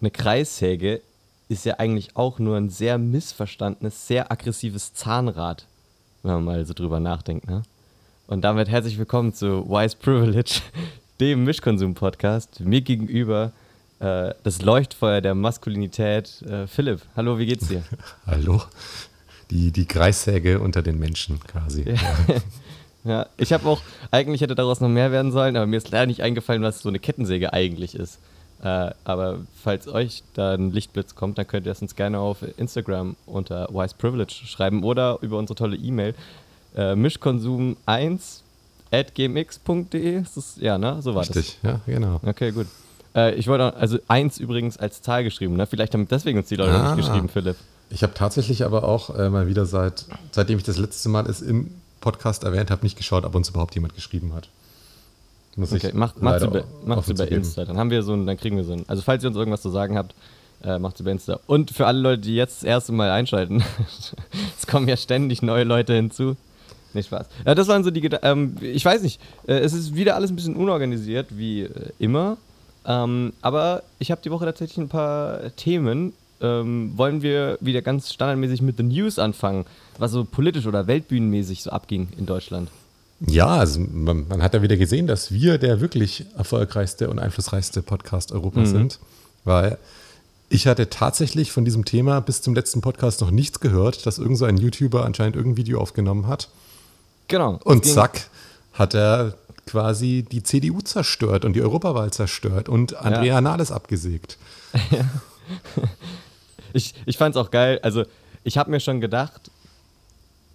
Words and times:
eine 0.00 0.10
Kreissäge 0.10 1.00
ist 1.48 1.64
ja 1.64 1.74
eigentlich 1.74 2.16
auch 2.16 2.38
nur 2.38 2.56
ein 2.56 2.68
sehr 2.68 2.98
missverstandenes, 2.98 4.06
sehr 4.06 4.30
aggressives 4.30 4.92
Zahnrad, 4.92 5.66
wenn 6.22 6.34
man 6.34 6.44
mal 6.44 6.66
so 6.66 6.74
drüber 6.74 7.00
nachdenkt. 7.00 7.48
Ne? 7.48 7.62
Und 8.26 8.42
damit 8.42 8.68
herzlich 8.68 8.98
willkommen 8.98 9.32
zu 9.32 9.68
Wise 9.68 9.96
Privilege, 9.96 10.60
dem 11.20 11.44
Mischkonsum-Podcast. 11.44 12.60
Mir 12.60 12.82
gegenüber 12.82 13.52
äh, 14.00 14.34
das 14.42 14.60
Leuchtfeuer 14.60 15.20
der 15.22 15.34
Maskulinität, 15.34 16.42
äh, 16.42 16.66
Philipp. 16.66 17.00
Hallo, 17.16 17.38
wie 17.38 17.46
geht's 17.46 17.68
dir? 17.68 17.82
Hallo. 18.26 18.62
Die, 19.50 19.70
die 19.70 19.86
Kreissäge 19.86 20.60
unter 20.60 20.82
den 20.82 20.98
Menschen 20.98 21.40
quasi. 21.40 21.84
Ja. 21.88 22.40
ja, 23.04 23.26
ich 23.38 23.52
habe 23.52 23.66
auch, 23.66 23.80
eigentlich 24.10 24.40
hätte 24.40 24.56
daraus 24.56 24.80
noch 24.80 24.88
mehr 24.88 25.12
werden 25.12 25.32
sollen, 25.32 25.56
aber 25.56 25.66
mir 25.66 25.76
ist 25.76 25.90
leider 25.90 26.06
nicht 26.06 26.22
eingefallen, 26.22 26.62
was 26.62 26.80
so 26.80 26.88
eine 26.88 26.98
Kettensäge 26.98 27.52
eigentlich 27.52 27.94
ist. 27.94 28.18
Äh, 28.62 28.90
aber 29.04 29.40
falls 29.62 29.86
euch 29.86 30.22
da 30.34 30.54
ein 30.54 30.72
Lichtblitz 30.72 31.14
kommt, 31.14 31.38
dann 31.38 31.46
könnt 31.46 31.66
ihr 31.66 31.72
es 31.72 31.82
uns 31.82 31.94
gerne 31.94 32.18
auf 32.18 32.38
Instagram 32.56 33.16
unter 33.26 33.68
Wise 33.70 33.94
Privilege 33.96 34.32
schreiben 34.46 34.82
oder 34.82 35.18
über 35.20 35.38
unsere 35.38 35.56
tolle 35.56 35.76
E-Mail 35.76 36.14
äh, 36.74 36.92
mischkonsum1 36.92 38.40
at 38.90 39.14
gmx.de. 39.14 40.22
Ja, 40.58 40.78
ne? 40.78 41.02
So 41.02 41.14
war 41.14 41.22
Richtig, 41.22 41.58
das. 41.62 41.72
ja, 41.72 41.80
genau. 41.86 42.20
Okay, 42.24 42.52
gut. 42.52 42.66
Äh, 43.14 43.34
ich 43.34 43.48
wollte, 43.48 43.74
also 43.76 43.98
1 44.08 44.38
übrigens 44.38 44.76
als 44.76 45.02
Zahl 45.02 45.24
geschrieben, 45.24 45.56
ne? 45.56 45.66
Vielleicht 45.66 45.94
haben 45.94 46.08
deswegen 46.08 46.38
uns 46.38 46.48
die 46.48 46.56
Leute 46.56 46.72
ah. 46.72 46.94
nicht 46.94 47.06
geschrieben, 47.06 47.28
Philipp. 47.28 47.56
Ich 47.90 48.02
habe 48.02 48.14
tatsächlich 48.14 48.64
aber 48.64 48.84
auch 48.84 49.16
äh, 49.16 49.28
mal 49.30 49.46
wieder 49.46 49.64
seit, 49.64 50.06
seitdem 50.32 50.58
ich 50.58 50.64
das 50.64 50.76
letzte 50.76 51.08
Mal 51.08 51.26
es 51.26 51.40
im 51.40 51.70
Podcast 52.00 52.44
erwähnt 52.44 52.70
habe, 52.70 52.82
nicht 52.84 52.96
geschaut, 52.96 53.24
ob 53.24 53.34
uns 53.34 53.48
überhaupt 53.48 53.74
jemand 53.74 53.94
geschrieben 53.94 54.32
hat. 54.34 54.48
Muss 55.56 55.72
okay, 55.72 55.88
ich 55.88 55.94
macht, 55.94 56.22
macht's 56.22 56.44
über, 56.44 56.64
macht's 56.84 57.08
über 57.08 57.26
Insta. 57.30 57.64
Dann 57.64 57.78
haben 57.78 57.90
wir 57.90 58.02
so 58.02 58.14
dann 58.14 58.36
kriegen 58.36 58.56
wir 58.56 58.64
so 58.64 58.74
ein. 58.74 58.84
Also 58.88 59.02
falls 59.02 59.24
ihr 59.24 59.28
uns 59.28 59.36
irgendwas 59.36 59.62
zu 59.62 59.70
sagen 59.70 59.96
habt, 59.96 60.14
äh, 60.62 60.78
macht's 60.78 61.00
über 61.00 61.10
Insta. 61.10 61.40
Und 61.46 61.70
für 61.70 61.86
alle 61.86 61.98
Leute, 61.98 62.22
die 62.22 62.36
jetzt 62.36 62.58
das 62.58 62.64
erste 62.64 62.92
Mal 62.92 63.10
einschalten, 63.10 63.64
es 64.58 64.66
kommen 64.66 64.86
ja 64.86 64.96
ständig 64.96 65.40
neue 65.42 65.64
Leute 65.64 65.94
hinzu. 65.94 66.36
Nicht 66.92 67.06
Spaß. 67.06 67.26
Ja, 67.44 67.54
das 67.54 67.68
waren 67.68 67.84
so 67.84 67.90
die 67.90 68.04
ähm, 68.22 68.56
Ich 68.60 68.84
weiß 68.84 69.02
nicht, 69.02 69.20
äh, 69.46 69.54
es 69.54 69.72
ist 69.72 69.94
wieder 69.94 70.14
alles 70.14 70.30
ein 70.30 70.36
bisschen 70.36 70.56
unorganisiert, 70.56 71.28
wie 71.36 71.62
äh, 71.62 71.70
immer. 71.98 72.36
Ähm, 72.84 73.32
aber 73.40 73.82
ich 73.98 74.10
habe 74.10 74.20
die 74.22 74.30
Woche 74.30 74.44
tatsächlich 74.44 74.78
ein 74.78 74.88
paar 74.88 75.54
Themen. 75.56 76.12
Ähm, 76.40 76.92
wollen 76.96 77.22
wir 77.22 77.56
wieder 77.62 77.80
ganz 77.80 78.12
standardmäßig 78.12 78.60
mit 78.60 78.78
den 78.78 78.88
News 78.88 79.18
anfangen, 79.18 79.64
was 79.98 80.12
so 80.12 80.24
politisch 80.24 80.66
oder 80.66 80.86
weltbühnenmäßig 80.86 81.62
so 81.62 81.70
abging 81.70 82.08
in 82.18 82.26
Deutschland? 82.26 82.68
Ja, 83.20 83.46
also 83.46 83.80
man, 83.80 84.28
man, 84.28 84.42
hat 84.42 84.54
ja 84.54 84.62
wieder 84.62 84.76
gesehen, 84.76 85.06
dass 85.06 85.32
wir 85.32 85.58
der 85.58 85.80
wirklich 85.80 86.26
erfolgreichste 86.36 87.08
und 87.08 87.18
einflussreichste 87.18 87.82
Podcast 87.82 88.32
Europas 88.32 88.68
mhm. 88.68 88.72
sind, 88.72 88.98
weil 89.44 89.78
ich 90.48 90.66
hatte 90.66 90.90
tatsächlich 90.90 91.50
von 91.50 91.64
diesem 91.64 91.84
Thema 91.84 92.20
bis 92.20 92.42
zum 92.42 92.54
letzten 92.54 92.80
Podcast 92.80 93.20
noch 93.20 93.30
nichts 93.30 93.60
gehört, 93.60 94.06
dass 94.06 94.18
irgend 94.18 94.38
so 94.38 94.44
ein 94.44 94.58
YouTuber 94.58 95.04
anscheinend 95.04 95.36
irgendein 95.36 95.56
Video 95.56 95.80
aufgenommen 95.80 96.26
hat. 96.26 96.48
Genau. 97.28 97.58
Und 97.64 97.84
zack, 97.84 98.28
hat 98.74 98.94
er 98.94 99.34
quasi 99.66 100.24
die 100.30 100.42
CDU 100.42 100.80
zerstört 100.80 101.44
und 101.44 101.54
die 101.54 101.62
Europawahl 101.62 102.12
zerstört 102.12 102.68
und 102.68 102.94
Andrea 102.96 103.24
ja. 103.24 103.40
Nahles 103.40 103.72
abgesägt. 103.72 104.36
ich 106.72 106.94
ich 107.06 107.18
fand 107.18 107.34
es 107.34 107.40
auch 107.40 107.50
geil. 107.50 107.80
Also, 107.82 108.04
ich 108.44 108.58
habe 108.58 108.70
mir 108.70 108.78
schon 108.78 109.00
gedacht, 109.00 109.50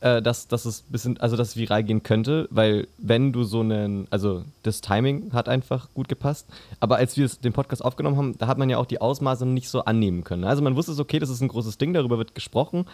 äh, 0.01 0.21
dass, 0.21 0.47
dass 0.47 0.65
es 0.65 0.81
bisschen, 0.81 1.19
also 1.19 1.37
dass 1.37 1.49
es 1.49 1.57
viral 1.57 1.83
gehen 1.83 2.03
könnte, 2.03 2.47
weil 2.51 2.87
wenn 2.97 3.31
du 3.31 3.43
so 3.43 3.61
einen, 3.61 4.07
also 4.09 4.43
das 4.63 4.81
Timing 4.81 5.31
hat 5.31 5.47
einfach 5.47 5.87
gut 5.93 6.09
gepasst, 6.09 6.47
aber 6.79 6.97
als 6.97 7.17
wir 7.17 7.29
den 7.43 7.53
Podcast 7.53 7.85
aufgenommen 7.85 8.17
haben, 8.17 8.37
da 8.37 8.47
hat 8.47 8.57
man 8.57 8.69
ja 8.69 8.77
auch 8.77 8.85
die 8.85 8.99
Ausmaße 8.99 9.45
nicht 9.45 9.69
so 9.69 9.85
annehmen 9.85 10.23
können. 10.23 10.43
Also 10.43 10.61
man 10.61 10.75
wusste 10.75 10.91
es, 10.91 10.99
okay, 10.99 11.19
das 11.19 11.29
ist 11.29 11.41
ein 11.41 11.47
großes 11.47 11.77
Ding, 11.77 11.93
darüber 11.93 12.17
wird 12.17 12.35
gesprochen, 12.35 12.85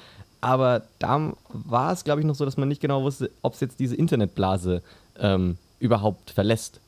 aber 0.42 0.84
da 1.00 1.34
war 1.50 1.94
es, 1.94 2.04
glaube 2.04 2.22
ich, 2.22 2.28
noch 2.28 2.36
so, 2.36 2.46
dass 2.46 2.58
man 2.58 2.68
nicht 2.68 2.82
genau 2.82 3.04
wusste, 3.04 3.32
ob 3.42 3.54
es 3.54 3.62
jetzt 3.62 3.80
diese 3.80 3.96
Internetblase 3.96 4.82
ähm, 5.20 5.58
überhaupt 5.80 6.32
verlässt. 6.32 6.80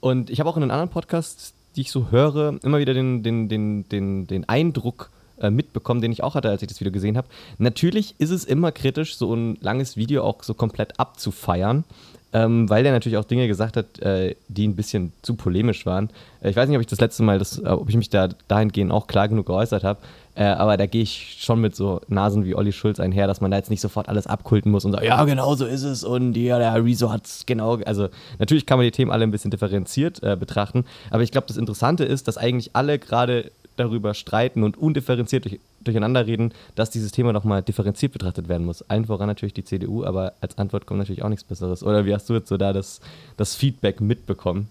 Und 0.00 0.30
ich 0.30 0.40
habe 0.40 0.48
auch 0.48 0.56
in 0.56 0.62
den 0.62 0.70
anderen 0.70 0.88
Podcasts, 0.88 1.52
die 1.76 1.82
ich 1.82 1.92
so 1.92 2.10
höre, 2.10 2.58
immer 2.62 2.78
wieder 2.78 2.94
den, 2.94 3.22
den, 3.22 3.48
den, 3.48 3.88
den, 3.88 4.26
den 4.26 4.48
Eindruck, 4.48 5.10
äh, 5.40 5.50
mitbekommen, 5.50 6.00
den 6.00 6.12
ich 6.12 6.22
auch 6.22 6.34
hatte, 6.34 6.48
als 6.50 6.62
ich 6.62 6.68
das 6.68 6.80
Video 6.80 6.92
gesehen 6.92 7.16
habe. 7.16 7.28
Natürlich 7.58 8.14
ist 8.18 8.30
es 8.30 8.44
immer 8.44 8.72
kritisch, 8.72 9.16
so 9.16 9.34
ein 9.34 9.58
langes 9.60 9.96
Video 9.96 10.24
auch 10.24 10.42
so 10.42 10.54
komplett 10.54 10.98
abzufeiern. 10.98 11.84
Ähm, 12.32 12.70
weil 12.70 12.84
der 12.84 12.92
natürlich 12.92 13.18
auch 13.18 13.24
Dinge 13.24 13.48
gesagt 13.48 13.76
hat, 13.76 13.98
äh, 13.98 14.36
die 14.46 14.68
ein 14.68 14.76
bisschen 14.76 15.12
zu 15.20 15.34
polemisch 15.34 15.84
waren. 15.84 16.10
Äh, 16.40 16.50
ich 16.50 16.56
weiß 16.56 16.68
nicht, 16.68 16.76
ob 16.76 16.80
ich 16.80 16.86
das 16.86 17.00
letzte 17.00 17.24
Mal, 17.24 17.40
das, 17.40 17.58
äh, 17.58 17.66
ob 17.66 17.88
ich 17.88 17.96
mich 17.96 18.08
da 18.08 18.28
dahingehend 18.46 18.92
auch 18.92 19.08
klar 19.08 19.26
genug 19.26 19.46
geäußert 19.46 19.84
habe, 19.84 19.98
aber 20.36 20.76
da 20.78 20.86
gehe 20.86 21.02
ich 21.02 21.38
schon 21.40 21.60
mit 21.60 21.74
so 21.76 22.00
Nasen 22.08 22.44
wie 22.44 22.54
Olli 22.54 22.72
Schulz 22.72 22.98
einher, 22.98 23.26
dass 23.26 23.42
man 23.42 23.50
da 23.50 23.58
jetzt 23.58 23.68
nicht 23.68 23.80
sofort 23.80 24.08
alles 24.08 24.28
abkulten 24.28 24.70
muss 24.70 24.84
und 24.86 24.92
sagt, 24.92 25.04
ja, 25.04 25.22
genau 25.24 25.54
so 25.56 25.66
ist 25.66 25.82
es 25.82 26.02
und 26.02 26.34
ja, 26.34 26.58
der 26.58 26.82
Rezo 26.82 27.10
hat 27.10 27.26
es 27.26 27.44
genau. 27.44 27.78
Also 27.84 28.08
natürlich 28.38 28.64
kann 28.64 28.78
man 28.78 28.86
die 28.86 28.92
Themen 28.92 29.10
alle 29.10 29.24
ein 29.24 29.32
bisschen 29.32 29.50
differenziert 29.50 30.20
betrachten, 30.20 30.86
aber 31.10 31.24
ich 31.24 31.32
glaube, 31.32 31.48
das 31.48 31.58
Interessante 31.58 32.04
ist, 32.04 32.26
dass 32.26 32.38
eigentlich 32.38 32.70
alle 32.74 32.98
gerade 32.98 33.50
darüber 33.76 34.14
streiten 34.14 34.62
und 34.62 34.76
undifferenziert 34.76 35.44
durch, 35.44 35.60
durcheinander 35.82 36.26
reden, 36.26 36.52
dass 36.74 36.90
dieses 36.90 37.12
Thema 37.12 37.32
nochmal 37.32 37.62
differenziert 37.62 38.12
betrachtet 38.12 38.48
werden 38.48 38.66
muss. 38.66 38.82
Allen 38.82 39.06
voran 39.06 39.26
natürlich 39.26 39.54
die 39.54 39.64
CDU, 39.64 40.04
aber 40.04 40.34
als 40.40 40.58
Antwort 40.58 40.86
kommt 40.86 40.98
natürlich 40.98 41.22
auch 41.22 41.28
nichts 41.28 41.44
Besseres. 41.44 41.82
Oder 41.82 42.04
wie 42.04 42.14
hast 42.14 42.28
du 42.28 42.34
jetzt 42.34 42.48
so 42.48 42.56
da 42.56 42.72
das, 42.72 43.00
das 43.36 43.54
Feedback 43.54 44.00
mitbekommen? 44.00 44.68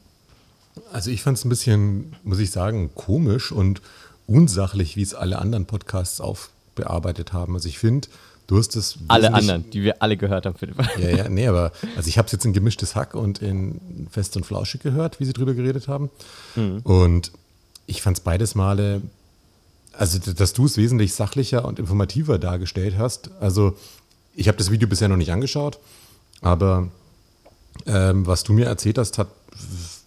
Also 0.91 1.11
ich 1.11 1.23
fand 1.23 1.37
es 1.37 1.45
ein 1.45 1.49
bisschen, 1.49 2.15
muss 2.23 2.39
ich 2.39 2.51
sagen, 2.51 2.91
komisch 2.95 3.51
und 3.51 3.81
unsachlich, 4.27 4.95
wie 4.95 5.01
es 5.01 5.13
alle 5.13 5.39
anderen 5.39 5.65
Podcasts 5.65 6.21
aufbearbeitet 6.21 7.33
haben. 7.33 7.55
Also 7.55 7.67
ich 7.67 7.79
finde, 7.79 8.07
du 8.47 8.57
hast 8.57 8.75
es. 8.75 8.97
Alle 9.07 9.33
anderen, 9.33 9.69
die 9.71 9.83
wir 9.83 10.01
alle 10.01 10.17
gehört 10.17 10.45
haben, 10.45 10.55
Philipp. 10.55 10.77
Ja, 10.99 11.09
ja, 11.09 11.29
nee, 11.29 11.47
aber 11.47 11.71
also 11.95 12.07
ich 12.07 12.17
habe 12.17 12.27
es 12.27 12.31
jetzt 12.31 12.45
in 12.45 12.53
gemischtes 12.53 12.95
Hack 12.95 13.15
und 13.15 13.41
in 13.41 14.07
Fest 14.11 14.35
und 14.37 14.45
Flauschig 14.45 14.81
gehört, 14.81 15.19
wie 15.19 15.25
sie 15.25 15.33
drüber 15.33 15.53
geredet 15.53 15.87
haben. 15.87 16.09
Mhm. 16.55 16.79
Und 16.83 17.31
ich 17.89 18.01
fand 18.01 18.17
es 18.17 18.23
beides 18.23 18.55
Male, 18.55 19.01
also 19.93 20.19
dass 20.19 20.53
du 20.53 20.65
es 20.65 20.77
wesentlich 20.77 21.13
sachlicher 21.13 21.65
und 21.65 21.79
informativer 21.79 22.37
dargestellt 22.37 22.95
hast. 22.97 23.31
Also 23.41 23.75
ich 24.35 24.47
habe 24.47 24.57
das 24.57 24.71
Video 24.71 24.87
bisher 24.87 25.07
noch 25.07 25.17
nicht 25.17 25.31
angeschaut, 25.31 25.79
aber 26.41 26.89
ähm, 27.85 28.27
was 28.27 28.43
du 28.43 28.53
mir 28.53 28.67
erzählt 28.67 28.97
hast, 28.97 29.17
hat 29.17 29.27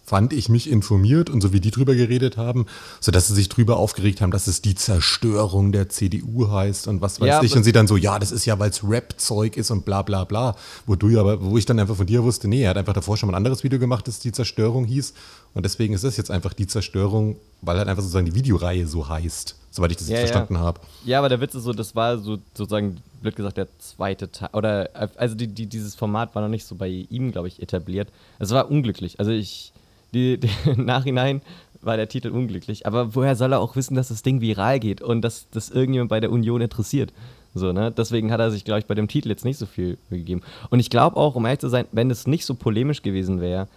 fand 0.05 0.33
ich 0.33 0.49
mich 0.49 0.69
informiert 0.69 1.29
und 1.29 1.41
so 1.41 1.53
wie 1.53 1.61
die 1.61 1.71
drüber 1.71 1.95
geredet 1.95 2.35
haben, 2.35 2.65
sodass 2.99 3.29
sie 3.29 3.33
sich 3.33 3.47
drüber 3.47 3.77
aufgeregt 3.77 4.19
haben, 4.19 4.31
dass 4.31 4.47
es 4.47 4.61
die 4.61 4.75
Zerstörung 4.75 5.71
der 5.71 5.87
CDU 5.87 6.51
heißt 6.51 6.87
und 6.87 7.01
was 7.01 7.21
weiß 7.21 7.27
ja, 7.27 7.41
ich. 7.41 7.55
Und 7.55 7.63
sie 7.63 7.71
dann 7.71 7.87
so, 7.87 7.95
ja, 7.95 8.19
das 8.19 8.31
ist 8.31 8.45
ja, 8.45 8.59
weil 8.59 8.69
es 8.69 8.83
Rap-Zeug 8.83 9.55
ist 9.55 9.71
und 9.71 9.85
bla 9.85 10.01
bla 10.01 10.25
bla. 10.25 10.55
Wo 10.85 10.95
du 10.95 11.17
aber, 11.19 11.43
wo 11.43 11.57
ich 11.57 11.65
dann 11.65 11.79
einfach 11.79 11.95
von 11.95 12.05
dir 12.05 12.23
wusste, 12.23 12.49
nee, 12.49 12.63
er 12.63 12.71
hat 12.71 12.77
einfach 12.77 12.93
davor 12.93 13.15
schon 13.15 13.27
mal 13.27 13.33
ein 13.33 13.37
anderes 13.37 13.63
Video 13.63 13.79
gemacht, 13.79 14.07
das 14.07 14.19
die 14.19 14.33
Zerstörung 14.33 14.85
hieß. 14.85 15.13
Und 15.53 15.63
deswegen 15.63 15.93
ist 15.93 16.03
das 16.03 16.17
jetzt 16.17 16.31
einfach 16.31 16.53
die 16.53 16.67
Zerstörung, 16.67 17.37
weil 17.61 17.77
halt 17.77 17.87
einfach 17.87 18.03
sozusagen 18.03 18.25
die 18.25 18.35
Videoreihe 18.35 18.87
so 18.87 19.07
heißt, 19.07 19.55
soweit 19.71 19.91
ich 19.91 19.97
das 19.97 20.09
ja, 20.09 20.17
jetzt 20.17 20.31
verstanden 20.31 20.55
ja. 20.55 20.61
habe. 20.61 20.81
Ja, 21.05 21.19
aber 21.19 21.29
der 21.29 21.39
Witz 21.39 21.55
ist 21.55 21.63
so, 21.63 21.71
das 21.71 21.95
war 21.95 22.17
so 22.17 22.39
sozusagen, 22.53 22.97
blöd 23.21 23.35
gesagt, 23.35 23.57
der 23.57 23.67
zweite 23.79 24.31
Teil. 24.31 24.49
Oder 24.51 24.89
also 25.15 25.35
die, 25.35 25.47
die, 25.47 25.67
dieses 25.67 25.95
Format 25.95 26.35
war 26.35 26.41
noch 26.41 26.49
nicht 26.49 26.65
so 26.65 26.75
bei 26.75 26.89
ihm, 27.09 27.31
glaube 27.31 27.47
ich, 27.47 27.61
etabliert. 27.61 28.09
Es 28.39 28.49
war 28.49 28.69
unglücklich. 28.69 29.19
Also 29.19 29.31
ich 29.31 29.72
die, 30.13 30.39
die, 30.39 30.49
im 30.69 30.85
Nachhinein 30.85 31.41
war 31.81 31.97
der 31.97 32.07
Titel 32.07 32.29
unglücklich. 32.29 32.87
Aber 32.87 33.15
woher 33.15 33.35
soll 33.35 33.53
er 33.53 33.59
auch 33.59 33.75
wissen, 33.75 33.95
dass 33.95 34.07
das 34.07 34.23
Ding 34.23 34.41
viral 34.41 34.79
geht 34.79 35.01
und 35.01 35.21
dass 35.21 35.47
das 35.51 35.69
irgendjemand 35.69 36.09
bei 36.09 36.19
der 36.19 36.31
Union 36.31 36.61
interessiert? 36.61 37.11
So, 37.55 37.71
ne? 37.71 37.91
Deswegen 37.91 38.31
hat 38.31 38.39
er 38.39 38.51
sich, 38.51 38.65
glaube 38.65 38.79
ich, 38.79 38.85
bei 38.85 38.95
dem 38.95 39.07
Titel 39.07 39.29
jetzt 39.29 39.45
nicht 39.45 39.57
so 39.57 39.65
viel 39.65 39.97
gegeben. 40.09 40.41
Und 40.69 40.79
ich 40.79 40.89
glaube 40.89 41.17
auch, 41.17 41.35
um 41.35 41.45
ehrlich 41.45 41.59
zu 41.59 41.69
sein, 41.69 41.85
wenn 41.91 42.09
es 42.09 42.25
nicht 42.25 42.45
so 42.45 42.55
polemisch 42.55 43.01
gewesen 43.03 43.41
wäre, 43.41 43.67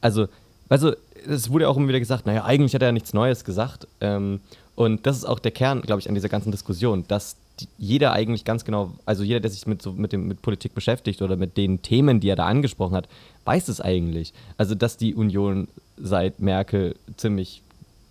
also, 0.00 0.26
also, 0.68 0.92
es 1.28 1.50
wurde 1.50 1.68
auch 1.68 1.76
immer 1.76 1.88
wieder 1.88 2.00
gesagt, 2.00 2.26
naja, 2.26 2.44
eigentlich 2.44 2.74
hat 2.74 2.82
er 2.82 2.88
ja 2.88 2.92
nichts 2.92 3.14
Neues 3.14 3.44
gesagt. 3.44 3.86
Ähm, 4.00 4.40
und 4.74 5.06
das 5.06 5.18
ist 5.18 5.24
auch 5.24 5.38
der 5.38 5.52
Kern, 5.52 5.82
glaube 5.82 6.00
ich, 6.00 6.08
an 6.08 6.14
dieser 6.14 6.28
ganzen 6.28 6.50
Diskussion, 6.50 7.04
dass 7.06 7.36
jeder 7.78 8.12
eigentlich 8.12 8.44
ganz 8.44 8.64
genau, 8.64 8.92
also 9.04 9.22
jeder, 9.22 9.38
der 9.38 9.50
sich 9.50 9.66
mit, 9.66 9.82
so, 9.82 9.92
mit, 9.92 10.12
dem, 10.12 10.26
mit 10.26 10.42
Politik 10.42 10.74
beschäftigt 10.74 11.22
oder 11.22 11.36
mit 11.36 11.56
den 11.56 11.82
Themen, 11.82 12.18
die 12.18 12.28
er 12.28 12.36
da 12.36 12.46
angesprochen 12.46 12.96
hat, 12.96 13.08
weiß 13.44 13.68
es 13.68 13.80
eigentlich. 13.80 14.32
Also, 14.56 14.74
dass 14.74 14.96
die 14.96 15.14
Union 15.14 15.68
seit 16.02 16.40
Merkel 16.40 16.96
ziemlich 17.16 17.62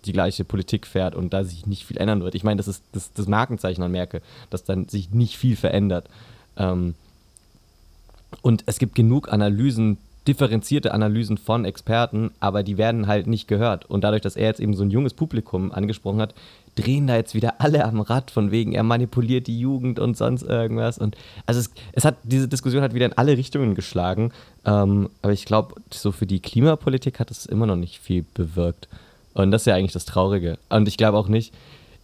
die 0.04 0.12
gleiche 0.12 0.44
Politik 0.44 0.86
fährt 0.86 1.14
und 1.14 1.32
da 1.32 1.44
sich 1.44 1.66
nicht 1.66 1.84
viel 1.84 1.98
ändern 1.98 2.22
wird. 2.22 2.34
Ich 2.34 2.42
meine, 2.42 2.56
das 2.56 2.66
ist 2.66 2.82
das, 2.92 3.12
das 3.12 3.28
Markenzeichen 3.28 3.82
an 3.82 3.92
Merkel, 3.92 4.20
dass 4.50 4.64
dann 4.64 4.88
sich 4.88 5.10
nicht 5.10 5.36
viel 5.36 5.56
verändert. 5.56 6.08
Ähm, 6.56 6.94
und 8.40 8.64
es 8.66 8.78
gibt 8.78 8.94
genug 8.94 9.32
Analysen, 9.32 9.98
differenzierte 10.26 10.92
Analysen 10.94 11.36
von 11.36 11.64
Experten, 11.64 12.30
aber 12.40 12.62
die 12.62 12.78
werden 12.78 13.06
halt 13.06 13.26
nicht 13.26 13.48
gehört. 13.48 13.86
Und 13.86 14.04
dadurch, 14.04 14.22
dass 14.22 14.36
er 14.36 14.46
jetzt 14.46 14.60
eben 14.60 14.74
so 14.74 14.84
ein 14.84 14.90
junges 14.90 15.14
Publikum 15.14 15.72
angesprochen 15.72 16.20
hat, 16.20 16.34
drehen 16.74 17.06
da 17.06 17.16
jetzt 17.16 17.34
wieder 17.34 17.60
alle 17.60 17.84
am 17.84 18.00
Rad 18.00 18.30
von 18.30 18.50
wegen, 18.50 18.72
er 18.72 18.82
manipuliert 18.82 19.46
die 19.46 19.58
Jugend 19.58 19.98
und 19.98 20.16
sonst 20.16 20.42
irgendwas. 20.42 20.98
Und 20.98 21.16
also 21.44 21.60
es, 21.60 21.70
es 21.92 22.04
hat, 22.04 22.16
diese 22.22 22.48
Diskussion 22.48 22.82
hat 22.82 22.94
wieder 22.94 23.06
in 23.06 23.12
alle 23.12 23.36
Richtungen 23.36 23.74
geschlagen. 23.74 24.32
Ähm, 24.64 25.10
aber 25.20 25.32
ich 25.32 25.44
glaube, 25.44 25.74
so 25.90 26.12
für 26.12 26.26
die 26.26 26.40
Klimapolitik 26.40 27.20
hat 27.20 27.30
es 27.30 27.46
immer 27.46 27.66
noch 27.66 27.76
nicht 27.76 27.98
viel 27.98 28.24
bewirkt. 28.34 28.88
Und 29.34 29.50
das 29.50 29.62
ist 29.62 29.66
ja 29.66 29.74
eigentlich 29.74 29.92
das 29.92 30.04
Traurige. 30.04 30.58
Und 30.68 30.88
ich 30.88 30.96
glaube 30.96 31.18
auch 31.18 31.28
nicht, 31.28 31.52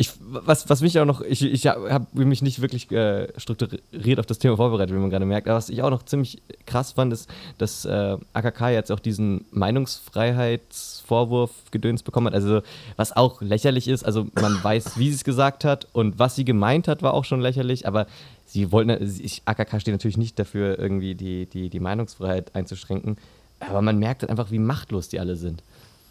ich, 0.00 0.12
was, 0.20 0.70
was 0.70 0.80
mich 0.80 0.96
auch 1.00 1.04
noch, 1.04 1.22
ich, 1.22 1.42
ich 1.42 1.66
habe 1.66 2.06
mich 2.12 2.40
nicht 2.40 2.62
wirklich 2.62 2.88
äh, 2.92 3.26
strukturiert 3.36 4.20
auf 4.20 4.26
das 4.26 4.38
Thema 4.38 4.56
vorbereitet, 4.56 4.94
wie 4.94 5.00
man 5.00 5.10
gerade 5.10 5.26
merkt, 5.26 5.48
aber 5.48 5.56
was 5.56 5.70
ich 5.70 5.82
auch 5.82 5.90
noch 5.90 6.04
ziemlich 6.04 6.40
krass 6.66 6.92
fand, 6.92 7.12
ist, 7.12 7.28
dass 7.58 7.84
äh, 7.84 8.16
AKK 8.32 8.68
jetzt 8.68 8.92
auch 8.92 9.00
diesen 9.00 9.44
Meinungsfreiheitsvorwurf 9.50 11.50
gedöns 11.72 12.04
bekommen 12.04 12.28
hat, 12.28 12.34
also 12.34 12.62
was 12.94 13.16
auch 13.16 13.42
lächerlich 13.42 13.88
ist, 13.88 14.04
also 14.04 14.28
man 14.40 14.56
weiß, 14.62 14.98
wie 14.98 15.08
sie 15.08 15.16
es 15.16 15.24
gesagt 15.24 15.64
hat 15.64 15.88
und 15.92 16.20
was 16.20 16.36
sie 16.36 16.44
gemeint 16.44 16.86
hat, 16.86 17.02
war 17.02 17.12
auch 17.12 17.24
schon 17.24 17.40
lächerlich, 17.40 17.88
aber 17.88 18.06
sie 18.46 18.70
wollten, 18.70 19.02
ich, 19.02 19.42
AKK 19.46 19.80
steht 19.80 19.94
natürlich 19.94 20.16
nicht 20.16 20.38
dafür, 20.38 20.78
irgendwie 20.78 21.16
die, 21.16 21.46
die, 21.46 21.70
die 21.70 21.80
Meinungsfreiheit 21.80 22.54
einzuschränken, 22.54 23.16
aber 23.58 23.82
man 23.82 23.98
merkt 23.98 24.22
halt 24.22 24.30
einfach, 24.30 24.52
wie 24.52 24.60
machtlos 24.60 25.08
die 25.08 25.18
alle 25.18 25.34
sind. 25.34 25.64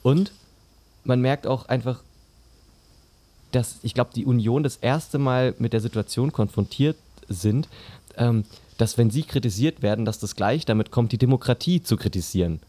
Und 0.04 0.34
man 1.06 1.22
merkt 1.22 1.48
auch 1.48 1.70
einfach, 1.70 2.02
dass 3.52 3.78
ich 3.84 3.94
glaube, 3.94 4.12
die 4.16 4.26
Union 4.26 4.64
das 4.64 4.78
erste 4.78 5.20
Mal 5.20 5.56
mit 5.60 5.74
der 5.74 5.82
Situation 5.82 6.32
konfrontiert 6.32 6.98
sind, 7.30 7.68
ähm, 8.18 8.44
dass 8.78 8.98
wenn 8.98 9.10
sie 9.10 9.24
kritisiert 9.24 9.82
werden, 9.82 10.06
dass 10.06 10.20
das 10.20 10.36
gleich 10.36 10.66
damit 10.66 10.92
kommt, 10.92 11.12
die 11.12 11.18
Demokratie 11.18 11.82
zu 11.82 11.98
kritisieren. 11.98 12.60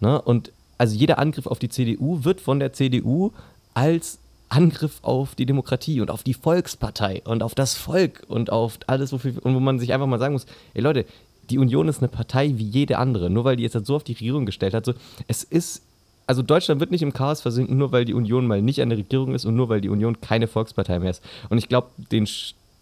Ne? 0.00 0.20
Und 0.20 0.52
also 0.78 0.96
jeder 0.96 1.18
Angriff 1.18 1.46
auf 1.46 1.58
die 1.58 1.68
CDU 1.68 2.24
wird 2.24 2.40
von 2.40 2.60
der 2.60 2.72
CDU 2.72 3.32
als 3.74 4.18
Angriff 4.48 4.98
auf 5.02 5.34
die 5.34 5.46
Demokratie 5.46 6.00
und 6.00 6.10
auf 6.10 6.22
die 6.22 6.34
Volkspartei 6.34 7.22
und 7.24 7.42
auf 7.42 7.54
das 7.54 7.74
Volk 7.74 8.22
und 8.28 8.50
auf 8.50 8.78
alles, 8.86 9.12
wofür, 9.12 9.34
und 9.42 9.54
wo 9.54 9.60
man 9.60 9.78
sich 9.78 9.92
einfach 9.92 10.06
mal 10.06 10.18
sagen 10.18 10.34
muss, 10.34 10.46
ey 10.74 10.82
Leute, 10.82 11.04
die 11.50 11.58
Union 11.58 11.88
ist 11.88 11.98
eine 11.98 12.08
Partei 12.08 12.52
wie 12.56 12.64
jede 12.64 12.98
andere, 12.98 13.30
nur 13.30 13.44
weil 13.44 13.56
die 13.56 13.62
jetzt 13.62 13.76
so 13.86 13.96
auf 13.96 14.04
die 14.04 14.12
Regierung 14.12 14.46
gestellt 14.46 14.74
hat. 14.74 14.84
So, 14.84 14.94
es 15.28 15.44
ist 15.44 15.82
also 16.26 16.42
Deutschland 16.42 16.80
wird 16.80 16.90
nicht 16.90 17.02
im 17.02 17.12
Chaos 17.12 17.40
versinken, 17.40 17.78
nur 17.78 17.92
weil 17.92 18.04
die 18.04 18.14
Union 18.14 18.46
mal 18.46 18.60
nicht 18.60 18.78
der 18.78 18.90
Regierung 18.90 19.34
ist 19.34 19.44
und 19.44 19.54
nur 19.54 19.68
weil 19.68 19.80
die 19.80 19.88
Union 19.88 20.20
keine 20.20 20.48
Volkspartei 20.48 20.98
mehr 20.98 21.10
ist. 21.10 21.22
Und 21.48 21.58
ich 21.58 21.68
glaube, 21.68 21.88
den 22.10 22.28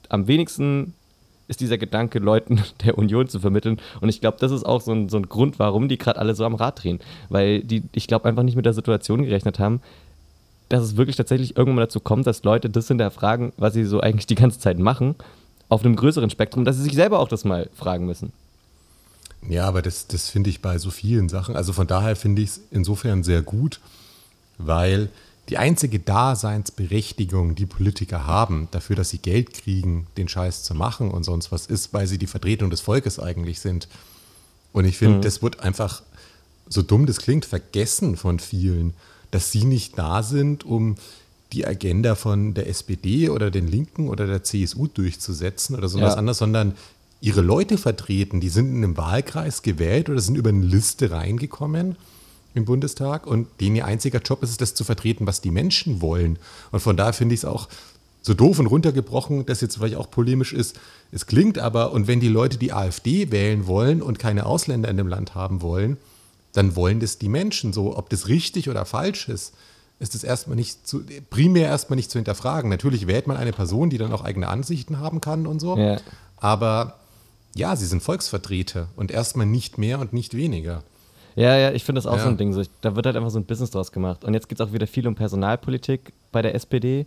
am 0.09 0.27
wenigsten 0.27 0.95
ist 1.47 1.61
dieser 1.61 1.79
Gedanke, 1.79 2.19
Leuten 2.19 2.63
der 2.85 2.97
Union 2.97 3.29
zu 3.29 3.41
vermitteln. 3.41 3.79
Und 4.01 4.09
ich 4.09 4.21
glaube, 4.21 4.39
das 4.41 4.51
ist 4.51 4.65
auch 4.65 4.81
so 4.81 4.93
ein, 4.93 5.09
so 5.09 5.19
ein 5.19 5.29
Grund, 5.29 5.59
warum 5.59 5.89
die 5.89 5.99
gerade 5.99 6.19
alle 6.19 6.35
so 6.35 6.45
am 6.45 6.55
Rad 6.55 6.83
drehen. 6.83 7.01
Weil 7.29 7.63
die, 7.63 7.83
ich 7.93 8.07
glaube, 8.07 8.29
einfach 8.29 8.43
nicht 8.43 8.57
mit 8.57 8.67
der 8.67 8.73
Situation 8.73 9.25
gerechnet 9.25 9.59
haben, 9.59 9.81
dass 10.71 10.83
es 10.83 10.97
wirklich 10.97 11.17
tatsächlich 11.17 11.57
irgendwann 11.57 11.85
dazu 11.85 12.01
kommt, 12.01 12.27
dass 12.27 12.45
Leute 12.45 12.71
das 12.71 12.89
hinterfragen, 12.89 13.53
was 13.59 13.75
sie 13.75 13.85
so 13.85 14.01
eigentlich 14.01 14.27
die 14.27 14.35
ganze 14.35 14.59
Zeit 14.59 14.79
machen, 14.79 15.15
auf 15.69 15.85
einem 15.85 15.97
größeren 15.97 16.31
Spektrum, 16.31 16.65
dass 16.65 16.77
sie 16.77 16.83
sich 16.83 16.95
selber 16.95 17.19
auch 17.19 17.29
das 17.29 17.45
mal 17.45 17.69
fragen 17.75 18.07
müssen. 18.07 18.33
Ja, 19.49 19.67
aber 19.67 19.83
das, 19.83 20.07
das 20.07 20.31
finde 20.31 20.51
ich 20.51 20.63
bei 20.63 20.79
so 20.79 20.91
vielen 20.91 21.29
Sachen. 21.29 21.57
Also 21.57 21.73
von 21.73 21.87
daher 21.87 22.17
finde 22.17 22.43
ich 22.43 22.51
es 22.51 22.61
insofern 22.71 23.23
sehr 23.23 23.43
gut, 23.43 23.81
weil 24.59 25.11
die 25.49 25.59
einzige 25.59 25.99
Daseinsberechtigung, 25.99 27.55
die 27.55 27.67
Politiker 27.67 28.27
haben, 28.27 28.69
dafür, 28.71 28.97
dass 28.97 29.11
sie 29.11 29.19
Geld 29.19 29.53
kriegen, 29.53 30.07
den 30.17 30.29
Scheiß 30.29 30.63
zu 30.63 30.75
machen 30.75 31.11
und 31.11 31.25
sonst 31.25 31.53
was 31.53 31.67
ist, 31.67 31.93
weil 31.93 32.07
sie 32.07 32.17
die 32.17 32.27
Vertretung 32.27 32.71
des 32.71 32.81
Volkes 32.81 33.19
eigentlich 33.19 33.61
sind. 33.61 33.89
Und 34.73 34.87
ich 34.87 34.97
finde, 34.97 35.19
mhm. 35.19 35.23
das 35.23 35.43
wird 35.43 35.61
einfach, 35.61 36.03
so 36.69 36.81
dumm 36.81 37.05
das 37.05 37.19
klingt, 37.19 37.45
vergessen 37.45 38.17
von 38.17 38.39
vielen, 38.39 38.95
dass 39.31 39.53
sie 39.53 39.65
nicht 39.65 39.99
da 39.99 40.23
sind, 40.23 40.65
um 40.65 40.97
die 41.53 41.67
Agenda 41.67 42.15
von 42.15 42.55
der 42.55 42.69
SPD 42.69 43.29
oder 43.29 43.51
den 43.51 43.69
Linken 43.69 44.09
oder 44.09 44.27
der 44.27 44.43
CSU 44.43 44.87
durchzusetzen 44.87 45.77
oder 45.77 45.89
so 45.89 45.99
ja. 45.99 46.07
was 46.07 46.17
anderes, 46.17 46.39
sondern 46.39 46.75
ihre 47.25 47.41
Leute 47.41 47.79
vertreten. 47.79 48.41
Die 48.41 48.51
sind 48.51 48.71
in 48.71 48.85
einem 48.85 48.97
Wahlkreis 48.99 49.63
gewählt 49.63 50.11
oder 50.11 50.21
sind 50.21 50.37
über 50.37 50.51
eine 50.51 50.65
Liste 50.65 51.11
reingekommen 51.11 51.97
im 52.53 52.67
Bundestag 52.67 53.27
und 53.27 53.49
denen 53.61 53.77
ihr 53.77 53.87
einziger 53.87 54.21
Job 54.21 54.43
ist 54.43 54.51
es, 54.51 54.57
das 54.59 54.75
zu 54.75 54.85
vertreten, 54.85 55.27
was 55.27 55.41
die 55.41 55.51
Menschen 55.51 56.03
wollen. 56.03 56.39
Und 56.71 56.81
von 56.81 56.99
daher 56.99 57.15
finde 57.15 57.35
ich 57.35 57.41
es 57.41 57.45
auch 57.47 57.69
so 58.21 58.35
doof 58.35 58.59
und 58.59 58.67
runtergebrochen, 58.67 59.47
dass 59.47 59.63
jetzt 59.63 59.77
vielleicht 59.77 59.97
auch 59.97 60.11
polemisch 60.11 60.53
ist. 60.53 60.79
Es 61.13 61.27
klingt 61.27 61.59
aber, 61.59 61.93
und 61.93 62.09
wenn 62.09 62.21
die 62.21 62.29
Leute 62.29 62.59
die 62.59 62.73
AfD 62.73 63.33
wählen 63.33 63.67
wollen 63.67 64.03
und 64.03 64.19
keine 64.19 64.45
Ausländer 64.45 64.91
in 64.91 64.99
dem 64.99 65.09
Land 65.09 65.35
haben 65.35 65.63
wollen, 65.63 65.97
dann 66.53 66.77
wollen 66.77 67.01
das 67.01 67.19
die 67.19 67.31
Menschen 67.31 67.73
so. 67.73 67.97
Ob 67.97 68.11
das 68.11 68.29
richtig 68.29 68.69
oder 68.69 68.85
falsch 68.85 69.31
ist, 69.31 69.55
ist 69.99 70.15
es 70.15 70.25
erstmal 70.25 70.57
nicht 70.57 70.87
zu, 70.87 71.03
primär 71.31 71.69
erstmal 71.69 71.97
nicht 71.97 72.11
zu 72.11 72.19
hinterfragen. 72.19 72.69
Natürlich 72.69 73.07
wählt 73.07 73.27
man 73.27 73.39
eine 73.39 73.53
Person, 73.53 73.89
die 73.89 73.99
dann 73.99 74.13
auch 74.13 74.23
eigene 74.23 74.49
Ansichten 74.49 74.99
haben 74.99 75.23
kann 75.23 75.47
und 75.47 75.61
so. 75.61 75.77
Ja. 75.79 75.99
Aber 76.37 76.99
ja, 77.57 77.77
sie 77.77 77.87
sind 77.87 78.03
Volksvertreter 78.03 78.89
und 78.97 79.11
erstmal 79.11 79.47
nicht 79.47 79.79
mehr 79.79 80.01
und 80.01 80.13
nicht 80.13 80.35
weniger. 80.35 80.83
Ja, 81.37 81.57
ja, 81.57 81.73
ich 81.73 81.85
finde 81.85 81.99
das 81.99 82.07
auch 82.07 82.17
ja. 82.17 82.23
so 82.23 82.29
ein 82.29 82.37
Ding. 82.37 82.53
So, 82.53 82.63
da 82.81 82.95
wird 82.95 83.07
halt 83.07 83.17
einfach 83.17 83.31
so 83.31 83.39
ein 83.39 83.45
Business 83.45 83.71
draus 83.71 83.93
gemacht. 83.93 84.25
Und 84.25 84.35
jetzt 84.35 84.49
geht 84.49 84.61
es 84.61 84.67
auch 84.67 84.73
wieder 84.73 84.87
viel 84.87 85.07
um 85.07 85.15
Personalpolitik 85.15 86.13
bei 86.31 86.43
der 86.43 86.55
SPD. 86.55 87.07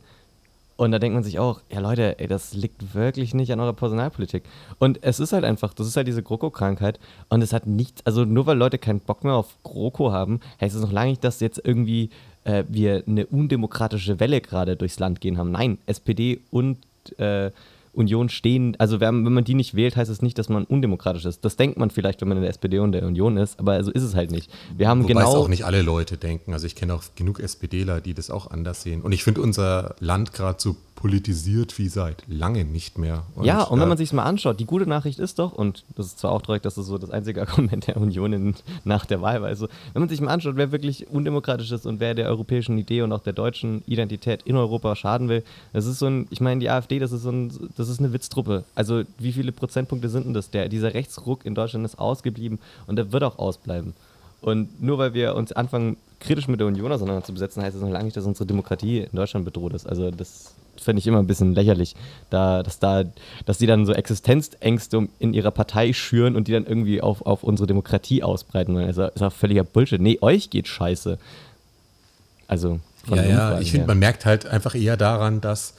Und 0.76 0.92
da 0.92 1.00
denkt 1.00 1.16
man 1.16 1.24
sich 1.24 1.40
auch, 1.40 1.62
ja 1.72 1.80
Leute, 1.80 2.20
ey, 2.20 2.28
das 2.28 2.54
liegt 2.54 2.94
wirklich 2.94 3.34
nicht 3.34 3.52
an 3.52 3.60
eurer 3.60 3.74
Personalpolitik. 3.74 4.44
Und 4.80 5.00
es 5.02 5.20
ist 5.20 5.34
halt 5.34 5.44
einfach, 5.44 5.74
das 5.74 5.88
ist 5.88 5.98
halt 5.98 6.08
diese 6.08 6.22
GroKo-Krankheit. 6.22 7.00
Und 7.30 7.42
es 7.42 7.52
hat 7.52 7.66
nichts, 7.66 8.06
also 8.06 8.26
nur 8.26 8.46
weil 8.46 8.58
Leute 8.58 8.78
keinen 8.78 9.00
Bock 9.00 9.24
mehr 9.24 9.34
auf 9.34 9.58
GroKo 9.64 10.12
haben, 10.12 10.40
heißt 10.62 10.76
es 10.76 10.82
noch 10.82 10.92
lange 10.92 11.12
nicht, 11.12 11.24
dass 11.24 11.40
jetzt 11.40 11.62
irgendwie 11.64 12.12
äh, 12.44 12.64
wir 12.68 13.04
eine 13.08 13.26
undemokratische 13.26 14.20
Welle 14.20 14.40
gerade 14.40 14.76
durchs 14.76 15.00
Land 15.00 15.20
gehen 15.20 15.38
haben. 15.38 15.52
Nein, 15.52 15.80
SPD 15.88 16.42
und 16.52 16.78
äh, 17.18 17.52
Union 17.98 18.30
stehen, 18.30 18.76
also 18.80 19.00
wenn, 19.00 19.26
wenn 19.26 19.34
man 19.34 19.44
die 19.44 19.56
nicht 19.56 19.74
wählt, 19.74 19.96
heißt 19.96 20.12
es 20.12 20.18
das 20.18 20.22
nicht, 20.22 20.38
dass 20.38 20.50
man 20.50 20.64
undemokratisch 20.66 21.26
ist. 21.26 21.44
Das 21.44 21.56
denkt 21.56 21.78
man 21.78 21.90
vielleicht, 21.90 22.22
wenn 22.22 22.28
man 22.28 22.38
in 22.38 22.44
der 22.44 22.50
SPD 22.50 22.80
und 22.80 22.92
der 22.92 23.06
Union 23.06 23.38
ist, 23.38 23.60
aber 23.60 23.84
so 23.84 23.92
ist 23.92 24.04
es 24.04 24.16
halt 24.16 24.32
nicht. 24.32 24.52
Wir 24.76 24.88
haben 24.88 25.04
Wobei 25.04 25.14
genau. 25.14 25.36
auch 25.36 25.48
nicht 25.48 25.66
alle 25.66 25.82
Leute 25.82 26.18
denken. 26.18 26.54
Also 26.54 26.68
ich 26.68 26.76
kenne 26.76 26.94
auch 26.94 27.04
genug 27.16 27.40
SPDler, 27.40 28.02
die 28.02 28.14
das 28.14 28.30
auch 28.30 28.52
anders 28.52 28.84
sehen. 28.84 29.02
Und 29.02 29.12
ich 29.12 29.24
finde 29.24 29.42
unser 29.42 29.96
Land 30.00 30.34
gerade 30.34 30.60
so 30.60 30.76
politisiert 30.98 31.78
wie 31.78 31.90
seit 31.90 32.24
lange 32.28 32.66
nicht 32.66 32.98
mehr. 32.98 33.24
Und 33.36 33.46
ja, 33.46 33.62
und 33.62 33.80
wenn 33.80 33.88
man 33.88 34.00
sich 34.00 34.12
mal 34.14 34.24
anschaut, 34.24 34.60
die 34.60 34.66
gute 34.66 34.90
Nachricht 34.90 35.20
ist 35.20 35.38
doch, 35.38 35.54
und 35.54 35.86
das 35.96 36.08
ist 36.08 36.20
zwar 36.20 36.32
auch 36.32 36.42
traurig, 36.42 36.64
dass 36.64 36.74
das 36.74 36.88
so 36.88 36.98
das 36.98 37.12
einzige 37.12 37.42
Argument 37.48 37.86
der 37.86 37.98
Union 37.98 38.34
in, 38.34 38.56
nach 38.84 39.06
der 39.06 39.22
Wahl 39.22 39.42
war, 39.44 39.48
also 39.48 39.70
wenn 39.94 40.02
man 40.02 40.10
sich 40.10 40.20
mal 40.20 40.32
anschaut, 40.32 40.56
wer 40.56 40.72
wirklich 40.72 41.08
undemokratisch 41.08 41.72
ist 41.72 41.86
und 41.86 42.00
wer 42.00 42.16
der 42.16 42.28
europäischen 42.28 42.80
Idee 42.80 43.04
und 43.04 43.14
auch 43.14 43.22
der 43.22 43.34
deutschen 43.34 43.84
Identität 43.86 44.42
in 44.44 44.58
Europa 44.58 44.96
schaden 44.96 45.30
will, 45.30 45.44
das 45.72 45.86
ist 45.86 46.00
so 46.00 46.08
ein, 46.08 46.28
ich 46.32 46.42
meine, 46.42 46.60
die 46.60 46.70
AfD, 46.70 46.98
das 46.98 47.12
ist 47.12 47.22
so 47.22 47.30
ein, 47.30 47.52
das 47.78 47.90
ist 47.90 48.00
eine 48.00 48.12
Witztruppe. 48.12 48.64
Also 48.74 49.04
wie 49.20 49.34
viele 49.34 49.52
Prozentpunkte 49.52 50.10
sind 50.10 50.26
denn 50.26 50.34
das? 50.34 50.50
Der, 50.50 50.68
dieser 50.68 50.96
Rechtsruck 50.96 51.46
in 51.46 51.54
Deutschland 51.54 51.86
ist 51.86 52.00
ausgeblieben 52.00 52.58
und 52.88 52.96
der 52.96 53.12
wird 53.12 53.22
auch 53.22 53.38
ausbleiben. 53.38 53.94
Und 54.42 54.82
nur 54.82 54.98
weil 54.98 55.14
wir 55.14 55.36
uns 55.36 55.52
anfangen, 55.52 55.98
kritisch 56.20 56.48
mit 56.48 56.60
der 56.60 56.66
Union 56.68 56.92
auseinanderzusetzen, 56.92 57.62
heißt 57.62 57.76
das 57.76 57.84
noch 57.84 57.92
lange 57.92 58.06
nicht, 58.06 58.18
dass 58.18 58.26
unsere 58.26 58.48
Demokratie 58.48 59.02
in 59.02 59.16
Deutschland 59.16 59.46
bedroht 59.46 59.74
ist. 59.74 59.88
Also 59.88 60.10
das 60.10 60.56
finde 60.82 61.00
ich 61.00 61.08
immer 61.08 61.20
ein 61.20 61.28
bisschen 61.28 61.54
lächerlich, 61.54 61.96
da, 62.30 62.64
dass 62.64 62.80
da, 62.80 63.04
dass 63.46 63.58
die 63.58 63.68
dann 63.68 63.86
so 63.86 63.94
Existenzängste 63.94 65.08
in 65.20 65.34
ihrer 65.34 65.52
Partei 65.52 65.94
schüren 65.94 66.36
und 66.36 66.48
die 66.48 66.52
dann 66.52 66.66
irgendwie 66.66 67.02
auf, 67.02 67.26
auf 67.26 67.44
unsere 67.44 67.68
Demokratie 67.68 68.24
ausbreiten. 68.24 68.76
Das 68.76 68.98
ist 68.98 69.22
auch 69.22 69.34
völliger 69.34 69.64
Bullshit. 69.64 70.02
Nee, 70.02 70.18
euch 70.22 70.50
geht 70.50 70.68
scheiße. 70.68 71.18
Also 72.48 72.80
ja, 73.10 73.24
ja, 73.24 73.60
ich 73.60 73.72
finde, 73.72 73.88
man 73.88 74.00
merkt 74.00 74.26
halt 74.26 74.46
einfach 74.46 74.76
eher 74.76 74.98
daran, 74.98 75.42
dass 75.42 75.74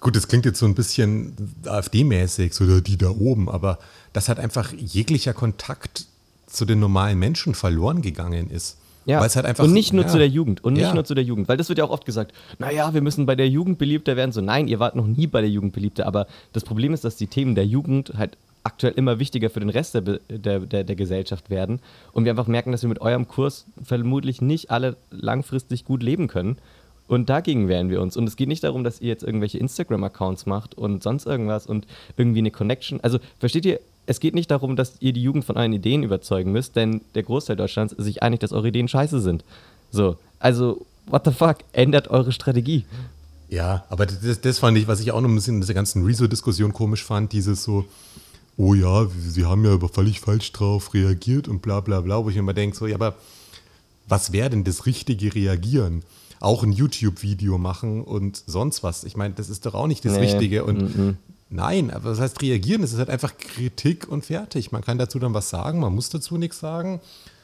Gut, 0.00 0.14
das 0.14 0.28
klingt 0.28 0.44
jetzt 0.44 0.60
so 0.60 0.66
ein 0.66 0.76
bisschen 0.76 1.34
AfD-mäßig, 1.64 2.54
so 2.54 2.80
die 2.80 2.96
da 2.96 3.10
oben, 3.10 3.48
aber 3.48 3.78
dass 4.12 4.28
halt 4.28 4.38
einfach 4.38 4.72
jeglicher 4.72 5.34
Kontakt 5.34 6.06
zu 6.46 6.64
den 6.64 6.78
normalen 6.78 7.18
Menschen 7.18 7.54
verloren 7.54 8.00
gegangen 8.00 8.50
ist. 8.50 8.76
Ja. 9.08 9.20
Weil 9.20 9.28
es 9.28 9.36
halt 9.36 9.46
einfach, 9.46 9.64
und 9.64 9.72
nicht 9.72 9.94
nur 9.94 10.04
ja. 10.04 10.10
zu 10.10 10.18
der 10.18 10.28
Jugend. 10.28 10.62
Und 10.62 10.74
nicht 10.74 10.82
ja. 10.82 10.92
nur 10.92 11.02
zu 11.02 11.14
der 11.14 11.24
Jugend. 11.24 11.48
Weil 11.48 11.56
das 11.56 11.70
wird 11.70 11.78
ja 11.78 11.84
auch 11.86 11.90
oft 11.90 12.04
gesagt, 12.04 12.34
naja, 12.58 12.92
wir 12.92 13.00
müssen 13.00 13.24
bei 13.24 13.36
der 13.36 13.48
Jugend 13.48 13.78
beliebter 13.78 14.16
werden. 14.16 14.32
So, 14.32 14.42
nein, 14.42 14.68
ihr 14.68 14.80
wart 14.80 14.96
noch 14.96 15.06
nie 15.06 15.26
bei 15.26 15.40
der 15.40 15.48
Jugend 15.48 15.72
beliebter. 15.72 16.06
Aber 16.06 16.26
das 16.52 16.62
Problem 16.62 16.92
ist, 16.92 17.04
dass 17.04 17.16
die 17.16 17.26
Themen 17.26 17.54
der 17.54 17.64
Jugend 17.64 18.12
halt 18.18 18.36
aktuell 18.64 18.92
immer 18.96 19.18
wichtiger 19.18 19.48
für 19.48 19.60
den 19.60 19.70
Rest 19.70 19.94
der, 19.94 20.02
der, 20.02 20.60
der, 20.60 20.84
der 20.84 20.94
Gesellschaft 20.94 21.48
werden. 21.48 21.80
Und 22.12 22.24
wir 22.24 22.32
einfach 22.32 22.48
merken, 22.48 22.70
dass 22.70 22.82
wir 22.82 22.90
mit 22.90 23.00
eurem 23.00 23.26
Kurs 23.26 23.64
vermutlich 23.82 24.42
nicht 24.42 24.70
alle 24.70 24.96
langfristig 25.10 25.86
gut 25.86 26.02
leben 26.02 26.28
können. 26.28 26.58
Und 27.06 27.30
dagegen 27.30 27.66
wehren 27.66 27.88
wir 27.88 28.02
uns. 28.02 28.14
Und 28.14 28.28
es 28.28 28.36
geht 28.36 28.48
nicht 28.48 28.62
darum, 28.62 28.84
dass 28.84 29.00
ihr 29.00 29.08
jetzt 29.08 29.24
irgendwelche 29.24 29.56
Instagram-Accounts 29.56 30.44
macht 30.44 30.76
und 30.76 31.02
sonst 31.02 31.24
irgendwas 31.24 31.66
und 31.66 31.86
irgendwie 32.18 32.40
eine 32.40 32.50
Connection. 32.50 33.00
Also 33.00 33.20
versteht 33.38 33.64
ihr, 33.64 33.80
es 34.08 34.20
geht 34.20 34.34
nicht 34.34 34.50
darum, 34.50 34.74
dass 34.74 34.94
ihr 35.00 35.12
die 35.12 35.22
Jugend 35.22 35.44
von 35.44 35.58
euren 35.58 35.72
Ideen 35.74 36.02
überzeugen 36.02 36.50
müsst, 36.50 36.76
denn 36.76 37.02
der 37.14 37.22
Großteil 37.24 37.56
Deutschlands 37.56 37.92
ist 37.92 38.04
sich 38.04 38.22
einig, 38.22 38.40
dass 38.40 38.52
eure 38.52 38.68
Ideen 38.68 38.88
scheiße 38.88 39.20
sind. 39.20 39.44
So, 39.90 40.16
also, 40.38 40.86
what 41.06 41.26
the 41.26 41.30
fuck? 41.30 41.58
Ändert 41.72 42.08
eure 42.08 42.32
Strategie. 42.32 42.86
Ja, 43.50 43.84
aber 43.90 44.06
das, 44.06 44.40
das 44.40 44.58
fand 44.58 44.78
ich, 44.78 44.88
was 44.88 45.00
ich 45.00 45.12
auch 45.12 45.20
noch 45.20 45.28
ein 45.28 45.34
bisschen 45.34 45.56
in 45.56 45.60
dieser 45.60 45.74
ganzen 45.74 46.06
Rezo-Diskussion 46.06 46.72
komisch 46.72 47.04
fand, 47.04 47.32
dieses 47.34 47.64
so, 47.64 47.84
oh 48.56 48.72
ja, 48.72 49.06
sie 49.06 49.44
haben 49.44 49.62
ja 49.66 49.74
aber 49.74 49.90
völlig 49.90 50.20
falsch 50.20 50.52
drauf 50.52 50.94
reagiert 50.94 51.46
und 51.46 51.60
bla 51.60 51.80
bla 51.80 52.00
bla, 52.00 52.24
wo 52.24 52.30
ich 52.30 52.36
immer 52.36 52.54
denke, 52.54 52.76
so, 52.76 52.86
ja, 52.86 52.94
aber 52.94 53.14
was 54.08 54.32
wäre 54.32 54.48
denn 54.48 54.64
das 54.64 54.86
richtige 54.86 55.34
Reagieren? 55.34 56.02
Auch 56.40 56.62
ein 56.62 56.72
YouTube-Video 56.72 57.58
machen 57.58 58.02
und 58.04 58.42
sonst 58.46 58.82
was. 58.82 59.04
Ich 59.04 59.18
meine, 59.18 59.34
das 59.34 59.50
ist 59.50 59.66
doch 59.66 59.74
auch 59.74 59.86
nicht 59.86 60.02
das 60.06 60.14
nee. 60.14 60.20
Richtige. 60.20 60.64
Und 60.64 60.96
mm 60.96 61.00
-mm. 61.00 61.14
Nein, 61.50 61.90
aber 61.90 62.10
das 62.10 62.20
heißt 62.20 62.42
reagieren, 62.42 62.82
das 62.82 62.92
ist 62.92 62.98
halt 62.98 63.10
einfach 63.10 63.36
Kritik 63.38 64.06
und 64.08 64.26
fertig. 64.26 64.70
Man 64.70 64.82
kann 64.82 64.98
dazu 64.98 65.18
dann 65.18 65.34
was 65.34 65.48
sagen, 65.48 65.80
man 65.80 65.94
muss 65.94 66.10
dazu 66.10 66.36
nichts 66.36 66.60
sagen. 66.60 67.00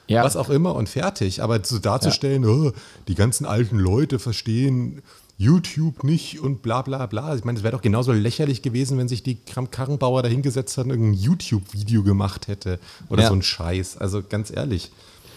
ja. 0.06 0.22
was 0.22 0.36
auch 0.36 0.50
immer 0.50 0.74
und 0.74 0.88
fertig. 0.88 1.42
Aber 1.42 1.64
so 1.64 1.78
darzustellen, 1.78 2.42
ja. 2.42 2.48
oh, 2.50 2.72
die 3.08 3.14
ganzen 3.14 3.46
alten 3.46 3.78
Leute 3.78 4.18
verstehen 4.18 5.02
YouTube 5.36 6.04
nicht 6.04 6.40
und 6.40 6.62
bla 6.62 6.82
bla 6.82 7.06
bla. 7.06 7.34
Ich 7.34 7.44
meine, 7.44 7.58
es 7.58 7.64
wäre 7.64 7.72
doch 7.72 7.82
genauso 7.82 8.12
lächerlich 8.12 8.62
gewesen, 8.62 8.98
wenn 8.98 9.08
sich 9.08 9.22
die 9.22 9.36
Karrenbauer 9.36 10.22
da 10.22 10.28
hingesetzt 10.28 10.78
hat 10.78 10.86
und 10.86 10.92
ein 10.92 11.14
YouTube-Video 11.14 12.02
gemacht 12.02 12.46
hätte 12.46 12.78
oder 13.08 13.22
ja. 13.22 13.28
so 13.28 13.34
ein 13.34 13.42
Scheiß. 13.42 13.96
Also 13.96 14.22
ganz 14.22 14.52
ehrlich. 14.54 14.90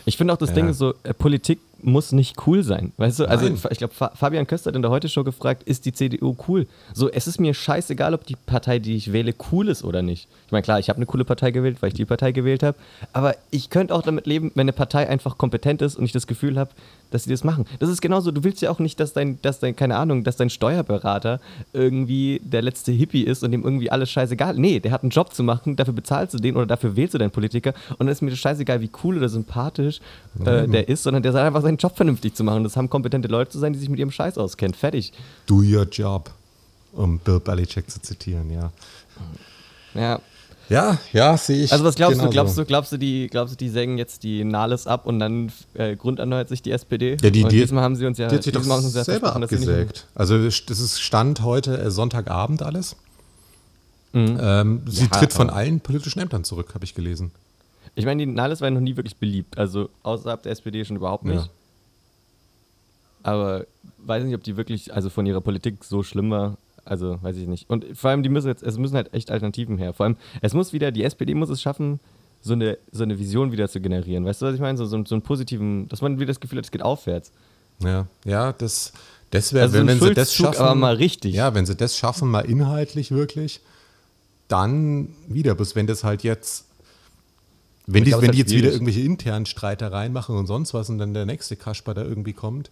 Ich 0.05 0.17
finde 0.17 0.33
auch 0.33 0.37
das. 0.37 0.53
Ding 0.53 0.71
so, 0.73 0.93
äh, 1.03 1.13
Politik 1.13 1.59
muss 1.81 2.11
nicht 2.11 2.47
cool 2.47 2.63
sein. 2.63 2.91
Weißt 2.97 3.19
du, 3.19 3.25
also 3.25 3.45
Nein. 3.45 3.59
ich 3.69 3.77
glaube, 3.77 3.93
Fabian 3.93 4.47
Köster 4.47 4.69
hat 4.69 4.75
in 4.75 4.81
der 4.81 4.91
Heute-Show 4.91 5.23
gefragt, 5.23 5.63
ist 5.63 5.85
die 5.85 5.93
CDU 5.93 6.35
cool? 6.47 6.67
So, 6.93 7.09
es 7.09 7.27
ist 7.27 7.39
mir 7.39 7.53
scheißegal, 7.53 8.13
ob 8.13 8.25
die 8.25 8.35
Partei, 8.35 8.79
die 8.79 8.95
ich 8.95 9.13
wähle, 9.13 9.33
cool 9.51 9.69
ist 9.69 9.83
oder 9.83 10.01
nicht. 10.01 10.27
Ich 10.45 10.51
meine, 10.51 10.63
klar, 10.63 10.79
ich 10.79 10.89
habe 10.89 10.97
eine 10.97 11.05
coole 11.05 11.25
Partei 11.25 11.51
gewählt, 11.51 11.77
weil 11.81 11.89
ich 11.89 11.95
die 11.95 12.05
Partei 12.05 12.31
gewählt 12.31 12.63
habe, 12.63 12.77
aber 13.13 13.35
ich 13.51 13.69
könnte 13.69 13.93
auch 13.93 14.01
damit 14.01 14.27
leben, 14.27 14.51
wenn 14.55 14.65
eine 14.65 14.73
Partei 14.73 15.07
einfach 15.07 15.37
kompetent 15.37 15.81
ist 15.81 15.95
und 15.95 16.05
ich 16.05 16.11
das 16.11 16.27
Gefühl 16.27 16.57
habe, 16.57 16.71
dass 17.11 17.23
sie 17.23 17.29
das 17.29 17.43
machen. 17.43 17.65
Das 17.79 17.89
ist 17.89 18.01
genauso, 18.01 18.31
du 18.31 18.43
willst 18.43 18.61
ja 18.61 18.69
auch 18.69 18.79
nicht, 18.79 18.99
dass 18.99 19.13
dein, 19.13 19.41
dass 19.41 19.59
dein, 19.59 19.75
keine 19.75 19.97
Ahnung, 19.97 20.23
dass 20.23 20.35
dein 20.35 20.49
Steuerberater 20.49 21.39
irgendwie 21.73 22.41
der 22.43 22.61
letzte 22.61 22.91
Hippie 22.91 23.23
ist 23.23 23.43
und 23.43 23.51
dem 23.51 23.63
irgendwie 23.63 23.91
alles 23.91 24.09
scheißegal. 24.09 24.55
Nee, 24.55 24.79
der 24.79 24.91
hat 24.91 25.03
einen 25.03 25.11
Job 25.11 25.33
zu 25.33 25.43
machen, 25.43 25.75
dafür 25.75 25.93
bezahlst 25.93 26.33
du 26.33 26.37
den 26.37 26.55
oder 26.55 26.65
dafür 26.65 26.95
wählst 26.95 27.13
du 27.13 27.17
deinen 27.17 27.31
Politiker 27.31 27.73
und 27.91 28.01
dann 28.01 28.09
ist 28.09 28.21
mir 28.21 28.29
das 28.29 28.39
scheißegal, 28.39 28.81
wie 28.81 28.89
cool 29.03 29.17
oder 29.17 29.29
sympathisch 29.29 29.99
äh, 30.39 30.67
der 30.67 30.87
ist, 30.89 31.03
sondern 31.03 31.23
der 31.23 31.31
soll 31.31 31.41
einfach 31.41 31.61
seinen 31.61 31.77
Job 31.77 31.95
vernünftig 31.95 32.35
zu 32.35 32.43
machen. 32.43 32.63
Das 32.63 32.77
haben 32.77 32.89
kompetente 32.89 33.27
Leute 33.27 33.51
zu 33.51 33.59
sein, 33.59 33.73
die 33.73 33.79
sich 33.79 33.89
mit 33.89 33.99
ihrem 33.99 34.11
Scheiß 34.11 34.37
auskennen. 34.37 34.73
Fertig. 34.73 35.13
Do 35.45 35.57
your 35.57 35.85
job, 35.89 36.31
um 36.93 37.19
Bill 37.19 37.39
Belichick 37.39 37.89
zu 37.89 38.01
zitieren, 38.01 38.51
ja. 38.51 38.71
Ja. 39.93 40.19
Ja, 40.69 40.97
ja, 41.13 41.37
sehe 41.37 41.63
ich. 41.63 41.71
Also 41.71 41.85
was 41.85 41.95
glaubst 41.95 42.21
du? 42.21 42.29
Glaubst 42.29 42.57
du, 42.57 42.65
glaubst 42.65 42.91
du, 42.91 42.97
die, 42.97 43.27
glaubst 43.27 43.53
du, 43.53 43.57
die 43.57 43.69
sägen 43.69 43.97
jetzt 43.97 44.23
die 44.23 44.43
Nahles 44.43 44.85
ab 44.85 45.05
und 45.05 45.19
dann 45.19 45.51
äh, 45.73 45.95
grunderneuert 45.95 46.49
sich 46.49 46.61
die 46.61 46.71
SPD? 46.71 47.17
Ja, 47.21 47.29
die, 47.29 47.43
und 47.43 47.51
die, 47.51 47.61
diesmal 47.61 47.83
haben 47.83 47.95
sie 47.95 48.05
uns 48.05 48.17
ja, 48.17 48.27
die 48.27 48.35
hat 48.35 48.43
sich 48.43 48.53
doch 48.53 48.65
uns 48.65 48.93
ja 48.93 49.03
selber 49.03 49.35
abgesägt. 49.35 50.07
Also 50.13 50.43
das 50.43 50.61
ist 50.79 50.99
Stand 50.99 51.41
heute 51.41 51.77
äh, 51.77 51.89
Sonntagabend 51.89 52.63
alles. 52.63 52.95
Mhm. 54.13 54.37
Ähm, 54.41 54.81
sie 54.87 55.03
ja, 55.03 55.07
tritt 55.09 55.33
von 55.33 55.49
allen 55.49 55.79
politischen 55.79 56.19
Ämtern 56.19 56.43
zurück, 56.43 56.73
habe 56.73 56.85
ich 56.85 56.95
gelesen. 56.95 57.31
Ich 57.95 58.05
meine, 58.05 58.25
die 58.25 58.31
Nahles 58.31 58.61
war 58.61 58.69
noch 58.69 58.81
nie 58.81 58.95
wirklich 58.95 59.17
beliebt. 59.17 59.57
Also 59.57 59.89
außerhalb 60.03 60.43
der 60.43 60.51
SPD 60.51 60.83
schon 60.85 60.97
überhaupt 60.97 61.25
nicht. 61.25 61.45
Ja. 61.45 61.49
Aber 63.23 63.65
weiß 63.97 64.23
nicht, 64.23 64.35
ob 64.35 64.43
die 64.43 64.55
wirklich, 64.55 64.93
also 64.93 65.09
von 65.09 65.25
ihrer 65.25 65.41
Politik 65.41 65.83
so 65.83 66.03
schlimm 66.03 66.31
war. 66.31 66.57
Also 66.87 67.21
weiß 67.21 67.37
ich 67.37 67.47
nicht. 67.47 67.69
Und 67.69 67.85
vor 67.93 68.09
allem, 68.09 68.23
die 68.23 68.29
müssen 68.29 68.47
jetzt, 68.47 68.63
es 68.63 68.77
müssen 68.77 68.95
halt 68.95 69.13
echt 69.13 69.31
Alternativen 69.31 69.77
her. 69.77 69.93
Vor 69.93 70.05
allem, 70.05 70.17
es 70.41 70.53
muss 70.53 70.73
wieder, 70.73 70.91
die 70.91 71.03
SPD 71.03 71.33
muss 71.33 71.49
es 71.49 71.61
schaffen, 71.61 71.99
so 72.41 72.53
eine, 72.53 72.77
so 72.91 73.03
eine 73.03 73.19
Vision 73.19 73.51
wieder 73.51 73.67
zu 73.69 73.81
generieren. 73.81 74.25
Weißt 74.25 74.41
du, 74.41 74.45
was 74.45 74.55
ich 74.55 74.61
meine? 74.61 74.77
So, 74.77 74.85
so, 74.85 75.03
so 75.05 75.15
einen 75.15 75.21
positiven, 75.21 75.87
dass 75.89 76.01
man 76.01 76.19
wieder 76.19 76.27
das 76.27 76.39
Gefühl 76.39 76.59
hat, 76.59 76.65
es 76.65 76.71
geht 76.71 76.81
aufwärts. 76.81 77.31
Ja, 77.79 78.07
ja, 78.25 78.53
das, 78.53 78.93
das 79.31 79.53
wäre, 79.53 79.65
also 79.65 79.77
wenn, 79.77 79.99
so 79.99 80.05
wenn 80.05 80.09
sie 80.09 80.13
das 80.13 80.33
schaffen. 80.33 80.61
Aber 80.61 80.75
mal 80.75 80.95
richtig. 80.95 81.33
Ja, 81.33 81.53
wenn 81.53 81.65
sie 81.65 81.75
das 81.75 81.97
schaffen, 81.97 82.29
mal 82.29 82.45
inhaltlich 82.45 83.11
wirklich, 83.11 83.59
dann 84.47 85.09
wieder. 85.27 85.55
Bis 85.55 85.75
wenn 85.75 85.87
das 85.87 86.03
halt 86.03 86.23
jetzt 86.23 86.65
wenn 87.85 88.03
die, 88.03 88.11
wenn 88.11 88.19
die 88.19 88.27
halt 88.27 88.35
jetzt 88.35 88.53
wieder 88.53 88.71
irgendwelche 88.71 89.01
internen 89.01 89.45
Streitereien 89.45 90.11
machen 90.11 90.35
und 90.35 90.45
sonst 90.45 90.73
was 90.73 90.89
und 90.89 90.97
dann 90.97 91.13
der 91.13 91.25
nächste 91.25 91.55
Kasper 91.55 91.93
da 91.93 92.03
irgendwie 92.03 92.33
kommt, 92.33 92.69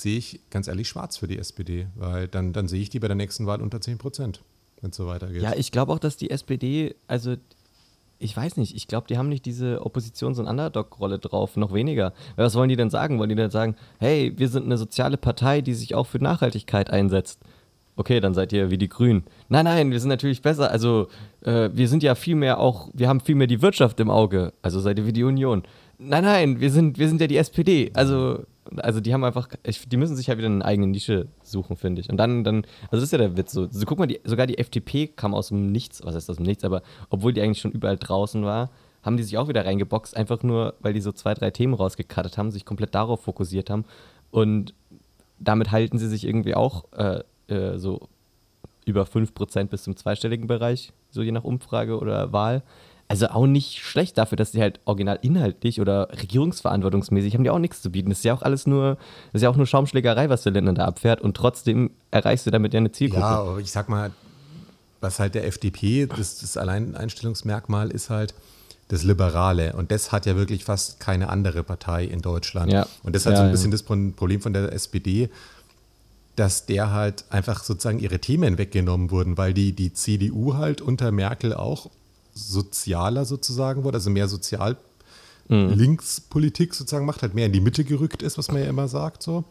sehe 0.00 0.18
ich 0.18 0.40
ganz 0.50 0.68
ehrlich 0.68 0.88
schwarz 0.88 1.16
für 1.16 1.28
die 1.28 1.38
SPD, 1.38 1.86
weil 1.96 2.28
dann, 2.28 2.52
dann 2.52 2.68
sehe 2.68 2.80
ich 2.80 2.90
die 2.90 3.00
bei 3.00 3.08
der 3.08 3.16
nächsten 3.16 3.46
Wahl 3.46 3.60
unter 3.60 3.80
10 3.80 3.98
Prozent, 3.98 4.42
wenn 4.80 4.90
es 4.90 4.96
so 4.96 5.06
weitergeht. 5.06 5.42
Ja, 5.42 5.54
ich 5.56 5.72
glaube 5.72 5.92
auch, 5.92 5.98
dass 5.98 6.16
die 6.16 6.30
SPD, 6.30 6.94
also 7.06 7.36
ich 8.18 8.36
weiß 8.36 8.56
nicht, 8.56 8.74
ich 8.74 8.88
glaube, 8.88 9.06
die 9.06 9.16
haben 9.16 9.28
nicht 9.28 9.44
diese 9.44 9.80
Oppositions- 9.84 10.38
und 10.38 10.46
Underdog-Rolle 10.46 11.18
drauf, 11.18 11.56
noch 11.56 11.72
weniger. 11.72 12.12
Was 12.36 12.54
wollen 12.54 12.68
die 12.68 12.76
denn 12.76 12.90
sagen? 12.90 13.18
Wollen 13.18 13.28
die 13.28 13.36
denn 13.36 13.50
sagen, 13.50 13.76
hey, 13.98 14.32
wir 14.36 14.48
sind 14.48 14.64
eine 14.64 14.76
soziale 14.76 15.16
Partei, 15.16 15.60
die 15.60 15.74
sich 15.74 15.94
auch 15.94 16.06
für 16.06 16.18
Nachhaltigkeit 16.18 16.90
einsetzt? 16.90 17.40
okay, 17.98 18.20
dann 18.20 18.32
seid 18.32 18.52
ihr 18.52 18.70
wie 18.70 18.78
die 18.78 18.88
Grünen. 18.88 19.24
Nein, 19.48 19.64
nein, 19.64 19.90
wir 19.90 19.98
sind 19.98 20.08
natürlich 20.08 20.40
besser. 20.40 20.70
Also, 20.70 21.08
äh, 21.42 21.68
wir 21.72 21.88
sind 21.88 22.02
ja 22.02 22.14
viel 22.14 22.36
mehr 22.36 22.60
auch, 22.60 22.88
wir 22.94 23.08
haben 23.08 23.20
viel 23.20 23.34
mehr 23.34 23.48
die 23.48 23.60
Wirtschaft 23.60 23.98
im 24.00 24.08
Auge. 24.08 24.52
Also 24.62 24.78
seid 24.80 24.98
ihr 24.98 25.06
wie 25.06 25.12
die 25.12 25.24
Union. 25.24 25.64
Nein, 25.98 26.22
nein, 26.22 26.60
wir 26.60 26.70
sind, 26.70 26.98
wir 26.98 27.08
sind 27.08 27.20
ja 27.20 27.26
die 27.26 27.36
SPD. 27.36 27.90
Also, 27.94 28.44
also 28.76 29.00
die 29.00 29.12
haben 29.14 29.24
einfach, 29.24 29.48
die 29.86 29.96
müssen 29.96 30.16
sich 30.16 30.26
ja 30.26 30.38
wieder 30.38 30.46
eine 30.46 30.64
eigene 30.64 30.86
Nische 30.88 31.28
suchen, 31.42 31.76
finde 31.76 32.00
ich. 32.00 32.10
Und 32.10 32.16
dann, 32.16 32.44
dann, 32.44 32.64
also 32.90 32.96
das 32.96 33.04
ist 33.04 33.12
ja 33.12 33.18
der 33.18 33.36
Witz 33.36 33.52
so. 33.52 33.66
so 33.70 33.86
guck 33.86 33.98
mal, 33.98 34.06
die, 34.06 34.20
sogar 34.24 34.46
die 34.46 34.58
FDP 34.58 35.08
kam 35.08 35.34
aus 35.34 35.48
dem 35.48 35.72
Nichts, 35.72 36.04
was 36.04 36.14
heißt 36.14 36.30
aus 36.30 36.36
dem 36.36 36.46
Nichts, 36.46 36.64
aber 36.64 36.82
obwohl 37.10 37.32
die 37.32 37.40
eigentlich 37.40 37.60
schon 37.60 37.72
überall 37.72 37.96
draußen 37.96 38.44
war, 38.44 38.70
haben 39.02 39.16
die 39.16 39.22
sich 39.22 39.38
auch 39.38 39.48
wieder 39.48 39.64
reingeboxt, 39.64 40.16
einfach 40.16 40.42
nur, 40.42 40.74
weil 40.80 40.92
die 40.92 41.00
so 41.00 41.12
zwei, 41.12 41.34
drei 41.34 41.50
Themen 41.50 41.74
rausgekattet 41.74 42.36
haben, 42.36 42.50
sich 42.50 42.64
komplett 42.64 42.94
darauf 42.94 43.22
fokussiert 43.22 43.70
haben. 43.70 43.84
Und 44.30 44.74
damit 45.38 45.70
halten 45.70 45.98
sie 45.98 46.08
sich 46.08 46.26
irgendwie 46.26 46.54
auch 46.54 46.84
äh, 46.92 47.22
äh, 47.48 47.78
so 47.78 48.08
über 48.84 49.04
5% 49.04 49.64
bis 49.64 49.84
zum 49.84 49.96
zweistelligen 49.96 50.46
Bereich, 50.46 50.92
so 51.10 51.22
je 51.22 51.32
nach 51.32 51.44
Umfrage 51.44 51.98
oder 51.98 52.32
Wahl. 52.32 52.62
Also 53.10 53.28
auch 53.28 53.46
nicht 53.46 53.78
schlecht 53.78 54.18
dafür, 54.18 54.36
dass 54.36 54.52
sie 54.52 54.60
halt 54.60 54.80
original 54.84 55.18
inhaltlich 55.22 55.80
oder 55.80 56.10
regierungsverantwortungsmäßig 56.12 57.34
haben 57.34 57.42
die 57.42 57.48
auch 57.48 57.58
nichts 57.58 57.80
zu 57.80 57.90
bieten. 57.90 58.10
Das 58.10 58.18
ist 58.18 58.24
ja 58.24 58.34
auch 58.34 58.42
alles 58.42 58.66
nur, 58.66 58.96
das 59.32 59.40
ist 59.40 59.42
ja 59.42 59.48
auch 59.48 59.56
nur 59.56 59.66
Schaumschlägerei, 59.66 60.28
was 60.28 60.42
der 60.42 60.52
Länder 60.52 60.74
da 60.74 60.84
abfährt 60.84 61.22
und 61.22 61.34
trotzdem 61.34 61.90
erreichst 62.10 62.46
du 62.46 62.50
damit 62.50 62.74
ja 62.74 62.78
eine 62.78 62.92
Zielgruppe. 62.92 63.22
Ja, 63.22 63.40
aber 63.40 63.58
ich 63.60 63.70
sag 63.70 63.88
mal, 63.88 64.10
was 65.00 65.18
halt 65.20 65.34
der 65.34 65.46
FDP, 65.46 66.06
das, 66.06 66.38
das 66.40 66.58
Alleineinstellungsmerkmal 66.58 67.90
ist 67.90 68.10
halt 68.10 68.34
das 68.88 69.04
Liberale 69.04 69.74
und 69.74 69.90
das 69.90 70.12
hat 70.12 70.26
ja 70.26 70.36
wirklich 70.36 70.64
fast 70.64 71.00
keine 71.00 71.30
andere 71.30 71.62
Partei 71.62 72.04
in 72.04 72.20
Deutschland. 72.20 72.72
Ja. 72.72 72.86
Und 73.02 73.14
das 73.14 73.22
ist 73.22 73.26
halt 73.26 73.36
ja, 73.36 73.42
so 73.42 73.46
ein 73.46 73.52
bisschen 73.52 73.70
ja. 73.70 73.78
das 73.78 73.82
Problem 73.82 74.40
von 74.40 74.52
der 74.52 74.72
SPD, 74.72 75.30
dass 76.36 76.66
der 76.66 76.92
halt 76.92 77.24
einfach 77.30 77.64
sozusagen 77.64 77.98
ihre 77.98 78.18
Themen 78.18 78.58
weggenommen 78.58 79.10
wurden, 79.10 79.36
weil 79.36 79.54
die, 79.54 79.72
die 79.72 79.92
CDU 79.92 80.54
halt 80.54 80.80
unter 80.80 81.10
Merkel 81.10 81.52
auch 81.54 81.90
sozialer 82.38 83.24
sozusagen 83.24 83.84
wurde, 83.84 83.96
also 83.96 84.10
mehr 84.10 84.28
sozial 84.28 84.76
mhm. 85.48 85.70
Linkspolitik 85.70 86.74
sozusagen 86.74 87.06
macht, 87.06 87.22
halt 87.22 87.34
mehr 87.34 87.46
in 87.46 87.52
die 87.52 87.60
Mitte 87.60 87.84
gerückt 87.84 88.22
ist, 88.22 88.38
was 88.38 88.48
man 88.48 88.62
ja 88.62 88.68
immer 88.68 88.88
sagt 88.88 89.22
so. 89.22 89.44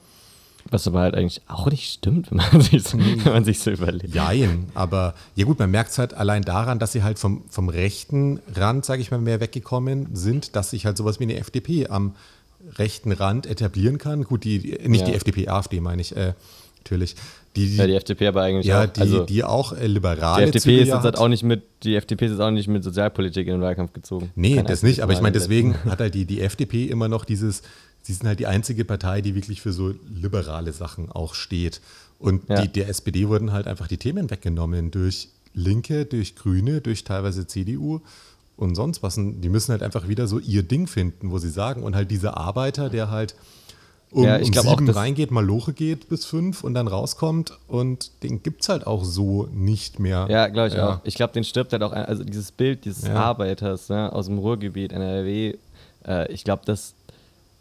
Was 0.69 0.87
aber 0.87 0.99
halt 0.99 1.15
eigentlich 1.15 1.41
auch 1.47 1.67
nicht 1.67 1.93
stimmt, 1.93 2.31
wenn 2.31 2.37
man 2.37 2.61
sich, 2.61 2.93
wenn 2.93 3.33
man 3.33 3.45
sich 3.45 3.59
so 3.59 3.71
überlegt. 3.71 4.13
Jein, 4.13 4.69
aber 4.73 5.13
ja 5.35 5.45
gut, 5.45 5.59
man 5.59 5.71
merkt 5.71 5.91
es 5.91 5.97
halt 5.97 6.13
allein 6.13 6.43
daran, 6.43 6.79
dass 6.79 6.91
sie 6.91 7.03
halt 7.03 7.19
vom, 7.19 7.43
vom 7.49 7.69
rechten 7.69 8.39
Rand, 8.53 8.85
sage 8.85 9.01
ich 9.01 9.11
mal, 9.11 9.19
mehr 9.19 9.39
weggekommen 9.39 10.09
sind, 10.13 10.55
dass 10.55 10.71
sich 10.71 10.85
halt 10.85 10.97
sowas 10.97 11.19
wie 11.19 11.23
eine 11.23 11.37
FDP 11.37 11.87
am 11.87 12.15
rechten 12.77 13.11
Rand 13.11 13.45
etablieren 13.45 13.97
kann. 13.97 14.23
Gut, 14.23 14.43
die, 14.43 14.77
nicht 14.87 15.01
ja. 15.01 15.07
die 15.07 15.13
FDP, 15.13 15.47
AfD 15.47 15.79
meine 15.79 16.01
ich, 16.01 16.15
äh, 16.15 16.33
natürlich. 16.87 17.15
Die, 17.55 17.67
die, 17.67 17.75
ja, 17.75 17.87
die 17.87 17.95
FDP 17.95 18.27
aber 18.27 18.43
eigentlich 18.43 18.65
ja, 18.65 18.83
auch. 18.83 18.87
Die, 18.87 19.01
also, 19.01 19.25
die 19.25 19.43
auch 19.43 19.73
äh, 19.73 19.87
liberale 19.87 20.45
Die 20.45 20.57
FDP 20.57 20.81
ist 20.81 20.87
jetzt 20.87 21.03
halt 21.03 21.17
auch 21.17 21.27
nicht 21.27 21.43
mit, 21.43 21.63
die 21.83 21.95
FDP 21.95 22.27
ist 22.27 22.39
auch 22.39 22.51
nicht 22.51 22.67
mit 22.67 22.83
Sozialpolitik 22.83 23.47
in 23.47 23.53
den 23.53 23.61
Wahlkampf 23.61 23.93
gezogen. 23.93 24.31
Nee, 24.35 24.55
Keine 24.55 24.67
das 24.67 24.83
nicht, 24.83 25.01
aber 25.01 25.13
ich 25.13 25.21
meine, 25.21 25.33
deswegen 25.33 25.75
hat 25.85 25.99
halt 25.99 26.13
die, 26.13 26.25
die 26.25 26.41
FDP 26.41 26.85
immer 26.85 27.07
noch 27.07 27.25
dieses, 27.25 27.63
sie 28.01 28.13
sind 28.13 28.27
halt 28.27 28.39
die 28.39 28.47
einzige 28.47 28.85
Partei, 28.85 29.21
die 29.21 29.35
wirklich 29.35 29.61
für 29.61 29.73
so 29.73 29.93
liberale 30.13 30.71
Sachen 30.71 31.11
auch 31.11 31.33
steht. 31.33 31.81
Und 32.19 32.49
ja. 32.49 32.61
die, 32.61 32.67
der 32.67 32.89
SPD 32.89 33.27
wurden 33.27 33.51
halt 33.51 33.67
einfach 33.67 33.87
die 33.87 33.97
Themen 33.97 34.29
weggenommen 34.29 34.91
durch 34.91 35.29
Linke, 35.53 36.05
durch 36.05 36.35
Grüne, 36.35 36.81
durch 36.81 37.03
teilweise 37.03 37.47
CDU 37.47 38.01
und 38.55 38.75
sonst 38.75 39.03
was. 39.03 39.17
Und 39.17 39.41
die 39.41 39.49
müssen 39.49 39.71
halt 39.71 39.83
einfach 39.83 40.07
wieder 40.07 40.27
so 40.27 40.39
ihr 40.39 40.63
Ding 40.63 40.87
finden, 40.87 41.31
wo 41.31 41.37
sie 41.37 41.49
sagen, 41.49 41.83
und 41.83 41.95
halt 41.95 42.11
dieser 42.11 42.37
Arbeiter, 42.37 42.89
der 42.89 43.11
halt 43.11 43.35
um, 44.11 44.23
ja, 44.23 44.39
ich 44.39 44.47
um 44.47 44.53
sieben 44.53 44.89
auch, 44.89 44.95
reingeht, 44.95 45.31
mal 45.31 45.45
Loche 45.45 45.73
geht 45.73 46.07
bis 46.07 46.25
fünf 46.25 46.63
und 46.63 46.73
dann 46.73 46.87
rauskommt 46.87 47.57
und 47.67 48.23
den 48.23 48.41
gibt 48.41 48.61
es 48.61 48.69
halt 48.69 48.87
auch 48.87 49.03
so 49.03 49.47
nicht 49.51 49.99
mehr. 49.99 50.27
Ja, 50.29 50.47
glaube 50.47 50.69
ich 50.69 50.75
ja. 50.75 50.93
auch. 50.93 50.99
Ich 51.03 51.15
glaube, 51.15 51.33
den 51.33 51.43
stirbt 51.43 51.73
halt 51.73 51.83
auch, 51.83 51.91
also 51.91 52.23
dieses 52.23 52.51
Bild 52.51 52.85
dieses 52.85 53.07
ja. 53.07 53.15
Arbeiters 53.15 53.89
ne, 53.89 54.11
aus 54.13 54.27
dem 54.27 54.37
Ruhrgebiet, 54.37 54.93
NRW, 54.93 55.55
äh, 56.07 56.31
ich 56.31 56.43
glaube, 56.45 56.61
das, 56.65 56.93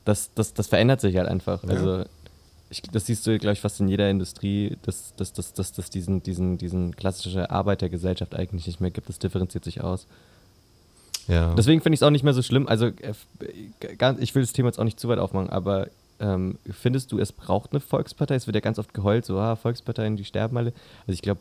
das, 0.05 0.31
das, 0.35 0.55
das 0.55 0.69
verändert 0.69 1.01
sich 1.01 1.17
halt 1.17 1.29
einfach. 1.29 1.65
Also 1.65 2.05
ich, 2.71 2.83
das 2.83 3.07
siehst 3.07 3.27
du, 3.27 3.39
glaube 3.39 3.55
ich, 3.55 3.61
fast 3.61 3.81
in 3.81 3.89
jeder 3.89 4.09
Industrie, 4.11 4.77
dass 4.83 5.15
das, 5.17 5.33
das, 5.33 5.53
das, 5.53 5.73
das 5.73 5.91
diesen, 5.91 6.23
diesen, 6.23 6.59
diesen 6.59 6.95
klassische 6.97 7.51
Arbeitergesellschaft 7.51 8.35
eigentlich 8.35 8.67
nicht 8.67 8.81
mehr 8.81 8.91
gibt. 8.91 9.09
Das 9.09 9.19
differenziert 9.19 9.65
sich 9.65 9.83
aus. 9.83 10.07
Ja. 11.29 11.55
Deswegen 11.55 11.81
finde 11.81 11.95
ich 11.95 12.01
es 12.01 12.03
auch 12.03 12.11
nicht 12.11 12.23
mehr 12.23 12.35
so 12.35 12.43
schlimm. 12.43 12.69
Also, 12.69 12.87
äh, 12.87 13.15
ich 14.19 14.35
will 14.35 14.43
das 14.43 14.53
Thema 14.53 14.69
jetzt 14.69 14.79
auch 14.79 14.85
nicht 14.85 15.01
zu 15.01 15.09
weit 15.09 15.19
aufmachen, 15.19 15.51
aber 15.51 15.89
ähm, 16.21 16.59
findest 16.71 17.13
du, 17.13 17.19
es 17.19 17.33
braucht 17.33 17.73
eine 17.73 17.81
Volkspartei? 17.81 18.35
Es 18.35 18.47
wird 18.47 18.55
ja 18.55 18.61
ganz 18.61 18.79
oft 18.79 18.95
geheult, 18.95 19.25
so, 19.25 19.39
ah, 19.39 19.57
Volksparteien, 19.57 20.17
die 20.17 20.25
sterben 20.25 20.57
alle. 20.57 20.73
Also 21.07 21.13
ich 21.13 21.23
glaube, 21.23 21.41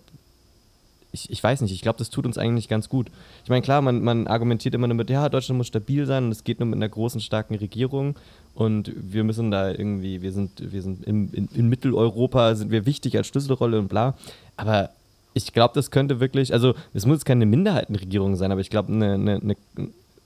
ich, 1.15 1.29
ich 1.29 1.41
weiß 1.41 1.62
nicht, 1.62 1.72
ich 1.72 1.82
glaube, 1.82 1.98
das 1.98 2.10
tut 2.10 2.25
uns 2.25 2.38
eigentlich 2.38 2.67
ganz 2.67 2.89
gut. 2.89 3.08
Ich 3.44 3.50
meine, 3.50 3.62
klar, 3.62 3.82
man, 3.82 4.03
man 4.03 4.27
argumentiert 4.27 4.75
immer 4.75 4.88
nur 4.88 4.98
mit, 4.98 5.10
ja, 5.10 5.29
Deutschland 5.29 5.58
muss 5.58 5.67
stabil 5.67 6.05
sein 6.05 6.25
und 6.25 6.32
es 6.32 6.44
geht 6.44 6.60
nur 6.60 6.67
mit 6.67 6.75
einer 6.75 6.89
großen, 6.89 7.22
starken 7.22 7.55
Regierung 7.55 8.15
und 8.53 8.91
wir 8.96 9.24
müssen 9.24 9.50
da 9.50 9.72
irgendwie, 9.72 10.22
wir 10.22 10.32
sind, 10.32 10.72
wir 10.72 10.82
sind 10.82 11.05
im, 11.05 11.34
in, 11.34 11.48
in 11.53 11.70
Mitteleuropa, 11.70 12.55
sind 12.55 12.70
wir 12.70 12.86
wichtig 12.86 13.17
als 13.17 13.27
Schlüsselrolle 13.27 13.79
und 13.79 13.88
bla. 13.88 14.15
Aber 14.58 14.91
ich 15.34 15.51
glaube, 15.53 15.74
das 15.74 15.89
könnte 15.89 16.20
wirklich, 16.20 16.53
also 16.53 16.75
es 16.94 17.05
muss 17.05 17.25
keine 17.25 17.46
Minderheitenregierung 17.46 18.36
sein, 18.36 18.51
aber 18.51 18.62
ich 18.62 18.70
glaube, 18.70 18.91
eine, 18.91 19.13
eine, 19.13 19.36
eine, 19.36 19.55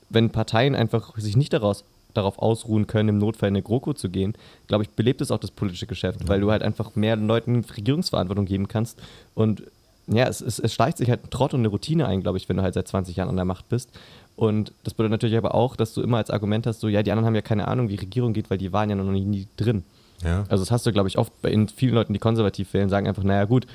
wenn 0.10 0.32
Parteien 0.32 0.76
einfach 0.76 1.18
sich 1.18 1.38
nicht 1.38 1.54
daraus 1.54 1.84
darauf 2.14 2.40
ausruhen 2.40 2.88
können, 2.88 3.10
im 3.10 3.18
Notfall 3.18 3.50
in 3.50 3.56
eine 3.56 3.64
GroKo 3.64 3.94
zu 3.94 4.10
gehen, 4.10 4.34
glaube 4.68 4.84
ich, 4.84 4.90
belebt 4.92 5.22
es 5.22 5.32
auch 5.32 5.40
das 5.40 5.52
politische 5.52 5.88
Geschäft, 5.88 6.28
weil 6.28 6.42
du 6.42 6.52
halt 6.52 6.64
einfach 6.64 6.96
mehr 6.96 7.16
Leuten 7.16 7.64
Regierungsverantwortung 7.64 8.46
geben 8.46 8.68
kannst. 8.68 9.00
Und 9.36 9.64
ja, 10.08 10.28
es, 10.28 10.42
es, 10.42 10.60
es 10.60 10.74
schleicht 10.74 10.98
sich 10.98 11.10
halt 11.10 11.26
ein 11.26 11.30
Trott 11.30 11.54
und 11.54 11.62
eine 11.62 11.68
Routine 11.68 12.08
ein, 12.08 12.22
glaube 12.22 12.38
ich, 12.38 12.50
wenn 12.50 12.58
du 12.58 12.64
halt 12.64 12.74
seit 12.74 12.88
20 12.88 13.16
Jahren 13.16 13.30
an 13.30 13.36
der 13.36 13.46
Macht 13.46 13.70
bist. 13.70 13.90
Und 14.36 14.74
das 14.84 14.94
bedeutet 14.94 15.12
natürlich 15.12 15.38
aber 15.38 15.54
auch, 15.54 15.76
dass 15.76 15.94
du 15.94 16.02
immer 16.02 16.18
als 16.18 16.30
Argument 16.30 16.66
hast, 16.66 16.80
so, 16.80 16.88
ja, 16.88 17.04
die 17.04 17.12
anderen 17.12 17.28
haben 17.28 17.36
ja 17.36 17.42
keine 17.42 17.68
Ahnung, 17.68 17.90
wie 17.90 17.96
Regierung 17.96 18.34
geht, 18.34 18.50
weil 18.50 18.58
die 18.58 18.74
waren 18.74 18.90
ja 18.90 18.96
noch 18.96 19.04
nie, 19.12 19.48
drin. 19.58 19.84
Ja. 20.24 20.46
Also 20.50 20.64
das 20.64 20.72
hast 20.72 20.86
du, 20.86 20.92
glaube 20.92 21.10
ich, 21.10 21.18
oft 21.18 21.42
bei 21.42 21.54
vielen 21.76 21.94
Leuten, 21.94 22.14
die 22.14 22.20
konservativ 22.20 22.74
wählen, 22.74 22.90
sagen 22.90 23.08
einfach, 23.08 23.24
naja 23.24 23.46
gut, 23.46 23.68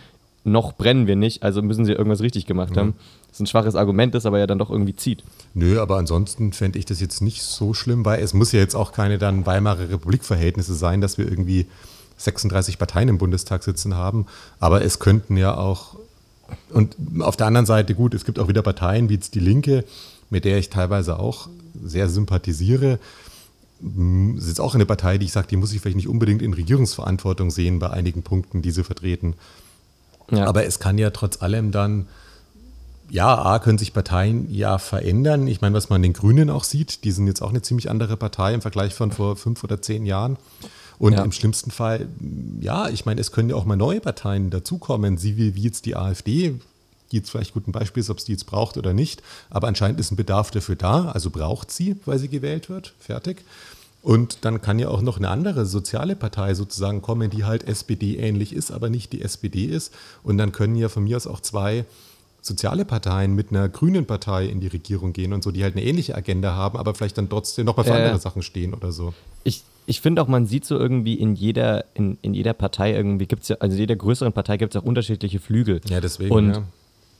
noch 0.44 0.74
brennen 0.74 1.06
wir 1.06 1.16
nicht, 1.16 1.42
also 1.42 1.62
müssen 1.62 1.84
sie 1.84 1.92
irgendwas 1.92 2.20
richtig 2.20 2.46
gemacht 2.46 2.76
mhm. 2.76 2.78
haben. 2.78 2.94
Das 3.28 3.36
ist 3.36 3.40
ein 3.40 3.46
schwaches 3.46 3.74
Argument, 3.74 4.14
das 4.14 4.26
aber 4.26 4.38
ja 4.38 4.46
dann 4.46 4.58
doch 4.58 4.70
irgendwie 4.70 4.94
zieht. 4.94 5.24
Nö, 5.54 5.80
aber 5.80 5.96
ansonsten 5.96 6.52
fände 6.52 6.78
ich 6.78 6.84
das 6.84 7.00
jetzt 7.00 7.20
nicht 7.20 7.42
so 7.42 7.74
schlimm, 7.74 8.04
weil 8.04 8.22
es 8.22 8.34
muss 8.34 8.52
ja 8.52 8.60
jetzt 8.60 8.76
auch 8.76 8.92
keine 8.92 9.18
dann 9.18 9.46
Weimarer 9.46 9.88
Republik-Verhältnisse 9.88 10.74
sein, 10.74 11.00
dass 11.00 11.18
wir 11.18 11.28
irgendwie 11.28 11.66
36 12.18 12.78
Parteien 12.78 13.08
im 13.08 13.18
Bundestag 13.18 13.64
sitzen 13.64 13.94
haben. 13.94 14.26
Aber 14.60 14.84
es 14.84 14.98
könnten 14.98 15.36
ja 15.36 15.56
auch, 15.56 15.96
und 16.70 16.96
auf 17.20 17.36
der 17.36 17.46
anderen 17.46 17.66
Seite, 17.66 17.94
gut, 17.94 18.14
es 18.14 18.24
gibt 18.24 18.38
auch 18.38 18.48
wieder 18.48 18.62
Parteien 18.62 19.08
wie 19.08 19.14
jetzt 19.14 19.34
die 19.34 19.40
Linke, 19.40 19.84
mit 20.30 20.44
der 20.44 20.58
ich 20.58 20.70
teilweise 20.70 21.18
auch 21.18 21.48
sehr 21.82 22.08
sympathisiere. 22.08 22.98
Es 24.36 24.44
ist 24.44 24.48
jetzt 24.48 24.60
auch 24.60 24.74
eine 24.74 24.86
Partei, 24.86 25.18
die 25.18 25.26
ich 25.26 25.32
sage, 25.32 25.48
die 25.48 25.56
muss 25.56 25.72
ich 25.72 25.80
vielleicht 25.80 25.96
nicht 25.96 26.08
unbedingt 26.08 26.42
in 26.42 26.54
Regierungsverantwortung 26.54 27.50
sehen 27.50 27.78
bei 27.78 27.90
einigen 27.90 28.22
Punkten, 28.22 28.62
die 28.62 28.70
sie 28.70 28.84
vertreten. 28.84 29.34
Ja. 30.30 30.46
Aber 30.46 30.64
es 30.64 30.78
kann 30.78 30.98
ja 30.98 31.10
trotz 31.10 31.42
allem 31.42 31.70
dann, 31.70 32.06
ja, 33.10 33.36
A, 33.36 33.58
können 33.58 33.78
sich 33.78 33.92
Parteien 33.92 34.52
ja 34.52 34.78
verändern. 34.78 35.46
Ich 35.46 35.60
meine, 35.60 35.74
was 35.74 35.90
man 35.90 36.02
den 36.02 36.12
Grünen 36.12 36.50
auch 36.50 36.64
sieht, 36.64 37.04
die 37.04 37.12
sind 37.12 37.26
jetzt 37.26 37.42
auch 37.42 37.50
eine 37.50 37.62
ziemlich 37.62 37.90
andere 37.90 38.16
Partei 38.16 38.54
im 38.54 38.62
Vergleich 38.62 38.94
von 38.94 39.12
vor 39.12 39.36
fünf 39.36 39.62
oder 39.62 39.80
zehn 39.82 40.06
Jahren. 40.06 40.36
Und 40.98 41.14
ja. 41.14 41.24
im 41.24 41.32
schlimmsten 41.32 41.70
Fall, 41.70 42.08
ja, 42.60 42.88
ich 42.88 43.04
meine, 43.04 43.20
es 43.20 43.32
können 43.32 43.50
ja 43.50 43.56
auch 43.56 43.64
mal 43.64 43.76
neue 43.76 44.00
Parteien 44.00 44.50
dazukommen, 44.50 45.18
sie 45.18 45.36
wie, 45.36 45.54
wie 45.54 45.62
jetzt 45.62 45.86
die 45.86 45.96
AfD, 45.96 46.60
die 47.10 47.16
jetzt 47.16 47.30
vielleicht 47.30 47.52
gut 47.52 47.68
ein 47.68 47.72
Beispiel 47.72 48.00
ist, 48.00 48.10
ob 48.10 48.18
es 48.18 48.24
die 48.24 48.32
jetzt 48.32 48.46
braucht 48.46 48.76
oder 48.76 48.92
nicht. 48.92 49.22
Aber 49.50 49.68
anscheinend 49.68 50.00
ist 50.00 50.12
ein 50.12 50.16
Bedarf 50.16 50.50
dafür 50.50 50.76
da, 50.76 51.10
also 51.10 51.30
braucht 51.30 51.70
sie, 51.70 51.96
weil 52.06 52.18
sie 52.18 52.28
gewählt 52.28 52.68
wird. 52.68 52.94
Fertig. 52.98 53.44
Und 54.04 54.44
dann 54.44 54.60
kann 54.60 54.78
ja 54.78 54.88
auch 54.88 55.00
noch 55.00 55.16
eine 55.16 55.30
andere 55.30 55.64
soziale 55.64 56.14
Partei 56.14 56.52
sozusagen 56.52 57.00
kommen, 57.00 57.30
die 57.30 57.44
halt 57.44 57.66
SPD-ähnlich 57.66 58.52
ist, 58.54 58.70
aber 58.70 58.90
nicht 58.90 59.14
die 59.14 59.22
SPD 59.22 59.64
ist. 59.64 59.94
Und 60.22 60.36
dann 60.36 60.52
können 60.52 60.76
ja 60.76 60.90
von 60.90 61.04
mir 61.04 61.16
aus 61.16 61.26
auch 61.26 61.40
zwei 61.40 61.86
soziale 62.42 62.84
Parteien 62.84 63.34
mit 63.34 63.50
einer 63.50 63.66
grünen 63.70 64.04
Partei 64.04 64.44
in 64.44 64.60
die 64.60 64.66
Regierung 64.66 65.14
gehen 65.14 65.32
und 65.32 65.42
so, 65.42 65.50
die 65.50 65.62
halt 65.62 65.74
eine 65.74 65.86
ähnliche 65.86 66.14
Agenda 66.14 66.54
haben, 66.54 66.76
aber 66.76 66.94
vielleicht 66.94 67.16
dann 67.16 67.30
trotzdem 67.30 67.64
noch 67.64 67.78
mal 67.78 67.84
für 67.84 67.92
äh, 67.92 68.04
andere 68.04 68.18
Sachen 68.18 68.42
stehen 68.42 68.74
oder 68.74 68.92
so. 68.92 69.14
Ich, 69.42 69.62
ich 69.86 70.02
finde 70.02 70.20
auch, 70.20 70.28
man 70.28 70.44
sieht 70.44 70.66
so 70.66 70.78
irgendwie 70.78 71.14
in 71.14 71.34
jeder, 71.34 71.86
in, 71.94 72.18
in 72.20 72.34
jeder 72.34 72.52
Partei 72.52 72.92
irgendwie 72.92 73.24
gibt 73.24 73.44
es 73.44 73.48
ja, 73.48 73.56
also 73.60 73.72
in 73.72 73.80
jeder 73.80 73.96
größeren 73.96 74.34
Partei 74.34 74.58
gibt 74.58 74.74
es 74.74 74.82
auch 74.82 74.84
unterschiedliche 74.84 75.40
Flügel. 75.40 75.80
Ja, 75.88 76.02
deswegen. 76.02 76.30
Und 76.30 76.50
ja. 76.50 76.62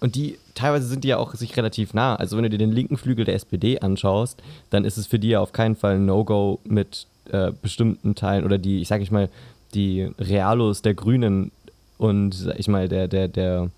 Und 0.04 0.16
die 0.16 0.38
teilweise 0.54 0.86
sind 0.86 1.02
die 1.02 1.08
ja 1.08 1.16
auch 1.16 1.34
sich 1.34 1.56
relativ 1.56 1.94
nah. 1.94 2.14
Also 2.14 2.36
wenn 2.36 2.42
du 2.42 2.50
dir 2.50 2.58
den 2.58 2.72
linken 2.72 2.98
Flügel 2.98 3.24
der 3.24 3.36
SPD 3.36 3.78
anschaust, 3.78 4.38
dann 4.68 4.84
ist 4.84 4.98
es 4.98 5.06
für 5.06 5.18
die 5.18 5.30
ja 5.30 5.40
auf 5.40 5.52
keinen 5.52 5.76
Fall 5.76 5.94
ein 5.94 6.04
No-Go 6.04 6.60
mit 6.62 7.06
äh, 7.30 7.52
bestimmten 7.62 8.14
Teilen 8.14 8.44
oder 8.44 8.58
die, 8.58 8.82
ich 8.82 8.88
sage 8.88 9.02
ich 9.02 9.10
mal, 9.10 9.30
die 9.72 10.10
Realos 10.18 10.82
der 10.82 10.92
Grünen 10.92 11.52
und 11.96 12.34
sag 12.34 12.58
ich 12.58 12.68
mal, 12.68 12.86
der, 12.86 13.08
der, 13.08 13.28
der 13.28 13.70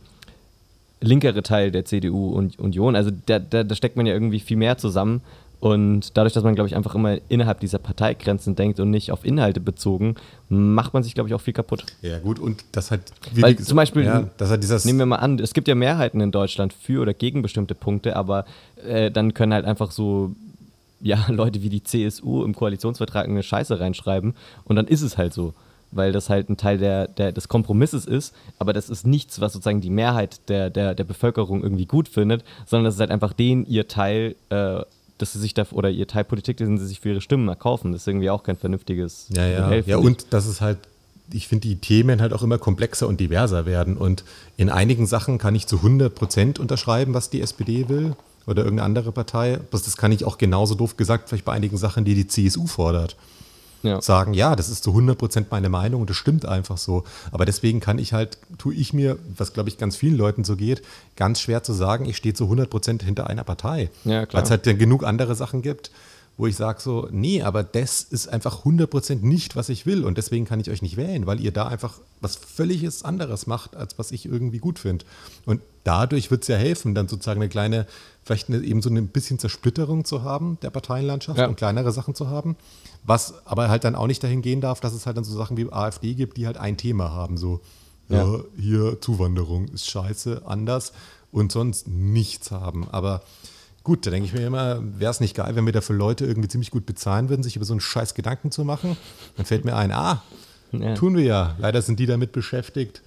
linkere 1.00 1.44
Teil 1.44 1.70
der 1.70 1.84
CDU 1.84 2.30
und 2.30 2.58
Union. 2.58 2.96
Also 2.96 3.12
da, 3.26 3.38
da, 3.38 3.62
da 3.62 3.74
steckt 3.76 3.96
man 3.96 4.06
ja 4.06 4.12
irgendwie 4.12 4.40
viel 4.40 4.56
mehr 4.56 4.78
zusammen. 4.78 5.20
Und 5.58 6.16
dadurch, 6.16 6.34
dass 6.34 6.44
man, 6.44 6.54
glaube 6.54 6.68
ich, 6.68 6.76
einfach 6.76 6.94
immer 6.94 7.18
innerhalb 7.28 7.60
dieser 7.60 7.78
Parteigrenzen 7.78 8.56
denkt 8.56 8.78
und 8.78 8.90
nicht 8.90 9.10
auf 9.10 9.24
Inhalte 9.24 9.60
bezogen, 9.60 10.16
macht 10.48 10.92
man 10.92 11.02
sich, 11.02 11.14
glaube 11.14 11.28
ich, 11.28 11.34
auch 11.34 11.40
viel 11.40 11.54
kaputt. 11.54 11.84
Ja, 12.02 12.18
gut, 12.18 12.38
und 12.38 12.64
das 12.72 12.90
hat. 12.90 13.00
Weil 13.34 13.54
gesagt, 13.54 13.68
zum 13.68 13.76
Beispiel, 13.76 14.04
ja, 14.04 14.28
das 14.36 14.50
hat 14.50 14.62
dieses 14.62 14.84
nehmen 14.84 14.98
wir 14.98 15.06
mal 15.06 15.16
an, 15.16 15.38
es 15.38 15.54
gibt 15.54 15.66
ja 15.68 15.74
Mehrheiten 15.74 16.20
in 16.20 16.30
Deutschland 16.30 16.72
für 16.74 17.00
oder 17.00 17.14
gegen 17.14 17.40
bestimmte 17.40 17.74
Punkte, 17.74 18.16
aber 18.16 18.44
äh, 18.86 19.10
dann 19.10 19.32
können 19.32 19.54
halt 19.54 19.64
einfach 19.64 19.90
so 19.90 20.32
ja, 21.00 21.24
Leute 21.28 21.62
wie 21.62 21.70
die 21.70 21.82
CSU 21.82 22.44
im 22.44 22.54
Koalitionsvertrag 22.54 23.26
eine 23.26 23.42
Scheiße 23.42 23.80
reinschreiben 23.80 24.34
und 24.64 24.76
dann 24.76 24.86
ist 24.86 25.02
es 25.02 25.16
halt 25.16 25.32
so 25.32 25.54
weil 25.92 26.12
das 26.12 26.28
halt 26.28 26.50
ein 26.50 26.56
Teil 26.56 26.78
der, 26.78 27.08
der, 27.08 27.32
des 27.32 27.48
Kompromisses 27.48 28.06
ist, 28.06 28.34
aber 28.58 28.72
das 28.72 28.90
ist 28.90 29.06
nichts, 29.06 29.40
was 29.40 29.52
sozusagen 29.52 29.80
die 29.80 29.90
Mehrheit 29.90 30.48
der, 30.48 30.68
der, 30.68 30.94
der 30.94 31.04
Bevölkerung 31.04 31.62
irgendwie 31.62 31.86
gut 31.86 32.08
findet, 32.08 32.44
sondern 32.66 32.86
das 32.86 32.94
ist 32.94 33.00
halt 33.00 33.10
einfach 33.10 33.32
den 33.32 33.64
ihr 33.66 33.88
Teil 33.88 34.36
äh, 34.50 34.80
dass 35.18 35.32
sie 35.32 35.38
sich 35.38 35.54
da 35.54 35.66
oder 35.70 35.90
ihr 35.90 36.06
Teil 36.06 36.24
Politik, 36.24 36.56
den 36.58 36.78
sie 36.78 36.86
sich 36.86 37.00
für 37.00 37.10
ihre 37.10 37.20
Stimmen 37.20 37.48
erkaufen. 37.48 37.92
Das 37.92 38.02
ist 38.02 38.08
irgendwie 38.08 38.30
auch 38.30 38.42
kein 38.42 38.56
vernünftiges 38.56 39.26
Ja, 39.30 39.46
ja. 39.46 39.74
Ja, 39.86 39.96
und 39.96 40.26
das 40.30 40.46
ist 40.46 40.60
halt, 40.60 40.78
ich 41.32 41.48
finde, 41.48 41.68
die 41.68 41.76
Themen 41.76 42.20
halt 42.20 42.32
auch 42.32 42.42
immer 42.42 42.58
komplexer 42.58 43.08
und 43.08 43.20
diverser 43.20 43.66
werden. 43.66 43.96
Und 43.96 44.24
in 44.56 44.70
einigen 44.70 45.06
Sachen 45.06 45.38
kann 45.38 45.54
ich 45.54 45.66
zu 45.66 45.76
100 45.76 46.14
Prozent 46.14 46.58
unterschreiben, 46.58 47.14
was 47.14 47.30
die 47.30 47.40
SPD 47.40 47.88
will 47.88 48.14
oder 48.46 48.62
irgendeine 48.62 48.86
andere 48.86 49.12
Partei. 49.12 49.60
Das 49.70 49.96
kann 49.96 50.12
ich 50.12 50.24
auch 50.24 50.38
genauso 50.38 50.74
doof 50.74 50.96
gesagt, 50.96 51.28
vielleicht 51.28 51.44
bei 51.44 51.52
einigen 51.52 51.76
Sachen, 51.76 52.04
die 52.04 52.14
die 52.14 52.26
CSU 52.26 52.66
fordert 52.66 53.16
ja. 53.86 54.00
sagen, 54.00 54.34
ja, 54.34 54.56
das 54.56 54.68
ist 54.68 54.84
zu 54.84 54.90
100% 54.90 55.46
meine 55.50 55.68
Meinung 55.68 56.02
und 56.02 56.10
das 56.10 56.16
stimmt 56.16 56.46
einfach 56.46 56.78
so. 56.78 57.04
Aber 57.32 57.44
deswegen 57.44 57.80
kann 57.80 57.98
ich 57.98 58.12
halt, 58.12 58.38
tue 58.58 58.74
ich 58.74 58.92
mir, 58.92 59.18
was 59.36 59.52
glaube 59.52 59.68
ich 59.68 59.78
ganz 59.78 59.96
vielen 59.96 60.16
Leuten 60.16 60.44
so 60.44 60.56
geht, 60.56 60.82
ganz 61.16 61.40
schwer 61.40 61.62
zu 61.62 61.72
sagen, 61.72 62.06
ich 62.06 62.16
stehe 62.16 62.34
zu 62.34 62.44
100% 62.44 63.02
hinter 63.02 63.28
einer 63.28 63.44
Partei. 63.44 63.90
Ja, 64.04 64.26
Weil 64.32 64.42
es 64.42 64.50
halt 64.50 64.64
genug 64.64 65.04
andere 65.04 65.34
Sachen 65.34 65.62
gibt, 65.62 65.90
wo 66.36 66.46
ich 66.46 66.56
sage 66.56 66.80
so, 66.80 67.08
nee, 67.10 67.42
aber 67.42 67.62
das 67.62 68.02
ist 68.02 68.28
einfach 68.28 68.64
100% 68.64 69.24
nicht, 69.24 69.56
was 69.56 69.68
ich 69.68 69.86
will 69.86 70.04
und 70.04 70.18
deswegen 70.18 70.44
kann 70.44 70.60
ich 70.60 70.70
euch 70.70 70.82
nicht 70.82 70.96
wählen, 70.96 71.26
weil 71.26 71.40
ihr 71.40 71.52
da 71.52 71.66
einfach 71.66 71.94
was 72.20 72.36
völliges 72.36 73.04
anderes 73.04 73.46
macht, 73.46 73.74
als 73.74 73.98
was 73.98 74.12
ich 74.12 74.26
irgendwie 74.26 74.58
gut 74.58 74.78
finde. 74.78 75.04
Und 75.46 75.62
dadurch 75.84 76.30
wird 76.30 76.42
es 76.42 76.48
ja 76.48 76.56
helfen, 76.56 76.94
dann 76.94 77.08
sozusagen 77.08 77.40
eine 77.40 77.48
kleine, 77.48 77.86
vielleicht 78.26 78.48
eine, 78.48 78.58
eben 78.58 78.82
so 78.82 78.90
ein 78.90 79.06
bisschen 79.06 79.38
Zersplitterung 79.38 80.04
zu 80.04 80.24
haben 80.24 80.58
der 80.60 80.70
Parteienlandschaft 80.70 81.38
ja. 81.38 81.46
und 81.46 81.56
kleinere 81.56 81.92
Sachen 81.92 82.16
zu 82.16 82.28
haben. 82.28 82.56
Was 83.04 83.46
aber 83.46 83.68
halt 83.68 83.84
dann 83.84 83.94
auch 83.94 84.08
nicht 84.08 84.22
dahin 84.22 84.42
gehen 84.42 84.60
darf, 84.60 84.80
dass 84.80 84.92
es 84.92 85.06
halt 85.06 85.16
dann 85.16 85.22
so 85.22 85.36
Sachen 85.36 85.56
wie 85.56 85.72
AfD 85.72 86.14
gibt, 86.14 86.36
die 86.36 86.46
halt 86.46 86.56
ein 86.56 86.76
Thema 86.76 87.12
haben. 87.12 87.36
So, 87.36 87.60
ja, 88.08 88.24
ja 88.24 88.40
hier 88.58 89.00
Zuwanderung 89.00 89.68
ist 89.68 89.88
scheiße, 89.88 90.42
anders 90.44 90.92
und 91.30 91.52
sonst 91.52 91.86
nichts 91.86 92.50
haben. 92.50 92.88
Aber 92.90 93.22
gut, 93.84 94.04
da 94.04 94.10
denke 94.10 94.26
ich 94.26 94.34
mir 94.34 94.44
immer, 94.44 94.82
wäre 94.98 95.12
es 95.12 95.20
nicht 95.20 95.36
geil, 95.36 95.54
wenn 95.54 95.64
wir 95.64 95.72
dafür 95.72 95.94
Leute 95.94 96.26
irgendwie 96.26 96.48
ziemlich 96.48 96.72
gut 96.72 96.84
bezahlen 96.84 97.28
würden, 97.28 97.44
sich 97.44 97.54
über 97.54 97.64
so 97.64 97.74
einen 97.74 97.80
Scheiß 97.80 98.14
Gedanken 98.14 98.50
zu 98.50 98.64
machen. 98.64 98.96
Dann 99.36 99.46
fällt 99.46 99.64
mir 99.64 99.76
ein, 99.76 99.92
ah, 99.92 100.24
tun 100.96 101.16
wir 101.16 101.24
ja. 101.24 101.54
Leider 101.58 101.80
sind 101.80 102.00
die 102.00 102.06
damit 102.06 102.32
beschäftigt, 102.32 103.02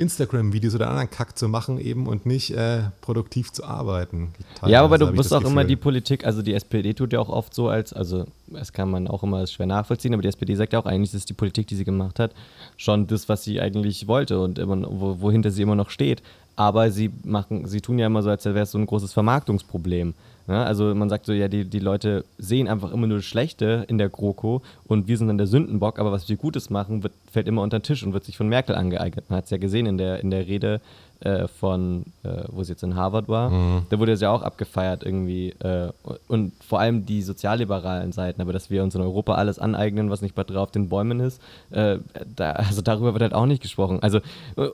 Instagram-Videos 0.00 0.74
oder 0.74 0.88
anderen 0.88 1.10
Kack 1.10 1.38
zu 1.38 1.48
machen 1.48 1.78
eben 1.78 2.06
und 2.06 2.24
nicht 2.24 2.50
äh, 2.52 2.84
produktiv 3.02 3.52
zu 3.52 3.64
arbeiten. 3.64 4.32
Teilweise 4.54 4.72
ja, 4.72 4.82
aber 4.82 4.98
du 4.98 5.12
musst 5.12 5.32
auch 5.32 5.40
Gefühl. 5.40 5.52
immer 5.52 5.64
die 5.64 5.76
Politik, 5.76 6.24
also 6.24 6.40
die 6.40 6.54
SPD 6.54 6.94
tut 6.94 7.12
ja 7.12 7.20
auch 7.20 7.28
oft 7.28 7.54
so 7.54 7.68
als, 7.68 7.92
also 7.92 8.24
das 8.46 8.72
kann 8.72 8.90
man 8.90 9.06
auch 9.06 9.22
immer 9.22 9.46
schwer 9.46 9.66
nachvollziehen, 9.66 10.14
aber 10.14 10.22
die 10.22 10.28
SPD 10.28 10.54
sagt 10.54 10.72
ja 10.72 10.78
auch 10.78 10.86
eigentlich, 10.86 11.12
ist 11.12 11.28
die 11.28 11.34
Politik, 11.34 11.66
die 11.66 11.76
sie 11.76 11.84
gemacht 11.84 12.18
hat, 12.18 12.32
schon 12.76 13.06
das, 13.06 13.28
was 13.28 13.44
sie 13.44 13.60
eigentlich 13.60 14.08
wollte 14.08 14.40
und 14.40 14.58
immer, 14.58 14.78
wo, 14.88 15.20
wohinter 15.20 15.50
sie 15.50 15.62
immer 15.62 15.76
noch 15.76 15.90
steht. 15.90 16.22
Aber 16.56 16.90
sie 16.90 17.10
machen, 17.24 17.66
sie 17.66 17.80
tun 17.80 17.98
ja 17.98 18.06
immer 18.06 18.22
so, 18.22 18.30
als 18.30 18.44
wäre 18.44 18.60
es 18.60 18.70
so 18.70 18.78
ein 18.78 18.86
großes 18.86 19.12
Vermarktungsproblem. 19.12 20.14
Ja, 20.50 20.64
also 20.64 20.92
man 20.96 21.08
sagt 21.08 21.26
so, 21.26 21.32
ja, 21.32 21.46
die, 21.46 21.64
die 21.64 21.78
Leute 21.78 22.24
sehen 22.36 22.66
einfach 22.66 22.92
immer 22.92 23.06
nur 23.06 23.18
das 23.18 23.24
Schlechte 23.24 23.84
in 23.86 23.98
der 23.98 24.08
GroKo 24.08 24.62
und 24.88 25.06
wir 25.06 25.16
sind 25.16 25.28
dann 25.28 25.38
der 25.38 25.46
Sündenbock, 25.46 26.00
aber 26.00 26.10
was 26.10 26.28
wir 26.28 26.36
Gutes 26.36 26.70
machen, 26.70 27.04
wird, 27.04 27.12
fällt 27.30 27.46
immer 27.46 27.62
unter 27.62 27.78
den 27.78 27.84
Tisch 27.84 28.02
und 28.02 28.14
wird 28.14 28.24
sich 28.24 28.36
von 28.36 28.48
Merkel 28.48 28.74
angeeignet. 28.74 29.26
Man 29.28 29.36
hat 29.36 29.44
es 29.44 29.50
ja 29.50 29.58
gesehen 29.58 29.86
in 29.86 29.96
der, 29.96 30.18
in 30.18 30.32
der 30.32 30.48
Rede 30.48 30.80
äh, 31.20 31.46
von, 31.46 32.04
äh, 32.24 32.42
wo 32.48 32.64
sie 32.64 32.72
jetzt 32.72 32.82
in 32.82 32.96
Harvard 32.96 33.28
war, 33.28 33.50
mhm. 33.50 33.82
da 33.90 34.00
wurde 34.00 34.10
es 34.10 34.20
ja 34.20 34.32
auch 34.32 34.42
abgefeiert 34.42 35.04
irgendwie. 35.04 35.50
Äh, 35.60 35.92
und 36.26 36.52
vor 36.66 36.80
allem 36.80 37.06
die 37.06 37.22
sozialliberalen 37.22 38.10
Seiten, 38.10 38.42
aber 38.42 38.52
dass 38.52 38.70
wir 38.70 38.82
uns 38.82 38.96
in 38.96 39.02
Europa 39.02 39.34
alles 39.34 39.60
aneignen, 39.60 40.10
was 40.10 40.20
nicht 40.20 40.34
gerade 40.34 40.58
auf 40.58 40.72
den 40.72 40.88
Bäumen 40.88 41.20
ist, 41.20 41.40
äh, 41.70 41.98
da, 42.34 42.52
also 42.52 42.82
darüber 42.82 43.12
wird 43.12 43.22
halt 43.22 43.34
auch 43.34 43.46
nicht 43.46 43.62
gesprochen. 43.62 44.00
Also, 44.02 44.18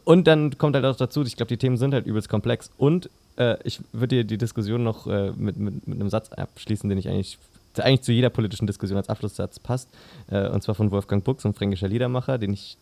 und 0.04 0.26
dann 0.26 0.56
kommt 0.56 0.74
halt 0.74 0.86
auch 0.86 0.96
dazu, 0.96 1.22
ich 1.22 1.36
glaube, 1.36 1.48
die 1.48 1.58
Themen 1.58 1.76
sind 1.76 1.92
halt 1.92 2.06
übelst 2.06 2.30
komplex. 2.30 2.70
Und 2.78 3.10
äh, 3.36 3.56
ich 3.64 3.80
würde 3.92 4.16
dir 4.16 4.24
die 4.24 4.38
Diskussion 4.38 4.82
noch 4.82 5.06
äh, 5.06 5.32
mit, 5.32 5.56
mit, 5.56 5.86
mit 5.86 6.00
einem 6.00 6.10
Satz 6.10 6.30
abschließen, 6.30 6.88
den 6.88 6.98
ich 6.98 7.08
eigentlich 7.08 7.38
eigentlich 7.78 8.02
zu 8.02 8.12
jeder 8.12 8.30
politischen 8.30 8.66
Diskussion 8.66 8.96
als 8.96 9.10
Abschlusssatz 9.10 9.58
passt. 9.58 9.90
und 10.30 10.62
zwar 10.62 10.74
von 10.74 10.90
Wolfgang 10.90 11.22
Buchs, 11.22 11.44
ein 11.44 11.52
fränkischer 11.52 11.88
Liedermacher, 11.88 12.38
den 12.38 12.54
ich 12.54 12.78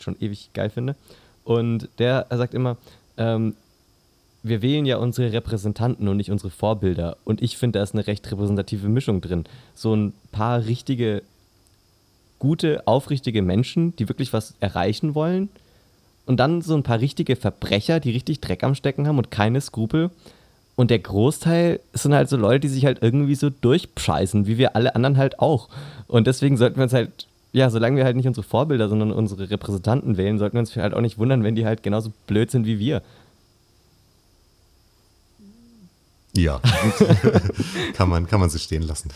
schon 0.00 0.16
ewig 0.18 0.48
geil 0.54 0.70
finde. 0.70 0.96
Und 1.44 1.90
der 1.98 2.26
sagt 2.30 2.54
immer, 2.54 2.78
ähm, 3.18 3.54
wir 4.42 4.62
wählen 4.62 4.86
ja 4.86 4.96
unsere 4.96 5.32
Repräsentanten 5.32 6.08
und 6.08 6.16
nicht 6.16 6.30
unsere 6.30 6.50
Vorbilder. 6.50 7.16
Und 7.24 7.42
ich 7.42 7.58
finde, 7.58 7.78
da 7.78 7.82
ist 7.82 7.94
eine 7.94 8.06
recht 8.06 8.30
repräsentative 8.30 8.88
Mischung 8.88 9.20
drin. 9.20 9.44
So 9.74 9.94
ein 9.94 10.14
paar 10.32 10.64
richtige, 10.64 11.22
gute, 12.38 12.86
aufrichtige 12.86 13.42
Menschen, 13.42 13.94
die 13.96 14.08
wirklich 14.08 14.32
was 14.32 14.54
erreichen 14.60 15.14
wollen. 15.14 15.50
Und 16.30 16.36
dann 16.36 16.62
so 16.62 16.76
ein 16.76 16.84
paar 16.84 17.00
richtige 17.00 17.34
Verbrecher, 17.34 17.98
die 17.98 18.12
richtig 18.12 18.40
Dreck 18.40 18.62
am 18.62 18.76
Stecken 18.76 19.08
haben 19.08 19.18
und 19.18 19.32
keine 19.32 19.60
Skrupel. 19.60 20.12
Und 20.76 20.92
der 20.92 21.00
Großteil 21.00 21.80
sind 21.92 22.14
halt 22.14 22.28
so 22.28 22.36
Leute, 22.36 22.60
die 22.60 22.68
sich 22.68 22.84
halt 22.84 22.98
irgendwie 23.02 23.34
so 23.34 23.50
durchpreisen, 23.50 24.46
wie 24.46 24.56
wir 24.56 24.76
alle 24.76 24.94
anderen 24.94 25.16
halt 25.16 25.40
auch. 25.40 25.68
Und 26.06 26.28
deswegen 26.28 26.56
sollten 26.56 26.76
wir 26.76 26.84
uns 26.84 26.92
halt, 26.92 27.26
ja, 27.50 27.68
solange 27.68 27.96
wir 27.96 28.04
halt 28.04 28.14
nicht 28.14 28.28
unsere 28.28 28.46
Vorbilder, 28.46 28.88
sondern 28.88 29.10
unsere 29.10 29.50
Repräsentanten 29.50 30.18
wählen, 30.18 30.38
sollten 30.38 30.54
wir 30.54 30.60
uns 30.60 30.76
halt 30.76 30.94
auch 30.94 31.00
nicht 31.00 31.18
wundern, 31.18 31.42
wenn 31.42 31.56
die 31.56 31.66
halt 31.66 31.82
genauso 31.82 32.12
blöd 32.28 32.48
sind 32.52 32.64
wie 32.64 32.78
wir. 32.78 33.02
Ja, 36.36 36.60
kann, 37.94 38.08
man, 38.08 38.28
kann 38.28 38.38
man 38.38 38.50
so 38.50 38.58
stehen 38.58 38.82
lassen. 38.82 39.10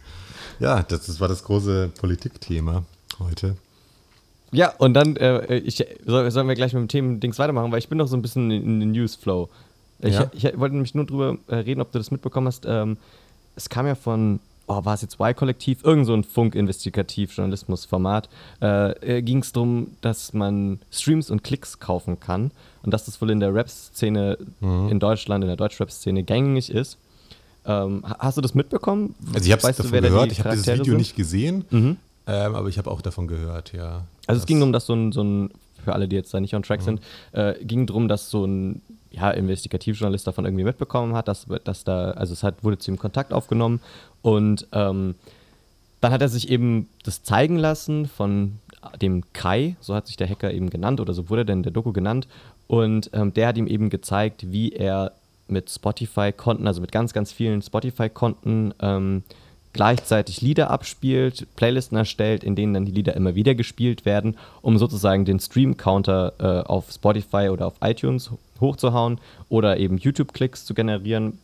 ja, 0.58 0.82
das, 0.82 1.06
das 1.06 1.20
war 1.20 1.28
das 1.28 1.44
große 1.44 1.92
Politikthema 2.00 2.82
heute. 3.20 3.56
Ja, 4.52 4.72
und 4.78 4.94
dann, 4.94 5.16
äh, 5.16 5.56
ich, 5.58 5.84
soll, 6.06 6.30
sollen 6.30 6.48
wir 6.48 6.54
gleich 6.54 6.72
mit 6.72 6.80
dem 6.82 6.88
Themendings 6.88 7.38
weitermachen, 7.38 7.70
weil 7.72 7.78
ich 7.80 7.88
bin 7.88 7.98
noch 7.98 8.08
so 8.08 8.16
ein 8.16 8.22
bisschen 8.22 8.50
in, 8.50 8.80
den 8.80 8.92
Newsflow. 8.92 9.48
Ich, 10.00 10.14
Ja. 10.14 10.30
ich, 10.32 10.44
wollte 10.58 10.74
nämlich 10.74 10.94
nur 10.94 11.04
drüber 11.06 11.36
äh, 11.48 11.56
reden, 11.56 11.80
ob 11.80 11.92
du 11.92 11.98
das 11.98 12.10
mitbekommen 12.10 12.46
hast. 12.46 12.64
Ähm, 12.66 12.96
es 13.56 13.68
kam 13.68 13.86
ja 13.86 13.94
von, 13.94 14.40
oh, 14.68 14.84
war 14.84 14.94
es 14.94 15.02
jetzt 15.02 15.18
Y-Kollektiv, 15.20 15.84
irgend 15.84 16.06
so 16.06 16.14
ein 16.14 16.24
Funk-Investigativ-Journalismus-Format. 17.18 18.28
Äh, 18.62 19.16
äh, 19.18 19.22
Ging 19.22 19.38
es 19.38 19.52
darum, 19.52 19.88
dass 20.00 20.32
man 20.32 20.78
Streams 20.90 21.30
und 21.30 21.42
Klicks 21.44 21.78
kaufen 21.78 22.20
kann 22.20 22.50
und 22.82 22.92
dass 22.94 23.04
das 23.04 23.20
wohl 23.20 23.30
in 23.30 23.40
der 23.40 23.54
Rap-Szene 23.54 24.38
Mhm. 24.60 24.88
in 24.90 25.00
Deutschland, 25.00 25.44
in 25.44 25.48
der 25.48 25.56
Deutsch-Rap-Szene 25.56 26.22
gängig 26.22 26.70
ist. 26.70 26.96
Ähm, 27.66 28.02
ha- 28.08 28.16
hast 28.20 28.36
du 28.36 28.40
das 28.40 28.54
mitbekommen? 28.54 29.14
Also 29.34 29.46
ich 29.46 29.52
habe 29.52 29.68
es 29.68 29.76
davon 29.76 29.92
gehört, 30.00 30.32
ich 30.32 30.40
habe 30.40 30.50
dieses 30.50 30.66
Video 30.68 30.84
sind? 30.84 30.96
nicht 30.96 31.16
gesehen, 31.16 31.64
Mhm. 31.70 31.96
Ähm, 32.28 32.54
aber 32.54 32.68
ich 32.68 32.78
habe 32.78 32.90
auch 32.90 33.00
davon 33.00 33.26
gehört, 33.26 33.72
ja. 33.72 34.04
Also 34.26 34.40
es 34.40 34.46
ging 34.46 34.60
darum, 34.60 34.72
dass 34.72 34.86
so 34.86 34.94
ein, 34.94 35.10
so 35.12 35.22
ein, 35.22 35.50
für 35.84 35.94
alle, 35.94 36.06
die 36.06 36.16
jetzt 36.16 36.32
da 36.32 36.40
nicht 36.40 36.54
on 36.54 36.60
Mhm. 36.60 36.64
track 36.64 36.82
sind, 36.82 37.00
äh, 37.32 37.54
ging 37.64 37.86
darum, 37.86 38.06
dass 38.06 38.30
so 38.30 38.44
ein 38.44 38.82
ja, 39.10 39.30
Investigativjournalist 39.30 40.26
davon 40.26 40.44
irgendwie 40.44 40.64
mitbekommen 40.64 41.14
hat, 41.14 41.28
dass, 41.28 41.46
dass 41.64 41.84
da, 41.84 42.10
also 42.12 42.34
es 42.34 42.42
hat, 42.42 42.62
wurde 42.62 42.78
zu 42.78 42.90
ihm 42.90 42.98
Kontakt 42.98 43.32
aufgenommen 43.32 43.80
und 44.22 44.66
ähm, 44.72 45.14
dann 46.00 46.12
hat 46.12 46.20
er 46.20 46.28
sich 46.28 46.50
eben 46.50 46.88
das 47.04 47.22
zeigen 47.22 47.56
lassen 47.56 48.06
von 48.06 48.58
dem 49.00 49.24
Kai, 49.32 49.76
so 49.80 49.94
hat 49.94 50.06
sich 50.06 50.16
der 50.16 50.28
Hacker 50.28 50.52
eben 50.52 50.70
genannt 50.70 51.00
oder 51.00 51.14
so 51.14 51.30
wurde 51.30 51.42
er 51.42 51.44
denn 51.46 51.60
in 51.60 51.62
der 51.62 51.72
Doku 51.72 51.92
genannt 51.92 52.28
und 52.66 53.10
ähm, 53.14 53.32
der 53.32 53.48
hat 53.48 53.56
ihm 53.56 53.66
eben 53.66 53.88
gezeigt, 53.90 54.52
wie 54.52 54.72
er 54.72 55.12
mit 55.48 55.70
Spotify-Konten, 55.70 56.66
also 56.66 56.80
mit 56.82 56.92
ganz, 56.92 57.14
ganz 57.14 57.32
vielen 57.32 57.62
Spotify-Konten 57.62 58.74
ähm, 58.80 59.22
gleichzeitig 59.78 60.40
Lieder 60.40 60.70
abspielt, 60.70 61.46
Playlisten 61.54 61.96
erstellt, 61.96 62.42
in 62.42 62.56
denen 62.56 62.74
dann 62.74 62.84
die 62.84 62.90
Lieder 62.90 63.14
immer 63.14 63.36
wieder 63.36 63.54
gespielt 63.54 64.04
werden, 64.04 64.36
um 64.60 64.76
sozusagen 64.76 65.24
den 65.24 65.38
Stream-Counter 65.38 66.32
äh, 66.40 66.66
auf 66.66 66.90
Spotify 66.90 67.50
oder 67.50 67.68
auf 67.68 67.74
iTunes 67.80 68.32
hochzuhauen 68.60 69.20
oder 69.48 69.76
eben 69.76 69.96
YouTube-Klicks 69.96 70.64
zu 70.64 70.74
generieren 70.74 71.38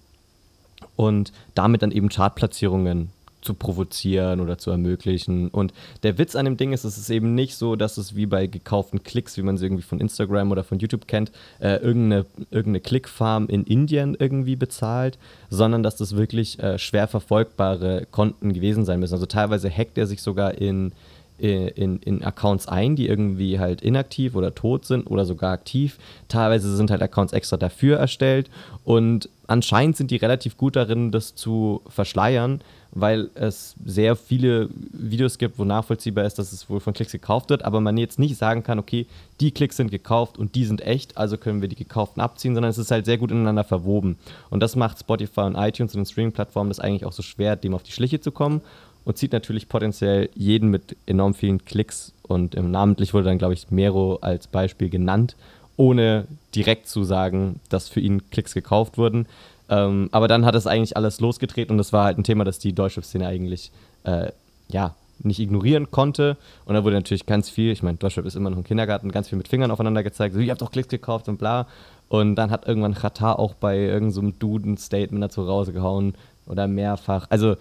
und 0.97 1.33
damit 1.55 1.83
dann 1.83 1.93
eben 1.93 2.09
Chartplatzierungen 2.09 3.11
zu 3.45 3.55
provozieren 3.55 4.41
oder 4.41 4.59
zu 4.59 4.71
ermöglichen. 4.71 5.49
Und 5.49 5.73
der 6.03 6.19
Witz 6.19 6.35
an 6.35 6.47
dem 6.47 6.57
Ding 6.57 6.73
ist, 6.73 6.85
es 6.85 6.99
ist 6.99 7.11
eben 7.11 7.35
nicht 7.35 7.57
so, 7.57 7.77
dass 7.77 7.99
es 7.99 8.17
wie 8.17 8.27
bei 8.27 8.47
gekauften 8.47 9.03
Klicks, 9.03 9.37
wie 9.37 9.43
man 9.43 9.59
sie 9.59 9.67
irgendwie 9.67 9.83
von 9.83 10.01
Instagram 10.01 10.51
oder 10.51 10.65
von 10.65 10.79
YouTube 10.79 11.07
kennt, 11.07 11.31
äh, 11.61 11.77
irgendeine, 11.77 12.25
irgendeine 12.51 12.81
Klickfarm 12.81 13.47
in 13.49 13.65
Indien 13.65 14.17
irgendwie 14.19 14.57
bezahlt, 14.57 15.19
sondern 15.51 15.83
dass 15.83 15.97
das 15.97 16.17
wirklich 16.17 16.59
äh, 16.59 16.79
schwer 16.79 17.07
verfolgbare 17.07 18.07
Konten 18.11 18.53
gewesen 18.55 18.85
sein 18.85 18.99
müssen. 19.01 19.15
Also 19.15 19.27
teilweise 19.27 19.71
hackt 19.71 19.99
er 19.99 20.07
sich 20.07 20.23
sogar 20.23 20.55
in, 20.55 20.93
in, 21.39 21.99
in 21.99 22.25
Accounts 22.25 22.69
ein, 22.69 22.97
die 22.97 23.09
irgendwie 23.09 23.59
halt 23.59 23.83
inaktiv 23.83 24.37
oder 24.37 24.55
tot 24.55 24.87
sind 24.87 25.07
oder 25.07 25.25
sogar 25.25 25.53
aktiv. 25.53 25.99
Teilweise 26.29 26.75
sind 26.77 26.91
halt 26.91 27.03
Accounts 27.03 27.33
extra 27.33 27.57
dafür 27.57 27.99
erstellt 27.99 28.49
und 28.85 29.29
anscheinend 29.47 29.97
sind 29.97 30.11
die 30.11 30.17
relativ 30.17 30.57
gut 30.57 30.77
darin, 30.77 31.11
das 31.11 31.35
zu 31.35 31.83
verschleiern, 31.89 32.61
weil 32.93 33.31
es 33.35 33.75
sehr 33.85 34.15
viele 34.15 34.69
Videos 34.93 35.39
gibt, 35.39 35.59
wo 35.59 35.65
nachvollziehbar 35.65 36.25
ist, 36.25 36.39
dass 36.39 36.53
es 36.53 36.71
wohl 36.71 36.81
von 36.81 36.95
Klicks 36.95 37.13
gekauft 37.13 37.51
wird, 37.51 37.65
aber 37.65 37.81
man 37.81 37.97
jetzt 37.97 38.19
nicht 38.19 38.37
sagen 38.37 38.63
kann, 38.63 38.79
okay, 38.79 39.07
die 39.41 39.51
Klicks 39.51 39.77
sind 39.77 39.91
gekauft 39.91 40.39
und 40.39 40.55
die 40.55 40.65
sind 40.65 40.81
echt, 40.81 41.17
also 41.17 41.37
können 41.37 41.61
wir 41.61 41.69
die 41.69 41.77
gekauften 41.77 42.23
abziehen, 42.23 42.55
sondern 42.55 42.71
es 42.71 42.79
ist 42.79 42.93
halt 42.93 43.05
sehr 43.05 43.19
gut 43.19 43.33
ineinander 43.33 43.65
verwoben. 43.65 44.17
Und 44.51 44.61
das 44.61 44.77
macht 44.77 45.01
Spotify 45.01 45.41
und 45.41 45.57
iTunes 45.57 45.95
und 45.95 46.01
den 46.01 46.07
Streaming-Plattformen 46.07 46.71
das 46.71 46.79
eigentlich 46.79 47.05
auch 47.05 47.13
so 47.13 47.23
schwer, 47.23 47.57
dem 47.57 47.75
auf 47.75 47.83
die 47.83 47.93
Schliche 47.93 48.21
zu 48.21 48.31
kommen 48.31 48.61
und 49.05 49.19
zieht 49.19 49.33
natürlich 49.33 49.69
potenziell 49.69 50.31
jeden 50.35 50.71
mit 50.71 50.97
enorm 51.07 51.35
vielen 51.35 51.65
Klicks 51.65 52.13
und 52.23 52.55
namentlich 52.55 53.13
wurde 53.13 53.25
dann, 53.25 53.39
glaube 53.39 53.55
ich, 53.55 53.71
Mero 53.71 54.19
als 54.21 54.47
Beispiel 54.47 54.89
genannt, 54.89 55.37
ohne 55.77 56.27
direkt 56.55 56.89
zu 56.89 57.05
sagen, 57.05 57.61
dass 57.69 57.89
für 57.89 58.01
ihn 58.01 58.31
Klicks 58.31 58.55
gekauft 58.55 58.99
wurden. 58.99 59.27
Ähm, 59.69 60.09
aber 60.13 60.29
dann 60.29 60.45
hat 60.45 60.55
es 60.55 60.67
eigentlich 60.67 60.97
alles 60.97 61.21
losgetreten 61.21 61.73
und 61.73 61.79
das 61.79 61.93
war 61.93 62.05
halt 62.05 62.19
ein 62.19 62.25
Thema, 62.25 62.45
das 62.45 62.59
die 62.59 62.73
deutsche 62.73 63.03
Szene 63.03 63.27
eigentlich 63.27 63.73
äh, 64.05 64.31
ja, 64.69 64.95
nicht 65.21 65.41
ignorieren 65.41 65.91
konnte. 65.91 66.37
Und 66.67 66.75
da 66.75 66.85
wurde 66.85 66.97
natürlich 66.97 67.27
ganz 67.27 67.49
viel, 67.49 67.73
ich 67.73 67.83
meine, 67.83 67.97
Deutschrap 67.97 68.27
ist 68.27 68.37
immer 68.37 68.51
noch 68.51 68.59
ein 68.59 68.65
Kindergarten, 68.65 69.11
ganz 69.11 69.29
viel 69.29 69.39
mit 69.39 69.49
Fingern 69.49 69.71
aufeinander 69.71 70.03
gezeigt, 70.03 70.35
so, 70.35 70.41
ihr 70.41 70.51
habt 70.51 70.63
doch 70.63 70.71
Klicks 70.71 70.89
gekauft 70.89 71.29
und 71.29 71.39
bla. 71.39 71.67
Und 72.09 72.37
dann 72.37 72.51
hat 72.51 72.69
irgendwann 72.69 72.95
Katar 72.95 73.39
auch 73.39 73.55
bei 73.55 73.79
irgendeinem 73.79 74.11
so 74.11 74.21
einem 74.21 74.39
Dude 74.39 74.71
ein 74.71 74.77
Statement 74.77 75.25
dazu 75.25 75.43
rausgehauen 75.43 76.15
oder 76.47 76.69
mehrfach. 76.69 77.27
Also 77.31 77.57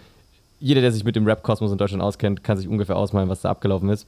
jeder, 0.60 0.82
der 0.82 0.91
sich 0.91 1.04
mit 1.04 1.15
dem 1.15 1.26
Rap-Kosmos 1.26 1.71
in 1.71 1.78
Deutschland 1.78 2.04
auskennt, 2.04 2.43
kann 2.43 2.58
sich 2.58 2.67
ungefähr 2.67 2.95
ausmalen, 2.95 3.30
was 3.30 3.41
da 3.41 3.49
abgelaufen 3.49 3.89
ist. 3.89 4.08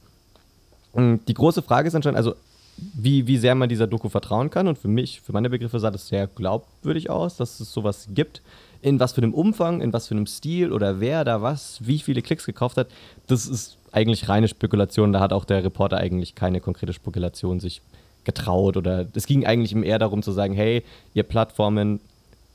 Mm, 0.94 1.16
Die 1.26 1.34
große 1.34 1.62
Frage 1.62 1.88
ist 1.88 1.94
anscheinend, 1.94 2.18
also 2.18 2.34
wie, 2.76 3.26
wie 3.26 3.38
sehr 3.38 3.54
man 3.54 3.68
dieser 3.68 3.86
Doku 3.86 4.08
vertrauen 4.08 4.50
kann. 4.50 4.68
Und 4.68 4.78
für 4.78 4.88
mich, 4.88 5.20
für 5.20 5.32
meine 5.32 5.50
Begriffe, 5.50 5.80
sah 5.80 5.90
das 5.90 6.08
sehr 6.08 6.26
glaubwürdig 6.26 7.10
aus, 7.10 7.36
dass 7.36 7.60
es 7.60 7.72
sowas 7.72 8.08
gibt. 8.10 8.42
In 8.82 9.00
was 9.00 9.12
für 9.12 9.22
einem 9.22 9.34
Umfang, 9.34 9.80
in 9.80 9.92
was 9.92 10.08
für 10.08 10.14
einem 10.14 10.26
Stil 10.26 10.72
oder 10.72 11.00
wer 11.00 11.24
da 11.24 11.42
was, 11.42 11.78
wie 11.86 11.98
viele 11.98 12.22
Klicks 12.22 12.46
gekauft 12.46 12.76
hat, 12.76 12.88
das 13.26 13.46
ist 13.46 13.78
eigentlich 13.92 14.28
reine 14.28 14.48
Spekulation. 14.48 15.12
Da 15.12 15.20
hat 15.20 15.32
auch 15.32 15.44
der 15.44 15.64
Reporter 15.64 15.96
eigentlich 15.96 16.34
keine 16.34 16.60
konkrete 16.60 16.92
Spekulation 16.92 17.60
sich 17.60 17.80
getraut. 18.24 18.76
Oder 18.76 19.06
es 19.14 19.26
ging 19.26 19.46
eigentlich 19.46 19.74
eher 19.74 19.98
darum 19.98 20.22
zu 20.22 20.32
sagen, 20.32 20.54
hey, 20.54 20.84
ihr 21.14 21.22
Plattformen, 21.22 22.00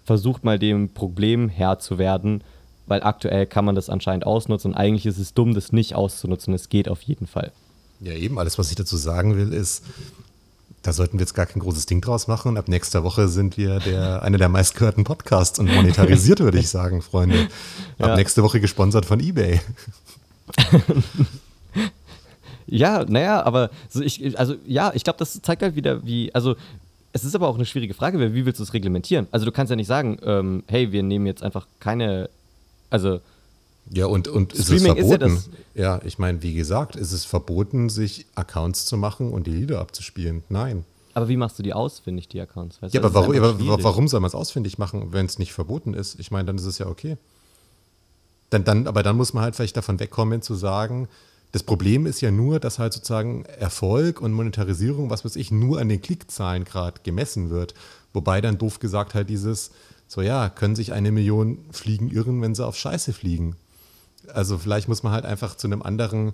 versucht 0.05 0.43
mal 0.43 0.59
dem 0.59 0.89
Problem 0.89 1.49
Herr 1.49 1.79
zu 1.79 1.97
werden, 1.97 2.43
weil 2.87 3.03
aktuell 3.03 3.45
kann 3.45 3.65
man 3.65 3.75
das 3.75 3.89
anscheinend 3.89 4.25
ausnutzen 4.25 4.71
und 4.71 4.77
eigentlich 4.77 5.05
ist 5.05 5.19
es 5.19 5.33
dumm, 5.33 5.53
das 5.53 5.71
nicht 5.71 5.95
auszunutzen. 5.95 6.53
Es 6.53 6.69
geht 6.69 6.89
auf 6.89 7.01
jeden 7.03 7.27
Fall. 7.27 7.51
Ja, 8.01 8.13
eben, 8.13 8.39
alles, 8.39 8.57
was 8.57 8.69
ich 8.69 8.75
dazu 8.75 8.97
sagen 8.97 9.35
will, 9.37 9.53
ist, 9.53 9.83
da 10.81 10.91
sollten 10.91 11.13
wir 11.19 11.21
jetzt 11.21 11.35
gar 11.35 11.45
kein 11.45 11.59
großes 11.61 11.85
Ding 11.85 12.01
draus 12.01 12.27
machen. 12.27 12.57
Ab 12.57 12.67
nächster 12.67 13.03
Woche 13.03 13.27
sind 13.27 13.57
wir 13.57 13.79
der, 13.79 14.21
einer 14.23 14.37
der 14.39 14.49
meistgehörten 14.49 15.03
Podcasts 15.03 15.59
und 15.59 15.67
monetarisiert, 15.73 16.39
würde 16.39 16.57
ich 16.57 16.69
sagen, 16.69 17.01
Freunde. 17.03 17.47
Ab 17.99 18.09
Ja. 18.09 18.15
nächste 18.15 18.41
Woche 18.43 18.59
gesponsert 18.59 19.05
von 19.05 19.19
eBay. 19.19 19.61
Ja, 22.67 23.03
naja, 23.05 23.43
aber 23.43 23.69
so 23.89 24.01
ich, 24.01 24.39
also 24.39 24.55
ja, 24.65 24.91
ich 24.93 25.03
glaube, 25.03 25.19
das 25.19 25.41
zeigt 25.41 25.61
halt 25.61 25.75
wieder, 25.75 26.05
wie, 26.05 26.33
also 26.33 26.55
es 27.11 27.25
ist 27.25 27.35
aber 27.35 27.49
auch 27.49 27.55
eine 27.55 27.65
schwierige 27.65 27.93
Frage, 27.93 28.17
weil 28.17 28.33
wie 28.33 28.45
willst 28.45 28.59
du 28.59 28.63
es 28.63 28.71
reglementieren? 28.73 29.27
Also 29.31 29.45
du 29.45 29.51
kannst 29.51 29.69
ja 29.71 29.75
nicht 29.75 29.87
sagen, 29.87 30.17
ähm, 30.23 30.63
hey, 30.67 30.91
wir 30.93 31.03
nehmen 31.03 31.25
jetzt 31.25 31.43
einfach 31.43 31.67
keine, 31.81 32.29
also 32.89 33.19
Ja, 33.89 34.05
und, 34.05 34.27
und 34.27 34.53
ist 34.53 34.65
Streaming 34.65 34.97
es 34.97 35.05
ist 35.05 35.11
ja 35.11 35.17
verboten? 35.17 35.43
ja, 35.73 35.99
ich 36.05 36.17
meine, 36.19 36.41
wie 36.41 36.53
gesagt, 36.53 36.95
ist 36.95 37.11
es 37.11 37.25
verboten, 37.25 37.89
sich 37.89 38.25
Accounts 38.35 38.85
zu 38.85 38.97
machen 38.97 39.31
und 39.31 39.47
die 39.47 39.51
Lieder 39.51 39.79
abzuspielen? 39.79 40.43
Nein. 40.49 40.85
aber 41.13 41.27
wie 41.27 41.37
machst 41.37 41.59
du 41.59 41.63
die 41.63 41.73
ausfindig, 41.73 42.29
die 42.29 42.39
Accounts? 42.39 42.81
Weißt 42.81 42.93
Ja, 42.93 43.01
aber 43.01 43.13
warum, 43.13 43.35
aber 43.35 43.83
warum 43.83 44.07
soll 44.07 44.21
man 44.21 44.29
es 44.29 44.35
ausfindig 44.35 44.77
machen, 44.77 45.11
wenn 45.11 45.25
es 45.25 45.39
nicht 45.39 45.51
verboten 45.51 45.93
ist? 45.93 46.19
Ich 46.19 46.31
meine, 46.31 46.45
dann 46.45 46.57
ist 46.57 46.65
es 46.65 46.77
ja 46.77 46.87
okay. 46.87 47.17
Dann, 48.49 48.63
dann, 48.63 48.87
aber 48.87 49.03
dann 49.03 49.17
muss 49.17 49.33
man 49.33 49.43
halt 49.43 49.55
vielleicht 49.55 49.77
davon 49.77 49.99
wegkommen 49.99 50.41
zu 50.41 50.55
sagen, 50.55 51.07
das 51.51 51.63
Problem 51.63 52.05
ist 52.05 52.21
ja 52.21 52.31
nur, 52.31 52.59
dass 52.59 52.79
halt 52.79 52.93
sozusagen 52.93 53.43
Erfolg 53.43 54.21
und 54.21 54.31
Monetarisierung, 54.31 55.09
was 55.09 55.25
weiß 55.25 55.35
ich, 55.35 55.51
nur 55.51 55.79
an 55.79 55.89
den 55.89 56.01
Klickzahlen 56.01 56.63
gerade 56.63 57.01
gemessen 57.03 57.49
wird. 57.49 57.73
Wobei 58.13 58.39
dann 58.39 58.57
doof 58.57 58.79
gesagt 58.79 59.15
halt 59.15 59.29
dieses, 59.29 59.71
so 60.07 60.21
ja, 60.21 60.49
können 60.49 60.75
sich 60.75 60.93
eine 60.93 61.11
Million 61.11 61.59
Fliegen 61.71 62.09
irren, 62.09 62.41
wenn 62.41 62.55
sie 62.55 62.65
auf 62.65 62.77
Scheiße 62.77 63.11
fliegen. 63.11 63.55
Also 64.33 64.57
vielleicht 64.57 64.87
muss 64.87 65.03
man 65.03 65.13
halt 65.13 65.25
einfach 65.25 65.55
zu 65.55 65.67
einem 65.67 65.81
anderen 65.81 66.33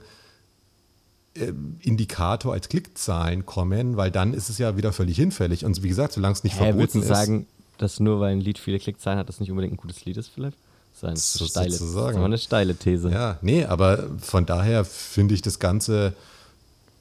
äh, 1.36 1.52
Indikator 1.82 2.54
als 2.54 2.70
Klickzahlen 2.70 3.46
kommen, 3.46 3.98
weil 3.98 4.12
dann 4.12 4.34
ist 4.34 4.50
es 4.50 4.58
ja 4.58 4.78
wieder 4.78 4.94
völlig 4.94 5.18
hinfällig. 5.18 5.66
Und 5.66 5.82
wie 5.84 5.88
gesagt, 5.90 6.14
solange 6.14 6.34
es 6.34 6.44
nicht 6.44 6.56
Hä, 6.60 6.72
verboten 6.72 7.02
ist. 7.02 7.08
sagen, 7.08 7.48
dass 7.78 8.00
nur 8.00 8.20
weil 8.20 8.32
ein 8.34 8.42
Lied 8.42 8.58
viele 8.58 8.80
Klickzahlen 8.80 9.20
hat, 9.20 9.30
das 9.30 9.40
nicht 9.40 9.52
unbedingt 9.52 9.74
ein 9.74 9.78
gutes 9.78 10.04
Lied 10.06 10.18
ist 10.18 10.30
vielleicht? 10.30 10.58
Das 10.94 11.04
ist 11.04 11.06
eine 11.06 11.18
So- 11.18 11.46
steile. 11.46 11.70
Das 11.70 11.82
ist 11.82 11.96
aber 11.96 12.26
eine 12.26 12.38
steile 12.40 12.76
These. 12.76 13.12
Ja, 13.12 13.38
nee, 13.42 13.66
aber 13.66 14.10
von 14.20 14.46
daher 14.48 14.84
finde 14.84 15.36
ich 15.36 15.44
das 15.44 15.60
Ganze, 15.60 16.14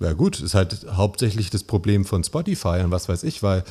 ja 0.00 0.12
gut, 0.12 0.38
ist 0.40 0.54
halt 0.54 0.86
hauptsächlich 0.92 1.48
das 1.48 1.64
Problem 1.64 2.04
von 2.04 2.22
Spotify 2.22 2.82
und 2.84 2.90
was 2.90 3.08
weiß 3.08 3.22
ich, 3.22 3.42
weil 3.42 3.64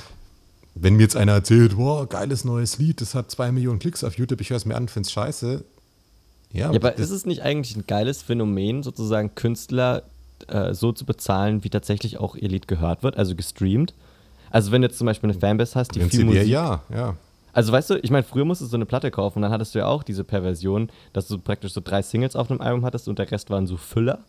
wenn 0.73 0.95
mir 0.95 1.03
jetzt 1.03 1.15
einer 1.15 1.33
erzählt, 1.33 1.77
wow, 1.77 2.09
geiles 2.09 2.43
neues 2.43 2.79
Lied, 2.79 2.99
das 3.01 3.13
hat 3.13 3.29
zwei 3.29 3.51
Millionen 3.51 3.77
Klicks 3.79 4.03
auf 4.03 4.17
YouTube, 4.17 4.41
ich 4.41 4.49
höre 4.49 4.57
es 4.57 4.65
mir 4.65 4.75
an, 4.75 4.87
finde 4.89 5.05
es 5.07 5.11
scheiße. 5.13 5.63
Ja, 6.55 6.71
Ja, 6.71 6.75
aber 6.75 6.97
ist 6.97 7.11
es 7.11 7.25
nicht 7.25 7.41
eigentlich 7.41 7.75
ein 7.75 7.85
geiles 7.87 8.21
Phänomen, 8.21 8.83
sozusagen 8.83 9.35
Künstler 9.35 10.03
äh, 10.47 10.73
so 10.73 10.91
zu 10.91 11.05
bezahlen, 11.05 11.63
wie 11.63 11.69
tatsächlich 11.69 12.17
auch 12.17 12.35
ihr 12.35 12.49
Lied 12.49 12.67
gehört 12.67 13.03
wird, 13.03 13.17
also 13.17 13.35
gestreamt? 13.35 13.93
Also 14.49 14.71
wenn 14.71 14.81
du 14.81 14.87
jetzt 14.87 14.97
zum 14.97 15.05
Beispiel 15.05 15.29
eine 15.29 15.39
Fanbase 15.39 15.75
hast, 15.75 15.95
die 15.95 15.99
viel 15.99 16.07
prinzipiell 16.07 16.43
Musik 16.43 16.51
ja, 16.51 16.81
ja. 16.93 17.15
Also 17.51 17.71
weißt 17.71 17.89
du, 17.89 17.95
ich 18.01 18.11
meine, 18.11 18.23
früher 18.23 18.43
musstest 18.43 18.69
du 18.69 18.71
so 18.71 18.77
eine 18.77 18.85
Platte 18.85 19.11
kaufen 19.11 19.37
und 19.37 19.43
dann 19.43 19.51
hattest 19.51 19.75
du 19.75 19.79
ja 19.79 19.87
auch 19.87 20.03
diese 20.03 20.25
Perversion, 20.25 20.89
dass 21.13 21.27
du 21.27 21.37
praktisch 21.39 21.71
so 21.71 21.81
drei 21.83 22.01
Singles 22.01 22.35
auf 22.35 22.51
einem 22.51 22.59
Album 22.59 22.83
hattest 22.85 23.07
und 23.07 23.17
der 23.17 23.31
Rest 23.31 23.49
waren 23.49 23.65
so 23.65 23.77
Füller. 23.77 24.19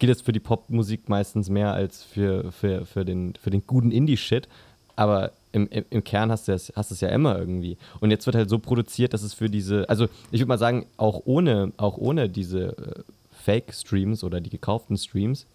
Geht 0.00 0.08
jetzt 0.08 0.24
für 0.24 0.32
die 0.32 0.40
Popmusik 0.40 1.08
meistens 1.08 1.48
mehr 1.48 1.72
als 1.72 2.02
für, 2.02 2.50
für, 2.50 2.86
für, 2.86 3.04
den, 3.04 3.34
für 3.40 3.50
den 3.50 3.64
guten 3.66 3.92
Indie-Shit. 3.92 4.48
Aber 4.96 5.30
im, 5.54 5.68
im, 5.90 6.04
Kern 6.04 6.30
hast 6.30 6.48
du 6.48 6.52
es 6.52 6.72
hast 6.74 7.00
ja 7.00 7.08
immer 7.08 7.38
irgendwie. 7.38 7.78
Und 8.00 8.10
jetzt 8.10 8.26
wird 8.26 8.36
halt 8.36 8.50
so 8.50 8.58
produziert, 8.58 9.14
dass 9.14 9.22
es 9.22 9.34
für 9.34 9.48
diese, 9.48 9.88
also 9.88 10.06
ich 10.30 10.40
würde 10.40 10.48
mal 10.48 10.58
sagen, 10.58 10.86
auch 10.96 11.22
ohne, 11.24 11.72
auch 11.76 11.96
ohne 11.96 12.28
diese 12.28 12.76
äh, 12.76 13.02
Fake-Streams 13.44 14.24
oder 14.24 14.40
die 14.40 14.50
gekauften 14.50 14.96
Streams, 14.96 15.46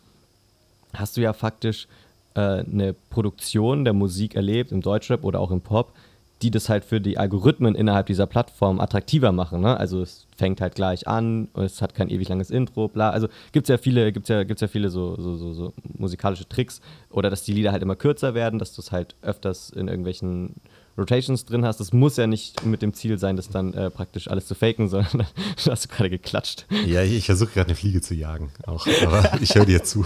hast 0.94 1.18
du 1.18 1.22
ja 1.22 1.34
faktisch 1.34 1.88
äh, 2.36 2.40
eine 2.40 2.96
Produktion 3.10 3.84
der 3.84 3.94
Musik 3.94 4.36
erlebt, 4.36 4.72
im 4.72 4.82
Deutschrap 4.82 5.24
oder 5.24 5.40
auch 5.40 5.52
im 5.52 5.62
Pop, 5.62 5.92
die 6.42 6.52
das 6.52 6.70
halt 6.70 6.86
für 6.86 7.02
die 7.02 7.18
Algorithmen 7.18 7.76
innerhalb 7.76 8.08
dieser 8.08 8.26
Plattform 8.26 8.80
attraktiver 8.80 9.32
machen. 9.32 9.62
Ne? 9.62 9.78
Also 9.78 10.02
es 10.02 10.28
fängt 10.36 10.62
halt 10.62 10.76
gleich 10.76 11.08
an, 11.08 11.50
es 11.54 11.82
hat 11.82 11.94
kein 11.94 12.10
ewig 12.10 12.30
langes 12.30 12.50
Intro, 12.50 12.88
bla. 12.88 13.10
Also 13.10 13.28
gibt 13.52 13.66
es 13.66 13.70
ja 13.70 13.78
viele, 13.78 14.12
gibt's 14.14 14.30
ja, 14.30 14.44
gibt's 14.44 14.62
ja 14.62 14.68
viele 14.68 14.90
so, 14.90 15.16
so, 15.18 15.36
so, 15.36 15.54
so, 15.54 15.74
musikalische 15.98 16.48
Tricks 16.48 16.80
oder 17.10 17.30
dass 17.30 17.44
die 17.44 17.54
Lieder 17.54 17.72
halt 17.72 17.84
immer 17.84 17.98
kürzer 17.98 18.34
werden, 18.34 18.58
dass 18.58 18.74
du 18.74 18.82
es 18.82 18.92
halt 18.92 19.16
öfters 19.22 19.70
in 19.70 19.88
irgendwelchen 19.88 20.56
Rotations 21.00 21.46
drin 21.46 21.66
hast. 21.66 21.80
Das 21.80 21.94
muss 21.94 22.18
ja 22.18 22.28
nicht 22.28 22.66
mit 22.66 22.82
dem 22.82 22.94
Ziel 22.94 23.18
sein, 23.18 23.36
das 23.36 23.50
dann 23.50 23.74
äh, 23.74 23.90
praktisch 23.90 24.28
alles 24.28 24.48
zu 24.48 24.56
faken, 24.56 24.88
sondern 24.90 25.28
du 25.64 25.72
hast 25.72 25.90
gerade 25.90 26.10
geklatscht. 26.10 26.66
Ja, 26.86 27.02
ich, 27.02 27.14
ich 27.14 27.26
versuche 27.26 27.52
gerade 27.52 27.68
eine 27.68 27.76
Fliege 27.76 28.02
zu 28.02 28.14
jagen, 28.14 28.52
auch, 28.68 28.86
aber 29.04 29.32
ich 29.42 29.56
höre 29.56 29.66
dir 29.66 29.84
zu. 29.84 30.06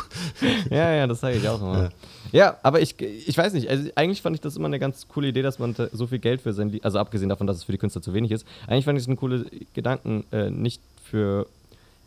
ja, 0.69 0.93
ja, 0.93 1.07
das 1.07 1.19
sage 1.19 1.37
ich 1.37 1.47
auch 1.47 1.61
immer. 1.61 1.83
Ja. 1.83 1.89
Ja, 2.33 2.57
aber 2.63 2.81
ich, 2.81 2.99
ich 2.99 3.37
weiß 3.37 3.53
nicht, 3.53 3.69
also 3.69 3.89
eigentlich 3.93 4.23
fand 4.23 4.35
ich 4.35 4.41
das 4.41 4.55
immer 4.55 4.65
eine 4.65 4.79
ganz 4.79 5.07
coole 5.07 5.27
Idee, 5.27 5.43
dass 5.43 5.59
man 5.59 5.75
so 5.91 6.07
viel 6.07 6.17
Geld 6.17 6.41
für 6.41 6.51
sein 6.51 6.69
Lied, 6.69 6.83
also 6.83 6.97
abgesehen 6.97 7.29
davon, 7.29 7.45
dass 7.45 7.57
es 7.57 7.63
für 7.63 7.71
die 7.71 7.77
Künstler 7.77 8.01
zu 8.01 8.15
wenig 8.15 8.31
ist, 8.31 8.47
eigentlich 8.65 8.85
fand 8.85 8.97
ich 8.97 9.03
es 9.03 9.07
eine 9.07 9.17
coole 9.17 9.45
Gedanken, 9.75 10.25
äh, 10.31 10.49
nicht 10.49 10.81
für, 11.03 11.45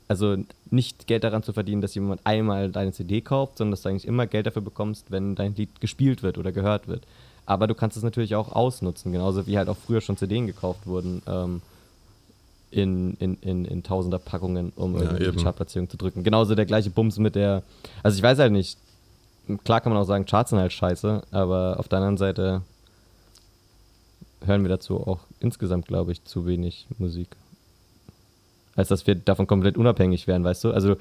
also 0.09 0.37
nicht 0.69 1.07
Geld 1.07 1.23
daran 1.23 1.45
zu 1.45 1.53
verdienen, 1.53 1.81
dass 1.81 1.95
jemand 1.95 2.23
einmal 2.25 2.73
deine 2.73 2.93
CD 2.93 3.21
kauft, 3.21 3.59
sondern 3.59 3.71
dass 3.71 3.83
du 3.83 3.89
eigentlich 3.89 4.09
immer 4.09 4.27
Geld 4.27 4.47
dafür 4.47 4.63
bekommst, 4.63 5.13
wenn 5.13 5.37
dein 5.37 5.55
Lied 5.55 5.81
gespielt 5.81 6.25
wird 6.25 6.39
oder 6.39 6.51
gehört 6.51 6.89
wird. 6.89 7.07
Aber 7.47 7.67
du 7.67 7.75
kannst 7.75 7.97
es 7.97 8.03
natürlich 8.03 8.35
auch 8.35 8.53
ausnutzen, 8.53 9.13
genauso 9.13 9.47
wie 9.47 9.57
halt 9.57 9.69
auch 9.69 9.77
früher 9.77 10.01
schon 10.01 10.17
CDs 10.17 10.47
gekauft 10.47 10.87
wurden. 10.87 11.23
Ähm, 11.27 11.63
in, 12.73 13.15
in, 13.15 13.39
in, 13.41 13.65
in 13.65 13.83
tausender 13.83 14.19
Packungen, 14.19 14.73
um 14.77 15.01
ja, 15.01 15.13
die 15.13 15.43
Chartplatzierung 15.43 15.89
zu 15.89 15.97
drücken. 15.97 16.25
Genauso 16.25 16.55
der 16.55 16.67
gleiche 16.67 16.91
Bums 16.91 17.17
mit 17.19 17.35
der, 17.37 17.63
also 18.03 18.17
ich 18.17 18.23
weiß 18.23 18.39
halt 18.39 18.53
nicht, 18.53 18.77
klar 19.65 19.81
kann 19.81 19.93
man 19.93 20.03
auch 20.03 20.07
sagen, 20.07 20.27
Charts 20.27 20.51
sind 20.51 20.59
halt 20.59 20.73
scheiße, 20.73 21.23
aber 21.31 21.77
auf 21.79 21.89
der 21.89 21.99
anderen 21.99 22.17
Seite 22.17 22.63
hören 24.45 24.63
wir 24.63 24.69
dazu 24.69 24.99
auch 25.07 25.21
insgesamt, 25.41 25.87
glaube 25.87 26.13
ich, 26.13 26.25
zu 26.25 26.47
wenig 26.47 26.87
Musik. 26.99 27.29
Als 28.75 28.89
dass 28.89 29.07
wir 29.07 29.15
davon 29.15 29.47
komplett 29.47 29.79
unabhängig 29.79 30.27
wären, 30.27 30.45
weißt 30.45 30.65
du? 30.65 30.71
Also, 30.71 30.97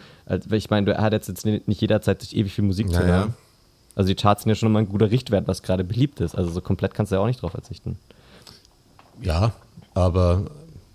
ich 0.49 0.69
meine, 0.69 0.85
du 0.85 0.97
hat 0.97 1.11
jetzt 1.11 1.45
nicht 1.45 1.81
jederzeit 1.81 2.21
sich 2.21 2.35
ewig 2.35 2.53
viel 2.53 2.63
Musik 2.63 2.87
ja, 2.89 2.99
zu 2.99 3.05
hören. 3.05 3.33
Also 3.95 4.07
die 4.09 4.15
Charts 4.15 4.43
sind 4.43 4.49
ja 4.49 4.55
schon 4.55 4.71
mal 4.71 4.79
ein 4.79 4.89
guter 4.89 5.09
Richtwert, 5.09 5.47
was 5.47 5.63
gerade 5.63 5.83
beliebt 5.83 6.19
ist. 6.19 6.35
Also 6.35 6.51
so 6.51 6.61
komplett 6.61 6.93
kannst 6.93 7.11
du 7.11 7.15
ja 7.15 7.21
auch 7.21 7.27
nicht 7.27 7.41
drauf 7.41 7.51
verzichten. 7.51 7.97
Ja, 9.21 9.53
aber 9.93 10.45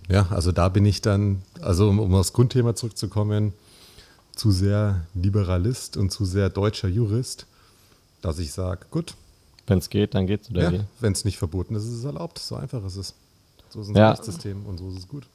ja, 0.08 0.26
also 0.30 0.52
da 0.52 0.68
bin 0.68 0.84
ich 0.84 1.00
dann, 1.00 1.42
also 1.60 1.88
um, 1.88 1.98
um 1.98 2.14
aufs 2.14 2.32
Grundthema 2.32 2.74
zurückzukommen, 2.74 3.54
zu 4.34 4.50
sehr 4.50 5.06
Liberalist 5.14 5.96
und 5.96 6.10
zu 6.10 6.24
sehr 6.24 6.50
deutscher 6.50 6.88
Jurist, 6.88 7.46
dass 8.22 8.38
ich 8.38 8.52
sage, 8.52 8.86
gut. 8.90 9.14
Wenn 9.66 9.78
es 9.78 9.88
geht, 9.88 10.14
dann 10.14 10.26
geht's 10.26 10.50
oder 10.50 10.72
ja, 10.72 10.80
Wenn 10.98 11.12
es 11.12 11.24
nicht 11.24 11.38
verboten 11.38 11.74
ist, 11.74 11.84
ist 11.84 11.98
es 11.98 12.04
erlaubt. 12.04 12.38
So 12.38 12.56
einfach 12.56 12.84
ist 12.84 12.96
es. 12.96 13.14
So 13.68 13.80
ist 13.80 13.88
unser 13.88 14.00
ja. 14.00 14.10
Rechtssystem 14.10 14.66
und 14.66 14.78
so 14.78 14.88
ist 14.88 14.98
es 14.98 15.08
gut. 15.08 15.26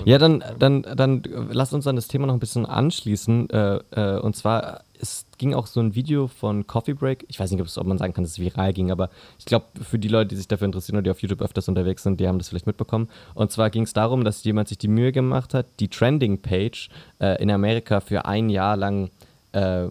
Und 0.00 0.06
ja, 0.06 0.18
dann, 0.18 0.44
dann, 0.58 0.82
dann 0.82 1.22
lass 1.50 1.72
uns 1.72 1.86
an 1.86 1.96
das 1.96 2.08
Thema 2.08 2.26
noch 2.26 2.34
ein 2.34 2.40
bisschen 2.40 2.66
anschließen. 2.66 3.50
Äh, 3.50 3.80
äh, 3.90 4.20
und 4.20 4.36
zwar, 4.36 4.84
es 5.02 5.26
ging 5.36 5.52
auch 5.52 5.66
so 5.66 5.80
ein 5.80 5.96
Video 5.96 6.28
von 6.28 6.66
Coffee 6.68 6.94
Break. 6.94 7.24
Ich 7.28 7.40
weiß 7.40 7.50
nicht, 7.50 7.60
ob 7.60 7.86
man 7.86 7.98
sagen 7.98 8.14
kann, 8.14 8.22
dass 8.22 8.32
es 8.32 8.38
viral 8.38 8.72
ging, 8.72 8.92
aber 8.92 9.10
ich 9.36 9.44
glaube, 9.44 9.66
für 9.82 9.98
die 9.98 10.08
Leute, 10.08 10.28
die 10.28 10.36
sich 10.36 10.46
dafür 10.46 10.66
interessieren 10.66 10.96
oder 10.96 11.02
die 11.02 11.10
auf 11.10 11.20
YouTube 11.20 11.42
öfters 11.42 11.68
unterwegs 11.68 12.04
sind, 12.04 12.20
die 12.20 12.28
haben 12.28 12.38
das 12.38 12.48
vielleicht 12.48 12.68
mitbekommen. 12.68 13.08
Und 13.34 13.50
zwar 13.50 13.68
ging 13.70 13.82
es 13.82 13.92
darum, 13.92 14.22
dass 14.24 14.44
jemand 14.44 14.68
sich 14.68 14.78
die 14.78 14.88
Mühe 14.88 15.10
gemacht 15.10 15.54
hat, 15.54 15.66
die 15.80 15.88
Trending-Page 15.88 16.88
äh, 17.20 17.42
in 17.42 17.50
Amerika 17.50 18.00
für 18.00 18.26
ein 18.26 18.48
Jahr 18.48 18.76
lang 18.76 19.10
äh, 19.50 19.88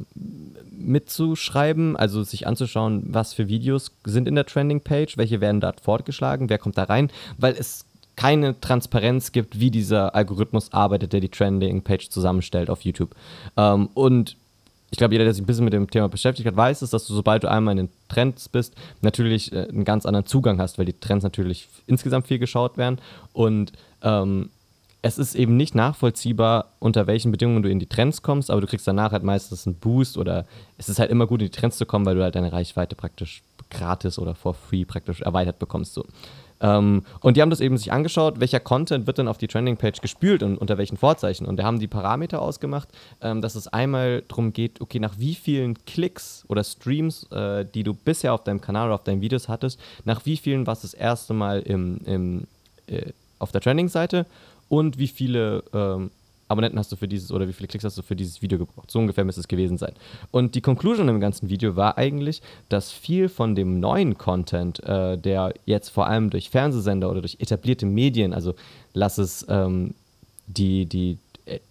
mitzuschreiben, 0.72 1.98
also 1.98 2.24
sich 2.24 2.48
anzuschauen, 2.48 3.04
was 3.08 3.34
für 3.34 3.50
Videos 3.50 3.92
sind 4.06 4.30
in 4.30 4.36
der 4.36 4.46
Trending-Page, 4.46 5.18
welche 5.18 5.42
werden 5.42 5.60
dort 5.60 5.82
fortgeschlagen, 5.82 6.50
wer 6.50 6.58
kommt 6.58 6.78
da 6.78 6.84
rein, 6.84 7.12
weil 7.38 7.54
es 7.54 7.86
keine 8.16 8.60
Transparenz 8.62 9.32
gibt, 9.32 9.60
wie 9.60 9.72
dieser 9.72 10.16
Algorithmus 10.16 10.72
arbeitet, 10.72 11.12
der 11.12 11.20
die 11.20 11.30
Trending-Page 11.30 12.10
zusammenstellt 12.10 12.70
auf 12.70 12.82
YouTube. 12.82 13.16
Ähm, 13.58 13.90
und 13.94 14.38
ich 14.92 14.98
glaube, 14.98 15.14
jeder, 15.14 15.24
der 15.24 15.34
sich 15.34 15.42
ein 15.42 15.46
bisschen 15.46 15.64
mit 15.64 15.74
dem 15.74 15.90
Thema 15.90 16.10
beschäftigt 16.10 16.46
hat, 16.48 16.56
weiß 16.56 16.82
es, 16.82 16.90
dass 16.90 17.08
du, 17.08 17.14
sobald 17.14 17.44
du 17.44 17.50
einmal 17.50 17.78
in 17.78 17.88
den 17.88 17.94
Trends 18.10 18.50
bist, 18.50 18.76
natürlich 19.02 19.52
äh, 19.54 19.68
einen 19.70 19.86
ganz 19.86 20.06
anderen 20.06 20.26
Zugang 20.26 20.60
hast, 20.60 20.78
weil 20.78 20.86
die 20.86 21.00
Trends 21.00 21.24
natürlich 21.24 21.70
insgesamt 21.88 22.28
viel 22.28 22.40
geschaut 22.40 22.78
werden. 22.78 23.00
Und 23.32 23.72
ähm, 24.04 24.50
es 25.02 25.18
ist 25.18 25.34
eben 25.36 25.56
nicht 25.56 25.76
nachvollziehbar, 25.76 26.74
unter 26.80 27.08
welchen 27.08 27.32
Bedingungen 27.32 27.64
du 27.64 27.70
in 27.70 27.80
die 27.80 27.88
Trends 27.88 28.22
kommst, 28.22 28.52
aber 28.52 28.60
du 28.60 28.68
kriegst 28.68 28.86
danach 28.86 29.14
halt 29.14 29.24
meistens 29.24 29.66
einen 29.66 29.78
Boost 29.78 30.18
oder 30.18 30.46
es 30.78 30.90
ist 30.90 31.00
halt 31.00 31.10
immer 31.10 31.26
gut, 31.26 31.42
in 31.42 31.48
die 31.48 31.58
Trends 31.58 31.78
zu 31.78 31.86
kommen, 31.86 32.06
weil 32.06 32.16
du 32.16 32.24
halt 32.24 32.36
deine 32.36 32.52
Reichweite 32.52 32.96
praktisch 32.96 33.42
gratis 33.70 34.20
oder 34.20 34.36
for 34.36 34.54
free 34.54 34.84
praktisch 34.84 35.22
erweitert 35.22 35.58
bekommst. 35.58 35.94
So. 35.94 36.06
Ähm, 36.62 37.04
und 37.20 37.36
die 37.36 37.42
haben 37.42 37.50
das 37.50 37.60
eben 37.60 37.78
sich 37.78 37.92
angeschaut, 37.92 38.40
welcher 38.40 38.60
Content 38.60 39.08
wird 39.08 39.18
denn 39.18 39.28
auf 39.28 39.38
die 39.38 39.48
Trending-Page 39.48 40.02
gespült 40.02 40.44
und 40.44 40.58
unter 40.58 40.78
welchen 40.78 40.98
Vorzeichen. 40.98 41.46
Und 41.46 41.58
da 41.58 41.64
haben 41.64 41.80
die 41.80 41.88
Parameter 41.88 42.42
ausgemacht, 42.42 42.90
ähm, 43.22 43.42
dass 43.42 43.56
es 43.56 43.68
einmal 43.68 44.24
darum 44.28 44.54
geht, 44.54 44.80
okay, 44.82 45.00
nach 45.00 45.18
wie 45.18 45.36
vielen 45.36 45.84
Klicks 45.86 46.46
oder 46.48 46.64
Streams, 46.64 47.24
äh, 47.32 47.66
die 47.66 47.84
du 47.84 47.94
bisher 47.94 48.34
auf 48.34 48.44
deinem 48.44 48.62
Kanal 48.62 48.88
oder 48.88 48.96
auf 48.96 49.04
deinen 49.04 49.22
Videos 49.22 49.50
hattest, 49.50 49.80
nach 50.06 50.26
wie 50.26 50.38
vielen 50.38 50.68
warst 50.68 50.84
du 50.84 50.88
das 50.88 50.94
erste 50.94 51.34
Mal 51.34 51.62
im, 51.62 51.98
im, 52.06 52.48
äh, 52.88 53.12
auf 53.40 53.52
der 53.52 53.62
Trending-Seite 53.62 54.26
und 54.70 54.98
wie 54.98 55.08
viele 55.08 55.64
ähm, 55.74 56.12
Abonnenten 56.52 56.78
hast 56.78 56.92
du 56.92 56.96
für 56.96 57.08
dieses 57.08 57.32
oder 57.32 57.48
wie 57.48 57.54
viele 57.54 57.68
Klicks 57.68 57.84
hast 57.84 57.98
du 57.98 58.02
für 58.02 58.16
dieses 58.16 58.42
Video 58.42 58.60
gebraucht. 58.60 58.92
So 58.92 59.00
ungefähr 59.00 59.24
müsste 59.24 59.42
es 59.42 59.48
gewesen 59.48 59.78
sein. 59.78 59.94
Und 60.32 60.56
die 60.56 60.62
Conclusion 60.62 61.08
im 61.08 61.20
ganzen 61.20 61.50
Video 61.50 61.76
war 61.76 61.98
eigentlich, 61.98 62.42
dass 62.70 62.92
viel 62.92 63.30
von 63.30 63.56
dem 63.56 63.80
neuen 63.80 64.18
Content, 64.18 64.84
äh, 64.84 65.18
der 65.18 65.54
jetzt 65.66 65.90
vor 65.90 66.08
allem 66.08 66.30
durch 66.30 66.50
Fernsehsender 66.50 67.10
oder 67.10 67.22
durch 67.22 67.38
etablierte 67.40 67.86
Medien, 67.86 68.34
also 68.34 68.54
lass 68.94 69.18
es 69.18 69.46
ähm, 69.50 69.94
die, 70.48 70.86
die, 70.86 71.18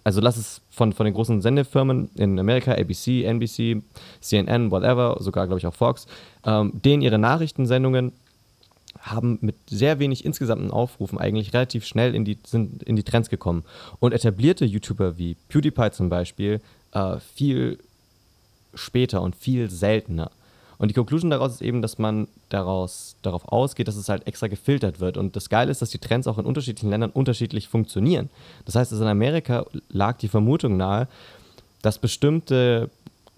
also 0.04 0.20
lass 0.20 0.36
es 0.36 0.60
von, 0.70 0.92
von 0.92 1.04
den 1.04 1.14
großen 1.14 1.42
Sendefirmen 1.42 2.10
in 2.16 2.38
Amerika, 2.38 2.72
ABC, 2.72 3.24
NBC, 3.24 3.82
CNN, 4.20 4.70
whatever, 4.70 5.16
sogar 5.20 5.46
glaube 5.46 5.58
ich 5.58 5.66
auch 5.66 5.74
Fox, 5.74 6.06
ähm, 6.44 6.72
denen 6.74 7.02
ihre 7.02 7.18
Nachrichtensendungen 7.18 8.12
haben 8.98 9.38
mit 9.40 9.56
sehr 9.68 9.98
wenig 9.98 10.24
insgesamten 10.24 10.70
Aufrufen 10.70 11.18
eigentlich 11.18 11.52
relativ 11.52 11.84
schnell 11.86 12.14
in 12.14 12.24
die, 12.24 12.38
sind 12.44 12.82
in 12.82 12.96
die 12.96 13.02
Trends 13.02 13.30
gekommen. 13.30 13.64
Und 13.98 14.12
etablierte 14.12 14.64
YouTuber 14.64 15.16
wie 15.16 15.36
PewDiePie 15.48 15.90
zum 15.92 16.08
Beispiel 16.08 16.60
äh, 16.92 17.18
viel 17.34 17.78
später 18.74 19.22
und 19.22 19.36
viel 19.36 19.70
seltener. 19.70 20.30
Und 20.78 20.88
die 20.88 20.94
Conclusion 20.94 21.30
daraus 21.30 21.52
ist 21.52 21.62
eben, 21.62 21.82
dass 21.82 21.98
man 21.98 22.26
daraus, 22.48 23.16
darauf 23.20 23.46
ausgeht, 23.46 23.86
dass 23.86 23.96
es 23.96 24.08
halt 24.08 24.26
extra 24.26 24.46
gefiltert 24.46 24.98
wird. 24.98 25.18
Und 25.18 25.36
das 25.36 25.50
Geile 25.50 25.70
ist, 25.70 25.82
dass 25.82 25.90
die 25.90 25.98
Trends 25.98 26.26
auch 26.26 26.38
in 26.38 26.46
unterschiedlichen 26.46 26.88
Ländern 26.88 27.10
unterschiedlich 27.10 27.68
funktionieren. 27.68 28.30
Das 28.64 28.76
heißt, 28.76 28.92
in 28.92 29.02
Amerika 29.02 29.66
lag 29.90 30.16
die 30.16 30.28
Vermutung 30.28 30.78
nahe, 30.78 31.06
dass 31.82 31.98
bestimmte 31.98 32.88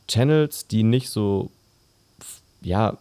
Channels, 0.07 0.69
die 0.69 0.85
nicht 0.85 1.11
so 1.11 1.51
ja, 2.61 2.97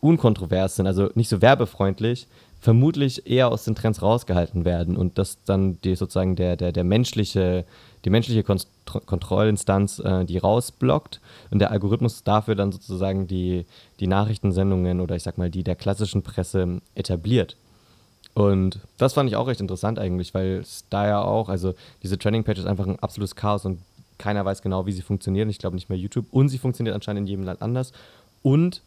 unkontrovers 0.00 0.76
sind, 0.76 0.86
also 0.86 1.10
nicht 1.14 1.28
so 1.28 1.42
werbefreundlich, 1.42 2.26
vermutlich 2.60 3.28
eher 3.30 3.50
aus 3.50 3.64
den 3.64 3.74
Trends 3.74 4.02
rausgehalten 4.02 4.64
werden 4.64 4.96
und 4.96 5.18
dass 5.18 5.42
dann 5.44 5.80
die 5.82 5.94
sozusagen 5.94 6.34
der, 6.36 6.56
der, 6.56 6.72
der 6.72 6.84
menschliche, 6.84 7.64
die 8.04 8.10
menschliche 8.10 8.42
Kon 8.42 8.58
Kontrollinstanz 9.04 9.98
äh, 9.98 10.24
die 10.24 10.38
rausblockt 10.38 11.20
und 11.50 11.58
der 11.58 11.70
Algorithmus 11.70 12.24
dafür 12.24 12.54
dann 12.54 12.72
sozusagen 12.72 13.26
die, 13.26 13.66
die 14.00 14.06
Nachrichtensendungen 14.06 15.00
oder 15.02 15.14
ich 15.14 15.22
sag 15.22 15.36
mal 15.36 15.50
die 15.50 15.62
der 15.62 15.76
klassischen 15.76 16.22
Presse 16.22 16.80
etabliert. 16.94 17.56
Und 18.32 18.80
das 18.96 19.12
fand 19.12 19.28
ich 19.28 19.36
auch 19.36 19.46
recht 19.46 19.60
interessant 19.60 19.98
eigentlich, 19.98 20.32
weil 20.32 20.60
es 20.60 20.84
da 20.88 21.06
ja 21.06 21.22
auch, 21.22 21.50
also 21.50 21.74
diese 22.02 22.18
Trending-Page 22.18 22.60
ist 22.60 22.66
einfach 22.66 22.86
ein 22.86 22.98
absolutes 22.98 23.36
Chaos 23.36 23.66
und 23.66 23.80
keiner 24.16 24.44
weiß 24.44 24.62
genau, 24.62 24.86
wie 24.86 24.92
sie 24.92 25.02
funktionieren. 25.02 25.50
Ich 25.50 25.58
glaube 25.58 25.76
nicht 25.76 25.88
mehr 25.88 25.98
YouTube. 25.98 26.26
Und 26.30 26.48
sie 26.48 26.58
funktioniert 26.58 26.94
anscheinend 26.94 27.22
in 27.22 27.26
jedem 27.26 27.44
Land 27.44 27.62
anders. 27.62 27.92
Und 28.42 28.82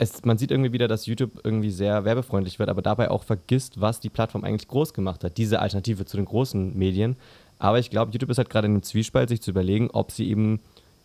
es, 0.00 0.24
man 0.24 0.38
sieht 0.38 0.50
irgendwie 0.50 0.72
wieder, 0.72 0.88
dass 0.88 1.04
YouTube 1.04 1.40
irgendwie 1.44 1.70
sehr 1.70 2.06
werbefreundlich 2.06 2.58
wird, 2.58 2.70
aber 2.70 2.80
dabei 2.80 3.10
auch 3.10 3.22
vergisst, 3.22 3.82
was 3.82 4.00
die 4.00 4.08
Plattform 4.08 4.44
eigentlich 4.44 4.66
groß 4.66 4.94
gemacht 4.94 5.22
hat, 5.22 5.36
diese 5.36 5.60
Alternative 5.60 6.06
zu 6.06 6.16
den 6.16 6.24
großen 6.24 6.76
Medien. 6.76 7.16
Aber 7.58 7.78
ich 7.78 7.90
glaube, 7.90 8.10
YouTube 8.10 8.30
ist 8.30 8.38
halt 8.38 8.48
gerade 8.48 8.66
in 8.66 8.72
einem 8.72 8.82
Zwiespalt, 8.82 9.28
sich 9.28 9.42
zu 9.42 9.50
überlegen, 9.50 9.90
ob 9.90 10.10
sie 10.10 10.28
eben 10.28 10.60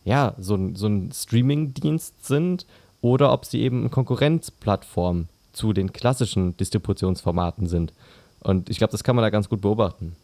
ja, 0.05 0.33
so, 0.37 0.57
so 0.75 0.87
ein 0.87 1.11
Streaming-Dienst 1.11 2.25
sind 2.25 2.65
oder 3.01 3.33
ob 3.33 3.43
sie 3.43 3.59
eben 3.59 3.81
eine 3.81 3.89
Konkurrenzplattform 3.89 5.27
zu 5.51 5.73
den 5.73 5.91
klassischen 5.91 6.55
Distributionsformaten 6.55 7.67
sind. 7.67 7.91
Und 8.39 8.69
ich 8.69 8.77
glaube, 8.77 8.91
das 8.91 9.03
kann 9.03 9.17
man 9.17 9.23
da 9.23 9.29
ganz 9.29 9.49
gut 9.49 9.59
beobachten. 9.59 10.15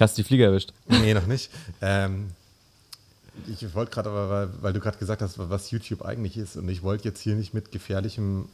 Hast 0.00 0.16
du 0.16 0.22
die 0.22 0.26
Flieger 0.26 0.46
erwischt? 0.46 0.72
Nee, 0.88 1.12
noch 1.12 1.26
nicht. 1.26 1.50
Ähm, 1.82 2.30
ich 3.48 3.74
wollte 3.74 3.92
gerade 3.92 4.10
aber, 4.10 4.30
weil, 4.30 4.48
weil 4.60 4.72
du 4.72 4.80
gerade 4.80 4.98
gesagt 4.98 5.22
hast, 5.22 5.38
was 5.38 5.70
YouTube 5.70 6.02
eigentlich 6.02 6.36
ist, 6.36 6.56
und 6.56 6.68
ich 6.68 6.82
wollte 6.82 7.08
jetzt 7.08 7.20
hier 7.20 7.34
nicht 7.34 7.54
mit 7.54 7.72
gefährlichem 7.72 8.46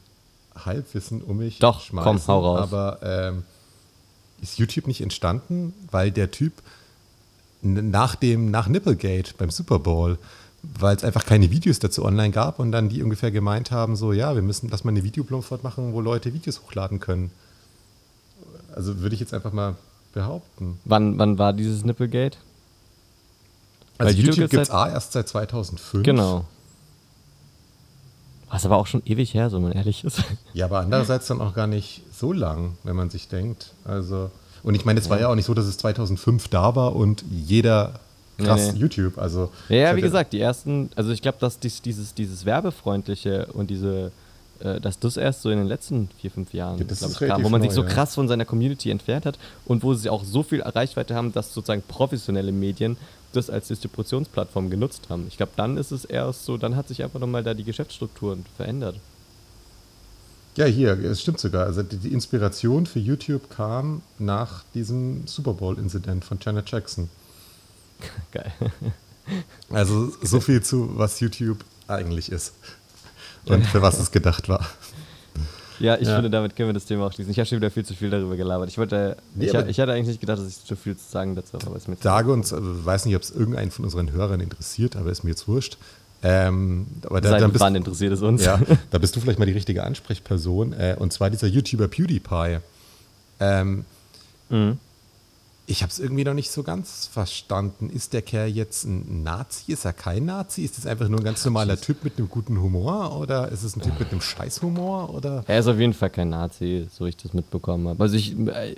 Halbwissen 0.54 1.22
um 1.22 1.38
mich 1.38 1.58
Doch, 1.58 1.80
schmeißen. 1.80 2.12
Komm, 2.12 2.26
hau 2.26 2.40
raus. 2.40 2.60
Aber 2.60 2.98
ähm, 3.02 3.42
ist 4.42 4.58
YouTube 4.58 4.86
nicht 4.86 5.00
entstanden, 5.00 5.74
weil 5.90 6.10
der 6.10 6.30
Typ 6.30 6.52
nach 7.62 8.14
dem, 8.16 8.50
nach 8.50 8.68
Nipplegate 8.68 9.34
beim 9.36 9.50
Super 9.50 9.78
Bowl, 9.78 10.18
weil 10.62 10.96
es 10.96 11.04
einfach 11.04 11.24
keine 11.24 11.50
Videos 11.50 11.78
dazu 11.78 12.04
online 12.04 12.30
gab 12.30 12.58
und 12.58 12.72
dann 12.72 12.88
die 12.88 13.02
ungefähr 13.02 13.30
gemeint 13.30 13.70
haben, 13.70 13.96
so, 13.96 14.12
ja, 14.12 14.34
wir 14.34 14.42
müssen, 14.42 14.68
lass 14.70 14.84
mal 14.84 14.90
eine 14.90 15.04
Videoplattform 15.04 15.60
machen, 15.62 15.92
wo 15.92 16.00
Leute 16.00 16.32
Videos 16.34 16.62
hochladen 16.62 17.00
können. 17.00 17.30
Also 18.74 19.00
würde 19.00 19.14
ich 19.14 19.20
jetzt 19.20 19.34
einfach 19.34 19.52
mal 19.52 19.76
behaupten. 20.12 20.78
Wann, 20.84 21.18
wann 21.18 21.38
war 21.38 21.52
dieses 21.52 21.84
Nipplegate? 21.84 22.38
Also 24.00 24.16
Weil 24.16 24.24
YouTube 24.24 24.50
gibt 24.50 24.62
es 24.62 24.70
A 24.70 24.88
erst 24.88 25.12
seit 25.12 25.28
2005. 25.28 26.04
Genau. 26.04 26.46
Was 28.48 28.64
aber 28.66 28.78
auch 28.78 28.86
schon 28.86 29.02
ewig 29.04 29.34
her, 29.34 29.50
so 29.50 29.60
man 29.60 29.72
ehrlich 29.72 30.04
ist. 30.04 30.24
Ja, 30.54 30.64
aber 30.64 30.80
andererseits 30.80 31.28
dann 31.28 31.40
auch 31.40 31.54
gar 31.54 31.68
nicht 31.68 32.02
so 32.12 32.32
lang, 32.32 32.76
wenn 32.82 32.96
man 32.96 33.10
sich 33.10 33.28
denkt. 33.28 33.72
Also, 33.84 34.30
und 34.64 34.74
ich 34.74 34.84
meine, 34.84 34.98
es 34.98 35.08
war 35.08 35.20
ja. 35.20 35.28
auch 35.28 35.36
nicht 35.36 35.44
so, 35.44 35.54
dass 35.54 35.66
es 35.66 35.78
2005 35.78 36.48
da 36.48 36.74
war 36.74 36.96
und 36.96 37.24
jeder 37.30 38.00
krass 38.38 38.68
nee, 38.68 38.72
nee. 38.72 38.78
YouTube. 38.78 39.18
Also, 39.18 39.50
ja, 39.68 39.94
wie 39.94 40.00
gesagt, 40.00 40.32
die 40.32 40.40
ersten, 40.40 40.90
also 40.96 41.10
ich 41.12 41.22
glaube, 41.22 41.38
dass 41.40 41.60
dies, 41.60 41.82
dieses, 41.82 42.14
dieses 42.14 42.44
Werbefreundliche 42.44 43.46
und 43.52 43.70
diese, 43.70 44.10
äh, 44.60 44.80
dass 44.80 44.98
das 44.98 45.16
erst 45.16 45.42
so 45.42 45.50
in 45.50 45.58
den 45.58 45.68
letzten 45.68 46.08
vier, 46.18 46.30
fünf 46.30 46.52
Jahren 46.52 46.78
ja, 46.78 46.84
ich, 46.90 47.28
kam, 47.28 47.44
wo 47.44 47.48
man 47.50 47.60
neu, 47.60 47.68
sich 47.68 47.74
so 47.74 47.84
krass 47.84 48.14
von 48.14 48.26
seiner 48.26 48.46
Community 48.46 48.90
entfernt 48.90 49.26
hat 49.26 49.38
und 49.66 49.82
wo 49.82 49.94
sie 49.94 50.10
auch 50.10 50.24
so 50.24 50.42
viel 50.42 50.62
Reichweite 50.62 51.14
haben, 51.14 51.32
dass 51.32 51.54
sozusagen 51.54 51.82
professionelle 51.86 52.50
Medien 52.50 52.96
das 53.32 53.50
als 53.50 53.68
Distributionsplattform 53.68 54.70
genutzt 54.70 55.08
haben. 55.08 55.26
Ich 55.28 55.36
glaube, 55.36 55.52
dann 55.56 55.76
ist 55.76 55.90
es 55.90 56.04
erst 56.04 56.44
so, 56.44 56.56
dann 56.56 56.76
hat 56.76 56.88
sich 56.88 57.02
einfach 57.02 57.20
nochmal 57.20 57.44
da 57.44 57.54
die 57.54 57.64
Geschäftsstruktur 57.64 58.38
verändert. 58.56 58.96
Ja, 60.56 60.66
hier, 60.66 60.98
es 60.98 61.22
stimmt 61.22 61.38
sogar. 61.38 61.66
Also 61.66 61.82
die, 61.82 61.96
die 61.96 62.12
Inspiration 62.12 62.86
für 62.86 62.98
YouTube 62.98 63.50
kam 63.50 64.02
nach 64.18 64.64
diesem 64.74 65.26
Super 65.26 65.54
Bowl-Inzident 65.54 66.24
von 66.24 66.38
Janet 66.40 66.70
Jackson. 66.70 67.08
Geil. 68.32 68.52
Also 69.70 70.12
so 70.22 70.40
viel 70.40 70.62
zu, 70.62 70.98
was 70.98 71.20
YouTube 71.20 71.64
eigentlich 71.86 72.32
ist 72.32 72.52
und 73.44 73.64
für 73.66 73.82
was 73.82 73.98
es 73.98 74.10
gedacht 74.10 74.48
war. 74.48 74.66
Ja, 75.80 75.96
ich 75.96 76.06
ja. 76.06 76.14
finde, 76.14 76.30
damit 76.30 76.54
können 76.54 76.68
wir 76.68 76.74
das 76.74 76.84
Thema 76.84 77.06
auch 77.06 77.12
schließen. 77.12 77.30
Ich 77.30 77.38
habe 77.38 77.46
schon 77.46 77.56
wieder 77.56 77.70
viel 77.70 77.84
zu 77.84 77.94
viel 77.94 78.10
darüber 78.10 78.36
gelabert. 78.36 78.68
Ich, 78.68 78.78
wollte, 78.78 79.16
nee, 79.34 79.46
ich, 79.46 79.54
ich, 79.54 79.80
hatte 79.80 79.92
eigentlich 79.92 80.08
nicht 80.08 80.20
gedacht, 80.20 80.38
dass 80.38 80.46
ich 80.46 80.64
zu 80.64 80.76
viel 80.76 80.96
zu 80.96 81.10
sagen 81.10 81.34
dazu 81.34 81.58
habe. 81.58 81.78
Ich 81.78 82.02
sage 82.02 82.32
uns, 82.32 82.52
also, 82.52 82.84
weiß 82.84 83.06
nicht, 83.06 83.16
ob 83.16 83.22
es 83.22 83.30
irgendeinen 83.30 83.70
von 83.70 83.84
unseren 83.84 84.12
Hörern 84.12 84.40
interessiert, 84.40 84.96
aber 84.96 85.10
ist 85.10 85.24
mir 85.24 85.30
jetzt 85.30 85.48
wurscht. 85.48 85.78
Ähm, 86.22 86.86
aber 87.04 87.22
da, 87.22 87.38
dann 87.38 87.50
bist, 87.50 87.64
wann 87.64 87.74
interessiert 87.74 88.12
es 88.12 88.20
uns? 88.20 88.44
Ja, 88.44 88.60
da 88.90 88.98
bist 88.98 89.16
du 89.16 89.20
vielleicht 89.20 89.38
mal 89.38 89.46
die 89.46 89.52
richtige 89.52 89.82
Ansprechperson. 89.84 90.74
Äh, 90.74 90.96
und 90.98 91.12
zwar 91.12 91.30
dieser 91.30 91.46
YouTuber 91.46 91.88
PewDiePie. 91.88 92.58
Ähm, 93.40 93.84
mhm 94.50 94.78
ich 95.70 95.82
habe 95.82 95.90
es 95.90 96.00
irgendwie 96.00 96.24
noch 96.24 96.34
nicht 96.34 96.50
so 96.50 96.62
ganz 96.62 97.08
verstanden. 97.12 97.90
Ist 97.90 98.12
der 98.12 98.22
Kerl 98.22 98.48
jetzt 98.48 98.84
ein 98.84 99.22
Nazi? 99.22 99.72
Ist 99.72 99.84
er 99.84 99.92
kein 99.92 100.24
Nazi? 100.24 100.64
Ist 100.64 100.76
das 100.76 100.86
einfach 100.86 101.08
nur 101.08 101.20
ein 101.20 101.24
ganz 101.24 101.44
normaler 101.44 101.80
Typ 101.80 102.02
mit 102.02 102.18
einem 102.18 102.28
guten 102.28 102.60
Humor? 102.60 103.16
Oder 103.16 103.48
ist 103.50 103.62
es 103.62 103.76
ein 103.76 103.80
Typ 103.80 103.98
mit 103.98 104.10
einem 104.10 104.20
Scheißhumor? 104.20 105.14
Oder? 105.14 105.44
Er 105.46 105.60
ist 105.60 105.68
auf 105.68 105.78
jeden 105.78 105.94
Fall 105.94 106.10
kein 106.10 106.30
Nazi, 106.30 106.88
so 106.90 107.06
ich 107.06 107.16
das 107.16 107.32
mitbekommen 107.34 107.88
habe. 107.88 108.02
Also 108.02 108.16
ich, 108.16 108.34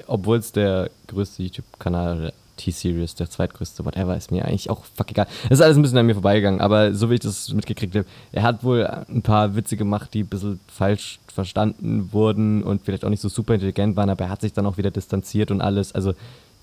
obwohl 0.06 0.36
es 0.36 0.52
der 0.52 0.90
größte 1.06 1.42
YouTube-Kanal 1.42 2.32
T-Series, 2.58 3.14
der 3.14 3.30
zweitgrößte, 3.30 3.84
whatever, 3.84 4.16
ist 4.16 4.30
mir 4.30 4.44
eigentlich 4.44 4.68
auch 4.68 4.84
fuck 4.84 5.10
egal. 5.10 5.26
Das 5.48 5.58
ist 5.58 5.62
alles 5.62 5.76
ein 5.76 5.82
bisschen 5.82 5.98
an 5.98 6.06
mir 6.06 6.14
vorbeigegangen, 6.14 6.60
aber 6.60 6.94
so 6.94 7.08
wie 7.10 7.14
ich 7.14 7.20
das 7.20 7.52
mitgekriegt 7.52 7.94
habe, 7.94 8.06
er 8.30 8.42
hat 8.42 8.62
wohl 8.62 8.86
ein 8.86 9.22
paar 9.22 9.56
Witze 9.56 9.76
gemacht, 9.76 10.12
die 10.12 10.20
ein 10.20 10.28
bisschen 10.28 10.60
falsch 10.68 11.18
verstanden 11.26 12.12
wurden 12.12 12.62
und 12.62 12.84
vielleicht 12.84 13.04
auch 13.04 13.08
nicht 13.08 13.22
so 13.22 13.30
super 13.30 13.54
intelligent 13.54 13.96
waren, 13.96 14.10
aber 14.10 14.24
er 14.24 14.30
hat 14.30 14.42
sich 14.42 14.52
dann 14.52 14.66
auch 14.66 14.76
wieder 14.76 14.90
distanziert 14.90 15.50
und 15.50 15.62
alles. 15.62 15.94
Also 15.94 16.12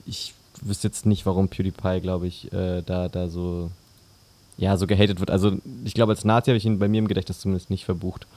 ich 0.09 0.33
wüsste 0.61 0.87
jetzt 0.87 1.05
nicht, 1.05 1.25
warum 1.25 1.49
PewDiePie, 1.49 2.01
glaube 2.01 2.27
ich, 2.27 2.51
äh, 2.51 2.81
da, 2.81 3.07
da 3.07 3.29
so, 3.29 3.71
ja, 4.57 4.75
so 4.75 4.87
gehatet 4.87 5.19
wird. 5.19 5.31
Also 5.31 5.57
ich 5.85 5.93
glaube, 5.93 6.11
als 6.11 6.25
Nazi 6.25 6.49
habe 6.49 6.57
ich 6.57 6.65
ihn 6.65 6.79
bei 6.79 6.87
mir 6.87 6.99
im 6.99 7.07
Gedächtnis 7.07 7.39
zumindest 7.39 7.69
nicht 7.69 7.85
verbucht. 7.85 8.27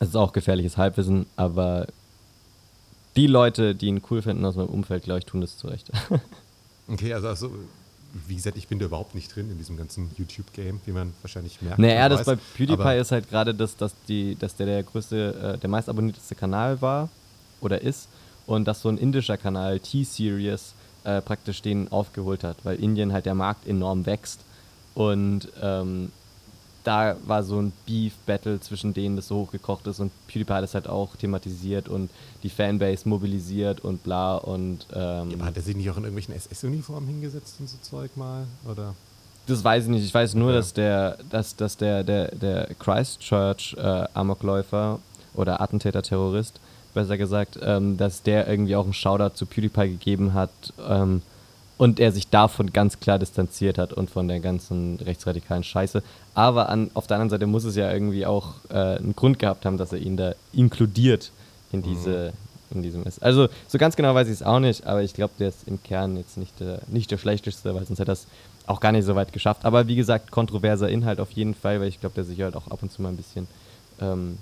Es 0.00 0.08
ist 0.08 0.16
auch 0.16 0.32
gefährliches 0.32 0.76
Halbwissen, 0.76 1.26
aber 1.36 1.86
die 3.14 3.26
Leute, 3.26 3.74
die 3.74 3.86
ihn 3.86 4.02
cool 4.10 4.22
finden 4.22 4.44
aus 4.44 4.56
meinem 4.56 4.68
Umfeld, 4.68 5.04
glaube 5.04 5.18
ich, 5.18 5.26
tun 5.26 5.42
das 5.42 5.58
zurecht. 5.58 5.92
okay, 6.88 7.12
also, 7.12 7.28
also 7.28 7.50
wie 8.26 8.34
gesagt, 8.34 8.56
ich 8.56 8.68
bin 8.68 8.78
da 8.78 8.86
überhaupt 8.86 9.14
nicht 9.14 9.34
drin 9.34 9.50
in 9.50 9.58
diesem 9.58 9.76
ganzen 9.76 10.10
YouTube-Game, 10.16 10.80
wie 10.84 10.92
man 10.92 11.12
wahrscheinlich 11.22 11.62
merkt. 11.62 11.78
Naja, 11.78 12.08
das 12.08 12.24
bei 12.24 12.36
PewDiePie 12.36 12.98
ist 12.98 13.12
halt 13.12 13.28
gerade, 13.28 13.54
dass, 13.54 13.76
dass, 13.76 13.94
dass 14.38 14.56
der 14.56 14.66
der 14.66 14.82
größte, 14.82 15.54
äh, 15.54 15.58
der 15.58 15.70
meist 15.70 15.88
abonnierteste 15.88 16.34
Kanal 16.34 16.80
war 16.82 17.08
oder 17.60 17.80
ist 17.80 18.08
und 18.56 18.66
dass 18.66 18.82
so 18.82 18.88
ein 18.88 18.98
indischer 18.98 19.36
Kanal, 19.36 19.80
T-Series, 19.80 20.74
äh, 21.04 21.20
praktisch 21.20 21.62
den 21.62 21.90
aufgeholt 21.90 22.44
hat, 22.44 22.58
weil 22.64 22.76
Indien 22.76 23.12
halt 23.12 23.26
der 23.26 23.34
Markt 23.34 23.66
enorm 23.66 24.06
wächst. 24.06 24.40
Und 24.94 25.48
ähm, 25.60 26.12
da 26.84 27.16
war 27.24 27.42
so 27.42 27.60
ein 27.60 27.72
Beef-Battle 27.86 28.60
zwischen 28.60 28.94
denen, 28.94 29.16
das 29.16 29.26
so 29.28 29.36
hochgekocht 29.36 29.86
ist 29.86 30.00
und 30.00 30.12
PewDiePie 30.26 30.52
hat 30.52 30.62
das 30.62 30.74
halt 30.74 30.86
auch 30.88 31.16
thematisiert 31.16 31.88
und 31.88 32.10
die 32.42 32.50
Fanbase 32.50 33.08
mobilisiert 33.08 33.80
und 33.80 34.02
bla 34.02 34.36
und. 34.36 34.86
Ähm, 34.92 35.30
ja, 35.30 35.36
aber 35.36 35.46
hat 35.46 35.56
er 35.56 35.62
sich 35.62 35.76
nicht 35.76 35.88
auch 35.90 35.96
in 35.96 36.02
irgendwelchen 36.04 36.34
SS-Uniformen 36.34 37.08
hingesetzt 37.08 37.56
und 37.60 37.68
so 37.68 37.78
Zeug 37.82 38.16
mal? 38.16 38.46
Oder? 38.70 38.94
Das 39.46 39.64
weiß 39.64 39.84
ich 39.84 39.90
nicht. 39.90 40.04
Ich 40.04 40.14
weiß 40.14 40.34
nur, 40.34 40.50
ja. 40.50 40.56
dass 40.56 40.74
der, 40.74 41.18
dass, 41.30 41.56
dass 41.56 41.76
der, 41.76 42.04
der, 42.04 42.34
der 42.34 42.68
Christchurch-Amokläufer 42.78 44.98
äh, 44.98 45.00
oder 45.38 45.60
Attentäter-Terrorist 45.60 46.60
besser 46.94 47.18
gesagt, 47.18 47.58
ähm, 47.62 47.96
dass 47.96 48.22
der 48.22 48.48
irgendwie 48.48 48.76
auch 48.76 48.84
einen 48.84 48.94
Shoutout 48.94 49.34
zu 49.34 49.46
PewDiePie 49.46 49.88
gegeben 49.88 50.34
hat 50.34 50.50
ähm, 50.88 51.22
und 51.78 51.98
er 51.98 52.12
sich 52.12 52.28
davon 52.28 52.72
ganz 52.72 53.00
klar 53.00 53.18
distanziert 53.18 53.78
hat 53.78 53.92
und 53.92 54.10
von 54.10 54.28
der 54.28 54.40
ganzen 54.40 54.98
rechtsradikalen 55.04 55.64
Scheiße. 55.64 56.02
Aber 56.34 56.68
an, 56.68 56.90
auf 56.94 57.06
der 57.06 57.16
anderen 57.16 57.30
Seite 57.30 57.46
muss 57.46 57.64
es 57.64 57.76
ja 57.76 57.92
irgendwie 57.92 58.26
auch 58.26 58.54
äh, 58.70 58.74
einen 58.74 59.16
Grund 59.16 59.38
gehabt 59.38 59.64
haben, 59.64 59.78
dass 59.78 59.92
er 59.92 59.98
ihn 59.98 60.16
da 60.16 60.34
inkludiert 60.52 61.30
in 61.72 61.80
mhm. 61.80 61.84
diese. 61.84 62.32
In 62.74 62.82
diesem 62.82 63.02
ist. 63.02 63.22
Also, 63.22 63.48
so 63.68 63.76
ganz 63.76 63.96
genau 63.96 64.14
weiß 64.14 64.28
ich 64.28 64.32
es 64.32 64.42
auch 64.42 64.58
nicht, 64.58 64.86
aber 64.86 65.02
ich 65.02 65.12
glaube, 65.12 65.34
der 65.38 65.48
ist 65.48 65.68
im 65.68 65.82
Kern 65.82 66.16
jetzt 66.16 66.38
nicht 66.38 66.58
der, 66.58 66.78
nicht 66.86 67.10
der 67.10 67.18
schlechteste, 67.18 67.74
weil 67.74 67.84
sonst 67.84 67.98
hätte 67.98 68.12
er 68.12 68.14
es 68.14 68.26
auch 68.66 68.80
gar 68.80 68.92
nicht 68.92 69.04
so 69.04 69.14
weit 69.14 69.34
geschafft. 69.34 69.66
Aber 69.66 69.88
wie 69.88 69.94
gesagt, 69.94 70.30
kontroverser 70.30 70.88
Inhalt 70.88 71.20
auf 71.20 71.32
jeden 71.32 71.54
Fall, 71.54 71.80
weil 71.80 71.88
ich 71.88 72.00
glaube, 72.00 72.14
der 72.14 72.24
sich 72.24 72.40
halt 72.40 72.56
auch 72.56 72.68
ab 72.68 72.78
und 72.82 72.90
zu 72.90 73.02
mal 73.02 73.10
ein 73.10 73.18
bisschen 73.18 73.46
ähm, 74.00 74.38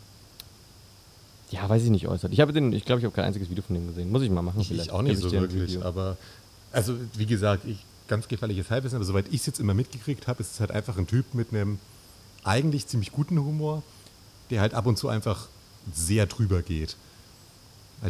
ja, 1.50 1.68
weiß 1.68 1.82
ich 1.82 1.90
nicht 1.90 2.08
äußert. 2.08 2.32
Ich 2.32 2.40
habe 2.40 2.52
den, 2.52 2.72
ich 2.72 2.84
glaube, 2.84 3.00
ich 3.00 3.04
habe 3.04 3.14
kein 3.14 3.24
einziges 3.24 3.50
Video 3.50 3.62
von 3.62 3.74
dem 3.74 3.86
gesehen. 3.88 4.10
Muss 4.10 4.22
ich 4.22 4.30
mal 4.30 4.42
machen. 4.42 4.60
Ich 4.60 4.90
auch 4.90 5.02
nicht 5.02 5.20
so 5.20 5.30
wirklich, 5.30 5.82
aber 5.84 6.16
also 6.72 6.94
wie 7.16 7.26
gesagt, 7.26 7.64
ich 7.66 7.78
ganz 8.10 8.28
gefährliches 8.28 8.70
Halbwissen, 8.70 8.96
aber 8.96 9.04
soweit 9.04 9.26
ich 9.28 9.40
es 9.40 9.46
jetzt 9.46 9.60
immer 9.60 9.72
mitgekriegt 9.72 10.26
habe, 10.26 10.42
ist 10.42 10.52
es 10.52 10.60
halt 10.60 10.72
einfach 10.72 10.98
ein 10.98 11.06
Typ 11.06 11.32
mit 11.32 11.52
einem 11.52 11.78
eigentlich 12.44 12.86
ziemlich 12.86 13.12
guten 13.12 13.38
Humor, 13.38 13.82
der 14.50 14.60
halt 14.60 14.74
ab 14.74 14.86
und 14.86 14.98
zu 14.98 15.08
einfach 15.08 15.46
sehr 15.94 16.26
drüber 16.26 16.62
geht. 16.62 16.96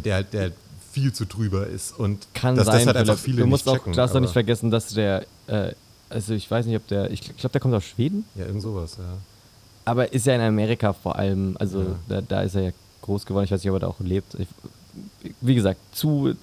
Der 0.03 0.15
halt, 0.15 0.33
der 0.33 0.51
viel 0.91 1.13
zu 1.13 1.25
drüber 1.25 1.67
ist 1.67 1.97
und 1.97 2.27
Kann 2.33 2.55
dass 2.55 2.65
sein, 2.65 2.79
das 2.79 2.87
halt 2.87 2.97
einfach 2.97 3.17
viele 3.17 3.41
du 3.41 3.47
musst 3.47 3.65
nicht 3.65 3.75
checken, 3.75 3.93
auch, 3.93 3.95
darfst 3.95 4.15
auch 4.15 4.19
nicht 4.19 4.33
vergessen, 4.33 4.71
dass 4.71 4.87
der, 4.87 5.25
äh, 5.47 5.73
also 6.09 6.33
ich 6.33 6.49
weiß 6.49 6.65
nicht, 6.65 6.75
ob 6.75 6.87
der, 6.87 7.11
ich 7.11 7.21
glaube, 7.21 7.51
der 7.51 7.61
kommt 7.61 7.73
aus 7.73 7.85
Schweden. 7.85 8.25
Ja, 8.35 8.45
irgend 8.45 8.61
sowas, 8.61 8.97
ja. 8.97 9.17
Aber 9.85 10.11
ist 10.13 10.25
ja 10.25 10.35
in 10.35 10.41
Amerika 10.41 10.93
vor 10.93 11.15
allem, 11.15 11.55
also 11.59 11.81
ja. 11.81 11.99
da, 12.07 12.21
da 12.21 12.41
ist 12.41 12.55
er 12.55 12.63
ja 12.63 12.71
groß 13.01 13.25
geworden. 13.25 13.45
Ich 13.45 13.51
weiß 13.51 13.63
nicht, 13.63 13.71
ob 13.71 13.77
er 13.77 13.81
da 13.81 13.87
auch 13.87 13.99
lebt. 13.99 14.35
Ich, 14.35 14.47
wie 15.41 15.55
gesagt, 15.55 15.79
zu. 15.91 16.33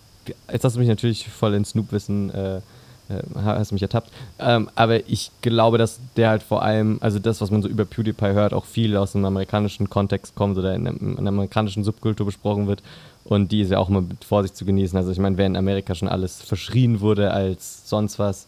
Jetzt 0.52 0.64
hast 0.64 0.76
du 0.76 0.80
mich 0.80 0.88
natürlich 0.88 1.28
voll 1.28 1.54
in 1.54 1.64
Snoop-Wissen. 1.64 2.30
Äh, 2.30 2.60
äh, 3.08 3.22
hast 3.42 3.72
mich 3.72 3.82
ertappt. 3.82 4.10
Ähm, 4.38 4.68
aber 4.74 5.08
ich 5.08 5.30
glaube, 5.40 5.78
dass 5.78 5.98
der 6.16 6.28
halt 6.28 6.42
vor 6.42 6.62
allem, 6.62 6.98
also 7.00 7.18
das, 7.18 7.40
was 7.40 7.50
man 7.50 7.62
so 7.62 7.68
über 7.68 7.84
PewDiePie 7.86 8.32
hört, 8.32 8.52
auch 8.52 8.66
viel 8.66 8.96
aus 8.96 9.12
dem 9.12 9.24
amerikanischen 9.24 9.88
Kontext 9.88 10.34
kommt 10.34 10.58
oder 10.58 10.74
in 10.74 10.84
der, 10.84 10.92
in 10.94 11.16
der 11.16 11.28
amerikanischen 11.28 11.84
Subkultur 11.84 12.26
besprochen 12.26 12.66
wird. 12.66 12.82
Und 13.24 13.52
die 13.52 13.60
ist 13.62 13.70
ja 13.70 13.78
auch 13.78 13.88
immer 13.88 14.02
mit 14.02 14.24
Vorsicht 14.24 14.56
zu 14.56 14.64
genießen. 14.64 14.96
Also 14.96 15.10
ich 15.10 15.18
meine, 15.18 15.36
wer 15.38 15.46
in 15.46 15.56
Amerika 15.56 15.94
schon 15.94 16.08
alles 16.08 16.42
verschrien 16.42 17.00
wurde 17.00 17.30
als 17.30 17.88
sonst 17.88 18.18
was, 18.18 18.46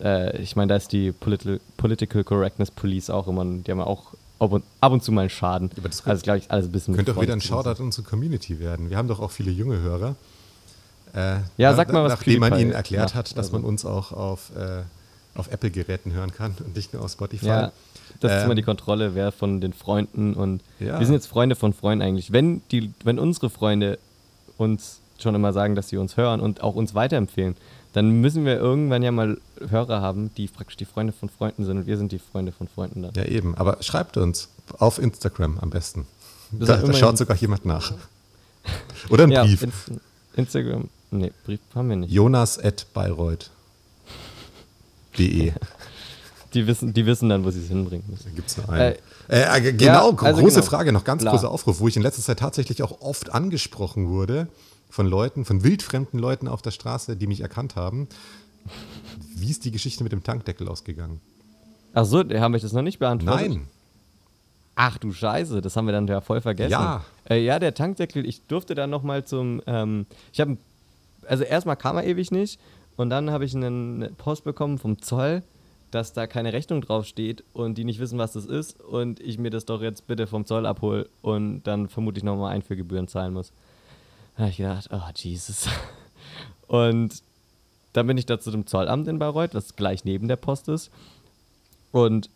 äh, 0.00 0.40
ich 0.40 0.56
meine, 0.56 0.70
da 0.70 0.76
ist 0.76 0.92
die 0.92 1.12
Political, 1.12 2.24
Correctness 2.24 2.70
Police 2.70 3.10
auch 3.10 3.28
immer, 3.28 3.44
die 3.44 3.70
haben 3.70 3.78
ja 3.78 3.86
auch 3.86 4.14
und, 4.38 4.64
ab 4.80 4.92
und 4.92 5.02
zu 5.02 5.12
mal 5.12 5.22
einen 5.22 5.30
Schaden. 5.30 5.70
Ja, 5.76 5.82
das 5.82 6.06
also 6.06 6.22
glaube 6.22 6.38
ich 6.38 6.50
alles 6.50 6.66
ein 6.66 6.72
bisschen. 6.72 6.94
Könnte 6.94 7.14
doch 7.14 7.22
wieder 7.22 7.32
ein 7.32 7.40
Shoutout 7.40 7.70
an 7.80 7.86
unsere 7.86 8.06
Community 8.06 8.58
werden. 8.60 8.90
Wir 8.90 8.96
haben 8.96 9.08
doch 9.08 9.20
auch 9.20 9.30
viele 9.30 9.50
junge 9.50 9.80
Hörer. 9.80 10.16
Äh, 11.14 11.38
ja, 11.56 11.74
sag 11.74 11.92
mal 11.92 12.04
was. 12.04 12.12
Nachdem 12.12 12.40
man 12.40 12.58
ihnen 12.58 12.72
erklärt 12.72 13.10
ja, 13.10 13.16
hat, 13.16 13.30
dass 13.30 13.36
also. 13.38 13.52
man 13.52 13.64
uns 13.64 13.84
auch 13.84 14.12
auf 14.12 14.50
äh, 14.56 14.82
auf 15.38 15.52
Apple-Geräten 15.52 16.12
hören 16.12 16.32
kann 16.32 16.54
und 16.64 16.74
nicht 16.74 16.92
nur 16.92 17.02
auf 17.02 17.10
Spotify. 17.10 17.46
Ja, 17.46 17.72
das 18.20 18.32
ist 18.32 18.38
Ähm, 18.38 18.44
immer 18.46 18.54
die 18.54 18.62
Kontrolle, 18.62 19.14
wer 19.14 19.32
von 19.32 19.60
den 19.60 19.72
Freunden 19.72 20.34
und 20.34 20.62
Ja. 20.80 20.98
wir 20.98 21.06
sind 21.06 21.14
jetzt 21.14 21.26
Freunde 21.26 21.56
von 21.56 21.72
Freunden 21.72 22.02
eigentlich. 22.02 22.32
Wenn, 22.32 22.62
die, 22.70 22.92
wenn 23.04 23.18
unsere 23.18 23.50
Freunde 23.50 23.98
uns 24.56 25.00
schon 25.18 25.34
immer 25.34 25.52
sagen, 25.52 25.74
dass 25.74 25.88
sie 25.88 25.96
uns 25.96 26.16
hören 26.16 26.40
und 26.40 26.62
auch 26.62 26.74
uns 26.74 26.94
weiterempfehlen, 26.94 27.56
dann 27.96 28.20
müssen 28.20 28.44
wir 28.44 28.58
irgendwann 28.58 29.02
ja 29.02 29.10
mal 29.10 29.38
Hörer 29.70 30.02
haben, 30.02 30.30
die 30.36 30.48
praktisch 30.48 30.76
die 30.76 30.84
Freunde 30.84 31.14
von 31.14 31.30
Freunden 31.30 31.64
sind 31.64 31.78
und 31.78 31.86
wir 31.86 31.96
sind 31.96 32.12
die 32.12 32.18
Freunde 32.18 32.52
von 32.52 32.68
Freunden 32.68 33.00
dann. 33.00 33.14
Ja, 33.14 33.24
eben. 33.24 33.56
Aber 33.56 33.82
schreibt 33.82 34.18
uns 34.18 34.50
auf 34.76 34.98
Instagram 34.98 35.58
am 35.60 35.70
besten. 35.70 36.06
Das 36.50 36.68
Da, 36.68 36.76
da 36.76 36.92
schaut 36.92 37.16
sogar 37.16 37.38
jemand 37.38 37.64
nach. 37.64 37.94
Oder 39.08 39.24
ein 39.24 39.30
ja, 39.30 39.44
Brief. 39.44 39.62
Inst 39.62 39.92
Instagram, 40.34 40.90
nee, 41.10 41.32
Brief 41.46 41.60
haben 41.74 41.88
wir 41.88 41.96
nicht. 41.96 42.12
Jonas 42.12 42.58
at 42.62 42.84
Bayreuth. 42.92 43.48
De. 45.16 45.54
Die 46.52 46.66
wissen, 46.66 46.92
die 46.92 47.04
wissen 47.04 47.28
dann, 47.28 47.44
wo 47.44 47.50
sie 47.50 47.60
es 47.60 47.68
hinbringen 47.68 48.04
müssen. 48.08 48.24
Da 48.24 48.30
gibt 48.30 48.48
es 48.48 48.56
nur 48.58 48.68
einen. 48.68 48.92
Äh, 48.92 48.98
Äh, 49.28 49.58
äh, 49.58 49.72
genau, 49.72 50.12
ja, 50.12 50.18
also 50.22 50.40
große 50.40 50.56
genau. 50.56 50.66
Frage, 50.66 50.92
noch 50.92 51.04
ganz 51.04 51.22
Klar. 51.22 51.34
großer 51.34 51.50
Aufruf, 51.50 51.80
wo 51.80 51.88
ich 51.88 51.96
in 51.96 52.02
letzter 52.02 52.22
Zeit 52.22 52.38
tatsächlich 52.38 52.82
auch 52.82 53.00
oft 53.00 53.32
angesprochen 53.32 54.08
wurde 54.08 54.48
von 54.88 55.06
Leuten, 55.06 55.44
von 55.44 55.62
wildfremden 55.64 56.18
Leuten 56.18 56.48
auf 56.48 56.62
der 56.62 56.70
Straße, 56.70 57.16
die 57.16 57.26
mich 57.26 57.40
erkannt 57.40 57.76
haben. 57.76 58.08
Wie 59.36 59.50
ist 59.50 59.64
die 59.64 59.70
Geschichte 59.70 60.02
mit 60.02 60.12
dem 60.12 60.22
Tankdeckel 60.22 60.68
ausgegangen? 60.68 61.20
Ach 61.94 62.04
so, 62.04 62.18
haben 62.20 62.52
wir 62.52 62.60
das 62.60 62.72
noch 62.72 62.82
nicht 62.82 62.98
beantwortet? 62.98 63.48
Nein. 63.48 63.68
Ach 64.74 64.98
du 64.98 65.12
Scheiße, 65.12 65.62
das 65.62 65.74
haben 65.76 65.86
wir 65.86 65.92
dann 65.92 66.06
ja 66.06 66.20
voll 66.20 66.40
vergessen. 66.42 66.72
Ja. 66.72 67.04
Äh, 67.30 67.42
ja, 67.42 67.58
der 67.58 67.72
Tankdeckel, 67.74 68.26
ich 68.26 68.42
durfte 68.42 68.74
dann 68.74 68.90
nochmal 68.90 69.24
zum, 69.24 69.62
ähm, 69.66 70.04
ich 70.32 70.40
habe, 70.40 70.58
also 71.26 71.44
erstmal 71.44 71.76
kam 71.76 71.96
er 71.96 72.04
ewig 72.04 72.30
nicht 72.30 72.60
und 72.96 73.08
dann 73.08 73.30
habe 73.30 73.46
ich 73.46 73.54
einen- 73.54 74.02
eine 74.02 74.12
Post 74.12 74.44
bekommen 74.44 74.76
vom 74.76 75.00
Zoll, 75.00 75.42
dass 75.90 76.12
da 76.12 76.26
keine 76.26 76.52
Rechnung 76.52 76.82
draufsteht 76.82 77.42
und 77.54 77.78
die 77.78 77.84
nicht 77.84 78.00
wissen, 78.00 78.18
was 78.18 78.32
das 78.32 78.44
ist 78.44 78.78
und 78.82 79.18
ich 79.20 79.38
mir 79.38 79.48
das 79.50 79.64
doch 79.64 79.80
jetzt 79.80 80.06
bitte 80.06 80.26
vom 80.26 80.44
Zoll 80.44 80.66
abhole 80.66 81.08
und 81.22 81.62
dann 81.62 81.88
vermutlich 81.88 82.22
nochmal 82.24 82.52
Einführgebühren 82.52 83.08
zahlen 83.08 83.32
muss. 83.32 83.52
Da 84.36 84.42
habe 84.42 84.50
ich 84.50 84.56
gedacht, 84.58 84.88
oh 84.92 85.10
Jesus. 85.14 85.68
Und 86.68 87.22
dann 87.92 88.06
bin 88.06 88.18
ich 88.18 88.26
da 88.26 88.38
zu 88.38 88.50
dem 88.50 88.66
Zollamt 88.66 89.08
in 89.08 89.18
Bayreuth, 89.18 89.54
was 89.54 89.76
gleich 89.76 90.04
neben 90.04 90.28
der 90.28 90.36
Post 90.36 90.68
ist. 90.68 90.90
Und 91.92 92.28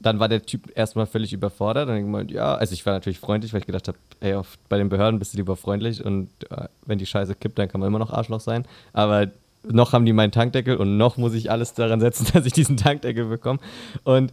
dann 0.00 0.18
war 0.18 0.28
der 0.28 0.44
Typ 0.44 0.76
erstmal 0.76 1.06
völlig 1.06 1.32
überfordert 1.32 1.88
und 1.88 1.96
ich 1.96 2.02
gemeint, 2.02 2.30
ja, 2.30 2.54
also 2.54 2.74
ich 2.74 2.84
war 2.84 2.92
natürlich 2.92 3.18
freundlich, 3.18 3.52
weil 3.52 3.60
ich 3.60 3.66
gedacht 3.66 3.88
habe, 3.88 3.96
ey, 4.20 4.34
auf, 4.34 4.58
bei 4.68 4.76
den 4.76 4.90
Behörden 4.90 5.18
bist 5.18 5.32
du 5.32 5.38
lieber 5.38 5.56
freundlich 5.56 6.04
und 6.04 6.28
äh, 6.50 6.68
wenn 6.84 6.98
die 6.98 7.06
Scheiße 7.06 7.34
kippt, 7.34 7.58
dann 7.58 7.68
kann 7.68 7.80
man 7.80 7.88
immer 7.88 7.98
noch 7.98 8.10
Arschloch 8.10 8.40
sein. 8.40 8.66
Aber 8.92 9.28
noch 9.62 9.94
haben 9.94 10.04
die 10.04 10.12
meinen 10.12 10.32
Tankdeckel 10.32 10.76
und 10.76 10.98
noch 10.98 11.16
muss 11.16 11.32
ich 11.32 11.50
alles 11.50 11.72
daran 11.72 12.00
setzen, 12.00 12.26
dass 12.34 12.44
ich 12.44 12.52
diesen 12.52 12.76
Tankdeckel 12.76 13.24
bekomme. 13.26 13.60
Und 14.02 14.32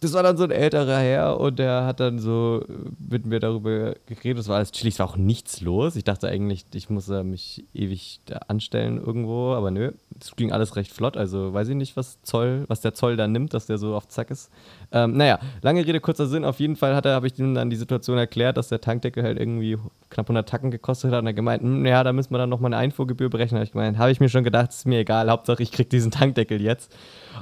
das 0.00 0.12
war 0.12 0.22
dann 0.22 0.36
so 0.36 0.44
ein 0.44 0.50
älterer 0.50 0.98
Herr 0.98 1.40
und 1.40 1.58
der 1.58 1.84
hat 1.84 1.98
dann 2.00 2.18
so 2.18 2.64
mit 2.98 3.26
mir 3.26 3.40
darüber 3.40 3.94
geredet. 4.06 4.38
Es 4.38 4.48
war 4.48 4.56
alles 4.56 4.70
chillig, 4.70 4.94
es 4.94 5.00
war 5.00 5.08
auch 5.08 5.16
nichts 5.16 5.60
los. 5.60 5.96
Ich 5.96 6.04
dachte 6.04 6.28
eigentlich, 6.28 6.66
ich 6.72 6.88
muss 6.88 7.08
äh, 7.08 7.24
mich 7.24 7.64
ewig 7.74 8.20
da 8.26 8.36
anstellen 8.48 8.98
irgendwo, 8.98 9.54
aber 9.54 9.70
nö, 9.70 9.92
es 10.20 10.36
ging 10.36 10.52
alles 10.52 10.76
recht 10.76 10.92
flott. 10.92 11.16
Also 11.16 11.52
weiß 11.52 11.68
ich 11.68 11.74
nicht, 11.74 11.96
was 11.96 12.22
Zoll, 12.22 12.64
was 12.68 12.80
der 12.80 12.94
Zoll 12.94 13.16
da 13.16 13.26
nimmt, 13.26 13.54
dass 13.54 13.66
der 13.66 13.78
so 13.78 13.94
auf 13.96 14.06
Zack 14.08 14.30
ist. 14.30 14.50
Ähm, 14.92 15.16
naja, 15.16 15.38
lange 15.62 15.84
Rede, 15.84 16.00
kurzer 16.00 16.26
Sinn. 16.26 16.44
Auf 16.44 16.60
jeden 16.60 16.76
Fall 16.76 16.94
habe 16.94 17.26
ich 17.26 17.38
ihm 17.38 17.54
dann 17.54 17.70
die 17.70 17.76
Situation 17.76 18.18
erklärt, 18.18 18.56
dass 18.56 18.68
der 18.68 18.80
Tankdeckel 18.80 19.22
halt 19.22 19.38
irgendwie 19.38 19.78
knapp 20.10 20.26
100 20.26 20.48
Tacken 20.48 20.70
gekostet 20.70 21.12
hat. 21.12 21.20
Und 21.20 21.26
er 21.26 21.34
gemeint, 21.34 21.62
hm, 21.62 21.84
ja, 21.84 22.02
da 22.04 22.12
müssen 22.12 22.32
wir 22.32 22.38
dann 22.38 22.48
nochmal 22.48 22.72
eine 22.72 22.78
Einfuhrgebühr 22.82 23.30
berechnen. 23.30 23.58
Habe 23.58 23.64
ich 23.64 23.72
gemeint, 23.72 23.98
habe 23.98 24.10
ich 24.10 24.20
mir 24.20 24.28
schon 24.28 24.44
gedacht, 24.44 24.70
ist 24.70 24.86
mir 24.86 25.00
egal, 25.00 25.30
Hauptsache 25.30 25.62
ich 25.62 25.72
krieg 25.72 25.90
diesen 25.90 26.10
Tankdeckel 26.10 26.60
jetzt. 26.60 26.94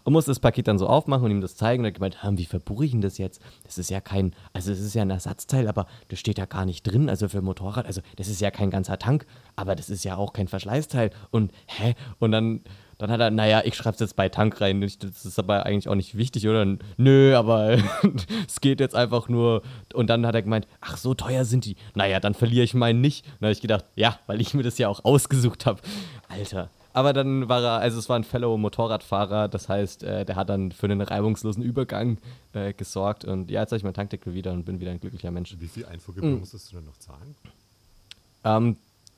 Und 0.05 0.13
musste 0.13 0.31
das 0.31 0.41
Paket 0.41 0.69
dann 0.69 0.79
so 0.79 0.87
aufmachen 0.87 1.25
und 1.25 1.31
ihm 1.31 1.41
das 1.41 1.57
zeigen. 1.57 1.83
Und 1.83 1.87
er 1.87 1.93
gemeint, 1.93 2.23
hm, 2.23 2.37
wie 2.47 2.51
verbuche 2.51 2.85
ich 2.85 2.93
denn 2.93 3.01
das 3.01 3.19
jetzt? 3.19 3.41
Das 3.65 3.79
ist 3.79 3.91
ja 3.91 4.01
kein, 4.01 4.35
also 4.53 4.73
es 4.73 4.81
ist 4.81 4.95
ja 4.95 5.03
ein 5.03 5.11
Ersatzteil, 5.11 5.69
aber 5.69 5.87
das 6.09 6.21
steht 6.21 6.39
ja 6.39 6.47
gar 6.47 6.65
nicht 6.65 6.83
drin. 6.83 7.09
Also 7.09 7.29
für 7.29 7.43
Motorrad, 7.43 7.87
also 7.87 8.01
das 8.17 8.29
ist 8.29 8.41
ja 8.41 8.51
kein 8.51 8.71
ganzer 8.71 8.99
Tank, 8.99 9.27
aber 9.57 9.75
das 9.75 9.91
ist 9.91 10.05
ja 10.05 10.17
auch 10.17 10.33
kein 10.33 10.49
Verschleißteil. 10.49 11.11
Und 11.31 11.53
hä? 11.67 11.95
Und 12.19 12.33
dann 12.33 12.61
dann 12.99 13.11
hat 13.11 13.21
er, 13.21 13.31
naja, 13.31 13.61
ich 13.65 13.75
schreibe 13.75 13.95
es 13.95 14.01
jetzt 14.01 14.17
bei 14.17 14.31
Tank 14.31 14.59
rein. 14.61 14.81
Das 14.81 15.27
ist 15.27 15.39
aber 15.39 15.67
eigentlich 15.67 15.89
auch 15.89 15.95
nicht 15.95 16.17
wichtig, 16.17 16.49
oder? 16.49 16.79
Nö, 16.97 17.37
aber 17.37 17.77
es 18.49 18.61
geht 18.63 18.81
jetzt 18.81 18.95
einfach 18.95 19.29
nur. 19.29 19.63
Und 19.93 20.09
dann 20.09 20.27
hat 20.27 20.35
er 20.35 20.43
gemeint, 20.43 20.67
ach, 20.81 20.97
so 20.97 21.13
teuer 21.13 21.45
sind 21.45 21.67
die. 21.67 21.77
Naja, 21.95 22.21
dann 22.21 22.33
verliere 22.33 22.65
ich 22.65 22.73
meinen 22.73 23.03
nicht. 23.03 23.27
Und 23.27 23.33
dann 23.41 23.49
habe 23.49 23.53
ich 23.53 23.61
gedacht, 23.61 23.85
ja, 23.97 24.19
weil 24.27 24.41
ich 24.41 24.55
mir 24.55 24.63
das 24.63 24.79
ja 24.79 24.89
auch 24.89 25.05
ausgesucht 25.05 25.67
habe. 25.67 25.81
Alter. 26.29 26.71
Aber 26.97 27.13
dann 27.13 27.47
war 27.51 27.63
er, 27.63 27.73
also 27.81 27.99
es 27.99 28.09
war 28.09 28.17
ein 28.17 28.25
Fellow 28.25 28.57
Motorradfahrer, 28.57 29.49
das 29.49 29.69
heißt, 29.69 30.03
äh, 30.03 30.25
der 30.25 30.35
hat 30.35 30.49
dann 30.49 30.73
für 30.73 30.87
einen 30.87 31.03
reibungslosen 31.03 31.63
Übergang 31.63 32.17
äh, 32.55 32.73
gesorgt. 32.73 33.27
Und 33.27 33.51
ja, 33.51 33.61
jetzt 33.61 33.73
habe 33.73 33.77
ich 33.77 33.85
meinen 33.85 33.93
Tankdeckel 33.93 34.33
wieder 34.33 34.53
und 34.55 34.65
bin 34.65 34.81
wieder 34.81 34.93
ein 34.93 35.01
glücklicher 35.01 35.31
Mensch. 35.31 35.55
Wie 35.59 35.69
viel 35.69 35.85
Einfuhrgebühr 35.85 36.31
Mhm. 36.31 36.39
musstest 36.39 36.73
du 36.73 36.77
denn 36.77 36.87
noch 36.87 36.97
zahlen? 36.97 37.35
Ähm, 38.45 38.77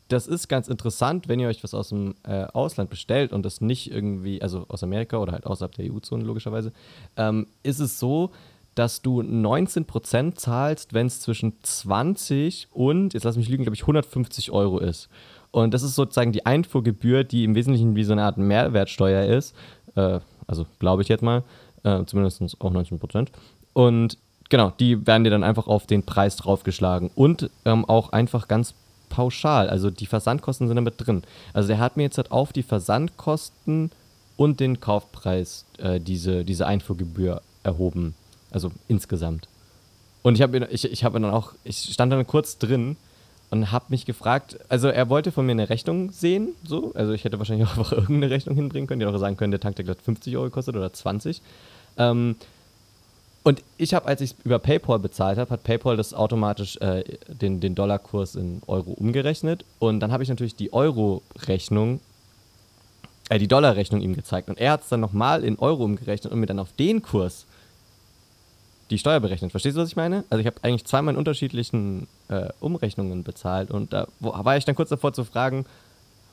das 0.08 0.26
ist 0.26 0.48
ganz 0.48 0.66
interessant, 0.66 1.28
wenn 1.28 1.38
ihr 1.38 1.46
euch 1.46 1.62
was 1.62 1.72
aus 1.72 1.90
dem 1.90 2.16
äh, 2.24 2.46
Ausland 2.46 2.90
bestellt 2.90 3.32
und 3.32 3.44
das 3.44 3.60
nicht 3.60 3.92
irgendwie, 3.92 4.42
also 4.42 4.64
aus 4.66 4.82
Amerika 4.82 5.18
oder 5.18 5.30
halt 5.32 5.46
außerhalb 5.46 5.72
der 5.76 5.92
EU-Zone 5.92 6.24
logischerweise, 6.24 6.72
ähm, 7.16 7.46
ist 7.62 7.78
es 7.78 8.00
so, 8.00 8.32
dass 8.74 9.02
du 9.02 9.22
19% 9.22 10.34
zahlst, 10.36 10.94
wenn 10.94 11.06
es 11.06 11.20
zwischen 11.20 11.52
20 11.62 12.68
und, 12.72 13.14
jetzt 13.14 13.22
lass 13.24 13.36
mich 13.36 13.48
lügen, 13.48 13.64
glaube 13.64 13.76
ich, 13.76 13.82
150 13.82 14.50
Euro 14.50 14.78
ist. 14.78 15.08
Und 15.62 15.74
das 15.74 15.82
ist 15.82 15.94
sozusagen 15.94 16.32
die 16.32 16.46
Einfuhrgebühr, 16.46 17.24
die 17.24 17.44
im 17.44 17.54
Wesentlichen 17.54 17.96
wie 17.96 18.04
so 18.04 18.12
eine 18.12 18.22
Art 18.22 18.38
Mehrwertsteuer 18.38 19.24
ist. 19.24 19.54
Äh, 19.96 20.20
also 20.46 20.66
glaube 20.78 21.02
ich 21.02 21.08
jetzt 21.08 21.22
mal, 21.22 21.42
äh, 21.84 22.04
zumindest 22.04 22.42
auch 22.60 22.72
19%. 22.72 23.28
Und 23.72 24.18
genau, 24.48 24.72
die 24.78 25.06
werden 25.06 25.24
dir 25.24 25.30
dann 25.30 25.44
einfach 25.44 25.66
auf 25.66 25.86
den 25.86 26.04
Preis 26.04 26.36
draufgeschlagen. 26.36 27.10
Und 27.14 27.50
ähm, 27.64 27.84
auch 27.84 28.12
einfach 28.12 28.48
ganz 28.48 28.74
pauschal. 29.08 29.68
Also 29.68 29.90
die 29.90 30.06
Versandkosten 30.06 30.68
sind 30.68 30.76
damit 30.76 30.94
drin. 30.98 31.22
Also 31.52 31.72
er 31.72 31.78
hat 31.78 31.96
mir 31.96 32.04
jetzt 32.04 32.18
halt 32.18 32.30
auf 32.30 32.52
die 32.52 32.62
Versandkosten 32.62 33.90
und 34.36 34.60
den 34.60 34.80
Kaufpreis 34.80 35.64
äh, 35.78 35.98
diese, 35.98 36.44
diese 36.44 36.66
Einfuhrgebühr 36.66 37.42
erhoben. 37.62 38.14
Also 38.50 38.70
insgesamt. 38.86 39.48
Und 40.22 40.34
ich 40.34 40.42
habe 40.42 40.66
ich, 40.70 40.84
ich 40.84 41.04
hab 41.04 41.14
dann 41.14 41.24
auch, 41.24 41.54
ich 41.64 41.78
stand 41.92 42.12
dann 42.12 42.26
kurz 42.26 42.58
drin 42.58 42.96
und 43.50 43.72
habe 43.72 43.86
mich 43.88 44.04
gefragt, 44.04 44.58
also 44.68 44.88
er 44.88 45.08
wollte 45.08 45.32
von 45.32 45.46
mir 45.46 45.52
eine 45.52 45.70
Rechnung 45.70 46.10
sehen, 46.10 46.54
so, 46.64 46.92
also 46.94 47.12
ich 47.12 47.24
hätte 47.24 47.38
wahrscheinlich 47.38 47.66
auch 47.68 47.76
einfach 47.76 47.92
irgendeine 47.92 48.30
Rechnung 48.30 48.54
hinbringen 48.56 48.86
können, 48.86 49.00
die 49.00 49.06
auch 49.06 49.16
sagen 49.18 49.36
können, 49.36 49.50
der 49.50 49.60
Tankdeckel 49.60 49.92
hat 49.92 50.02
50 50.02 50.36
Euro 50.36 50.46
gekostet 50.46 50.76
oder 50.76 50.92
20. 50.92 51.42
Ähm, 51.96 52.36
und 53.48 53.62
ich 53.78 53.94
habe, 53.94 54.06
als 54.06 54.20
ich 54.20 54.34
über 54.44 54.58
PayPal 54.58 54.98
bezahlt 54.98 55.38
habe, 55.38 55.50
hat 55.50 55.64
PayPal 55.64 55.96
das 55.96 56.12
automatisch 56.12 56.76
äh, 56.78 57.02
den, 57.28 57.60
den 57.60 57.74
Dollarkurs 57.74 58.34
in 58.34 58.60
Euro 58.66 58.90
umgerechnet. 58.90 59.64
Und 59.78 60.00
dann 60.00 60.12
habe 60.12 60.22
ich 60.22 60.28
natürlich 60.28 60.54
die 60.54 60.72
Euro-Rechnung, 60.74 62.00
äh, 63.30 63.38
die 63.38 63.48
Dollar-Rechnung 63.48 64.02
ihm 64.02 64.14
gezeigt. 64.14 64.50
Und 64.50 64.58
er 64.58 64.72
hat 64.72 64.82
es 64.82 64.90
dann 64.90 65.00
nochmal 65.00 65.44
in 65.44 65.58
Euro 65.58 65.84
umgerechnet 65.84 66.30
und 66.30 66.40
mir 66.40 66.46
dann 66.46 66.58
auf 66.58 66.72
den 66.72 67.00
Kurs 67.00 67.46
die 68.90 68.98
Steuer 68.98 69.20
berechnet. 69.20 69.50
Verstehst 69.50 69.76
du, 69.76 69.80
was 69.80 69.88
ich 69.90 69.96
meine? 69.96 70.24
Also 70.30 70.40
ich 70.40 70.46
habe 70.46 70.56
eigentlich 70.62 70.84
zweimal 70.86 71.14
in 71.14 71.18
unterschiedlichen 71.18 72.08
äh, 72.28 72.48
Umrechnungen 72.60 73.24
bezahlt. 73.24 73.70
Und 73.70 73.92
da 73.92 74.08
wo, 74.20 74.32
war 74.32 74.56
ich 74.56 74.64
dann 74.64 74.74
kurz 74.74 74.88
davor 74.88 75.12
zu 75.12 75.24
fragen, 75.24 75.66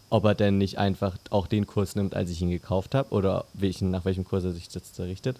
ob 0.09 0.25
er 0.25 0.35
denn 0.35 0.57
nicht 0.57 0.77
einfach 0.77 1.17
auch 1.31 1.47
den 1.47 1.67
Kurs 1.67 1.95
nimmt, 1.95 2.15
als 2.15 2.29
ich 2.29 2.41
ihn 2.41 2.49
gekauft 2.49 2.95
habe. 2.95 3.09
Oder 3.13 3.45
welchen, 3.53 3.91
nach 3.91 4.05
welchem 4.05 4.25
Kurs 4.25 4.43
er 4.43 4.51
sich 4.51 4.73
jetzt 4.73 4.99
richtet. 4.99 5.37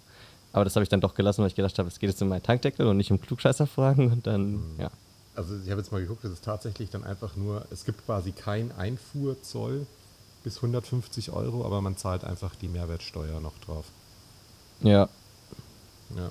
Aber 0.51 0.63
das 0.63 0.75
habe 0.75 0.83
ich 0.83 0.89
dann 0.89 1.01
doch 1.01 1.15
gelassen, 1.15 1.41
weil 1.41 1.49
ich 1.49 1.55
gedacht 1.55 1.77
habe, 1.79 1.87
es 1.87 1.99
geht 1.99 2.09
jetzt 2.09 2.21
um 2.21 2.29
meinen 2.29 2.43
Tankdeckel 2.43 2.87
und 2.87 2.97
nicht 2.97 3.11
um 3.11 3.21
Klugscheißerfragen. 3.21 4.11
Und 4.11 4.27
dann, 4.27 4.61
ja. 4.79 4.89
Also 5.35 5.55
ich 5.63 5.69
habe 5.69 5.81
jetzt 5.81 5.91
mal 5.91 6.01
geguckt, 6.01 6.23
das 6.23 6.31
ist 6.31 6.45
tatsächlich 6.45 6.89
dann 6.89 7.03
einfach 7.03 7.35
nur, 7.35 7.65
es 7.71 7.85
gibt 7.85 8.05
quasi 8.05 8.31
kein 8.31 8.71
Einfuhrzoll 8.71 9.85
bis 10.43 10.57
150 10.57 11.31
Euro, 11.31 11.65
aber 11.65 11.81
man 11.81 11.97
zahlt 11.97 12.23
einfach 12.23 12.55
die 12.55 12.67
Mehrwertsteuer 12.67 13.39
noch 13.41 13.57
drauf. 13.65 13.85
Ja, 14.81 15.09
Ja. 16.15 16.29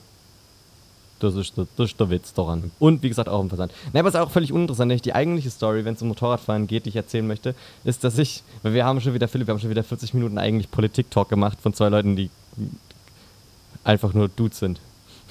Das 1.24 1.34
ist, 1.34 1.56
der- 1.56 1.66
das 1.76 1.90
ist 1.90 1.98
der 2.00 2.10
Witz 2.10 2.32
daran. 2.32 2.70
Und 2.78 3.02
wie 3.02 3.08
gesagt, 3.08 3.28
auch 3.28 3.40
im 3.40 3.48
Versand. 3.48 3.72
Ne, 3.92 4.00
aber 4.00 4.08
es 4.08 4.14
ist 4.14 4.20
auch 4.20 4.30
völlig 4.30 4.52
uninteressant. 4.52 4.88
Nämlich 4.88 5.02
die 5.02 5.14
eigentliche 5.14 5.50
Story, 5.50 5.84
wenn 5.84 5.94
es 5.94 6.02
um 6.02 6.08
Motorradfahren 6.08 6.66
geht, 6.66 6.84
die 6.84 6.90
ich 6.90 6.96
erzählen 6.96 7.26
möchte, 7.26 7.54
ist, 7.84 8.04
dass 8.04 8.18
ich, 8.18 8.42
weil 8.62 8.74
wir 8.74 8.84
haben 8.84 9.00
schon 9.00 9.14
wieder, 9.14 9.28
Philipp, 9.28 9.46
wir 9.48 9.52
haben 9.54 9.60
schon 9.60 9.70
wieder 9.70 9.84
40 9.84 10.14
Minuten 10.14 10.38
eigentlich 10.38 10.70
Politik-Talk 10.70 11.28
gemacht 11.28 11.58
von 11.60 11.74
zwei 11.74 11.88
Leuten, 11.88 12.16
die 12.16 12.30
einfach 13.84 14.14
nur 14.14 14.28
Dudes 14.28 14.58
sind. 14.58 14.80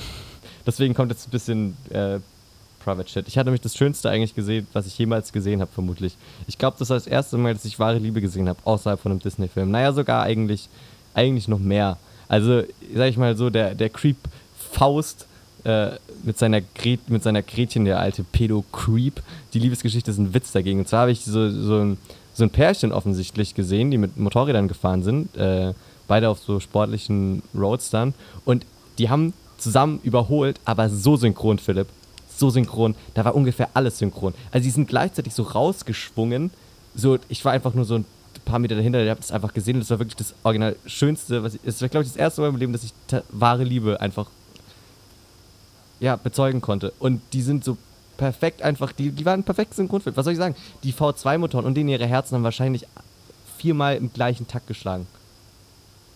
Deswegen 0.66 0.94
kommt 0.94 1.12
jetzt 1.12 1.28
ein 1.28 1.32
bisschen 1.32 1.78
äh, 1.90 2.20
Private 2.84 3.10
Shit. 3.10 3.28
Ich 3.28 3.38
hatte 3.38 3.48
nämlich 3.48 3.62
das 3.62 3.76
Schönste 3.76 4.10
eigentlich 4.10 4.36
gesehen, 4.36 4.68
was 4.74 4.86
ich 4.88 4.98
jemals 4.98 5.32
gesehen 5.32 5.62
habe, 5.62 5.72
vermutlich. 5.74 6.16
Ich 6.48 6.58
glaube, 6.58 6.76
das 6.80 6.90
war 6.90 6.98
das 6.98 7.08
erste 7.08 7.38
Mal, 7.38 7.54
dass 7.54 7.66
ich 7.66 7.80
wahre 7.80 7.98
Liebe 7.98 8.22
gesehen 8.22 8.50
habe, 8.50 8.60
außerhalb 8.66 9.00
von 9.00 9.12
einem 9.12 9.20
Disney-Film. 9.22 9.72
Naja, 9.72 9.94
sogar 9.94 10.24
eigentlich, 10.24 10.68
eigentlich 11.14 11.48
noch 11.48 11.60
mehr. 11.60 11.98
Also, 12.28 12.64
sag 12.96 13.10
ich 13.10 13.18
mal 13.18 13.36
so, 13.38 13.50
der, 13.50 13.76
der 13.76 13.90
Creep 13.90 14.18
Faust 14.72 15.28
äh, 15.64 15.92
mit, 16.24 16.38
seiner 16.38 16.62
mit 17.08 17.24
seiner 17.24 17.42
Gretchen, 17.42 17.86
der 17.86 18.00
alte 18.00 18.24
Pedo-Creep, 18.24 19.22
die 19.54 19.60
Liebesgeschichte 19.60 20.12
ist 20.12 20.18
ein 20.18 20.34
Witz 20.34 20.52
dagegen. 20.52 20.80
Und 20.80 20.88
zwar 20.88 21.02
habe 21.02 21.12
ich 21.12 21.22
so, 21.22 21.50
so, 21.50 21.78
ein, 21.78 21.98
so 22.34 22.44
ein 22.44 22.50
Pärchen 22.50 22.92
offensichtlich 22.92 23.56
gesehen, 23.56 23.92
die 23.92 23.98
mit 23.98 24.18
Motorrädern 24.18 24.68
gefahren 24.68 25.04
sind, 25.04 25.36
äh, 25.36 25.74
beide 26.08 26.30
auf 26.30 26.40
so 26.40 26.60
sportlichen 26.60 27.44
Roadstern. 27.56 28.14
Und 28.46 28.66
die 28.98 29.10
haben 29.10 29.34
zusammen 29.58 30.00
überholt, 30.04 30.60
aber 30.66 30.90
so 30.90 31.16
synchron, 31.16 31.60
Philipp. 31.60 31.88
So 32.36 32.50
synchron. 32.50 32.96
Da 33.14 33.24
war 33.26 33.36
ungefähr 33.36 33.70
alles 33.74 34.00
synchron. 34.00 34.34
Also 34.52 34.66
die 34.66 34.72
sind 34.72 34.88
gleichzeitig 34.88 35.34
so 35.34 35.44
rausgeschwungen. 35.44 36.52
So, 36.96 37.18
ich 37.30 37.44
war 37.46 37.54
einfach 37.54 37.74
nur 37.74 37.86
so 37.86 37.96
ein 37.96 38.06
paar 38.46 38.60
Meter 38.60 38.76
dahinter, 38.76 39.04
ihr 39.04 39.12
habt 39.12 39.24
es 39.24 39.32
einfach 39.32 39.54
gesehen. 39.54 39.80
Das 39.80 39.90
war 39.90 40.00
wirklich 40.00 40.16
das 40.16 40.34
original 40.44 40.76
Schönste. 40.86 41.44
Was 41.44 41.56
ich, 41.56 41.62
das 41.64 41.82
war, 41.82 41.90
glaube 41.90 42.04
ich, 42.04 42.12
das 42.12 42.18
erste 42.18 42.42
Mal 42.42 42.50
im 42.50 42.58
Leben, 42.58 42.74
dass 42.74 42.84
ich 42.84 42.94
wahre 43.32 43.64
Liebe 43.64 44.02
einfach 44.02 44.28
ja, 46.04 46.18
bezeugen 46.18 46.60
konnte. 46.60 46.92
Und 47.00 47.22
die 47.32 47.42
sind 47.42 47.64
so 47.64 47.78
perfekt 48.18 48.62
einfach, 48.62 48.92
die, 48.92 49.12
die 49.12 49.26
waren 49.26 49.44
perfekt 49.44 49.74
synchronfit. 49.74 50.18
Was 50.18 50.26
soll 50.26 50.34
ich 50.34 50.40
sagen? 50.40 50.56
Die 50.84 50.94
V2-Motoren 50.94 51.66
und 51.66 51.76
denen 51.76 51.88
ihre 51.88 52.06
Herzen 52.06 52.36
haben 52.36 52.44
wahrscheinlich 52.44 52.86
viermal 53.58 53.96
im 53.96 54.12
gleichen 54.12 54.46
Takt 54.46 54.68
geschlagen. 54.68 55.08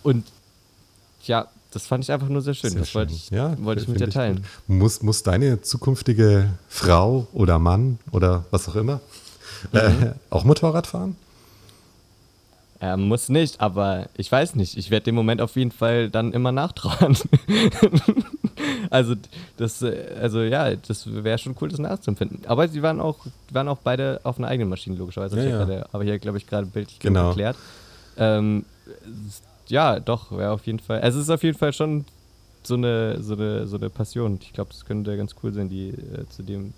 Und 0.03 0.25
ja, 1.23 1.47
das 1.71 1.87
fand 1.87 2.03
ich 2.03 2.11
einfach 2.11 2.27
nur 2.27 2.41
sehr 2.41 2.53
schön. 2.53 2.71
Sehr 2.71 2.81
das 2.81 2.93
wollte 2.95 3.13
ich, 3.13 3.29
ja, 3.29 3.55
wollte 3.63 3.81
ich 3.81 3.87
mit 3.87 4.01
dir 4.01 4.09
teilen. 4.09 4.43
Muss, 4.67 5.01
muss 5.03 5.23
deine 5.23 5.61
zukünftige 5.61 6.49
Frau 6.67 7.27
oder 7.31 7.57
Mann 7.57 7.97
oder 8.11 8.43
was 8.51 8.67
auch 8.67 8.75
immer 8.75 8.99
mhm. 9.71 9.79
äh, 9.79 10.11
auch 10.29 10.43
Motorrad 10.43 10.87
fahren? 10.87 11.15
Er 12.79 12.97
muss 12.97 13.29
nicht, 13.29 13.59
aber 13.59 14.07
ich 14.17 14.31
weiß 14.31 14.55
nicht. 14.55 14.77
Ich 14.77 14.91
werde 14.91 15.05
dem 15.05 15.15
Moment 15.15 15.41
auf 15.41 15.55
jeden 15.55 15.71
Fall 15.71 16.09
dann 16.09 16.33
immer 16.33 16.51
nachtrauern. 16.51 17.17
also, 18.89 19.15
das, 19.57 19.81
äh, 19.81 20.15
also 20.21 20.41
ja, 20.41 20.75
das 20.75 21.05
wäre 21.23 21.37
schon 21.37 21.55
cool, 21.61 21.69
das 21.69 21.79
nachzuempfinden. 21.79 22.45
Aber 22.47 22.67
sie 22.67 22.81
waren 22.81 22.99
auch, 22.99 23.17
waren 23.51 23.67
auch 23.67 23.79
beide 23.79 24.19
auf 24.23 24.37
einer 24.37 24.47
eigenen 24.47 24.69
Maschine, 24.69 24.95
logischerweise. 24.95 25.37
Ja, 25.37 25.43
ja. 25.43 25.57
Grade, 25.57 25.87
aber 25.91 26.03
hier, 26.03 26.19
glaube 26.19 26.37
ich, 26.37 26.47
gerade 26.47 26.67
bildlich 26.67 26.99
genau. 26.99 27.29
erklärt. 27.29 27.57
Ähm, 28.17 28.65
ja, 29.67 29.99
doch, 29.99 30.31
wäre 30.31 30.51
auf 30.51 30.65
jeden 30.65 30.79
Fall. 30.79 31.01
Also, 31.01 31.19
es 31.19 31.25
ist 31.25 31.29
auf 31.29 31.43
jeden 31.43 31.57
Fall 31.57 31.73
schon 31.73 32.05
so 32.63 32.75
eine, 32.75 33.21
so 33.21 33.33
eine, 33.33 33.67
so 33.67 33.77
eine 33.77 33.89
Passion. 33.89 34.39
Ich 34.41 34.53
glaube, 34.53 34.71
das 34.71 34.85
könnte 34.85 35.15
ganz 35.17 35.35
cool 35.41 35.53
sein, 35.53 35.69
die 35.69 35.89
äh, 35.89 36.27
zu 36.29 36.43
dem, 36.43 36.73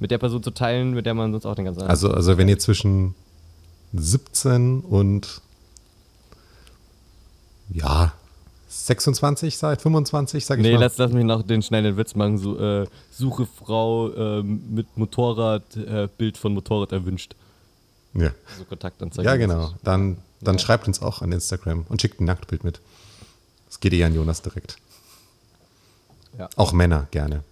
mit 0.00 0.10
der 0.10 0.18
Person 0.18 0.42
zu 0.42 0.50
teilen, 0.50 0.92
mit 0.92 1.06
der 1.06 1.14
man 1.14 1.32
sonst 1.32 1.46
auch 1.46 1.54
den 1.54 1.66
ganzen 1.66 1.82
Also, 1.82 2.10
also 2.10 2.36
wenn 2.38 2.48
ihr 2.48 2.58
zwischen 2.58 3.14
17 3.92 4.80
und 4.80 5.40
ja, 7.70 8.12
26 8.74 9.56
seid, 9.56 9.80
25, 9.80 10.44
sag 10.44 10.58
ich 10.58 10.62
nee, 10.62 10.72
mal. 10.72 10.78
Nee, 10.78 10.84
lass, 10.84 10.98
lass 10.98 11.12
mich 11.12 11.24
noch 11.24 11.42
den 11.42 11.62
schnellen 11.62 11.96
Witz 11.96 12.14
machen. 12.14 12.38
So, 12.38 12.58
äh, 12.58 12.86
suche 13.10 13.46
Frau 13.46 14.10
äh, 14.10 14.42
mit 14.42 14.96
Motorrad, 14.96 15.76
äh, 15.76 16.08
Bild 16.18 16.36
von 16.36 16.54
Motorrad 16.54 16.92
erwünscht. 16.92 17.34
Ja. 18.14 18.30
So 18.58 18.64
Kontaktanzeige. 18.64 19.28
Ja, 19.28 19.36
genau. 19.36 19.72
Dann, 19.82 20.18
dann 20.40 20.56
ja. 20.56 20.58
schreibt 20.58 20.86
uns 20.86 21.00
auch 21.00 21.22
an 21.22 21.32
Instagram 21.32 21.86
und 21.88 22.02
schickt 22.02 22.20
ein 22.20 22.24
Nacktbild 22.24 22.64
mit. 22.64 22.80
Das 23.68 23.80
geht 23.80 23.92
eh 23.92 24.04
an 24.04 24.14
Jonas 24.14 24.42
direkt. 24.42 24.76
Ja. 26.38 26.48
Auch 26.56 26.72
Männer 26.72 27.06
gerne. 27.10 27.42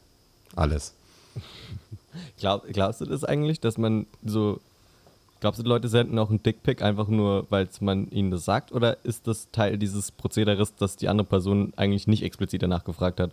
Alles. 0.54 0.92
Glaub, 2.38 2.66
glaubst 2.68 3.00
du 3.00 3.06
das 3.06 3.24
eigentlich, 3.24 3.60
dass 3.60 3.78
man 3.78 4.06
so 4.24 4.60
Glaubst 5.42 5.58
du, 5.58 5.64
die 5.64 5.68
Leute 5.68 5.88
senden 5.88 6.20
auch 6.20 6.30
einen 6.30 6.40
Dickpick 6.40 6.82
einfach 6.82 7.08
nur, 7.08 7.46
weil 7.50 7.68
man 7.80 8.08
ihnen 8.12 8.30
das 8.30 8.44
sagt? 8.44 8.70
Oder 8.70 8.98
ist 9.02 9.26
das 9.26 9.50
Teil 9.50 9.76
dieses 9.76 10.12
Prozederes, 10.12 10.76
dass 10.76 10.96
die 10.96 11.08
andere 11.08 11.26
Person 11.26 11.72
eigentlich 11.74 12.06
nicht 12.06 12.22
explizit 12.22 12.62
danach 12.62 12.84
gefragt 12.84 13.18
hat? 13.18 13.32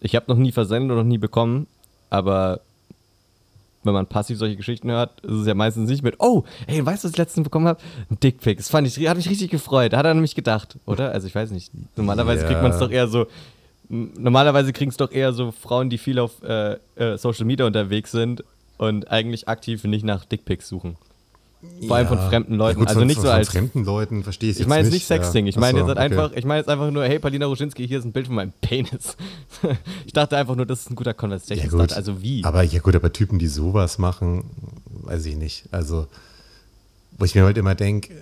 Ich 0.00 0.16
habe 0.16 0.24
noch 0.28 0.38
nie 0.38 0.50
versendet 0.50 0.92
und 0.92 0.96
noch 0.96 1.04
nie 1.04 1.18
bekommen, 1.18 1.66
aber 2.08 2.60
wenn 3.82 3.92
man 3.92 4.06
passiv 4.06 4.38
solche 4.38 4.56
Geschichten 4.56 4.90
hört, 4.90 5.20
ist 5.20 5.32
es 5.32 5.46
ja 5.46 5.52
meistens 5.52 5.90
nicht 5.90 6.02
mit, 6.02 6.14
oh, 6.20 6.44
ey, 6.66 6.86
weißt 6.86 7.04
du, 7.04 7.08
was 7.08 7.12
ich 7.12 7.18
letztens 7.18 7.44
bekommen 7.44 7.68
habe? 7.68 7.80
Ein 8.10 8.18
Dickpick. 8.18 8.56
Das 8.56 8.70
fand 8.70 8.86
ich, 8.86 9.06
hat 9.06 9.18
mich 9.18 9.28
richtig 9.28 9.50
gefreut. 9.50 9.92
Da 9.92 9.98
hat 9.98 10.06
er 10.06 10.14
nämlich 10.14 10.34
gedacht, 10.34 10.78
oder? 10.86 11.12
Also 11.12 11.26
ich 11.26 11.34
weiß 11.34 11.50
nicht. 11.50 11.70
Normalerweise 11.96 12.44
yeah. 12.44 12.48
kriegt 12.48 12.62
man 12.62 12.72
es 12.72 12.78
doch 12.78 12.90
eher 12.90 13.08
so, 13.08 13.26
normalerweise 13.90 14.72
kriegen 14.72 14.90
es 14.90 14.96
doch 14.96 15.12
eher 15.12 15.34
so 15.34 15.52
Frauen, 15.52 15.90
die 15.90 15.98
viel 15.98 16.18
auf 16.18 16.42
äh, 16.42 16.78
äh, 16.96 17.18
Social 17.18 17.44
Media 17.44 17.66
unterwegs 17.66 18.10
sind 18.10 18.42
und 18.78 19.10
eigentlich 19.10 19.48
aktiv 19.48 19.84
nicht 19.84 20.06
nach 20.06 20.24
Dickpics 20.24 20.66
suchen. 20.66 20.96
Vor 21.86 21.96
allem 21.96 22.08
von 22.08 22.18
fremden 22.18 22.54
Leuten. 22.54 22.78
Ja, 22.78 22.84
gut, 22.84 22.88
also 22.88 23.04
nicht 23.04 23.16
von, 23.16 23.24
so 23.24 23.30
als. 23.30 23.48
Von 23.48 23.58
fremden 23.58 23.84
Leuten 23.84 24.22
verstehe 24.22 24.50
ich 24.50 24.60
Ich 24.60 24.66
meine 24.66 24.84
jetzt 24.84 24.92
nicht 24.92 25.06
Sexting. 25.06 25.46
Ich 25.46 25.56
meine 25.56 25.80
jetzt 25.80 25.90
okay. 25.90 25.98
einfach, 25.98 26.32
ich 26.32 26.44
meine 26.46 26.60
jetzt 26.60 26.68
einfach 26.68 26.90
nur, 26.90 27.04
hey 27.04 27.18
Palina 27.18 27.46
Ruschinski, 27.46 27.86
hier 27.86 27.98
ist 27.98 28.06
ein 28.06 28.12
Bild 28.12 28.26
von 28.26 28.36
meinem 28.36 28.52
Penis. 28.62 29.16
ich 30.06 30.12
dachte 30.14 30.38
einfach 30.38 30.56
nur, 30.56 30.64
das 30.64 30.80
ist 30.80 30.90
ein 30.90 30.96
guter 30.96 31.12
Conversation. 31.12 31.58
Ja, 31.58 31.70
gut. 31.70 31.92
Also 31.92 32.22
wie? 32.22 32.44
Aber 32.44 32.62
ja 32.62 32.80
gut, 32.80 32.96
aber 32.96 33.12
Typen, 33.12 33.38
die 33.38 33.46
sowas 33.46 33.98
machen, 33.98 34.44
weiß 35.02 35.26
ich 35.26 35.36
nicht. 35.36 35.64
Also, 35.70 36.06
wo 37.18 37.26
ich 37.26 37.34
mir 37.34 37.44
halt 37.44 37.58
immer 37.58 37.74
denke, 37.74 38.14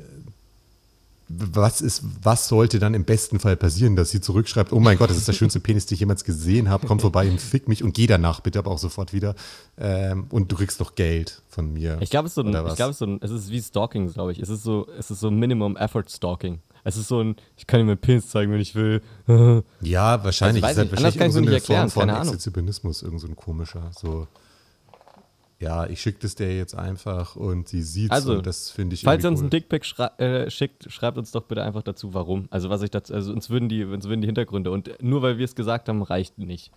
was 1.29 1.81
ist, 1.81 2.03
was 2.22 2.49
sollte 2.49 2.79
dann 2.79 2.95
im 2.95 3.05
besten 3.05 3.39
Fall 3.39 3.57
passieren, 3.57 3.97
dass 3.97 4.11
sie 4.11 4.20
zurückschreibt, 4.20 4.72
oh 4.72 4.81
mein 4.81 4.97
Gott, 4.97 5.11
das 5.11 5.18
ist 5.18 5.29
der 5.29 5.33
schönste 5.35 5.61
Penis, 5.61 5.87
den 5.87 5.95
ich 5.95 6.01
jemals 6.01 6.24
gesehen 6.24 6.70
habe, 6.70 6.87
komm 6.87 7.01
vorbei 7.01 7.29
und 7.31 7.41
fick 7.41 7.68
mich 7.68 7.85
und 7.85 7.93
geh 7.95 8.07
danach 8.07 8.41
bitte 8.41 8.59
aber 8.59 8.70
auch 8.70 8.79
sofort 8.79 9.12
wieder 9.12 9.35
ähm, 9.79 10.26
und 10.31 10.51
du 10.51 10.57
kriegst 10.57 10.81
doch 10.81 10.95
Geld 10.95 11.43
von 11.49 11.72
mir. 11.72 11.99
Ich 12.01 12.11
glaube, 12.11 12.26
es 12.26 12.33
ist 12.33 12.37
so 12.37 12.43
ein, 12.43 12.49
ich 12.49 12.74
glaube, 12.76 12.91
es 12.91 12.97
ist 12.97 12.99
so 12.99 13.07
ein, 13.07 13.18
es 13.20 13.31
ist 13.31 13.51
wie 13.51 13.61
Stalking, 13.61 14.12
glaube 14.12 14.33
ich. 14.33 14.39
Es 14.39 14.49
ist 14.49 14.62
so, 14.62 14.87
es 14.99 15.11
ist 15.11 15.20
so 15.20 15.31
Minimum 15.31 15.76
Effort 15.76 16.05
Stalking. 16.09 16.61
Es 16.85 16.97
ist 16.97 17.09
so 17.09 17.20
ein, 17.20 17.37
ich 17.57 17.66
kann 17.66 17.81
dir 17.81 17.85
meinen 17.85 17.99
Penis 17.99 18.29
zeigen, 18.29 18.51
wenn 18.51 18.61
ich 18.61 18.74
will. 18.74 19.03
ja, 19.83 20.24
wahrscheinlich. 20.24 20.64
Also, 20.64 20.83
ist 20.83 20.91
halt 20.91 20.93
wahrscheinlich 20.93 21.18
kann 21.18 21.29
ich 21.29 21.35
so 21.35 21.41
nicht 21.41 21.53
erklären, 21.53 21.91
Form 21.91 22.09
von 22.09 22.33
Exhibitionismus, 22.33 23.03
irgend 23.03 23.20
so 23.20 23.26
ein 23.26 23.37
komischer, 23.37 23.91
so 23.99 24.26
ja, 25.61 25.87
ich 25.87 26.01
schicke 26.01 26.21
das 26.21 26.37
der 26.37 26.57
jetzt 26.57 26.75
einfach 26.75 27.35
und 27.35 27.69
sie 27.69 27.83
sieht 27.83 28.13
also, 28.13 28.35
und 28.35 28.47
das 28.47 28.71
finde 28.71 28.95
ich 28.95 29.03
Falls 29.03 29.25
ihr 29.25 29.31
uns 29.31 29.41
cool. 29.41 29.45
einen 29.45 29.51
Dickpick 29.51 29.85
schrei 29.85 30.07
äh, 30.19 30.51
schickt, 30.51 30.91
schreibt 30.91 31.19
uns 31.19 31.33
doch 31.33 31.43
bitte 31.43 31.65
einfach 31.65 31.83
dazu, 31.83 32.15
warum. 32.15 32.47
Also 32.51 32.71
was 32.71 32.83
ich 32.83 32.91
dazu, 32.91 33.13
also 33.13 33.33
uns 33.33 33.51
würden 33.51 33.69
die, 33.69 33.85
uns 33.85 34.05
würden 34.07 34.21
die 34.21 34.27
Hintergründe 34.27 34.71
und 34.71 34.91
nur 35.03 35.23
weil 35.23 35.39
wir 35.39 35.45
es 35.45 35.57
gesagt 35.57 35.89
haben, 35.89 36.03
reicht 36.03 36.39
nicht. 36.39 36.71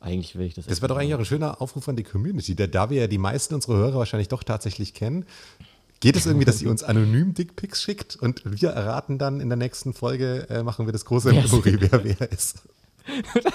Eigentlich 0.00 0.34
will 0.36 0.46
ich 0.46 0.54
das. 0.54 0.64
Das 0.64 0.80
wäre 0.80 0.88
doch 0.88 0.96
eigentlich 0.96 1.14
auch 1.14 1.18
ein 1.18 1.26
schöner 1.26 1.60
Aufruf 1.60 1.86
an 1.90 1.96
die 1.96 2.04
Community, 2.04 2.56
da, 2.56 2.66
da 2.66 2.88
wir 2.88 3.02
ja 3.02 3.06
die 3.06 3.18
meisten 3.18 3.54
unserer 3.54 3.76
Hörer 3.76 3.98
wahrscheinlich 3.98 4.28
doch 4.28 4.42
tatsächlich 4.42 4.94
kennen. 4.94 5.26
Geht 6.00 6.16
es 6.16 6.24
irgendwie, 6.24 6.46
dass 6.46 6.62
ihr 6.62 6.70
uns 6.70 6.82
anonym 6.82 7.34
Dickpics 7.34 7.82
schickt 7.82 8.16
und 8.16 8.40
wir 8.46 8.70
erraten 8.70 9.18
dann 9.18 9.40
in 9.40 9.50
der 9.50 9.58
nächsten 9.58 9.92
Folge, 9.92 10.48
äh, 10.48 10.62
machen 10.62 10.86
wir 10.86 10.94
das 10.94 11.04
große 11.04 11.34
yes. 11.34 11.52
Memory, 11.52 11.76
wer 11.80 12.02
wer 12.02 12.32
ist. 12.32 12.62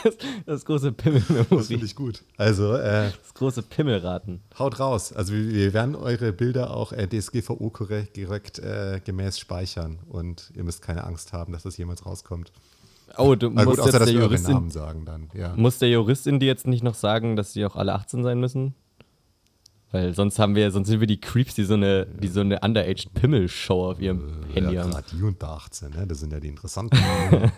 Das, 0.04 0.18
das 0.46 0.66
große 0.66 0.92
Pimmelmemory. 0.92 1.46
Das 1.50 1.68
finde 1.68 1.86
ich 1.86 1.96
gut. 1.96 2.24
Also, 2.38 2.76
äh, 2.76 3.12
das 3.12 3.34
große 3.34 3.64
Pimmelraten. 3.64 4.42
Haut 4.58 4.80
raus. 4.80 5.14
Also, 5.14 5.34
wir 5.34 5.74
werden 5.74 5.96
eure 5.96 6.34
Bilder 6.34 6.76
auch 6.76 6.92
äh, 6.92 7.08
DSGVO 7.08 7.70
korrekt, 7.70 8.16
direkt 8.16 8.60
äh, 8.60 9.02
gemäß 9.04 9.40
speichern 9.40 10.00
und 10.10 10.52
ihr 10.56 10.64
müsst 10.64 10.82
keine 10.82 11.04
Angst 11.04 11.34
haben, 11.34 11.54
dass 11.54 11.64
das 11.64 11.78
jemals 11.78 12.06
rauskommt. 12.06 12.52
Oh, 13.18 13.36
du 13.36 13.50
musst 13.50 13.66
gut, 13.66 13.80
außer, 13.80 13.86
jetzt 13.86 14.00
dass 14.00 14.06
der 14.06 14.14
Juristin, 14.14 14.54
Namen 14.54 14.72
sagen 14.72 15.06
dann. 15.06 15.30
Ja. 15.34 15.54
Muss 15.56 15.80
der 15.80 15.90
Juristin 15.90 16.40
dir 16.40 16.48
jetzt 16.48 16.68
nicht 16.68 16.84
noch 16.84 16.96
sagen, 16.96 17.36
dass 17.36 17.54
sie 17.54 17.66
auch 17.66 17.76
alle 17.76 17.94
18 17.94 18.24
sein 18.24 18.40
müssen? 18.40 18.76
Weil 19.92 20.14
sonst 20.14 20.40
haben 20.40 20.56
wir, 20.56 20.72
sonst 20.72 20.90
sind 20.90 21.00
wir 21.00 21.08
die 21.08 21.22
Creeps, 21.22 21.54
die 21.54 21.64
so 21.64 21.76
eine, 21.76 22.06
die 22.06 22.28
so 22.28 22.42
eine 22.42 22.60
underaged 22.60 23.14
Pimmel-Show 23.14 23.92
auf 23.92 24.02
ihrem 24.02 24.44
äh, 24.50 24.56
Handy 24.56 24.76
ja, 24.76 24.84
haben. 24.84 24.94
Die 25.12 25.24
unter 25.24 25.50
18, 25.52 25.92
ne? 25.92 26.06
Das 26.08 26.20
sind 26.20 26.34
ja 26.34 26.40
die 26.40 26.50
interessanten. 26.50 26.98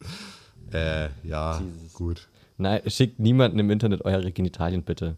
Äh, 0.72 1.08
ja, 1.24 1.60
Jesus. 1.60 1.94
gut. 1.94 2.28
Nein, 2.58 2.82
schickt 2.86 3.18
niemanden 3.18 3.58
im 3.58 3.70
Internet 3.70 4.04
eure 4.04 4.32
Genitalien, 4.32 4.82
bitte. 4.82 5.16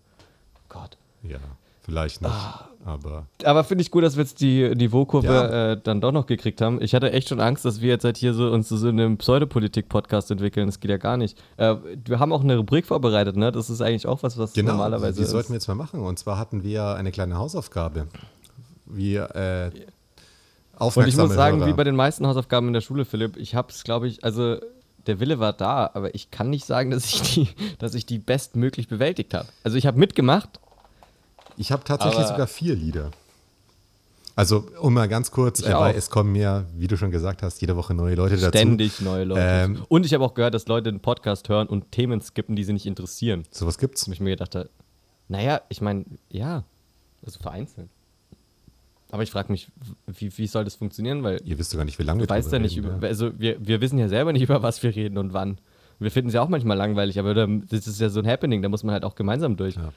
Gott. 0.68 0.96
Ja, 1.22 1.38
vielleicht 1.82 2.22
nicht. 2.22 2.30
Ah. 2.30 2.68
Aber, 2.84 3.26
aber 3.44 3.62
finde 3.62 3.82
ich 3.82 3.92
gut, 3.92 4.02
dass 4.02 4.16
wir 4.16 4.24
jetzt 4.24 4.40
die 4.40 4.74
Niveaukurve 4.74 5.26
ja. 5.26 5.72
äh, 5.72 5.80
dann 5.80 6.00
doch 6.00 6.10
noch 6.10 6.26
gekriegt 6.26 6.60
haben. 6.60 6.82
Ich 6.82 6.94
hatte 6.94 7.12
echt 7.12 7.28
schon 7.28 7.40
Angst, 7.40 7.64
dass 7.64 7.80
wir 7.80 7.90
jetzt 7.90 8.04
halt 8.04 8.16
hier 8.16 8.34
so 8.34 8.50
uns 8.50 8.68
so 8.68 8.88
in 8.88 8.98
einem 8.98 9.18
Pseudopolitik-Podcast 9.18 10.32
entwickeln. 10.32 10.66
Das 10.66 10.80
geht 10.80 10.90
ja 10.90 10.96
gar 10.96 11.16
nicht. 11.16 11.40
Äh, 11.58 11.76
wir 12.04 12.18
haben 12.18 12.32
auch 12.32 12.42
eine 12.42 12.56
Rubrik 12.56 12.86
vorbereitet, 12.86 13.36
ne? 13.36 13.52
Das 13.52 13.70
ist 13.70 13.80
eigentlich 13.80 14.06
auch 14.08 14.24
was, 14.24 14.36
was 14.36 14.52
genau, 14.52 14.72
normalerweise. 14.72 15.20
Die 15.20 15.26
sollten 15.26 15.50
wir 15.50 15.56
jetzt 15.56 15.68
mal 15.68 15.76
machen. 15.76 16.00
Und 16.00 16.18
zwar 16.18 16.38
hatten 16.38 16.64
wir 16.64 16.96
eine 16.96 17.12
kleine 17.12 17.36
Hausaufgabe. 17.36 18.08
Wir 18.84 19.34
äh, 19.36 19.70
Und 20.78 21.06
ich 21.06 21.16
muss 21.16 21.34
sagen, 21.34 21.58
Hörer. 21.58 21.68
wie 21.68 21.72
bei 21.74 21.84
den 21.84 21.94
meisten 21.96 22.26
Hausaufgaben 22.26 22.66
in 22.66 22.72
der 22.72 22.80
Schule, 22.80 23.04
Philipp, 23.04 23.36
ich 23.36 23.54
habe 23.54 23.68
es, 23.70 23.84
glaube 23.84 24.08
ich, 24.08 24.24
also 24.24 24.56
der 25.06 25.20
Wille 25.20 25.38
war 25.38 25.52
da, 25.52 25.90
aber 25.94 26.14
ich 26.14 26.30
kann 26.30 26.50
nicht 26.50 26.64
sagen, 26.64 26.90
dass 26.90 27.04
ich 27.06 27.22
die, 27.22 27.48
dass 27.78 27.94
ich 27.94 28.06
die 28.06 28.18
bestmöglich 28.18 28.88
bewältigt 28.88 29.34
habe. 29.34 29.48
Also 29.64 29.76
ich 29.76 29.86
habe 29.86 29.98
mitgemacht. 29.98 30.60
Ich 31.56 31.72
habe 31.72 31.84
tatsächlich 31.84 32.26
sogar 32.26 32.46
vier 32.46 32.74
Lieder. 32.74 33.10
Also, 34.34 34.66
um 34.80 34.94
mal 34.94 35.08
ganz 35.08 35.30
kurz, 35.30 35.62
äh, 35.62 35.74
weil 35.74 35.94
es 35.94 36.08
kommen 36.08 36.34
ja, 36.34 36.64
wie 36.74 36.86
du 36.86 36.96
schon 36.96 37.10
gesagt 37.10 37.42
hast, 37.42 37.60
jede 37.60 37.76
Woche 37.76 37.92
neue 37.92 38.14
Leute 38.14 38.36
dazu. 38.36 38.48
Ständig 38.48 39.02
neue 39.02 39.24
Leute. 39.24 39.42
Ähm, 39.44 39.84
und 39.88 40.06
ich 40.06 40.14
habe 40.14 40.24
auch 40.24 40.32
gehört, 40.32 40.54
dass 40.54 40.66
Leute 40.68 40.90
den 40.90 41.00
Podcast 41.00 41.50
hören 41.50 41.66
und 41.66 41.92
Themen 41.92 42.22
skippen, 42.22 42.56
die 42.56 42.64
sie 42.64 42.72
nicht 42.72 42.86
interessieren. 42.86 43.44
Sowas 43.50 43.76
gibt's? 43.76 44.06
Und 44.06 44.14
ich 44.14 44.20
mir 44.20 44.30
gedacht 44.30 44.54
habe, 44.54 44.70
naja, 45.28 45.60
ich 45.68 45.82
meine, 45.82 46.06
ja, 46.30 46.64
also 47.24 47.40
vereinzelt. 47.40 47.90
Aber 49.12 49.22
ich 49.22 49.30
frage 49.30 49.52
mich, 49.52 49.68
wie, 50.06 50.36
wie 50.38 50.46
soll 50.46 50.64
das 50.64 50.74
funktionieren? 50.74 51.22
Weil 51.22 51.38
Ihr 51.44 51.58
wisst 51.58 51.76
gar 51.76 51.84
nicht, 51.84 51.98
wie 51.98 52.02
lange 52.02 52.22
wir 52.22 52.30
weißt 52.30 52.50
ja 52.50 52.58
nicht 52.58 52.78
über, 52.78 52.98
Also 53.02 53.38
wir, 53.38 53.58
wir 53.60 53.82
wissen 53.82 53.98
ja 53.98 54.08
selber 54.08 54.32
nicht, 54.32 54.42
über 54.48 54.62
was 54.62 54.82
wir 54.82 54.96
reden 54.96 55.18
und 55.18 55.34
wann. 55.34 55.58
Wir 55.98 56.10
finden 56.10 56.28
es 56.28 56.34
ja 56.34 56.40
auch 56.40 56.48
manchmal 56.48 56.78
langweilig, 56.78 57.18
aber 57.18 57.34
das 57.34 57.86
ist 57.86 58.00
ja 58.00 58.08
so 58.08 58.20
ein 58.20 58.26
Happening, 58.26 58.62
da 58.62 58.70
muss 58.70 58.84
man 58.84 58.94
halt 58.94 59.04
auch 59.04 59.14
gemeinsam 59.14 59.58
durch. 59.58 59.76
Ja, 59.76 59.92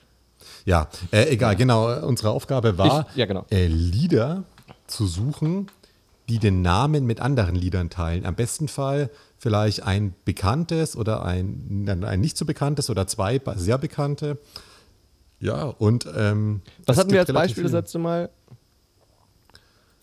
ja 0.65 0.89
äh, 1.11 1.29
egal, 1.29 1.55
genau. 1.55 2.05
Unsere 2.05 2.31
Aufgabe 2.31 2.77
war, 2.77 3.07
ich, 3.11 3.15
ja, 3.15 3.25
genau. 3.25 3.45
äh, 3.51 3.67
Lieder 3.67 4.43
zu 4.85 5.07
suchen, 5.07 5.67
die 6.27 6.39
den 6.39 6.61
Namen 6.61 7.05
mit 7.05 7.21
anderen 7.21 7.55
Liedern 7.55 7.89
teilen. 7.89 8.25
Am 8.25 8.35
besten 8.35 8.67
Fall 8.67 9.09
vielleicht 9.37 9.83
ein 9.83 10.13
bekanntes 10.25 10.97
oder 10.97 11.23
ein, 11.23 11.87
ein 12.03 12.19
nicht 12.19 12.35
so 12.35 12.43
bekanntes 12.43 12.89
oder 12.89 13.07
zwei 13.07 13.39
sehr 13.55 13.77
bekannte. 13.77 14.39
Ja, 15.39 15.63
und. 15.63 16.05
Ähm, 16.13 16.61
Was 16.85 16.97
hatten 16.97 17.11
wir 17.11 17.21
als 17.21 17.31
Beispiel 17.31 17.63
das 17.63 17.71
letzte 17.71 17.99
Mal? 17.99 18.29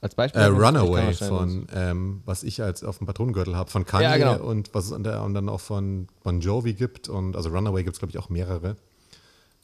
Als 0.02 0.16
Beispiel? 0.16 0.42
Äh, 0.42 0.46
Runaway 0.46 1.14
von, 1.14 1.66
ähm, 1.72 2.22
was 2.26 2.42
ich 2.42 2.60
als 2.60 2.82
auf 2.82 2.98
dem 2.98 3.06
Patronengürtel 3.06 3.56
habe, 3.56 3.70
von 3.70 3.86
Kanye 3.86 4.02
ja, 4.04 4.16
genau. 4.16 4.44
und 4.44 4.74
was 4.74 4.86
es 4.86 4.92
und 4.92 5.04
dann 5.04 5.48
auch 5.48 5.60
von 5.60 6.08
Bon 6.24 6.40
Jovi 6.40 6.74
gibt. 6.74 7.08
Und 7.08 7.36
also 7.36 7.50
Runaway 7.50 7.84
gibt 7.84 7.94
es, 7.94 8.00
glaube 8.00 8.10
ich, 8.10 8.18
auch 8.18 8.28
mehrere. 8.28 8.76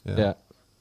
Ja. 0.05 0.17
ja. 0.17 0.35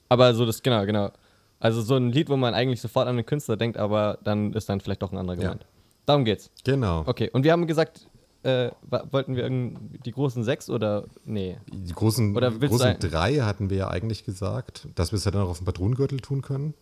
Aber 0.09 0.33
so 0.35 0.47
das, 0.47 0.63
genau, 0.63 0.87
genau. 0.87 1.11
Also 1.59 1.83
so 1.83 1.97
ein 1.97 2.13
Lied, 2.13 2.29
wo 2.29 2.37
man 2.37 2.55
eigentlich 2.55 2.81
sofort 2.81 3.09
an 3.09 3.17
den 3.17 3.27
Künstler 3.27 3.57
denkt, 3.57 3.77
aber 3.77 4.19
dann 4.23 4.53
ist 4.53 4.69
dann 4.69 4.81
vielleicht 4.81 5.03
doch 5.03 5.11
ein 5.11 5.19
anderer 5.19 5.37
gemeint. 5.37 5.63
Ja. 5.63 5.69
Darum 6.07 6.25
geht's. 6.25 6.53
Genau. 6.63 7.03
Okay, 7.05 7.29
und 7.33 7.43
wir 7.43 7.51
haben 7.51 7.67
gesagt, 7.67 8.07
äh, 8.45 8.71
wollten 9.11 9.35
wir 9.35 9.51
die 9.51 10.13
großen 10.13 10.45
sechs 10.45 10.71
oder 10.71 11.07
nee? 11.25 11.59
Die 11.67 11.93
großen, 11.93 12.37
oder 12.37 12.53
großen 12.53 13.01
drei 13.01 13.39
hatten 13.39 13.71
wir 13.71 13.77
ja 13.77 13.91
eigentlich 13.91 14.25
gesagt, 14.25 14.87
dass 14.95 15.11
wir 15.11 15.17
es 15.17 15.25
ja 15.25 15.33
dann 15.33 15.43
auch 15.43 15.51
auf 15.51 15.59
dem 15.59 15.67
Patronengürtel 15.67 16.21
tun 16.21 16.43
können. 16.43 16.75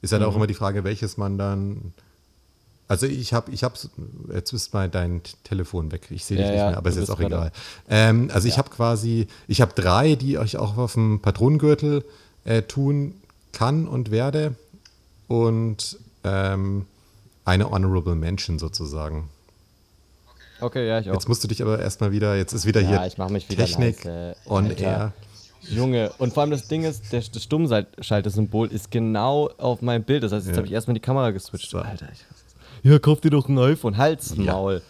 Ist 0.00 0.12
halt 0.12 0.22
mhm. 0.22 0.28
auch 0.28 0.36
immer 0.36 0.46
die 0.46 0.54
Frage, 0.54 0.84
welches 0.84 1.16
man 1.16 1.38
dann. 1.38 1.92
Also 2.86 3.06
ich 3.06 3.34
habe, 3.34 3.50
ich 3.52 3.64
habe, 3.64 3.74
jetzt 4.32 4.52
ist 4.52 4.72
mal 4.72 4.88
dein 4.88 5.20
Telefon 5.44 5.92
weg. 5.92 6.06
Ich 6.10 6.24
sehe 6.24 6.38
dich 6.38 6.46
ja, 6.46 6.52
nicht 6.52 6.62
mehr, 6.62 6.78
aber 6.78 6.88
ist 6.88 6.96
jetzt 6.96 7.10
auch 7.10 7.20
egal. 7.20 7.52
Ähm, 7.90 8.30
also 8.32 8.48
ja. 8.48 8.54
ich 8.54 8.58
habe 8.58 8.70
quasi, 8.70 9.26
ich 9.46 9.60
habe 9.60 9.74
drei, 9.74 10.14
die 10.14 10.36
ich 10.36 10.56
auch 10.56 10.78
auf 10.78 10.94
dem 10.94 11.20
Patronengürtel 11.20 12.04
äh, 12.44 12.62
tun 12.62 13.14
kann 13.52 13.86
und 13.86 14.10
werde 14.10 14.54
und 15.26 15.98
ähm, 16.24 16.86
eine 17.44 17.70
Honorable 17.70 18.14
Mention 18.14 18.58
sozusagen. 18.58 19.28
Okay, 20.60 20.88
ja, 20.88 20.98
ich 20.98 21.08
auch. 21.10 21.14
Jetzt 21.14 21.28
musst 21.28 21.44
du 21.44 21.48
dich 21.48 21.62
aber 21.62 21.78
erstmal 21.78 22.10
wieder, 22.10 22.36
jetzt 22.36 22.52
ist 22.52 22.66
wieder 22.66 22.80
ja, 22.80 23.04
hier 23.04 23.28
mich 23.28 23.48
wieder 23.48 23.64
Technik 23.64 24.04
leise. 24.04 24.36
on 24.46 24.66
Alter. 24.66 24.82
air. 24.82 25.12
Junge, 25.62 26.12
und 26.18 26.32
vor 26.32 26.42
allem 26.42 26.50
das 26.50 26.68
Ding 26.68 26.84
ist, 26.84 27.12
der, 27.12 27.20
das 27.20 27.42
Stummschalter-Symbol 27.42 28.68
ist 28.68 28.90
genau 28.90 29.50
auf 29.58 29.82
meinem 29.82 30.04
Bild. 30.04 30.22
Das 30.22 30.32
heißt, 30.32 30.46
jetzt 30.46 30.54
ja. 30.54 30.58
habe 30.58 30.66
ich 30.66 30.72
erstmal 30.72 30.94
die 30.94 31.00
Kamera 31.00 31.30
geswitcht. 31.30 31.70
So. 31.70 31.78
Alter, 31.78 32.08
ich 32.12 32.90
Ja, 32.90 32.98
kauf 32.98 33.20
dir 33.20 33.30
doch 33.30 33.48
ein 33.48 33.58
iPhone. 33.58 33.96
Hals, 33.96 34.36
Maul. 34.36 34.82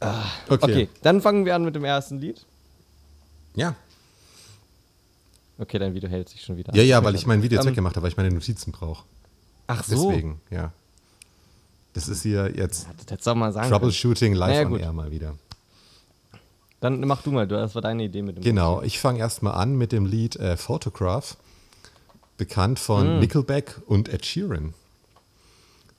Ja. 0.00 0.08
Ah, 0.08 0.24
okay. 0.48 0.64
okay, 0.64 0.88
dann 1.02 1.20
fangen 1.20 1.44
wir 1.44 1.54
an 1.54 1.64
mit 1.64 1.74
dem 1.74 1.84
ersten 1.84 2.18
Lied. 2.18 2.44
Ja. 3.54 3.76
Okay, 5.58 5.78
dein 5.78 5.94
Video 5.94 6.08
hält 6.08 6.28
sich 6.28 6.42
schon 6.42 6.56
wieder. 6.56 6.74
Ja, 6.74 6.82
ja, 6.82 7.04
weil 7.04 7.14
ich 7.14 7.26
mein 7.26 7.42
Video 7.42 7.56
jetzt 7.58 7.66
um, 7.66 7.70
weggemacht 7.70 7.94
habe, 7.94 8.02
weil 8.04 8.10
ich 8.10 8.16
meine 8.16 8.30
Notizen 8.30 8.72
brauche. 8.72 9.04
Ach 9.68 9.84
so. 9.84 10.10
Deswegen, 10.10 10.40
ja. 10.50 10.72
Das 11.92 12.08
ist 12.08 12.22
hier 12.22 12.50
jetzt 12.56 12.86
das 13.06 13.34
mal 13.36 13.52
sagen 13.52 13.68
Troubleshooting 13.70 14.32
live 14.32 14.50
naja, 14.50 14.66
on 14.66 14.80
air 14.80 14.92
mal 14.92 15.10
wieder. 15.10 15.34
Dann 16.82 16.98
mach 17.02 17.22
du 17.22 17.30
mal, 17.30 17.46
das 17.46 17.76
war 17.76 17.82
deine 17.82 18.02
Idee 18.02 18.22
mit 18.22 18.36
dem 18.36 18.42
Genau, 18.42 18.80
Lied. 18.80 18.88
ich 18.88 18.98
fange 18.98 19.20
erstmal 19.20 19.54
an 19.54 19.76
mit 19.76 19.92
dem 19.92 20.04
Lied 20.04 20.34
äh, 20.34 20.56
Photograph, 20.56 21.36
bekannt 22.36 22.80
von 22.80 23.18
mm. 23.18 23.20
Nickelback 23.20 23.80
und 23.86 24.08
Ed 24.08 24.26
Sheeran. 24.26 24.74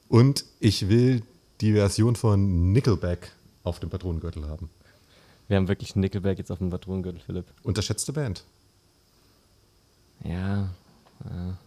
Und 0.09 0.43
ich 0.59 0.89
will 0.89 1.21
die 1.61 1.71
Version 1.71 2.17
von 2.17 2.73
Nickelback 2.73 3.31
auf 3.63 3.79
dem 3.79 3.89
Patronengürtel 3.89 4.45
haben. 4.49 4.69
Wir 5.47 5.55
haben 5.55 5.69
wirklich 5.69 5.95
Nickelback 5.95 6.37
jetzt 6.37 6.51
auf 6.51 6.57
dem 6.57 6.69
Patronengürtel, 6.69 7.21
Philipp. 7.25 7.45
Unterschätzte 7.63 8.11
Band. 8.11 8.43
Ja. 10.25 10.67
Ja, 11.23 11.57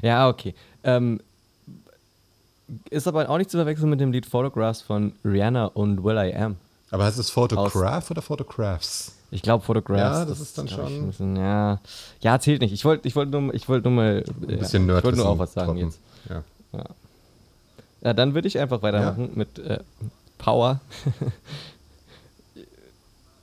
ja 0.00 0.28
okay. 0.30 0.54
Ähm, 0.82 1.20
ist 2.88 3.06
aber 3.06 3.28
auch 3.28 3.36
nicht 3.36 3.50
zu 3.50 3.58
verwechseln 3.58 3.90
mit 3.90 4.00
dem 4.00 4.12
Lied 4.12 4.24
Photographs 4.24 4.80
von 4.80 5.12
Rihanna 5.26 5.66
und 5.66 6.02
Will 6.02 6.16
I 6.16 6.34
Am. 6.34 6.56
Aber 6.92 7.04
heißt 7.04 7.18
es 7.18 7.30
Photograph 7.30 8.10
oder 8.10 8.20
Photographs? 8.20 9.14
Ich 9.30 9.40
glaube 9.40 9.64
Photographs. 9.64 10.18
Ja, 10.18 10.24
das, 10.26 10.40
ist 10.40 10.58
dann 10.58 10.68
schon. 10.68 11.06
Bisschen, 11.06 11.36
ja. 11.36 11.80
ja, 12.20 12.38
zählt 12.38 12.60
nicht. 12.60 12.72
Ich 12.72 12.84
wollte 12.84 13.08
ich 13.08 13.16
wollt 13.16 13.30
nur, 13.30 13.50
wollt 13.66 13.84
nur 13.84 13.92
mal. 13.92 14.22
Ein 14.42 14.58
bisschen 14.58 14.86
ja, 14.86 14.98
Ich 14.98 15.04
wollte 15.04 15.16
nur 15.16 15.28
auch 15.28 15.38
was 15.38 15.54
sagen 15.54 15.78
jetzt. 15.78 15.98
Ja. 16.28 16.42
ja. 16.72 16.84
ja 18.02 18.12
dann 18.12 18.34
würde 18.34 18.46
ich 18.46 18.58
einfach 18.58 18.82
weitermachen 18.82 19.30
mit 19.34 19.58
äh, 19.58 19.78
Power. 20.36 20.80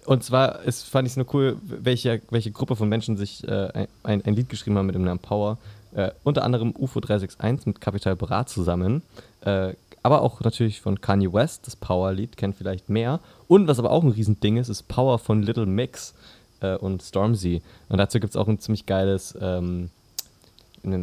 Und 0.06 0.24
zwar 0.24 0.62
ist, 0.62 0.88
fand 0.88 1.08
ich 1.08 1.14
es 1.14 1.18
nur 1.18 1.34
cool, 1.34 1.58
welche, 1.64 2.22
welche 2.30 2.52
Gruppe 2.52 2.76
von 2.76 2.88
Menschen 2.88 3.18
sich 3.18 3.47
äh, 3.47 3.88
ein, 4.04 4.24
ein 4.26 4.36
Lied 4.36 4.50
geschrieben 4.50 4.78
haben 4.78 4.86
mit 4.86 4.95
dem 4.95 5.04
Namen 5.04 5.20
Power. 5.20 5.58
Äh, 5.95 6.12
unter 6.24 6.43
anderem 6.43 6.72
UFO 6.78 7.00
361 7.00 7.66
mit 7.66 7.82
Capital 7.82 8.16
Bra 8.16 8.45
zusammen. 8.45 9.02
Äh, 9.41 9.74
aber 10.04 10.22
auch 10.22 10.41
natürlich 10.41 10.82
von 10.82 11.02
Kanye 11.02 11.32
West, 11.32 11.68
das 11.68 11.76
Power-Lied, 11.76 12.38
kennt 12.38 12.56
vielleicht 12.56 12.89
mehr. 12.89 13.20
Und 13.47 13.68
was 13.68 13.80
aber 13.80 13.91
auch 13.91 14.04
ein 14.04 14.10
Riesending 14.10 14.58
ist, 14.58 14.70
ist 14.70 14.88
Power 14.88 15.20
von 15.20 15.43
Little 15.43 15.66
Mix 15.66 16.14
äh, 16.62 16.76
und 16.76 17.02
Stormzy. 17.02 17.62
Und 17.89 17.97
dazu 17.97 18.20
gibt 18.20 18.32
es 18.32 18.38
auch 18.38 18.47
ein 18.47 18.60
ziemlich 18.60 18.86
geiles 18.86 19.38
ähm, 19.41 19.89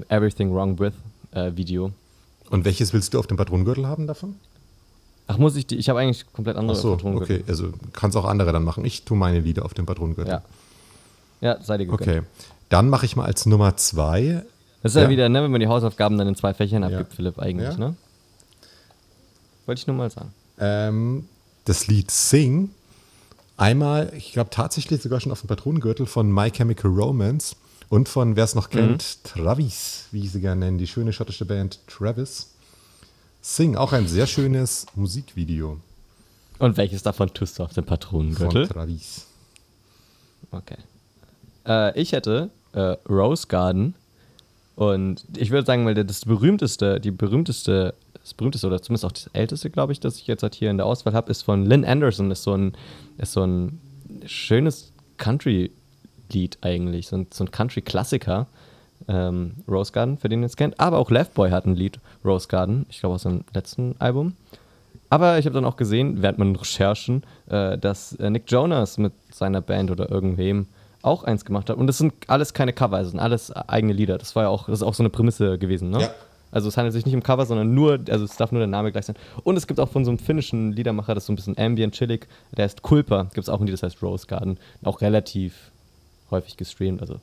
Everything 0.08 0.52
Wrong 0.54 0.78
With 0.78 0.94
äh, 1.32 1.52
Video. 1.54 1.92
Und 2.50 2.64
welches 2.64 2.92
willst 2.92 3.12
du 3.12 3.18
auf 3.18 3.26
dem 3.26 3.36
Patronengürtel 3.36 3.86
haben 3.86 4.06
davon? 4.06 4.36
Ach, 5.26 5.38
muss 5.38 5.56
ich 5.56 5.66
die? 5.66 5.76
Ich 5.76 5.88
habe 5.88 5.98
eigentlich 5.98 6.24
komplett 6.32 6.56
andere 6.56 6.76
Ach 6.76 6.80
so. 6.80 6.98
Okay, 7.02 7.42
also 7.48 7.72
kannst 7.92 8.16
auch 8.16 8.24
andere 8.24 8.52
dann 8.52 8.62
machen. 8.62 8.84
Ich 8.84 9.04
tue 9.04 9.16
meine 9.16 9.40
Lieder 9.40 9.64
auf 9.64 9.74
dem 9.74 9.84
Patronengürtel. 9.84 10.34
Ja. 10.34 10.42
Ja, 11.40 11.60
sei 11.60 11.78
dir 11.78 11.86
gegönnt. 11.86 12.02
Okay. 12.02 12.22
Dann 12.68 12.88
mache 12.88 13.04
ich 13.04 13.16
mal 13.16 13.24
als 13.24 13.44
Nummer 13.44 13.76
zwei 13.76 14.44
das 14.86 14.92
ist 14.92 14.96
ja, 14.96 15.02
ja 15.02 15.08
wieder, 15.08 15.28
ne, 15.28 15.42
wenn 15.42 15.50
man 15.50 15.60
die 15.60 15.66
Hausaufgaben 15.66 16.16
dann 16.16 16.28
in 16.28 16.36
zwei 16.36 16.54
Fächern 16.54 16.84
abgibt, 16.84 17.10
ja. 17.10 17.16
Philipp, 17.16 17.40
eigentlich, 17.40 17.70
ja. 17.70 17.76
ne? 17.76 17.96
Wollte 19.66 19.80
ich 19.80 19.86
nur 19.86 19.96
mal 19.96 20.10
sagen. 20.10 20.32
Ähm, 20.58 21.28
das 21.64 21.86
Lied 21.88 22.10
Sing, 22.10 22.70
einmal, 23.56 24.12
ich 24.16 24.32
glaube 24.32 24.50
tatsächlich 24.50 25.02
sogar 25.02 25.20
schon 25.20 25.32
auf 25.32 25.40
dem 25.40 25.48
Patronengürtel 25.48 26.06
von 26.06 26.32
My 26.32 26.50
Chemical 26.50 26.90
Romance 26.90 27.56
und 27.88 28.08
von, 28.08 28.36
wer 28.36 28.44
es 28.44 28.54
noch 28.54 28.70
kennt, 28.70 29.18
mhm. 29.24 29.28
Travis, 29.28 30.06
wie 30.12 30.24
ich 30.24 30.32
sie 30.32 30.40
gerne 30.40 30.66
nenne, 30.66 30.78
die 30.78 30.86
schöne 30.86 31.12
schottische 31.12 31.44
Band 31.44 31.80
Travis. 31.86 32.52
Sing, 33.42 33.76
auch 33.76 33.92
ein 33.92 34.08
sehr 34.08 34.26
schönes 34.26 34.86
Musikvideo. 34.94 35.78
Und 36.58 36.76
welches 36.76 37.02
davon 37.02 37.32
tust 37.32 37.58
du 37.58 37.64
auf 37.64 37.72
dem 37.74 37.84
Patronengürtel? 37.84 38.66
Von 38.66 38.74
Travis. 38.74 39.26
Okay. 40.50 40.78
Äh, 41.66 42.00
ich 42.00 42.12
hätte 42.12 42.50
äh, 42.72 42.96
Rose 43.08 43.46
Garden 43.46 43.94
und 44.74 45.24
ich 45.36 45.50
würde 45.50 45.66
sagen, 45.66 45.86
weil 45.86 45.94
das 45.94 46.24
berühmteste, 46.24 47.00
die 47.00 47.10
berühmteste, 47.10 47.94
das 48.26 48.34
berühmteste 48.34 48.66
oder 48.66 48.82
zumindest 48.82 49.04
auch 49.04 49.12
das 49.12 49.30
älteste, 49.34 49.70
glaube 49.70 49.92
ich, 49.92 50.00
das 50.00 50.16
ich 50.16 50.26
jetzt 50.26 50.42
halt 50.42 50.56
hier 50.56 50.68
in 50.68 50.78
der 50.78 50.86
Auswahl 50.86 51.14
habe, 51.14 51.30
ist 51.30 51.42
von 51.42 51.64
Lynn 51.64 51.84
Anderson. 51.84 52.32
Ist 52.32 52.42
so 52.42 52.54
ein, 52.54 52.72
ist 53.18 53.32
so 53.32 53.46
ein 53.46 53.80
schönes 54.24 54.92
Country-Lied 55.16 56.58
eigentlich, 56.60 57.06
so 57.06 57.18
ein, 57.18 57.28
so 57.32 57.44
ein 57.44 57.52
Country-Klassiker. 57.52 58.48
Ähm, 59.06 59.52
Rose 59.68 59.92
Garden, 59.92 60.18
für 60.18 60.28
den 60.28 60.40
ihr 60.40 60.46
es 60.46 60.56
kennt. 60.56 60.80
Aber 60.80 60.98
auch 60.98 61.10
Left 61.10 61.34
Boy 61.34 61.50
hat 61.50 61.66
ein 61.66 61.76
Lied, 61.76 62.00
Rose 62.24 62.48
Garden, 62.48 62.86
ich 62.88 62.98
glaube 62.98 63.14
aus 63.14 63.22
seinem 63.22 63.44
letzten 63.54 63.94
Album. 64.00 64.34
Aber 65.08 65.38
ich 65.38 65.46
habe 65.46 65.54
dann 65.54 65.64
auch 65.64 65.76
gesehen, 65.76 66.20
während 66.20 66.38
meinen 66.38 66.56
Recherchen, 66.56 67.22
äh, 67.48 67.78
dass 67.78 68.14
äh, 68.14 68.28
Nick 68.28 68.50
Jonas 68.50 68.98
mit 68.98 69.12
seiner 69.30 69.60
Band 69.60 69.92
oder 69.92 70.10
irgendwem 70.10 70.66
auch 71.02 71.22
eins 71.22 71.44
gemacht 71.44 71.70
hat. 71.70 71.76
Und 71.76 71.86
das 71.86 71.98
sind 71.98 72.12
alles 72.26 72.54
keine 72.54 72.72
Cover, 72.72 72.98
das 72.98 73.10
sind 73.10 73.20
alles 73.20 73.52
eigene 73.52 73.92
Lieder. 73.92 74.18
Das 74.18 74.34
war 74.34 74.44
ja 74.44 74.48
auch, 74.48 74.66
das 74.66 74.80
ist 74.80 74.82
auch 74.82 74.94
so 74.94 75.04
eine 75.04 75.10
Prämisse 75.10 75.58
gewesen, 75.58 75.90
ne? 75.90 76.00
Ja. 76.00 76.10
Also 76.50 76.68
es 76.68 76.76
handelt 76.76 76.92
sich 76.92 77.04
nicht 77.04 77.14
um 77.14 77.22
Cover, 77.22 77.44
sondern 77.44 77.74
nur, 77.74 78.00
also 78.08 78.24
es 78.24 78.36
darf 78.36 78.52
nur 78.52 78.60
der 78.60 78.68
Name 78.68 78.92
gleich 78.92 79.06
sein. 79.06 79.16
Und 79.42 79.56
es 79.56 79.66
gibt 79.66 79.80
auch 79.80 79.88
von 79.88 80.04
so 80.04 80.10
einem 80.10 80.18
finnischen 80.18 80.72
Liedermacher, 80.72 81.14
das 81.14 81.24
ist 81.24 81.26
so 81.26 81.32
ein 81.32 81.36
bisschen 81.36 81.58
ambient, 81.58 81.94
chillig, 81.94 82.28
der 82.56 82.64
heißt 82.64 82.82
Kulpa, 82.82 83.24
gibt 83.24 83.38
es 83.38 83.48
auch 83.48 83.60
ein 83.60 83.66
Lied, 83.66 83.74
das 83.74 83.82
heißt 83.82 84.02
Rose 84.02 84.26
Garden. 84.26 84.58
Auch 84.82 85.00
relativ 85.00 85.70
häufig 86.30 86.56
gestreamt, 86.56 87.00
also 87.00 87.20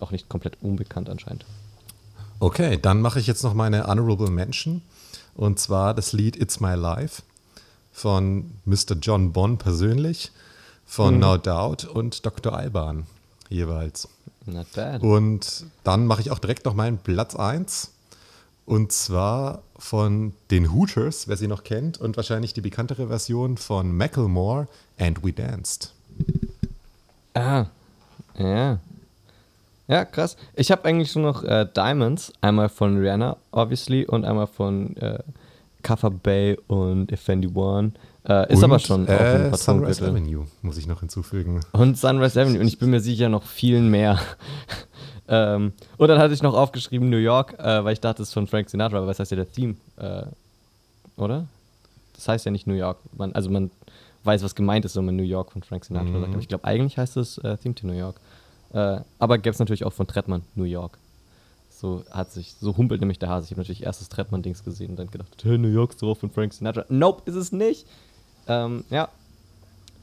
auch 0.00 0.10
nicht 0.10 0.28
komplett 0.28 0.56
unbekannt 0.60 1.08
anscheinend. 1.08 1.44
Okay, 2.40 2.78
dann 2.80 3.00
mache 3.00 3.20
ich 3.20 3.26
jetzt 3.26 3.42
noch 3.42 3.54
meine 3.54 3.86
Honorable 3.86 4.30
Mention. 4.30 4.82
Und 5.34 5.58
zwar 5.58 5.94
das 5.94 6.12
Lied 6.12 6.36
It's 6.36 6.60
My 6.60 6.74
Life 6.74 7.22
von 7.92 8.50
Mr. 8.64 8.96
John 9.00 9.32
Bonn 9.32 9.56
persönlich, 9.58 10.32
von 10.84 11.14
mhm. 11.14 11.20
No 11.20 11.36
Doubt 11.36 11.84
und 11.84 12.26
Dr. 12.26 12.52
Alban 12.54 13.06
jeweils. 13.48 14.08
Not 14.46 14.66
bad. 14.74 15.02
Und 15.02 15.64
dann 15.84 16.06
mache 16.06 16.20
ich 16.20 16.30
auch 16.30 16.38
direkt 16.38 16.66
noch 16.66 16.74
meinen 16.74 16.98
Platz 16.98 17.34
1. 17.34 17.92
Und 18.66 18.92
zwar 18.92 19.62
von 19.78 20.32
den 20.50 20.72
Hooters, 20.72 21.28
wer 21.28 21.36
sie 21.36 21.48
noch 21.48 21.64
kennt, 21.64 22.00
und 22.00 22.16
wahrscheinlich 22.16 22.54
die 22.54 22.62
bekanntere 22.62 23.08
Version 23.08 23.56
von 23.56 23.94
Macklemore, 23.96 24.68
And 24.98 25.22
We 25.22 25.32
Danced. 25.32 25.92
Ah, 27.34 27.66
ja. 28.38 28.78
Ja, 29.86 30.04
krass. 30.06 30.36
Ich 30.54 30.70
habe 30.70 30.84
eigentlich 30.86 31.12
schon 31.12 31.22
noch 31.22 31.44
äh, 31.44 31.66
Diamonds, 31.76 32.32
einmal 32.40 32.70
von 32.70 32.96
Rihanna, 32.96 33.36
obviously, 33.50 34.06
und 34.06 34.24
einmal 34.24 34.46
von 34.46 34.96
äh, 34.96 35.18
Kaffa 35.82 36.08
Bay 36.08 36.56
und 36.68 37.12
Effendi 37.12 37.48
One. 37.54 37.92
Äh, 38.26 38.50
ist 38.50 38.58
und, 38.58 38.64
aber 38.64 38.78
schon 38.78 39.06
äh, 39.06 39.50
auf 39.52 39.60
Sunrise 39.60 40.06
Avenue, 40.06 40.46
muss 40.62 40.78
ich 40.78 40.86
noch 40.86 41.00
hinzufügen. 41.00 41.60
Und 41.72 41.98
Sunrise 41.98 42.40
Avenue. 42.40 42.60
Und 42.60 42.68
ich 42.68 42.78
bin 42.78 42.88
mir 42.88 43.00
sicher 43.00 43.28
noch 43.28 43.42
viel 43.42 43.82
mehr. 43.82 44.18
Ähm, 45.28 45.72
und 45.98 46.08
dann 46.08 46.18
hatte 46.18 46.34
ich 46.34 46.42
noch 46.42 46.54
aufgeschrieben 46.54 47.08
New 47.10 47.16
York, 47.16 47.58
äh, 47.58 47.84
weil 47.84 47.92
ich 47.94 48.00
dachte, 48.00 48.22
es 48.22 48.28
ist 48.28 48.34
von 48.34 48.46
Frank 48.46 48.68
Sinatra, 48.70 48.98
aber 48.98 49.06
was 49.06 49.18
heißt 49.18 49.30
ja 49.30 49.36
der 49.36 49.50
Theme? 49.50 49.76
Äh, 49.96 50.24
oder? 51.16 51.46
Das 52.14 52.28
heißt 52.28 52.44
ja 52.44 52.50
nicht 52.50 52.66
New 52.66 52.74
York. 52.74 52.98
Man, 53.16 53.32
also 53.32 53.50
man 53.50 53.70
weiß, 54.24 54.42
was 54.42 54.54
gemeint 54.54 54.84
ist, 54.84 54.96
wenn 54.96 55.04
man 55.04 55.16
New 55.16 55.22
York 55.22 55.52
von 55.52 55.62
Frank 55.62 55.84
Sinatra 55.84 56.08
Mhm. 56.10 56.20
sagt. 56.20 56.32
Aber 56.32 56.40
ich 56.40 56.48
glaube, 56.48 56.64
eigentlich 56.64 56.96
heißt 56.98 57.16
es 57.16 57.38
äh, 57.38 57.56
Theme 57.58 57.74
to 57.74 57.86
New 57.86 57.92
York. 57.94 58.16
Äh, 58.72 59.00
aber 59.18 59.38
gäbe 59.38 59.52
es 59.52 59.58
natürlich 59.58 59.84
auch 59.84 59.92
von 59.92 60.06
Trettmann 60.06 60.42
New 60.54 60.64
York. 60.64 60.98
So 61.70 62.04
hat 62.10 62.32
sich, 62.32 62.54
so 62.60 62.76
humpelt 62.76 63.00
nämlich 63.00 63.18
der 63.18 63.28
Hase. 63.28 63.46
Ich 63.46 63.50
habe 63.50 63.60
natürlich 63.60 63.82
erst 63.82 64.00
das 64.00 64.08
Trettmann-Dings 64.08 64.64
gesehen 64.64 64.90
und 64.90 64.96
dann 64.96 65.10
gedacht, 65.10 65.28
hey, 65.42 65.58
New 65.58 65.68
York 65.68 65.90
ist 65.90 66.02
drauf 66.02 66.18
von 66.18 66.30
Frank 66.30 66.52
Sinatra. 66.54 66.84
Nope, 66.88 67.22
ist 67.26 67.34
es 67.36 67.52
nicht. 67.52 67.86
Ähm, 68.46 68.84
ja. 68.90 69.08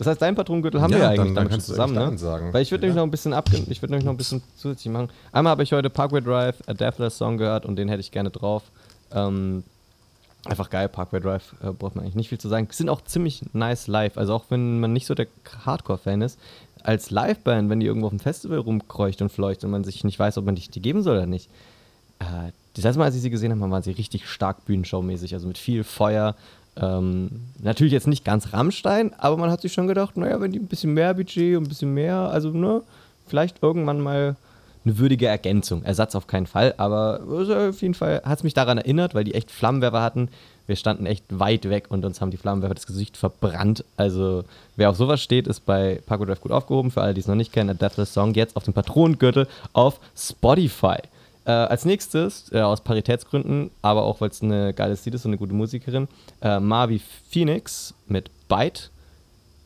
Das 0.03 0.07
heißt, 0.07 0.21
dein 0.21 0.35
Patronengürtel 0.35 0.81
haben 0.81 0.91
Ja, 0.91 0.97
wir 0.97 1.03
ja 1.03 1.09
dann- 1.11 1.19
eigentlich 1.27 1.35
dann 1.35 1.47
damit 1.49 1.61
zusammen, 1.63 1.93
ne? 1.93 2.17
sagen. 2.17 2.51
Weil 2.53 2.63
ich 2.63 2.71
würde 2.71 2.81
nämlich 2.85 2.95
Ja. 2.95 3.01
noch 3.01 3.07
ein 3.07 3.11
bisschen 3.11 3.33
abge 3.33 3.57
ich 3.69 3.81
würde 3.81 3.91
nämlich 3.93 4.05
noch 4.05 4.13
ein 4.13 4.17
bisschen 4.17 4.41
zusätzlich 4.55 4.91
machen. 4.91 5.09
Einmal 5.31 5.51
habe 5.51 5.63
ich 5.63 5.71
heute 5.73 5.89
Parkway 5.91 6.21
Drive, 6.21 6.57
a 6.67 6.73
Deathless 6.73 7.17
Song 7.17 7.37
gehört 7.37 7.65
und 7.65 7.75
den 7.75 7.87
hätte 7.87 7.99
ich 7.99 8.11
gerne 8.11 8.31
drauf. 8.31 8.63
Ähm, 9.13 9.63
einfach 10.45 10.69
geil, 10.71 10.89
Parkway 10.89 11.19
Drive, 11.19 11.53
äh, 11.61 11.71
braucht 11.71 11.95
man 11.95 12.03
eigentlich 12.03 12.15
nicht 12.15 12.29
viel 12.29 12.39
zu 12.39 12.47
sagen. 12.49 12.67
Sind 12.71 12.89
auch 12.89 13.01
ziemlich 13.01 13.41
nice 13.53 13.85
live, 13.87 14.17
also 14.17 14.33
auch 14.33 14.45
wenn 14.49 14.79
man 14.79 14.91
nicht 14.91 15.05
so 15.05 15.13
der 15.13 15.27
Hardcore-Fan 15.65 16.21
ist, 16.23 16.39
als 16.83 17.11
Liveband, 17.11 17.69
wenn 17.69 17.79
die 17.79 17.85
irgendwo 17.85 18.07
auf 18.07 18.11
dem 18.13 18.19
Festival 18.19 18.57
rumkreucht 18.57 19.21
und 19.21 19.29
fleucht 19.31 19.63
und 19.63 19.69
man 19.69 19.83
sich 19.83 20.03
nicht 20.03 20.17
weiß, 20.17 20.39
ob 20.39 20.45
man 20.45 20.55
die, 20.55 20.67
geben 20.81 21.03
soll 21.03 21.17
oder 21.17 21.27
nicht. 21.27 21.47
Äh, 22.17 22.51
das 22.73 22.85
erste 22.85 22.97
Mal, 22.99 23.05
als 23.05 23.15
ich 23.15 23.21
sie 23.21 23.29
gesehen 23.29 23.51
habe, 23.51 23.69
waren 23.71 23.83
sie 23.83 23.91
richtig 23.91 24.27
stark 24.27 24.65
Bühnenschaumäßig, 24.65 25.33
also 25.35 25.47
mit 25.47 25.57
viel 25.59 25.83
Feuer. 25.83 26.35
Ähm, 26.77 27.29
natürlich 27.61 27.93
jetzt 27.93 28.07
nicht 28.07 28.23
ganz 28.23 28.53
Rammstein, 28.53 29.13
aber 29.17 29.37
man 29.37 29.51
hat 29.51 29.61
sich 29.61 29.73
schon 29.73 29.87
gedacht, 29.87 30.15
naja, 30.17 30.39
wenn 30.39 30.51
die 30.51 30.59
ein 30.59 30.67
bisschen 30.67 30.93
mehr 30.93 31.13
Budget 31.13 31.57
und 31.57 31.63
ein 31.63 31.69
bisschen 31.69 31.93
mehr, 31.93 32.15
also 32.15 32.49
ne, 32.49 32.81
vielleicht 33.27 33.61
irgendwann 33.61 33.99
mal 33.99 34.35
eine 34.83 34.97
würdige 34.97 35.27
Ergänzung. 35.27 35.83
Ersatz 35.83 36.15
auf 36.15 36.27
keinen 36.27 36.47
Fall, 36.47 36.73
aber 36.77 37.19
äh, 37.29 37.69
auf 37.69 37.81
jeden 37.81 37.93
Fall 37.93 38.21
hat 38.23 38.39
es 38.39 38.43
mich 38.43 38.53
daran 38.53 38.77
erinnert, 38.77 39.13
weil 39.13 39.23
die 39.23 39.35
echt 39.35 39.51
Flammenwerfer 39.51 40.01
hatten. 40.01 40.29
Wir 40.65 40.75
standen 40.75 41.05
echt 41.05 41.25
weit 41.29 41.69
weg 41.69 41.87
und 41.89 42.05
uns 42.05 42.21
haben 42.21 42.31
die 42.31 42.37
Flammenwerfer 42.37 42.75
das 42.75 42.87
Gesicht 42.87 43.17
verbrannt. 43.17 43.83
Also, 43.97 44.45
wer 44.77 44.89
auf 44.89 44.95
sowas 44.95 45.21
steht, 45.21 45.47
ist 45.47 45.65
bei 45.65 46.01
Parkway 46.05 46.27
Drive 46.27 46.41
gut 46.41 46.51
aufgehoben. 46.51 46.91
Für 46.91 47.01
alle, 47.01 47.13
die 47.13 47.19
es 47.19 47.27
noch 47.27 47.35
nicht 47.35 47.51
kennen, 47.51 47.69
A 47.71 47.73
Deathless 47.73 48.13
Song 48.13 48.33
jetzt 48.33 48.55
auf 48.55 48.63
dem 48.63 48.73
Patronengürtel 48.73 49.47
auf 49.73 49.99
Spotify. 50.15 50.97
Äh, 51.43 51.51
als 51.51 51.85
nächstes, 51.85 52.51
äh, 52.51 52.61
aus 52.61 52.81
Paritätsgründen, 52.81 53.71
aber 53.81 54.03
auch 54.03 54.21
weil 54.21 54.29
es 54.29 54.43
eine 54.43 54.73
geiles 54.73 55.03
Lied 55.05 55.15
ist 55.15 55.25
und 55.25 55.31
eine 55.31 55.37
gute 55.39 55.53
Musikerin, 55.53 56.07
äh, 56.41 56.59
Marvi 56.59 57.01
Phoenix 57.29 57.95
mit 58.07 58.29
Bite 58.47 58.91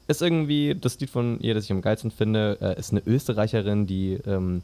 ist 0.08 0.22
irgendwie 0.22 0.76
das 0.80 1.00
Lied 1.00 1.10
von 1.10 1.40
ihr, 1.42 1.54
das 1.54 1.66
ich 1.66 1.72
am 1.72 1.82
geilsten 1.82 2.12
finde. 2.12 2.58
Äh, 2.62 2.80
ist 2.80 2.92
eine 2.92 3.02
Österreicherin, 3.06 3.88
die 3.88 4.20
ähm, 4.26 4.62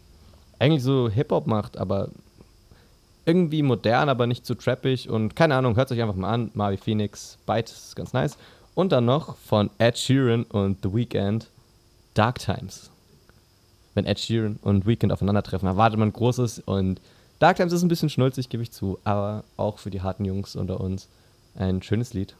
eigentlich 0.59 0.83
so 0.83 1.09
Hip-Hop 1.09 1.47
macht, 1.47 1.77
aber 1.77 2.09
irgendwie 3.25 3.61
modern, 3.61 4.09
aber 4.09 4.27
nicht 4.27 4.45
zu 4.45 4.55
trappig 4.55 5.09
und 5.09 5.35
keine 5.35 5.55
Ahnung, 5.55 5.75
hört 5.75 5.91
euch 5.91 6.01
einfach 6.01 6.15
mal 6.15 6.31
an. 6.31 6.51
Marvi 6.53 6.77
Phoenix, 6.77 7.37
Bite 7.45 7.71
ist 7.71 7.95
ganz 7.95 8.13
nice. 8.13 8.37
Und 8.73 8.91
dann 8.91 9.05
noch 9.05 9.35
von 9.37 9.69
Ed 9.79 9.97
Sheeran 9.97 10.43
und 10.43 10.77
The 10.83 10.93
Weeknd, 10.93 11.47
Dark 12.13 12.39
Times. 12.39 12.90
Wenn 13.93 14.05
Ed 14.05 14.19
Sheeran 14.19 14.57
und 14.61 14.85
Weeknd 14.85 15.11
aufeinandertreffen, 15.11 15.67
erwartet 15.67 15.99
man 15.99 16.13
Großes 16.13 16.59
und 16.65 17.01
Dark 17.39 17.57
Times 17.57 17.73
ist 17.73 17.81
ein 17.81 17.87
bisschen 17.87 18.09
schnulzig, 18.09 18.49
gebe 18.49 18.61
ich 18.61 18.71
zu, 18.71 18.99
aber 19.03 19.43
auch 19.57 19.79
für 19.79 19.89
die 19.89 20.01
harten 20.01 20.25
Jungs 20.25 20.55
unter 20.55 20.79
uns 20.79 21.07
ein 21.55 21.81
schönes 21.81 22.13
Lied 22.13 22.35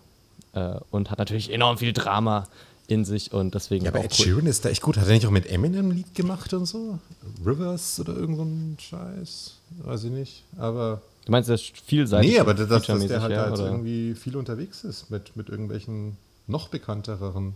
äh, 0.54 0.76
und 0.92 1.10
hat 1.10 1.20
natürlich 1.20 1.52
enorm 1.52 1.78
viel 1.78 1.92
Drama 1.94 2.48
in 2.88 3.06
sich 3.06 3.32
und 3.32 3.56
deswegen 3.56 3.86
Ja, 3.86 3.92
aber 3.92 4.04
Ed 4.04 4.12
cool. 4.20 4.26
Sheeran 4.26 4.46
ist 4.46 4.66
da 4.66 4.70
echt 4.70 4.82
gut. 4.82 4.98
Hat 4.98 5.08
er 5.08 5.14
nicht 5.14 5.26
auch 5.26 5.32
mit 5.32 5.50
Eminem 5.50 5.90
ein 5.90 5.96
Lied 5.96 6.14
gemacht 6.14 6.54
und 6.54 6.66
so? 6.66 7.00
Rivers 7.46 8.00
oder 8.00 8.16
irgend 8.16 8.38
so 8.38 8.44
ein 8.44 8.78
Scheiß? 8.80 9.56
Weiß 9.84 10.04
ich 10.04 10.12
nicht. 10.12 10.44
Aber. 10.58 11.02
Du 11.26 11.32
meinst, 11.32 11.50
das 11.50 11.62
ist 11.62 11.78
vielseitig? 11.78 12.32
Nee, 12.32 12.40
aber 12.40 12.54
das, 12.54 12.68
dass 12.68 12.86
der 12.86 13.22
halt 13.22 13.32
ja, 13.32 13.52
oder? 13.52 13.66
irgendwie 13.66 14.16
viel 14.16 14.36
unterwegs 14.36 14.84
ist 14.84 15.10
mit, 15.10 15.36
mit 15.36 15.50
irgendwelchen 15.50 16.18
noch 16.48 16.68
bekanntereren. 16.68 17.54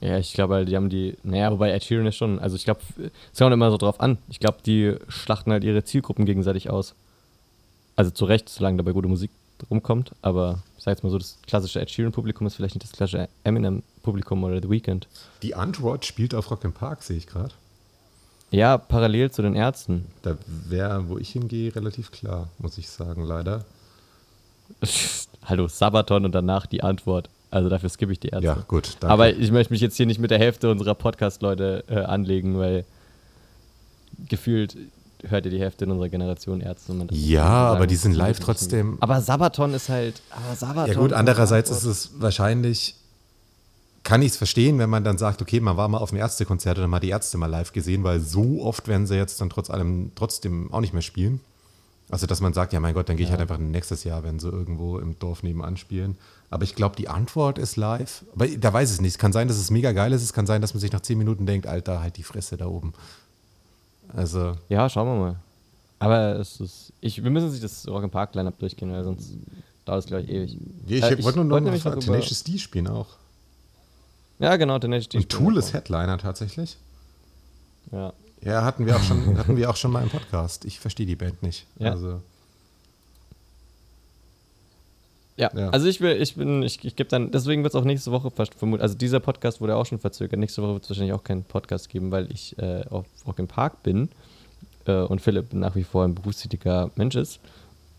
Ja, 0.00 0.18
ich 0.18 0.32
glaube, 0.32 0.54
halt, 0.54 0.68
die 0.68 0.76
haben 0.76 0.88
die. 0.88 1.16
Naja, 1.22 1.52
wobei 1.52 1.70
Ed 1.70 1.84
Sheeran 1.84 2.06
ist 2.06 2.16
schon. 2.16 2.38
Also, 2.38 2.56
ich 2.56 2.64
glaube, 2.64 2.80
es 3.32 3.38
kommt 3.38 3.52
immer 3.52 3.70
so 3.70 3.76
drauf 3.76 4.00
an. 4.00 4.18
Ich 4.28 4.40
glaube, 4.40 4.58
die 4.64 4.96
schlachten 5.08 5.52
halt 5.52 5.64
ihre 5.64 5.84
Zielgruppen 5.84 6.24
gegenseitig 6.24 6.70
aus. 6.70 6.94
Also, 7.96 8.10
zu 8.10 8.24
Recht, 8.24 8.48
solange 8.48 8.78
dabei 8.78 8.92
gute 8.92 9.08
Musik 9.08 9.30
rumkommt. 9.70 10.12
Aber 10.22 10.62
ich 10.78 10.84
sag 10.84 10.92
jetzt 10.92 11.04
mal 11.04 11.10
so, 11.10 11.18
das 11.18 11.38
klassische 11.46 11.80
Ed 11.80 11.90
Sheeran-Publikum 11.90 12.46
ist 12.46 12.54
vielleicht 12.54 12.74
nicht 12.74 12.84
das 12.84 12.92
klassische 12.92 13.28
Eminem-Publikum 13.44 14.42
oder 14.44 14.60
The 14.60 14.70
Weeknd. 14.70 15.06
Die 15.42 15.54
Antwort 15.54 16.04
spielt 16.04 16.34
auf 16.34 16.50
Rock 16.50 16.64
im 16.64 16.72
Park, 16.72 17.02
sehe 17.02 17.16
ich 17.16 17.26
gerade. 17.26 17.54
Ja, 18.50 18.76
parallel 18.76 19.30
zu 19.30 19.40
den 19.42 19.54
Ärzten. 19.54 20.06
Da 20.22 20.36
wäre, 20.46 21.08
wo 21.08 21.18
ich 21.18 21.30
hingehe, 21.30 21.74
relativ 21.74 22.10
klar, 22.10 22.48
muss 22.58 22.76
ich 22.76 22.88
sagen, 22.88 23.24
leider. 23.24 23.64
Hallo, 25.44 25.68
Sabaton 25.68 26.24
und 26.24 26.34
danach 26.34 26.66
die 26.66 26.82
Antwort. 26.82 27.30
Also, 27.52 27.68
dafür 27.68 27.90
skippe 27.90 28.12
ich 28.12 28.20
die 28.20 28.28
Ärzte. 28.28 28.46
Ja, 28.46 28.64
gut. 28.66 28.96
Danke. 29.00 29.12
Aber 29.12 29.30
ich 29.30 29.52
möchte 29.52 29.72
mich 29.72 29.82
jetzt 29.82 29.96
hier 29.96 30.06
nicht 30.06 30.18
mit 30.18 30.30
der 30.30 30.38
Hälfte 30.38 30.70
unserer 30.70 30.94
Podcast-Leute 30.94 31.84
äh, 31.86 31.98
anlegen, 31.98 32.58
weil 32.58 32.86
gefühlt 34.28 34.76
hört 35.28 35.44
ihr 35.44 35.50
die 35.50 35.60
Hälfte 35.60 35.84
in 35.84 35.90
unserer 35.90 36.08
Generation 36.08 36.62
Ärzte. 36.62 36.94
ja, 37.10 37.44
aber 37.44 37.86
die 37.86 37.96
sind 37.96 38.14
live 38.14 38.40
trotzdem. 38.40 38.96
Aber 39.00 39.20
Sabaton 39.20 39.74
ist 39.74 39.90
halt. 39.90 40.22
Aber 40.30 40.56
Sabaton 40.56 40.94
Ja 40.94 40.98
gut, 40.98 41.12
andererseits 41.12 41.70
ist 41.70 41.84
es 41.84 42.10
wahrscheinlich, 42.18 42.96
kann 44.02 44.22
ich 44.22 44.32
es 44.32 44.36
verstehen, 44.38 44.78
wenn 44.78 44.88
man 44.90 45.04
dann 45.04 45.18
sagt, 45.18 45.42
okay, 45.42 45.60
man 45.60 45.76
war 45.76 45.88
mal 45.88 45.98
auf 45.98 46.10
einem 46.10 46.20
Ärztekonzert 46.20 46.78
und 46.78 46.82
dann 46.82 46.90
mal 46.90 47.00
die 47.00 47.10
Ärzte 47.10 47.36
mal 47.36 47.46
live 47.46 47.72
gesehen, 47.72 48.02
weil 48.02 48.20
so 48.20 48.62
oft 48.62 48.88
werden 48.88 49.06
sie 49.06 49.16
jetzt 49.16 49.40
dann 49.42 49.50
trotz 49.50 49.68
allem 49.68 50.12
trotzdem 50.14 50.72
auch 50.72 50.80
nicht 50.80 50.94
mehr 50.94 51.02
spielen. 51.02 51.40
Also, 52.12 52.26
dass 52.26 52.40
man 52.42 52.52
sagt, 52.52 52.72
ja 52.74 52.78
mein 52.80 52.92
Gott, 52.94 53.08
dann 53.08 53.16
gehe 53.16 53.24
ich 53.24 53.30
halt 53.30 53.40
einfach 53.40 53.56
nächstes 53.58 54.04
Jahr, 54.04 54.22
wenn 54.22 54.38
sie 54.38 54.48
irgendwo 54.48 54.98
im 54.98 55.18
Dorf 55.18 55.42
nebenan 55.42 55.76
spielen. 55.78 56.18
Aber 56.50 56.62
ich 56.62 56.74
glaube, 56.74 56.94
die 56.94 57.08
Antwort 57.08 57.56
ist 57.58 57.76
live. 57.76 58.24
Aber 58.34 58.46
da 58.46 58.70
weiß 58.72 58.90
ich 58.90 58.96
es 58.96 59.00
nicht. 59.00 59.12
Es 59.12 59.18
kann 59.18 59.32
sein, 59.32 59.48
dass 59.48 59.56
es 59.56 59.70
mega 59.70 59.92
geil 59.92 60.12
ist. 60.12 60.22
Es 60.22 60.34
kann 60.34 60.46
sein, 60.46 60.60
dass 60.60 60.74
man 60.74 60.80
sich 60.82 60.92
nach 60.92 61.00
zehn 61.00 61.16
Minuten 61.16 61.46
denkt, 61.46 61.66
Alter, 61.66 62.00
halt 62.02 62.18
die 62.18 62.22
Fresse 62.22 62.58
da 62.58 62.66
oben. 62.66 62.92
Also, 64.14 64.52
Ja, 64.68 64.88
schauen 64.90 65.08
wir 65.08 65.18
mal. 65.24 65.36
Aber 66.00 66.38
es 66.38 66.60
ist. 66.60 66.92
Ich, 67.00 67.22
wir 67.24 67.30
müssen 67.30 67.50
sich 67.50 67.60
das 67.60 67.88
Rock 67.88 68.10
Park 68.10 68.34
Line-Up 68.34 68.58
durchgehen, 68.58 68.92
weil 68.92 69.04
sonst 69.04 69.30
dauert 69.86 70.00
es, 70.00 70.06
glaube 70.06 70.24
ich, 70.24 70.28
ewig. 70.30 70.58
ich 70.86 71.02
Äh, 71.02 71.22
wollte 71.24 71.42
nur 71.44 71.60
noch 71.60 71.74
über- 71.74 71.98
Tenacious 71.98 72.44
D 72.44 72.58
spielen 72.58 72.88
auch. 72.88 73.06
Ja, 74.38 74.56
genau, 74.56 74.78
Tenacious 74.78 75.08
D 75.08 75.18
Und 75.18 75.28
Tool 75.30 75.56
ist 75.56 75.72
Headliner 75.72 76.18
tatsächlich. 76.18 76.76
Ja. 77.90 78.12
Ja, 78.44 78.64
hatten 78.64 78.86
wir 78.86 78.96
auch 78.96 79.02
schon, 79.02 79.38
hatten 79.38 79.56
wir 79.56 79.70
auch 79.70 79.76
schon 79.76 79.90
mal 79.92 80.02
im 80.02 80.10
Podcast. 80.10 80.64
Ich 80.64 80.80
verstehe 80.80 81.06
die 81.06 81.16
Band 81.16 81.42
nicht. 81.42 81.66
Ja. 81.78 81.92
Also, 81.92 82.20
Ja, 85.36 85.50
Ja. 85.56 85.70
also 85.70 85.86
ich 85.86 86.00
will, 86.00 86.20
ich 86.20 86.34
bin, 86.34 86.62
ich, 86.62 86.84
ich 86.84 86.94
gebe 86.94 87.08
dann, 87.08 87.30
deswegen 87.30 87.62
wird 87.62 87.74
es 87.74 87.80
auch 87.80 87.84
nächste 87.84 88.12
Woche 88.12 88.30
vermutlich, 88.30 88.82
also 88.82 88.94
dieser 88.94 89.18
Podcast 89.20 89.60
wurde 89.60 89.76
auch 89.76 89.86
schon 89.86 89.98
verzögert, 89.98 90.38
nächste 90.38 90.62
Woche 90.62 90.74
wird 90.74 90.84
es 90.84 90.90
wahrscheinlich 90.90 91.14
auch 91.14 91.24
keinen 91.24 91.44
Podcast 91.44 91.88
geben, 91.88 92.10
weil 92.10 92.30
ich 92.30 92.56
äh, 92.58 92.84
auf 92.90 93.06
Rock 93.26 93.38
im 93.38 93.48
Park 93.48 93.82
bin 93.82 94.10
äh, 94.86 94.92
und 95.00 95.20
Philipp 95.22 95.52
nach 95.54 95.74
wie 95.74 95.84
vor 95.84 96.04
ein 96.04 96.14
berufstätiger 96.14 96.90
Mensch 96.96 97.14
ist. 97.16 97.40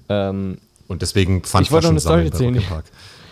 Ähm, 0.10 0.60
und 0.88 1.02
deswegen 1.02 1.42
Ich 1.44 1.72
wollte 1.72 1.88
noch 1.88 1.92
eine 1.92 2.00
Story 2.02 2.26
erzählen. 2.26 2.62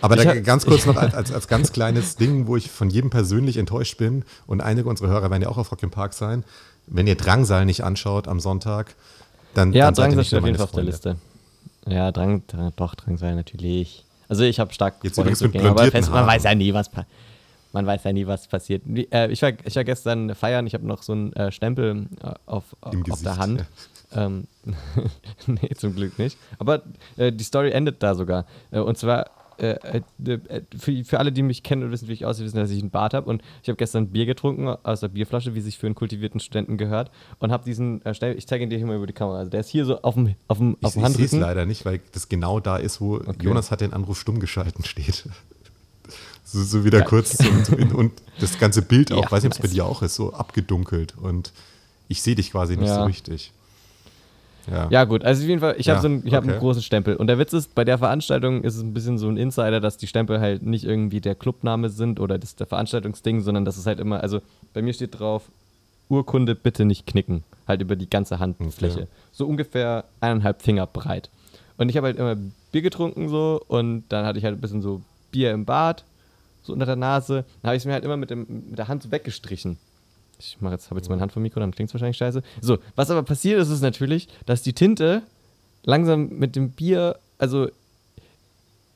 Aber 0.00 0.16
da 0.16 0.24
hab- 0.24 0.42
ganz 0.42 0.66
kurz 0.66 0.84
noch 0.86 0.96
als, 0.96 1.14
als, 1.14 1.30
als 1.32 1.46
ganz 1.46 1.72
kleines 1.72 2.16
Ding, 2.16 2.48
wo 2.48 2.56
ich 2.56 2.70
von 2.72 2.90
jedem 2.90 3.10
persönlich 3.10 3.56
enttäuscht 3.56 3.98
bin 3.98 4.24
und 4.48 4.60
einige 4.62 4.88
unserer 4.88 5.08
Hörer 5.08 5.30
werden 5.30 5.42
ja 5.42 5.48
auch 5.48 5.58
auf 5.58 5.70
Rock 5.70 5.82
im 5.84 5.90
Park 5.92 6.12
sein. 6.14 6.42
Wenn 6.86 7.06
ihr 7.06 7.16
Drangsal 7.16 7.64
nicht 7.64 7.84
anschaut 7.84 8.28
am 8.28 8.40
Sonntag, 8.40 8.94
dann, 9.54 9.72
ja, 9.72 9.86
dann 9.86 9.94
seid 9.94 10.12
ihr 10.12 10.16
Drangsal 10.16 10.18
nicht 10.18 10.26
steht 10.26 10.38
auf 10.38 10.46
jeden 10.46 10.58
Fall 10.58 10.64
auf 10.64 10.72
der. 10.72 10.84
Liste. 10.84 11.16
Ja, 11.86 12.12
Drang, 12.12 12.42
doch, 12.76 12.94
Drangsal 12.94 13.34
natürlich. 13.34 14.04
Also 14.28 14.44
ich 14.44 14.60
habe 14.60 14.72
stark 14.72 14.94
Jetzt 15.02 15.18
übrigens 15.18 15.40
mit 15.40 15.56
aber 15.56 15.90
fest, 15.90 16.10
man 16.10 16.26
weiß 16.26 16.44
ja 16.44 16.54
nie, 16.54 16.72
was 16.72 16.90
man 17.72 17.86
weiß 17.86 18.04
ja 18.04 18.12
nie, 18.12 18.26
was 18.26 18.46
passiert. 18.46 18.82
Äh, 19.10 19.28
ich, 19.30 19.42
war, 19.42 19.52
ich 19.64 19.76
war 19.76 19.84
gestern 19.84 20.34
feiern, 20.34 20.66
ich 20.66 20.74
habe 20.74 20.86
noch 20.86 21.02
so 21.02 21.12
einen 21.12 21.32
äh, 21.32 21.50
Stempel 21.50 22.06
äh, 22.22 22.34
auf, 22.46 22.64
Im 22.90 23.00
auf 23.00 23.04
Gesicht, 23.04 23.26
der 23.26 23.36
Hand. 23.38 23.64
Ähm, 24.14 24.46
nee, 25.46 25.70
zum 25.76 25.94
Glück 25.94 26.18
nicht. 26.18 26.36
Aber 26.58 26.82
äh, 27.16 27.32
die 27.32 27.44
Story 27.44 27.70
endet 27.70 28.02
da 28.02 28.14
sogar. 28.14 28.44
Und 28.70 28.98
zwar, 28.98 29.30
äh, 29.62 30.00
äh, 30.26 30.32
äh, 30.48 30.62
für, 30.76 31.04
für 31.04 31.18
alle, 31.18 31.32
die 31.32 31.42
mich 31.42 31.62
kennen 31.62 31.84
und 31.84 31.90
wissen, 31.92 32.08
wie 32.08 32.12
ich 32.12 32.26
aussehe, 32.26 32.44
wissen, 32.44 32.56
dass 32.56 32.70
ich 32.70 32.80
einen 32.80 32.90
Bart 32.90 33.14
habe. 33.14 33.30
Und 33.30 33.42
ich 33.62 33.68
habe 33.68 33.76
gestern 33.76 34.08
Bier 34.08 34.26
getrunken 34.26 34.68
aus 34.68 35.00
der 35.00 35.08
Bierflasche, 35.08 35.54
wie 35.54 35.60
sich 35.60 35.78
für 35.78 35.86
einen 35.86 35.94
kultivierten 35.94 36.40
Studenten 36.40 36.76
gehört. 36.76 37.10
Und 37.38 37.52
habe 37.52 37.64
diesen 37.64 38.04
äh, 38.04 38.32
ich 38.34 38.46
zeige 38.46 38.64
ihn 38.64 38.70
dir 38.70 38.76
hier 38.78 38.86
mal 38.86 38.96
über 38.96 39.06
die 39.06 39.12
Kamera. 39.12 39.38
Also 39.38 39.50
der 39.50 39.60
ist 39.60 39.68
hier 39.68 39.84
so 39.84 40.02
auf 40.02 40.14
dem, 40.14 40.34
auf 40.48 40.58
dem, 40.58 40.76
auf 40.82 40.94
Ich, 40.96 41.02
dem 41.02 41.10
ich 41.10 41.16
sehe 41.16 41.24
es 41.26 41.32
Handrücken. 41.32 41.40
leider 41.40 41.66
nicht, 41.66 41.84
weil 41.84 42.00
das 42.12 42.28
genau 42.28 42.60
da 42.60 42.76
ist, 42.76 43.00
wo 43.00 43.18
Jonas 43.40 43.70
hat 43.70 43.80
den 43.80 43.92
Anruf 43.92 44.18
stumm 44.18 44.40
geschalten 44.40 44.84
steht. 44.84 45.24
So, 46.44 46.62
so 46.64 46.84
wieder 46.84 46.98
Geil. 47.00 47.08
kurz 47.08 47.38
und, 47.40 47.68
und, 47.80 47.94
und 47.94 48.12
das 48.40 48.58
ganze 48.58 48.82
Bild 48.82 49.12
auch, 49.12 49.24
Ja, 49.24 49.30
weiß 49.30 49.44
nicht, 49.44 49.52
ob 49.52 49.64
es 49.64 49.70
bei 49.70 49.72
dir 49.72 49.86
auch 49.86 50.02
ist, 50.02 50.16
so 50.16 50.32
abgedunkelt 50.34 51.16
und 51.16 51.52
ich 52.08 52.20
sehe 52.20 52.34
dich 52.34 52.50
quasi 52.50 52.76
nicht 52.76 52.88
Ja. 52.88 52.96
so 52.96 53.04
richtig. 53.04 53.52
Ja. 54.70 54.88
Ja, 54.90 55.04
gut, 55.04 55.24
also 55.24 55.42
auf 55.42 55.48
jeden 55.48 55.60
Fall, 55.60 55.74
ich 55.78 55.86
Ja, 55.86 55.94
habe 55.94 56.02
so 56.02 56.08
einen, 56.08 56.26
ich 56.26 56.34
hab 56.34 56.42
einen 56.42 56.52
okay. 56.52 56.60
großen 56.60 56.82
Stempel. 56.82 57.16
Und 57.16 57.26
der 57.26 57.38
Witz 57.38 57.52
ist, 57.52 57.74
bei 57.74 57.84
der 57.84 57.98
Veranstaltung 57.98 58.62
ist 58.62 58.76
es 58.76 58.82
ein 58.82 58.94
bisschen 58.94 59.18
so 59.18 59.28
ein 59.28 59.36
Insider, 59.36 59.80
dass 59.80 59.96
die 59.96 60.06
Stempel 60.06 60.40
halt 60.40 60.62
nicht 60.62 60.84
irgendwie 60.84 61.20
der 61.20 61.34
Clubname 61.34 61.88
sind 61.90 62.20
oder 62.20 62.38
das 62.38 62.54
der 62.56 62.66
Veranstaltungsding, 62.66 63.40
sondern 63.40 63.64
dass 63.64 63.76
es 63.76 63.86
halt 63.86 63.98
immer, 63.98 64.20
also 64.22 64.40
bei 64.72 64.82
mir 64.82 64.92
steht 64.92 65.18
drauf, 65.18 65.50
Urkunde 66.08 66.54
bitte 66.54 66.84
nicht 66.84 67.06
knicken. 67.06 67.42
Halt 67.66 67.80
über 67.80 67.96
die 67.96 68.10
ganze 68.10 68.38
Handfläche. 68.38 69.02
Okay. 69.02 69.08
So 69.30 69.46
ungefähr 69.46 70.04
eineinhalb 70.20 70.62
Finger 70.62 70.86
breit. 70.86 71.30
Und 71.78 71.88
ich 71.88 71.96
habe 71.96 72.08
halt 72.08 72.18
immer 72.18 72.36
Bier 72.72 72.82
getrunken 72.82 73.28
so 73.28 73.62
und 73.68 74.04
dann 74.08 74.26
hatte 74.26 74.38
ich 74.38 74.44
halt 74.44 74.56
ein 74.56 74.60
bisschen 74.60 74.82
so 74.82 75.00
Bier 75.30 75.52
im 75.52 75.64
Bad, 75.64 76.04
so 76.62 76.72
unter 76.72 76.86
der 76.86 76.96
Nase. 76.96 77.44
Dann 77.62 77.68
habe 77.68 77.76
ich 77.76 77.82
es 77.82 77.86
mir 77.86 77.92
halt 77.92 78.04
immer 78.04 78.16
mit, 78.16 78.30
dem, 78.30 78.46
mit 78.70 78.78
der 78.78 78.88
Hand 78.88 79.02
so 79.02 79.10
weggestrichen. 79.10 79.78
Ich 80.44 80.60
mache 80.60 80.74
jetzt, 80.74 80.90
habe 80.90 80.98
jetzt 80.98 81.08
meine 81.08 81.20
Hand 81.22 81.32
vom 81.32 81.42
Mikro, 81.42 81.60
dann 81.60 81.72
klingt 81.72 81.90
es 81.90 81.94
wahrscheinlich 81.94 82.16
scheiße. 82.16 82.42
So, 82.60 82.78
was 82.96 83.10
aber 83.10 83.22
passiert 83.22 83.60
ist, 83.60 83.68
ist 83.70 83.82
natürlich, 83.82 84.28
dass 84.46 84.62
die 84.62 84.72
Tinte 84.72 85.22
langsam 85.84 86.28
mit 86.30 86.56
dem 86.56 86.70
Bier, 86.70 87.18
also 87.38 87.68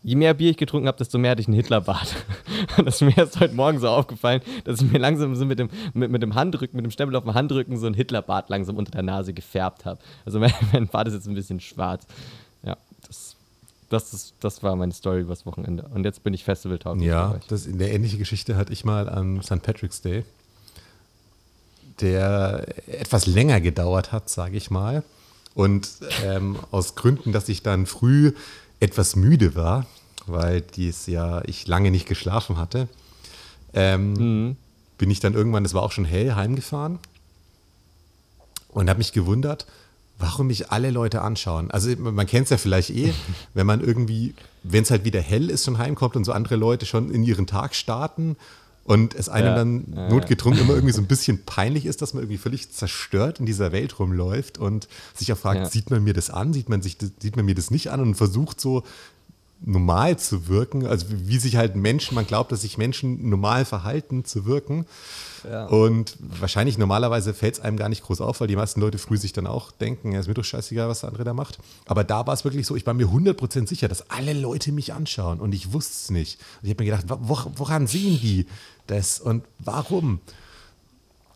je 0.06 0.14
mehr 0.14 0.34
Bier 0.34 0.50
ich 0.50 0.56
getrunken 0.56 0.86
habe, 0.86 0.98
desto 0.98 1.18
mehr 1.18 1.32
hatte 1.32 1.40
ich 1.40 1.48
einen 1.48 1.56
Hitlerbart. 1.56 2.14
das 2.84 2.96
ist 2.96 3.00
mir 3.02 3.18
erst 3.18 3.40
heute 3.40 3.54
Morgen 3.54 3.80
so 3.80 3.88
aufgefallen, 3.88 4.40
dass 4.64 4.80
ich 4.80 4.90
mir 4.90 4.98
langsam 4.98 5.34
so 5.34 5.44
mit 5.44 5.58
dem, 5.58 5.68
mit, 5.94 6.12
mit 6.12 6.22
dem 6.22 6.36
Handrücken, 6.36 6.76
mit 6.76 6.84
dem 6.84 6.92
Stempel 6.92 7.16
auf 7.16 7.24
dem 7.24 7.34
Handrücken 7.34 7.76
so 7.76 7.86
einen 7.86 7.96
Hitlerbart 7.96 8.48
langsam 8.48 8.76
unter 8.76 8.92
der 8.92 9.02
Nase 9.02 9.32
gefärbt 9.32 9.84
habe. 9.84 9.98
Also 10.24 10.38
mein, 10.38 10.52
mein 10.72 10.86
Bart 10.86 11.08
ist 11.08 11.14
jetzt 11.14 11.26
ein 11.26 11.34
bisschen 11.34 11.58
schwarz. 11.58 12.06
Ja, 12.62 12.76
das, 13.06 13.34
das, 13.88 14.14
ist, 14.14 14.34
das 14.38 14.62
war 14.62 14.76
meine 14.76 14.92
Story 14.92 15.22
übers 15.22 15.44
Wochenende. 15.44 15.88
Und 15.92 16.04
jetzt 16.04 16.22
bin 16.22 16.34
ich 16.34 16.44
festivaltauglich. 16.44 17.04
Ja, 17.04 17.40
das, 17.48 17.66
eine 17.66 17.90
ähnliche 17.90 18.16
Geschichte 18.16 18.56
hatte 18.56 18.72
ich 18.72 18.84
mal 18.84 19.08
am 19.08 19.42
St. 19.42 19.60
Patrick's 19.60 20.02
Day, 20.02 20.24
der 22.00 22.66
etwas 22.86 23.26
länger 23.26 23.60
gedauert 23.60 24.12
hat, 24.12 24.28
sage 24.28 24.56
ich 24.56 24.70
mal. 24.70 25.02
Und 25.54 25.88
ähm, 26.24 26.58
aus 26.70 26.94
Gründen, 26.94 27.32
dass 27.32 27.48
ich 27.48 27.62
dann 27.62 27.86
früh 27.86 28.32
etwas 28.80 29.16
müde 29.16 29.54
war, 29.54 29.86
weil 30.26 30.60
dies 30.60 31.06
ja 31.06 31.42
ich 31.46 31.66
lange 31.66 31.90
nicht 31.90 32.06
geschlafen 32.06 32.58
hatte, 32.58 32.88
ähm, 33.72 34.12
mhm. 34.12 34.56
bin 34.98 35.10
ich 35.10 35.20
dann 35.20 35.34
irgendwann, 35.34 35.64
es 35.64 35.72
war 35.72 35.82
auch 35.82 35.92
schon 35.92 36.04
hell, 36.04 36.34
heimgefahren 36.34 36.98
und 38.68 38.90
habe 38.90 38.98
mich 38.98 39.12
gewundert, 39.12 39.66
warum 40.18 40.48
mich 40.48 40.70
alle 40.70 40.90
Leute 40.90 41.22
anschauen. 41.22 41.70
Also 41.70 41.90
man 41.96 42.26
kennt 42.26 42.44
es 42.44 42.50
ja 42.50 42.58
vielleicht 42.58 42.90
eh, 42.90 43.14
wenn 43.54 43.66
man 43.66 43.80
irgendwie, 43.80 44.34
wenn 44.62 44.82
es 44.82 44.90
halt 44.90 45.04
wieder 45.04 45.20
hell 45.20 45.48
ist, 45.48 45.64
schon 45.64 45.78
heimkommt 45.78 46.16
und 46.16 46.24
so 46.24 46.32
andere 46.32 46.56
Leute 46.56 46.84
schon 46.84 47.10
in 47.10 47.22
ihren 47.22 47.46
Tag 47.46 47.74
starten 47.74 48.36
und 48.86 49.14
es 49.14 49.28
einem 49.28 49.46
ja, 49.48 49.54
dann 49.56 49.84
ja, 49.94 50.08
notgedrungen 50.08 50.60
immer 50.60 50.74
irgendwie 50.74 50.92
so 50.92 51.00
ein 51.00 51.08
bisschen 51.08 51.44
peinlich 51.44 51.86
ist, 51.86 52.02
dass 52.02 52.14
man 52.14 52.22
irgendwie 52.22 52.38
völlig 52.38 52.70
zerstört 52.70 53.40
in 53.40 53.46
dieser 53.46 53.72
Welt 53.72 53.98
rumläuft 53.98 54.58
und 54.58 54.86
sich 55.12 55.32
auch 55.32 55.38
fragt, 55.38 55.72
sieht 55.72 55.90
man 55.90 56.04
mir 56.04 56.14
das 56.14 56.30
an, 56.30 56.52
sieht 56.52 56.68
man, 56.68 56.82
sich, 56.82 56.96
sieht 57.20 57.34
man 57.34 57.44
mir 57.44 57.56
das 57.56 57.72
nicht 57.72 57.90
an? 57.90 58.00
Und 58.00 58.14
versucht 58.14 58.60
so 58.60 58.84
normal 59.64 60.18
zu 60.18 60.48
wirken, 60.48 60.86
also 60.86 61.06
wie 61.10 61.38
sich 61.38 61.56
halt 61.56 61.74
Menschen, 61.74 62.14
man 62.14 62.26
glaubt, 62.26 62.52
dass 62.52 62.60
sich 62.60 62.78
Menschen 62.78 63.28
normal 63.28 63.64
verhalten 63.64 64.24
zu 64.24 64.46
wirken. 64.46 64.86
Ja. 65.48 65.66
Und 65.66 66.16
wahrscheinlich 66.20 66.78
normalerweise 66.78 67.34
fällt 67.34 67.54
es 67.54 67.60
einem 67.60 67.76
gar 67.76 67.88
nicht 67.88 68.02
groß 68.02 68.20
auf, 68.20 68.40
weil 68.40 68.48
die 68.48 68.56
meisten 68.56 68.80
Leute 68.80 68.98
früh 68.98 69.16
sich 69.16 69.32
dann 69.32 69.46
auch 69.46 69.70
denken, 69.70 70.12
ja, 70.12 70.20
ist 70.20 70.28
mir 70.28 70.34
doch 70.34 70.44
scheißegal, 70.44 70.88
was 70.88 71.00
der 71.00 71.08
andere 71.08 71.24
da 71.24 71.34
macht. 71.34 71.58
Aber 71.86 72.04
da 72.04 72.26
war 72.26 72.34
es 72.34 72.44
wirklich 72.44 72.66
so, 72.66 72.76
ich 72.76 72.86
war 72.86 72.94
mir 72.94 73.06
100% 73.06 73.68
sicher, 73.68 73.88
dass 73.88 74.10
alle 74.10 74.32
Leute 74.32 74.72
mich 74.72 74.92
anschauen 74.92 75.40
und 75.40 75.54
ich 75.54 75.72
wusste 75.72 75.94
es 75.94 76.10
nicht. 76.10 76.40
Und 76.60 76.68
ich 76.68 76.74
habe 76.74 76.84
mir 76.84 76.90
gedacht, 76.90 77.04
woran 77.08 77.86
sehen 77.86 78.18
die 78.20 78.46
das 78.86 79.20
und 79.20 79.44
warum? 79.58 80.20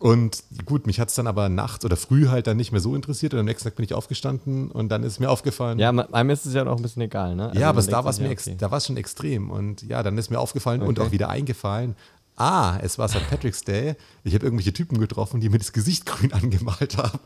Und 0.01 0.45
gut, 0.65 0.87
mich 0.87 0.99
hat 0.99 1.11
es 1.11 1.15
dann 1.15 1.27
aber 1.27 1.51
nachts 1.51 1.85
oder 1.85 1.95
früh 1.95 2.29
halt 2.29 2.47
dann 2.47 2.57
nicht 2.57 2.73
mehr 2.73 2.81
so 2.81 2.97
interessiert 2.97 3.35
und 3.35 3.41
am 3.41 3.45
nächsten 3.45 3.69
Tag 3.69 3.77
bin 3.77 3.85
ich 3.85 3.93
aufgestanden 3.93 4.71
und 4.71 4.89
dann 4.89 5.03
ist 5.03 5.21
mir 5.21 5.29
aufgefallen. 5.29 5.79
Ja, 5.79 5.91
einem 5.91 6.31
ist 6.31 6.47
es 6.47 6.55
ja 6.55 6.67
auch 6.67 6.77
ein 6.77 6.83
bisschen 6.83 7.03
egal, 7.03 7.37
ne? 7.37 7.51
Also 7.51 7.61
ja, 7.61 7.69
aber 7.69 7.83
da 7.83 8.03
war 8.03 8.11
es 8.11 8.19
mir 8.19 8.31
okay. 8.31 8.57
da 8.59 8.75
es 8.75 8.87
schon 8.87 8.97
extrem 8.97 9.51
und 9.51 9.83
ja, 9.83 10.03
dann 10.03 10.17
ist 10.17 10.31
mir 10.31 10.39
aufgefallen 10.39 10.81
okay. 10.81 10.89
und 10.89 11.01
auch 11.01 11.11
wieder 11.11 11.29
eingefallen. 11.29 11.97
Ah, 12.37 12.79
es 12.83 12.99
war 12.99 13.09
St. 13.09 13.29
Patrick's 13.29 13.63
Day. 13.63 13.97
Ich 14.25 14.35
habe 14.35 14.45
irgendwelche 14.45 14.73
Typen 14.73 14.99
getroffen, 14.99 15.41
die 15.41 15.49
mir 15.49 15.59
das 15.59 15.73
Gesicht 15.73 16.07
grün 16.07 16.33
angemalt 16.35 16.97
haben. 16.97 17.21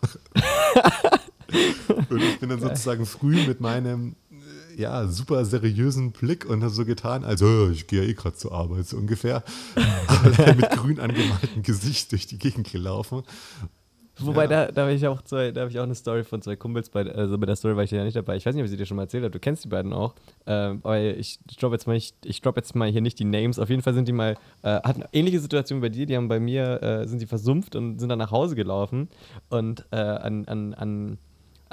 und 2.09 2.23
ich 2.23 2.41
bin 2.41 2.49
dann 2.49 2.61
sozusagen 2.61 3.07
früh 3.07 3.47
mit 3.47 3.61
meinem 3.61 4.17
ja, 4.77 5.07
super 5.07 5.45
seriösen 5.45 6.13
Blick 6.13 6.45
und 6.45 6.63
hat 6.63 6.73
so 6.73 6.85
getan, 6.85 7.25
also 7.25 7.71
ich 7.71 7.87
gehe 7.87 8.03
ja 8.03 8.09
eh 8.09 8.15
gerade 8.15 8.37
zur 8.37 8.53
Arbeit, 8.53 8.87
so 8.87 8.97
ungefähr. 8.97 9.45
Aber 10.07 10.55
mit 10.55 10.71
grün 10.71 11.01
angemaltem 11.01 11.63
Gesicht 11.63 12.13
durch 12.13 12.27
die 12.27 12.39
Gegend 12.39 12.71
gelaufen. 12.71 13.23
Wobei, 14.21 14.43
ja. 14.43 14.49
da, 14.49 14.73
da 14.73 14.83
habe 14.83 14.93
ich, 14.93 15.07
auch 15.07 15.23
zwei, 15.23 15.51
da 15.51 15.63
hab 15.63 15.71
ich 15.71 15.79
auch 15.79 15.85
eine 15.85 15.95
Story 15.95 16.23
von 16.23 16.41
zwei 16.41 16.57
Kumpels, 16.57 16.89
bei, 16.89 17.05
also 17.11 17.37
bei 17.37 17.47
der 17.47 17.57
Story 17.57 17.77
war 17.77 17.83
ich 17.83 17.91
ja 17.91 18.05
nicht 18.05 18.17
dabei. 18.17 18.37
Ich 18.37 18.47
weiß 18.47 18.55
nicht, 18.55 18.63
ob 18.63 18.67
ich 18.67 18.71
sie 18.71 18.77
dir 18.77 18.87
schon 18.87 18.97
mal 18.97 19.05
erzählt 19.05 19.25
habe. 19.25 19.33
Du 19.33 19.41
kennst 19.41 19.65
die 19.65 19.69
beiden 19.69 19.93
auch. 19.93 20.15
Ähm, 20.47 20.81
aber 20.83 21.01
ich 21.01 21.41
droppe 21.59 21.75
jetzt, 21.75 21.87
mal 21.87 21.97
ich 21.97 22.41
drop 22.41 22.57
jetzt 22.57 22.75
mal 22.77 22.89
hier 22.89 23.01
nicht 23.01 23.19
die 23.19 23.25
Names. 23.25 23.59
Auf 23.59 23.71
jeden 23.71 23.83
Fall 23.83 23.95
sind 23.95 24.07
die 24.07 24.13
mal, 24.13 24.37
äh, 24.63 24.81
hatten 24.83 25.05
ähnliche 25.13 25.41
Situation 25.41 25.81
bei 25.81 25.89
dir. 25.89 26.07
Die 26.07 26.17
haben 26.17 26.29
bei 26.29 26.39
mir, 26.39 26.83
äh, 26.83 27.09
sind 27.09 27.21
die 27.23 27.27
versumpft 27.27 27.75
und 27.75 27.99
sind 27.99 28.09
dann 28.09 28.19
nach 28.19 28.31
Hause 28.31 28.55
gelaufen. 28.55 29.09
Und 29.49 29.85
äh, 29.91 29.97
an, 29.97 30.45
an, 30.47 30.75
an 30.75 31.19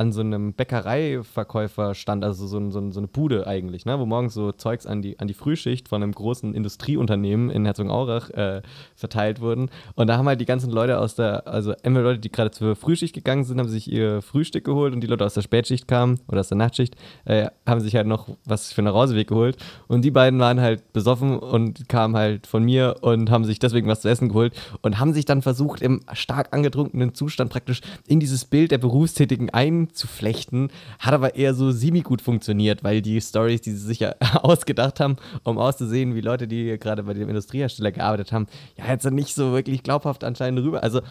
an 0.01 0.11
so 0.11 0.21
einem 0.21 0.53
Bäckereiverkäufer 0.53 1.93
stand, 1.93 2.23
also 2.23 2.47
so, 2.47 2.71
so, 2.71 2.91
so, 2.91 2.99
eine 2.99 3.07
Bude 3.07 3.45
eigentlich, 3.45 3.85
ne, 3.85 3.99
wo 3.99 4.07
morgens 4.07 4.33
so 4.33 4.51
Zeugs 4.51 4.87
an 4.87 5.03
die, 5.03 5.19
an 5.19 5.27
die 5.27 5.35
Frühschicht 5.35 5.87
von 5.87 6.01
einem 6.01 6.11
großen 6.11 6.55
Industrieunternehmen 6.55 7.51
in 7.51 7.65
Herzogenaurach 7.65 8.31
äh, 8.31 8.61
verteilt 8.95 9.41
wurden. 9.41 9.69
Und 9.93 10.07
da 10.07 10.17
haben 10.17 10.27
halt 10.27 10.41
die 10.41 10.45
ganzen 10.45 10.71
Leute 10.71 10.97
aus 10.97 11.13
der, 11.13 11.47
also 11.47 11.73
entweder 11.83 12.01
Leute, 12.01 12.19
die 12.19 12.31
gerade 12.31 12.49
zur 12.49 12.75
Frühschicht 12.75 13.13
gegangen 13.13 13.43
sind, 13.43 13.59
haben 13.59 13.69
sich 13.69 13.91
ihr 13.91 14.23
Frühstück 14.23 14.63
geholt 14.63 14.93
und 14.93 15.01
die 15.01 15.07
Leute 15.07 15.23
aus 15.23 15.35
der 15.35 15.43
Spätschicht 15.43 15.87
kamen 15.87 16.19
oder 16.27 16.39
aus 16.39 16.49
der 16.49 16.57
Nachtschicht, 16.57 16.95
äh, 17.25 17.47
haben 17.67 17.79
sich 17.79 17.95
halt 17.95 18.07
noch 18.07 18.27
was 18.43 18.73
für 18.73 18.81
einen 18.81 18.87
Rauseweg 18.87 19.27
geholt. 19.27 19.57
Und 19.87 20.03
die 20.03 20.11
beiden 20.11 20.39
waren 20.39 20.59
halt 20.59 20.93
besoffen 20.93 21.37
und 21.37 21.87
kamen 21.89 22.15
halt 22.15 22.47
von 22.47 22.63
mir 22.63 22.95
und 23.01 23.29
haben 23.29 23.45
sich 23.45 23.59
deswegen 23.59 23.87
was 23.87 24.01
zu 24.01 24.09
essen 24.09 24.29
geholt 24.29 24.53
und 24.81 24.99
haben 24.99 25.13
sich 25.13 25.25
dann 25.25 25.43
versucht, 25.43 25.83
im 25.83 26.01
stark 26.13 26.55
angetrunkenen 26.55 27.13
Zustand 27.13 27.51
praktisch 27.51 27.81
in 28.07 28.19
dieses 28.19 28.45
Bild 28.45 28.71
der 28.71 28.79
Berufstätigen 28.79 29.51
ein 29.51 29.89
zu 29.93 30.07
flechten, 30.07 30.69
hat 30.99 31.13
aber 31.13 31.35
eher 31.35 31.53
so 31.53 31.71
semi-gut 31.71 32.21
funktioniert, 32.21 32.83
weil 32.83 33.01
die 33.01 33.19
Stories, 33.21 33.61
die 33.61 33.71
sie 33.71 33.85
sich 33.85 33.99
ja 33.99 34.15
ausgedacht 34.41 34.99
haben, 34.99 35.17
um 35.43 35.57
auszusehen, 35.57 36.15
wie 36.15 36.21
Leute, 36.21 36.47
die 36.47 36.77
gerade 36.79 37.03
bei 37.03 37.13
dem 37.13 37.29
Industriehersteller 37.29 37.91
gearbeitet 37.91 38.31
haben, 38.31 38.47
ja, 38.77 38.87
jetzt 38.87 39.09
nicht 39.09 39.35
so 39.35 39.51
wirklich 39.51 39.83
glaubhaft 39.83 40.23
anscheinend 40.23 40.61
rüber. 40.61 40.83
Also 40.83 41.01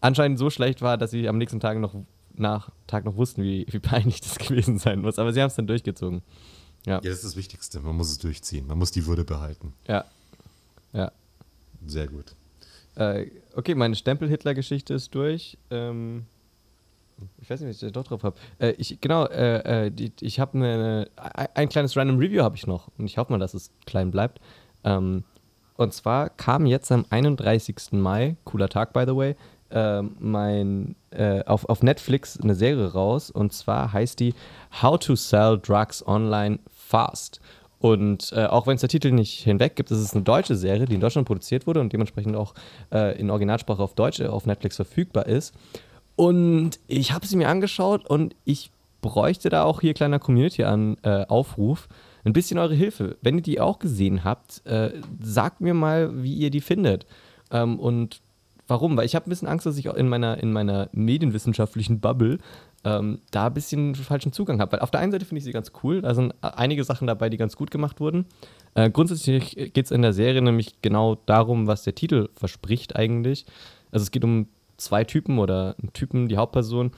anscheinend 0.00 0.38
so 0.38 0.50
schlecht 0.50 0.82
war, 0.82 0.96
dass 0.96 1.10
sie 1.10 1.28
am 1.28 1.38
nächsten 1.38 1.60
Tag 1.60 1.78
noch 1.78 1.94
nach 2.34 2.70
Tag 2.86 3.04
noch 3.04 3.16
wussten, 3.16 3.42
wie, 3.42 3.66
wie 3.68 3.78
peinlich 3.78 4.20
das 4.20 4.38
gewesen 4.38 4.78
sein 4.78 5.00
muss. 5.00 5.18
Aber 5.18 5.32
sie 5.32 5.40
haben 5.40 5.48
es 5.48 5.54
dann 5.54 5.66
durchgezogen. 5.66 6.22
Ja. 6.86 6.94
ja, 6.94 7.00
das 7.00 7.16
ist 7.16 7.24
das 7.24 7.36
Wichtigste. 7.36 7.80
Man 7.80 7.96
muss 7.96 8.10
es 8.10 8.18
durchziehen. 8.18 8.66
Man 8.66 8.78
muss 8.78 8.90
die 8.90 9.06
Würde 9.06 9.24
behalten. 9.24 9.74
Ja. 9.86 10.04
Ja. 10.92 11.12
Sehr 11.86 12.06
gut. 12.08 12.34
Äh, 12.96 13.26
okay, 13.54 13.74
meine 13.74 13.94
Stempel-Hitler-Geschichte 13.94 14.94
ist 14.94 15.14
durch. 15.14 15.58
Ähm, 15.70 16.24
ich 17.38 17.50
weiß 17.50 17.60
nicht, 17.60 17.70
was 17.70 17.82
ich 17.82 17.88
da 17.88 17.90
doch 17.90 18.06
drauf 18.06 18.22
habe. 18.22 18.36
Äh, 18.58 18.74
genau, 19.00 19.26
äh, 19.26 19.86
äh, 19.86 19.90
die, 19.90 20.12
ich 20.20 20.40
habe 20.40 20.58
eine, 20.58 21.10
ein 21.54 21.68
kleines 21.68 21.96
Random 21.96 22.18
Review 22.18 22.42
habe 22.42 22.56
ich 22.56 22.66
noch 22.66 22.88
und 22.98 23.06
ich 23.06 23.18
hoffe 23.18 23.32
mal, 23.32 23.38
dass 23.38 23.54
es 23.54 23.70
klein 23.86 24.10
bleibt. 24.10 24.40
Ähm, 24.84 25.24
und 25.76 25.94
zwar 25.94 26.28
kam 26.30 26.66
jetzt 26.66 26.92
am 26.92 27.06
31. 27.08 27.92
Mai, 27.92 28.36
cooler 28.44 28.68
Tag 28.68 28.92
by 28.92 29.04
the 29.06 29.16
way, 29.16 29.36
äh, 29.70 30.02
mein, 30.02 30.96
äh, 31.10 31.42
auf, 31.44 31.68
auf 31.68 31.82
Netflix 31.82 32.38
eine 32.38 32.54
Serie 32.54 32.92
raus 32.92 33.30
und 33.30 33.52
zwar 33.52 33.92
heißt 33.92 34.20
die 34.20 34.34
How 34.82 34.98
to 34.98 35.16
Sell 35.16 35.58
Drugs 35.58 36.06
Online 36.06 36.58
Fast. 36.68 37.40
Und 37.78 38.32
äh, 38.36 38.44
auch 38.44 38.66
wenn 38.66 38.74
es 38.74 38.82
der 38.82 38.90
Titel 38.90 39.10
nicht 39.10 39.42
hinweg 39.42 39.74
gibt, 39.74 39.90
ist 39.90 39.98
es 39.98 40.12
eine 40.14 40.22
deutsche 40.22 40.54
Serie, 40.54 40.84
die 40.84 40.94
in 40.94 41.00
Deutschland 41.00 41.26
produziert 41.26 41.66
wurde 41.66 41.80
und 41.80 41.92
dementsprechend 41.92 42.36
auch 42.36 42.52
äh, 42.92 43.18
in 43.18 43.30
Originalsprache 43.30 43.82
auf 43.82 43.94
Deutsch 43.94 44.20
auf 44.20 44.44
Netflix 44.44 44.76
verfügbar 44.76 45.26
ist. 45.26 45.54
Und 46.20 46.72
ich 46.86 47.12
habe 47.12 47.26
sie 47.26 47.34
mir 47.34 47.48
angeschaut 47.48 48.06
und 48.06 48.36
ich 48.44 48.70
bräuchte 49.00 49.48
da 49.48 49.64
auch 49.64 49.80
hier 49.80 49.94
kleiner 49.94 50.18
Community-Aufruf. 50.18 51.88
Äh, 51.88 52.28
ein 52.28 52.34
bisschen 52.34 52.58
eure 52.58 52.74
Hilfe. 52.74 53.16
Wenn 53.22 53.36
ihr 53.36 53.42
die 53.42 53.58
auch 53.58 53.78
gesehen 53.78 54.22
habt, 54.22 54.60
äh, 54.66 54.90
sagt 55.22 55.62
mir 55.62 55.72
mal, 55.72 56.22
wie 56.22 56.34
ihr 56.34 56.50
die 56.50 56.60
findet. 56.60 57.06
Ähm, 57.50 57.80
und 57.80 58.20
warum? 58.68 58.98
Weil 58.98 59.06
ich 59.06 59.14
habe 59.14 59.26
ein 59.26 59.30
bisschen 59.30 59.48
Angst, 59.48 59.64
dass 59.64 59.78
ich 59.78 59.86
in 59.86 60.10
meiner, 60.10 60.36
in 60.42 60.52
meiner 60.52 60.90
medienwissenschaftlichen 60.92 62.00
Bubble 62.00 62.36
ähm, 62.84 63.20
da 63.30 63.46
ein 63.46 63.54
bisschen 63.54 63.94
falschen 63.94 64.34
Zugang 64.34 64.60
habe. 64.60 64.72
Weil 64.72 64.80
auf 64.80 64.90
der 64.90 65.00
einen 65.00 65.12
Seite 65.12 65.24
finde 65.24 65.38
ich 65.38 65.44
sie 65.44 65.52
ganz 65.52 65.72
cool, 65.82 66.02
da 66.02 66.14
sind 66.14 66.34
einige 66.42 66.84
Sachen 66.84 67.06
dabei, 67.06 67.30
die 67.30 67.38
ganz 67.38 67.56
gut 67.56 67.70
gemacht 67.70 67.98
wurden. 67.98 68.26
Äh, 68.74 68.90
grundsätzlich 68.90 69.56
geht 69.72 69.86
es 69.86 69.90
in 69.90 70.02
der 70.02 70.12
Serie 70.12 70.42
nämlich 70.42 70.82
genau 70.82 71.14
darum, 71.24 71.66
was 71.66 71.82
der 71.82 71.94
Titel 71.94 72.28
verspricht 72.34 72.94
eigentlich. 72.94 73.46
Also 73.90 74.02
es 74.02 74.10
geht 74.10 74.22
um 74.22 74.48
zwei 74.80 75.04
Typen 75.04 75.38
oder 75.38 75.76
ein 75.82 75.92
Typen, 75.92 76.28
die 76.28 76.36
Hauptperson, 76.36 76.92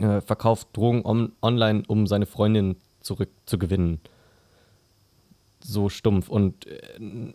äh, 0.00 0.20
verkauft 0.20 0.68
Drogen 0.72 1.04
on 1.04 1.32
online, 1.42 1.82
um 1.86 2.06
seine 2.06 2.26
Freundin 2.26 2.76
zurückzugewinnen. 3.00 4.00
So 5.62 5.88
stumpf. 5.88 6.28
Und 6.28 6.66
äh, 6.66 7.34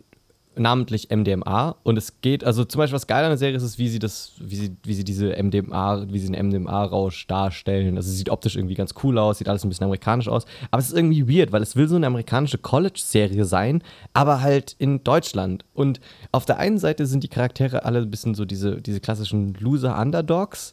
namentlich 0.58 1.08
MDMA. 1.10 1.76
Und 1.82 1.96
es 1.96 2.20
geht, 2.20 2.44
also 2.44 2.64
zum 2.64 2.78
Beispiel 2.80 2.94
was 2.94 3.06
geil 3.06 3.24
an 3.24 3.30
der 3.30 3.38
Serie 3.38 3.56
ist, 3.56 3.62
ist, 3.62 3.78
wie 3.78 3.88
sie 3.88 3.98
das, 3.98 4.32
wie 4.40 4.56
sie, 4.56 4.76
wie 4.82 4.94
sie 4.94 5.04
diese 5.04 5.40
MDMA, 5.42 6.06
wie 6.08 6.18
sie 6.18 6.30
den 6.30 6.46
MDMA-Rausch 6.48 7.26
darstellen. 7.26 7.96
Also 7.96 8.10
sieht 8.10 8.30
optisch 8.30 8.56
irgendwie 8.56 8.74
ganz 8.74 8.94
cool 9.02 9.18
aus, 9.18 9.38
sieht 9.38 9.48
alles 9.48 9.64
ein 9.64 9.68
bisschen 9.68 9.84
amerikanisch 9.84 10.28
aus. 10.28 10.44
Aber 10.70 10.80
es 10.80 10.88
ist 10.88 10.96
irgendwie 10.96 11.28
weird, 11.28 11.52
weil 11.52 11.62
es 11.62 11.76
will 11.76 11.88
so 11.88 11.96
eine 11.96 12.06
amerikanische 12.06 12.58
College-Serie 12.58 13.44
sein, 13.44 13.82
aber 14.12 14.40
halt 14.40 14.74
in 14.78 15.04
Deutschland. 15.04 15.64
Und 15.74 16.00
auf 16.32 16.44
der 16.44 16.58
einen 16.58 16.78
Seite 16.78 17.06
sind 17.06 17.24
die 17.24 17.28
Charaktere 17.28 17.84
alle 17.84 18.00
ein 18.00 18.10
bisschen 18.10 18.34
so 18.34 18.44
diese, 18.44 18.80
diese 18.80 19.00
klassischen 19.00 19.54
Loser-Underdogs. 19.54 20.72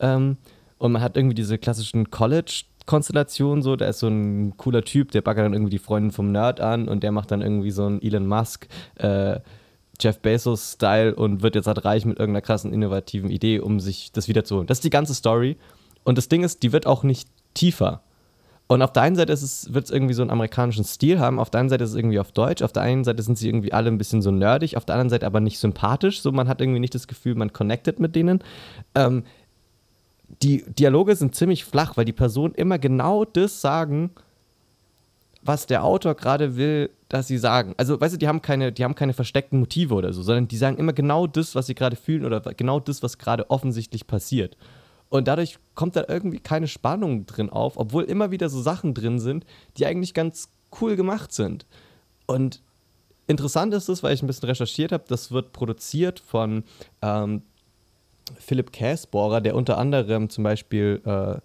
Ähm, 0.00 0.36
und 0.78 0.92
man 0.92 1.02
hat 1.02 1.16
irgendwie 1.16 1.34
diese 1.34 1.58
klassischen 1.58 2.10
College- 2.10 2.64
Konstellation 2.86 3.62
so. 3.62 3.76
Da 3.76 3.86
ist 3.88 3.98
so 3.98 4.08
ein 4.08 4.56
cooler 4.56 4.82
Typ, 4.82 5.10
der 5.10 5.20
baggert 5.20 5.44
dann 5.44 5.52
irgendwie 5.52 5.70
die 5.70 5.78
Freundin 5.78 6.12
vom 6.12 6.32
Nerd 6.32 6.60
an 6.60 6.88
und 6.88 7.02
der 7.02 7.12
macht 7.12 7.30
dann 7.30 7.42
irgendwie 7.42 7.70
so 7.70 7.84
einen 7.86 8.00
Elon 8.00 8.26
Musk, 8.26 8.68
äh, 8.96 9.40
Jeff 10.00 10.20
Bezos-Style 10.20 11.14
und 11.14 11.42
wird 11.42 11.54
jetzt 11.54 11.66
halt 11.66 11.84
reich 11.84 12.04
mit 12.04 12.18
irgendeiner 12.18 12.42
krassen, 12.42 12.72
innovativen 12.72 13.30
Idee, 13.30 13.60
um 13.60 13.80
sich 13.80 14.12
das 14.12 14.28
wiederzuholen. 14.28 14.66
Das 14.66 14.78
ist 14.78 14.84
die 14.84 14.90
ganze 14.90 15.14
Story. 15.14 15.56
Und 16.04 16.18
das 16.18 16.28
Ding 16.28 16.44
ist, 16.44 16.62
die 16.62 16.72
wird 16.72 16.86
auch 16.86 17.02
nicht 17.02 17.28
tiefer. 17.54 18.02
Und 18.68 18.82
auf 18.82 18.92
der 18.92 19.04
einen 19.04 19.14
Seite 19.14 19.32
wird 19.32 19.84
es 19.84 19.90
irgendwie 19.90 20.14
so 20.14 20.22
einen 20.22 20.30
amerikanischen 20.30 20.84
Stil 20.84 21.20
haben, 21.20 21.38
auf 21.38 21.50
der 21.50 21.60
anderen 21.60 21.70
Seite 21.70 21.84
ist 21.84 21.90
es 21.90 21.96
irgendwie 21.96 22.18
auf 22.18 22.32
Deutsch, 22.32 22.62
auf 22.62 22.72
der 22.72 22.82
einen 22.82 23.04
Seite 23.04 23.22
sind 23.22 23.38
sie 23.38 23.48
irgendwie 23.48 23.72
alle 23.72 23.88
ein 23.88 23.98
bisschen 23.98 24.22
so 24.22 24.32
nerdig, 24.32 24.76
auf 24.76 24.84
der 24.84 24.96
anderen 24.96 25.10
Seite 25.10 25.24
aber 25.24 25.38
nicht 25.38 25.60
sympathisch, 25.60 26.20
so 26.20 26.32
man 26.32 26.48
hat 26.48 26.60
irgendwie 26.60 26.80
nicht 26.80 26.94
das 26.94 27.06
Gefühl, 27.06 27.36
man 27.36 27.52
connected 27.52 28.00
mit 28.00 28.16
denen. 28.16 28.42
Ähm, 28.96 29.22
die 30.42 30.64
Dialoge 30.64 31.16
sind 31.16 31.34
ziemlich 31.34 31.64
flach, 31.64 31.96
weil 31.96 32.04
die 32.04 32.12
Personen 32.12 32.54
immer 32.54 32.78
genau 32.78 33.24
das 33.24 33.60
sagen, 33.60 34.10
was 35.42 35.66
der 35.66 35.84
Autor 35.84 36.14
gerade 36.14 36.56
will, 36.56 36.90
dass 37.08 37.28
sie 37.28 37.38
sagen. 37.38 37.74
Also, 37.76 38.00
weißt 38.00 38.14
du, 38.14 38.18
die 38.18 38.28
haben 38.28 38.42
keine, 38.42 38.72
die 38.72 38.84
haben 38.84 38.94
keine 38.94 39.12
versteckten 39.12 39.60
Motive 39.60 39.94
oder 39.94 40.12
so, 40.12 40.22
sondern 40.22 40.48
die 40.48 40.56
sagen 40.56 40.76
immer 40.76 40.92
genau 40.92 41.26
das, 41.26 41.54
was 41.54 41.66
sie 41.66 41.74
gerade 41.74 41.96
fühlen 41.96 42.24
oder 42.24 42.40
genau 42.40 42.80
das, 42.80 43.02
was 43.02 43.18
gerade 43.18 43.50
offensichtlich 43.50 44.06
passiert. 44.06 44.56
Und 45.08 45.28
dadurch 45.28 45.58
kommt 45.74 45.94
da 45.94 46.04
irgendwie 46.08 46.40
keine 46.40 46.66
Spannung 46.66 47.26
drin 47.26 47.48
auf, 47.48 47.76
obwohl 47.76 48.04
immer 48.04 48.32
wieder 48.32 48.48
so 48.48 48.60
Sachen 48.60 48.92
drin 48.92 49.20
sind, 49.20 49.46
die 49.76 49.86
eigentlich 49.86 50.14
ganz 50.14 50.48
cool 50.80 50.96
gemacht 50.96 51.32
sind. 51.32 51.64
Und 52.26 52.60
interessant 53.28 53.72
ist 53.72 53.88
es, 53.88 54.02
weil 54.02 54.14
ich 54.14 54.22
ein 54.22 54.26
bisschen 54.26 54.48
recherchiert 54.48 54.90
habe, 54.90 55.04
das 55.06 55.30
wird 55.30 55.52
produziert 55.52 56.18
von 56.18 56.64
ähm, 57.02 57.42
Philipp 58.38 58.72
Käsbohrer, 58.72 59.40
der 59.40 59.54
unter 59.54 59.78
anderem 59.78 60.28
zum 60.28 60.44
Beispiel 60.44 61.00
äh, 61.04 61.36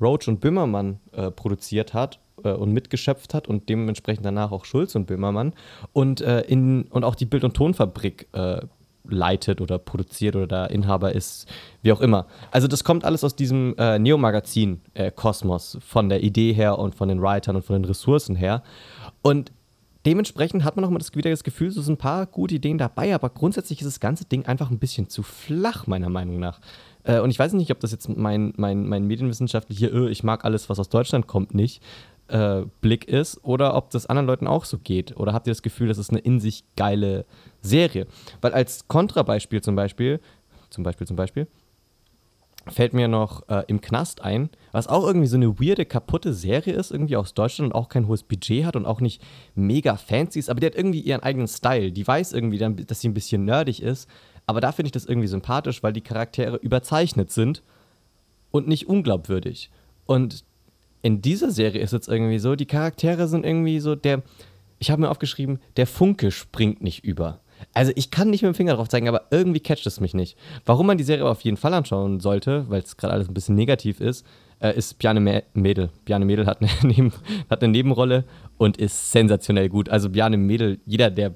Roach 0.00 0.28
und 0.28 0.40
Böhmermann 0.40 1.00
äh, 1.12 1.30
produziert 1.30 1.94
hat 1.94 2.20
äh, 2.44 2.50
und 2.50 2.72
mitgeschöpft 2.72 3.34
hat 3.34 3.48
und 3.48 3.68
dementsprechend 3.68 4.24
danach 4.24 4.52
auch 4.52 4.64
Schulz 4.64 4.94
und 4.94 5.06
Böhmermann 5.06 5.54
und, 5.92 6.20
äh, 6.20 6.40
in, 6.42 6.84
und 6.84 7.04
auch 7.04 7.14
die 7.14 7.26
Bild- 7.26 7.44
und 7.44 7.54
Tonfabrik 7.54 8.28
äh, 8.32 8.60
leitet 9.08 9.60
oder 9.60 9.78
produziert 9.78 10.36
oder 10.36 10.46
da 10.46 10.66
Inhaber 10.66 11.12
ist, 11.12 11.46
wie 11.82 11.92
auch 11.92 12.00
immer. 12.00 12.26
Also 12.50 12.68
das 12.68 12.84
kommt 12.84 13.04
alles 13.04 13.24
aus 13.24 13.34
diesem 13.34 13.74
äh, 13.78 13.98
Neo-Magazin 13.98 14.80
äh, 14.94 15.10
Kosmos, 15.10 15.78
von 15.80 16.08
der 16.08 16.22
Idee 16.22 16.52
her 16.52 16.78
und 16.78 16.94
von 16.94 17.08
den 17.08 17.20
Writern 17.20 17.56
und 17.56 17.64
von 17.64 17.74
den 17.74 17.84
Ressourcen 17.84 18.36
her. 18.36 18.62
Und 19.22 19.52
dementsprechend 20.06 20.64
hat 20.64 20.76
man 20.76 20.84
auch 20.84 20.90
mal 20.90 20.98
das, 20.98 21.14
wieder 21.14 21.30
das 21.30 21.44
Gefühl, 21.44 21.70
so 21.70 21.82
sind 21.82 21.94
ein 21.94 21.98
paar 21.98 22.26
gute 22.26 22.54
Ideen 22.54 22.78
dabei, 22.78 23.14
aber 23.14 23.30
grundsätzlich 23.30 23.80
ist 23.80 23.86
das 23.86 24.00
ganze 24.00 24.24
Ding 24.24 24.46
einfach 24.46 24.70
ein 24.70 24.78
bisschen 24.78 25.08
zu 25.08 25.22
flach, 25.22 25.86
meiner 25.86 26.08
Meinung 26.08 26.38
nach. 26.38 26.60
Äh, 27.04 27.20
und 27.20 27.30
ich 27.30 27.38
weiß 27.38 27.52
nicht, 27.54 27.70
ob 27.70 27.80
das 27.80 27.92
jetzt 27.92 28.08
mein, 28.08 28.52
mein, 28.56 28.86
mein 28.86 29.06
medienwissenschaftlicher, 29.06 29.92
äh, 29.92 30.10
ich 30.10 30.22
mag 30.22 30.44
alles, 30.44 30.68
was 30.68 30.78
aus 30.78 30.88
Deutschland 30.88 31.26
kommt, 31.26 31.54
nicht, 31.54 31.82
äh, 32.28 32.62
Blick 32.80 33.08
ist 33.08 33.42
oder 33.44 33.74
ob 33.74 33.90
das 33.90 34.06
anderen 34.06 34.26
Leuten 34.26 34.46
auch 34.46 34.64
so 34.64 34.78
geht. 34.78 35.16
Oder 35.16 35.32
habt 35.32 35.46
ihr 35.46 35.52
das 35.52 35.62
Gefühl, 35.62 35.88
das 35.88 35.98
ist 35.98 36.10
eine 36.10 36.20
in 36.20 36.40
sich 36.40 36.64
geile 36.76 37.24
Serie? 37.60 38.06
Weil 38.40 38.52
als 38.52 38.86
Kontrabeispiel 38.88 39.60
zum 39.60 39.76
Beispiel, 39.76 40.20
zum 40.70 40.84
Beispiel, 40.84 41.06
zum 41.06 41.16
Beispiel, 41.16 41.48
fällt 42.66 42.92
mir 42.92 43.08
noch 43.08 43.48
äh, 43.48 43.64
im 43.68 43.80
Knast 43.80 44.22
ein, 44.22 44.50
was 44.72 44.86
auch 44.86 45.06
irgendwie 45.06 45.26
so 45.26 45.36
eine 45.36 45.58
weirde, 45.58 45.86
kaputte 45.86 46.34
Serie 46.34 46.74
ist, 46.74 46.90
irgendwie 46.90 47.16
aus 47.16 47.34
Deutschland 47.34 47.72
und 47.72 47.78
auch 47.78 47.88
kein 47.88 48.06
hohes 48.06 48.22
Budget 48.22 48.64
hat 48.64 48.76
und 48.76 48.86
auch 48.86 49.00
nicht 49.00 49.22
mega 49.54 49.96
fancy 49.96 50.38
ist, 50.38 50.50
aber 50.50 50.60
die 50.60 50.66
hat 50.66 50.74
irgendwie 50.74 51.00
ihren 51.00 51.22
eigenen 51.22 51.48
Style. 51.48 51.92
Die 51.92 52.06
weiß 52.06 52.32
irgendwie, 52.32 52.58
dann, 52.58 52.76
dass 52.86 53.00
sie 53.00 53.08
ein 53.08 53.14
bisschen 53.14 53.44
nerdig 53.44 53.82
ist, 53.82 54.08
aber 54.46 54.60
da 54.60 54.72
finde 54.72 54.88
ich 54.88 54.92
das 54.92 55.06
irgendwie 55.06 55.28
sympathisch, 55.28 55.82
weil 55.82 55.92
die 55.92 56.00
Charaktere 56.00 56.56
überzeichnet 56.56 57.30
sind 57.30 57.62
und 58.50 58.68
nicht 58.68 58.88
unglaubwürdig. 58.88 59.70
Und 60.06 60.44
in 61.02 61.22
dieser 61.22 61.50
Serie 61.50 61.80
ist 61.80 61.92
es 61.92 62.08
irgendwie 62.08 62.38
so, 62.38 62.56
die 62.56 62.66
Charaktere 62.66 63.28
sind 63.28 63.46
irgendwie 63.46 63.80
so, 63.80 63.94
der, 63.94 64.22
ich 64.78 64.90
habe 64.90 65.02
mir 65.02 65.10
aufgeschrieben, 65.10 65.60
der 65.76 65.86
Funke 65.86 66.30
springt 66.30 66.82
nicht 66.82 67.04
über. 67.04 67.40
Also 67.74 67.92
ich 67.94 68.10
kann 68.10 68.30
nicht 68.30 68.42
mit 68.42 68.52
dem 68.52 68.54
Finger 68.54 68.74
drauf 68.74 68.88
zeigen, 68.88 69.08
aber 69.08 69.26
irgendwie 69.30 69.60
catcht 69.60 69.86
es 69.86 70.00
mich 70.00 70.14
nicht. 70.14 70.36
Warum 70.66 70.86
man 70.86 70.98
die 70.98 71.04
Serie 71.04 71.26
auf 71.26 71.42
jeden 71.42 71.56
Fall 71.56 71.74
anschauen 71.74 72.20
sollte, 72.20 72.68
weil 72.68 72.82
es 72.82 72.96
gerade 72.96 73.14
alles 73.14 73.28
ein 73.28 73.34
bisschen 73.34 73.54
negativ 73.54 74.00
ist, 74.00 74.26
äh, 74.60 74.76
ist 74.76 74.98
Bjarne 74.98 75.44
Mädel. 75.54 75.90
Bjarne 76.04 76.24
Mädel 76.24 76.46
hat 76.46 76.60
eine, 76.60 77.10
hat 77.50 77.62
eine 77.62 77.72
Nebenrolle 77.72 78.24
und 78.58 78.76
ist 78.76 79.12
sensationell 79.12 79.68
gut. 79.68 79.88
Also 79.88 80.10
Bjarne 80.10 80.36
Mädel, 80.36 80.78
jeder, 80.86 81.10
der 81.10 81.34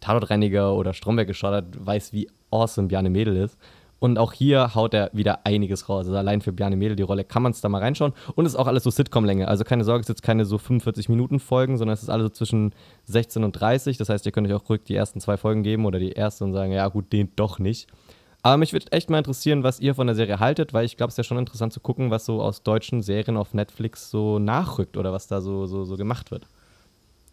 Tatortreiniger 0.00 0.74
oder 0.74 0.92
Stromberg 0.92 1.28
geschaut 1.28 1.54
hat, 1.54 1.86
weiß, 1.86 2.12
wie 2.12 2.28
awesome 2.50 2.88
Bjarne 2.88 3.10
Mädel 3.10 3.36
ist. 3.36 3.58
Und 3.98 4.18
auch 4.18 4.32
hier 4.32 4.74
haut 4.74 4.92
er 4.92 5.10
wieder 5.14 5.46
einiges 5.46 5.88
raus. 5.88 6.06
Also 6.06 6.16
allein 6.18 6.42
für 6.42 6.52
Bjarne 6.52 6.76
Mädel 6.76 6.96
die 6.96 7.02
Rolle 7.02 7.24
kann 7.24 7.42
man 7.42 7.52
es 7.52 7.60
da 7.60 7.68
mal 7.68 7.80
reinschauen. 7.80 8.12
Und 8.34 8.44
es 8.44 8.52
ist 8.52 8.58
auch 8.58 8.66
alles 8.66 8.82
so 8.82 8.90
Sitcom-Länge. 8.90 9.48
Also 9.48 9.64
keine 9.64 9.84
Sorge, 9.84 10.00
es 10.00 10.06
ist 10.06 10.16
jetzt 10.16 10.22
keine 10.22 10.44
so 10.44 10.58
45 10.58 11.08
Minuten 11.08 11.40
Folgen, 11.40 11.78
sondern 11.78 11.94
es 11.94 12.02
ist 12.02 12.10
alles 12.10 12.24
so 12.24 12.30
zwischen 12.30 12.74
16 13.06 13.42
und 13.42 13.52
30. 13.52 13.96
Das 13.96 14.08
heißt, 14.08 14.26
ihr 14.26 14.32
könnt 14.32 14.46
euch 14.48 14.54
auch 14.54 14.68
ruhig 14.68 14.82
die 14.84 14.94
ersten 14.94 15.20
zwei 15.20 15.36
Folgen 15.38 15.62
geben 15.62 15.86
oder 15.86 15.98
die 15.98 16.12
erste 16.12 16.44
und 16.44 16.52
sagen, 16.52 16.72
ja 16.72 16.86
gut, 16.88 17.12
den 17.12 17.30
doch 17.36 17.58
nicht. 17.58 17.88
Aber 18.42 18.58
mich 18.58 18.72
würde 18.72 18.92
echt 18.92 19.10
mal 19.10 19.18
interessieren, 19.18 19.64
was 19.64 19.80
ihr 19.80 19.94
von 19.94 20.06
der 20.06 20.14
Serie 20.14 20.38
haltet, 20.38 20.72
weil 20.72 20.84
ich 20.84 20.96
glaube, 20.96 21.08
es 21.08 21.14
ist 21.14 21.18
ja 21.18 21.24
schon 21.24 21.38
interessant 21.38 21.72
zu 21.72 21.80
gucken, 21.80 22.12
was 22.12 22.26
so 22.26 22.40
aus 22.42 22.62
deutschen 22.62 23.02
Serien 23.02 23.36
auf 23.36 23.54
Netflix 23.54 24.10
so 24.10 24.38
nachrückt 24.38 24.96
oder 24.96 25.12
was 25.12 25.26
da 25.26 25.40
so, 25.40 25.66
so, 25.66 25.84
so 25.84 25.96
gemacht 25.96 26.30
wird. 26.30 26.46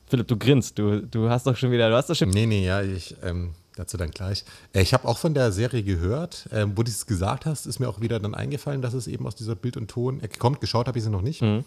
Philipp, 0.08 0.28
du 0.28 0.38
grinst, 0.38 0.80
du, 0.80 1.02
du 1.02 1.30
hast 1.30 1.46
doch 1.46 1.56
schon 1.56 1.72
wieder, 1.72 1.90
du 1.90 1.96
hast 1.96 2.10
doch 2.10 2.16
schon. 2.16 2.30
Nee, 2.30 2.48
nee, 2.48 2.66
ja, 2.66 2.82
ich, 2.82 3.16
ähm, 3.24 3.52
Dazu 3.76 3.98
dann 3.98 4.12
gleich. 4.12 4.46
Äh, 4.74 4.82
ich 4.82 4.94
habe 4.94 5.08
auch 5.08 5.18
von 5.18 5.34
der 5.34 5.52
Serie 5.52 5.84
gehört. 5.84 6.48
Ähm, 6.52 6.74
wo 6.76 6.84
du 6.84 6.92
es 6.92 7.06
gesagt 7.06 7.46
hast, 7.46 7.66
ist 7.66 7.80
mir 7.80 7.90
auch 7.90 8.02
wieder 8.02 8.20
dann 8.20 8.36
eingefallen, 8.36 8.82
dass 8.82 8.94
es 8.94 9.08
eben 9.08 9.26
aus 9.26 9.36
dieser 9.36 9.56
Bild- 9.56 9.78
und 9.78 9.90
Ton 9.90 10.20
äh, 10.22 10.28
kommt. 10.28 10.62
Geschaut 10.62 10.88
habe 10.88 10.98
ich 10.98 11.04
sie 11.04 11.10
noch 11.10 11.22
nicht. 11.22 11.42
Mhm. 11.42 11.66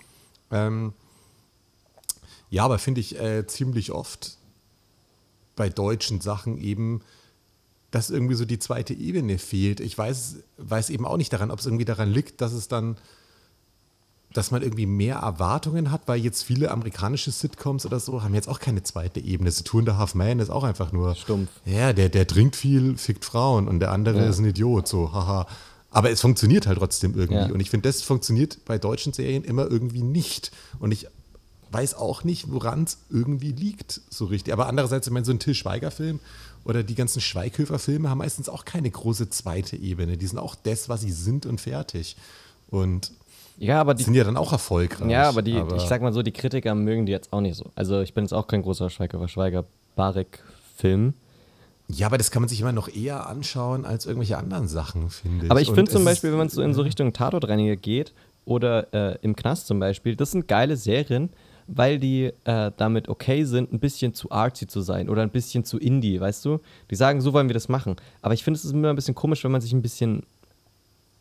Ähm, 0.50 0.92
ja, 2.48 2.64
aber 2.64 2.78
finde 2.78 3.00
ich 3.00 3.18
äh, 3.18 3.46
ziemlich 3.46 3.90
oft 3.90 4.36
bei 5.56 5.68
deutschen 5.68 6.20
Sachen 6.20 6.58
eben, 6.58 7.00
dass 7.90 8.10
irgendwie 8.10 8.34
so 8.34 8.44
die 8.44 8.58
zweite 8.58 8.94
Ebene 8.94 9.38
fehlt. 9.38 9.80
Ich 9.80 9.96
weiß, 9.96 10.36
weiß 10.58 10.90
eben 10.90 11.06
auch 11.06 11.16
nicht 11.16 11.32
daran, 11.32 11.50
ob 11.50 11.58
es 11.58 11.66
irgendwie 11.66 11.84
daran 11.84 12.10
liegt, 12.12 12.40
dass 12.40 12.52
es 12.52 12.68
dann 12.68 12.96
dass 14.32 14.50
man 14.50 14.62
irgendwie 14.62 14.86
mehr 14.86 15.16
Erwartungen 15.16 15.90
hat, 15.90 16.02
weil 16.06 16.20
jetzt 16.20 16.42
viele 16.42 16.70
amerikanische 16.70 17.30
Sitcoms 17.30 17.86
oder 17.86 18.00
so 18.00 18.22
haben 18.22 18.34
jetzt 18.34 18.48
auch 18.48 18.60
keine 18.60 18.82
zweite 18.82 19.20
Ebene. 19.20 19.50
So 19.50 19.62
Two 19.62 19.78
and 19.78 19.88
a 19.88 19.96
Half 19.96 20.14
Man 20.14 20.40
ist 20.40 20.50
auch 20.50 20.64
einfach 20.64 20.92
nur 20.92 21.14
stumpf. 21.14 21.48
Ja, 21.64 21.92
der, 21.92 22.08
der 22.08 22.26
trinkt 22.26 22.56
viel, 22.56 22.98
fickt 22.98 23.24
Frauen 23.24 23.66
und 23.68 23.80
der 23.80 23.92
andere 23.92 24.18
ja. 24.18 24.28
ist 24.28 24.38
ein 24.38 24.44
Idiot, 24.44 24.88
so, 24.88 25.12
haha. 25.12 25.46
Aber 25.90 26.10
es 26.10 26.20
funktioniert 26.20 26.66
halt 26.66 26.78
trotzdem 26.78 27.14
irgendwie. 27.16 27.48
Ja. 27.48 27.52
Und 27.52 27.60
ich 27.60 27.70
finde, 27.70 27.88
das 27.88 28.02
funktioniert 28.02 28.64
bei 28.66 28.76
deutschen 28.76 29.14
Serien 29.14 29.44
immer 29.44 29.70
irgendwie 29.70 30.02
nicht. 30.02 30.52
Und 30.78 30.92
ich 30.92 31.06
weiß 31.70 31.94
auch 31.94 32.22
nicht, 32.22 32.50
woran 32.50 32.84
es 32.84 32.98
irgendwie 33.08 33.52
liegt, 33.52 34.02
so 34.10 34.26
richtig. 34.26 34.52
Aber 34.52 34.66
andererseits, 34.66 35.06
ich 35.06 35.12
meine, 35.12 35.24
so 35.24 35.32
ein 35.32 35.38
Till 35.38 35.54
Schweiger-Film 35.54 36.20
oder 36.64 36.82
die 36.82 36.94
ganzen 36.94 37.20
Schweighöfer-Filme 37.20 38.10
haben 38.10 38.18
meistens 38.18 38.48
auch 38.48 38.64
keine 38.64 38.90
große 38.90 39.30
zweite 39.30 39.76
Ebene. 39.76 40.16
Die 40.16 40.26
sind 40.26 40.38
auch 40.38 40.54
das, 40.54 40.88
was 40.88 41.00
sie 41.00 41.12
sind 41.12 41.46
und 41.46 41.60
fertig. 41.60 42.16
Und 42.68 43.12
ja, 43.58 43.80
aber 43.80 43.94
die 43.94 44.02
sind 44.02 44.14
ja 44.14 44.24
dann 44.24 44.36
auch 44.36 44.52
erfolgreich. 44.52 45.10
Ja, 45.10 45.28
aber 45.28 45.42
die, 45.42 45.56
aber 45.56 45.76
ich 45.76 45.82
sag 45.82 46.02
mal 46.02 46.12
so, 46.12 46.22
die 46.22 46.32
Kritiker 46.32 46.74
mögen 46.74 47.06
die 47.06 47.12
jetzt 47.12 47.32
auch 47.32 47.40
nicht 47.40 47.56
so. 47.56 47.70
Also 47.74 48.00
ich 48.00 48.12
bin 48.12 48.24
jetzt 48.24 48.32
auch 48.32 48.46
kein 48.46 48.62
großer 48.62 48.90
Schweiger 48.90 49.26
Schweiger 49.28 49.64
Barek-Film. 49.94 51.14
Ja, 51.88 52.06
aber 52.06 52.18
das 52.18 52.30
kann 52.30 52.42
man 52.42 52.48
sich 52.48 52.60
immer 52.60 52.72
noch 52.72 52.88
eher 52.88 53.28
anschauen 53.28 53.84
als 53.84 54.06
irgendwelche 54.06 54.36
anderen 54.36 54.68
Sachen, 54.68 55.08
finde 55.08 55.46
ich. 55.46 55.50
Aber 55.50 55.60
ich 55.60 55.70
finde 55.70 55.90
zum 55.90 56.04
Beispiel, 56.04 56.30
wenn 56.30 56.38
man 56.38 56.48
so 56.48 56.60
in 56.60 56.74
so 56.74 56.82
Richtung 56.82 57.12
Tatortreiniger 57.12 57.76
geht 57.76 58.12
oder 58.44 58.92
äh, 58.92 59.18
im 59.22 59.36
Knast 59.36 59.68
zum 59.68 59.78
Beispiel, 59.78 60.16
das 60.16 60.32
sind 60.32 60.48
geile 60.48 60.76
Serien, 60.76 61.30
weil 61.68 61.98
die 61.98 62.32
äh, 62.44 62.72
damit 62.76 63.08
okay 63.08 63.44
sind, 63.44 63.72
ein 63.72 63.78
bisschen 63.78 64.14
zu 64.14 64.30
artsy 64.30 64.66
zu 64.66 64.80
sein 64.80 65.08
oder 65.08 65.22
ein 65.22 65.30
bisschen 65.30 65.64
zu 65.64 65.78
indie, 65.78 66.20
weißt 66.20 66.44
du? 66.44 66.58
Die 66.90 66.96
sagen, 66.96 67.20
so 67.20 67.32
wollen 67.32 67.48
wir 67.48 67.54
das 67.54 67.68
machen. 67.68 67.96
Aber 68.20 68.34
ich 68.34 68.44
finde, 68.44 68.58
es 68.58 68.64
ist 68.64 68.72
immer 68.72 68.90
ein 68.90 68.96
bisschen 68.96 69.14
komisch, 69.14 69.42
wenn 69.44 69.52
man 69.52 69.60
sich 69.60 69.72
ein 69.72 69.82
bisschen 69.82 70.24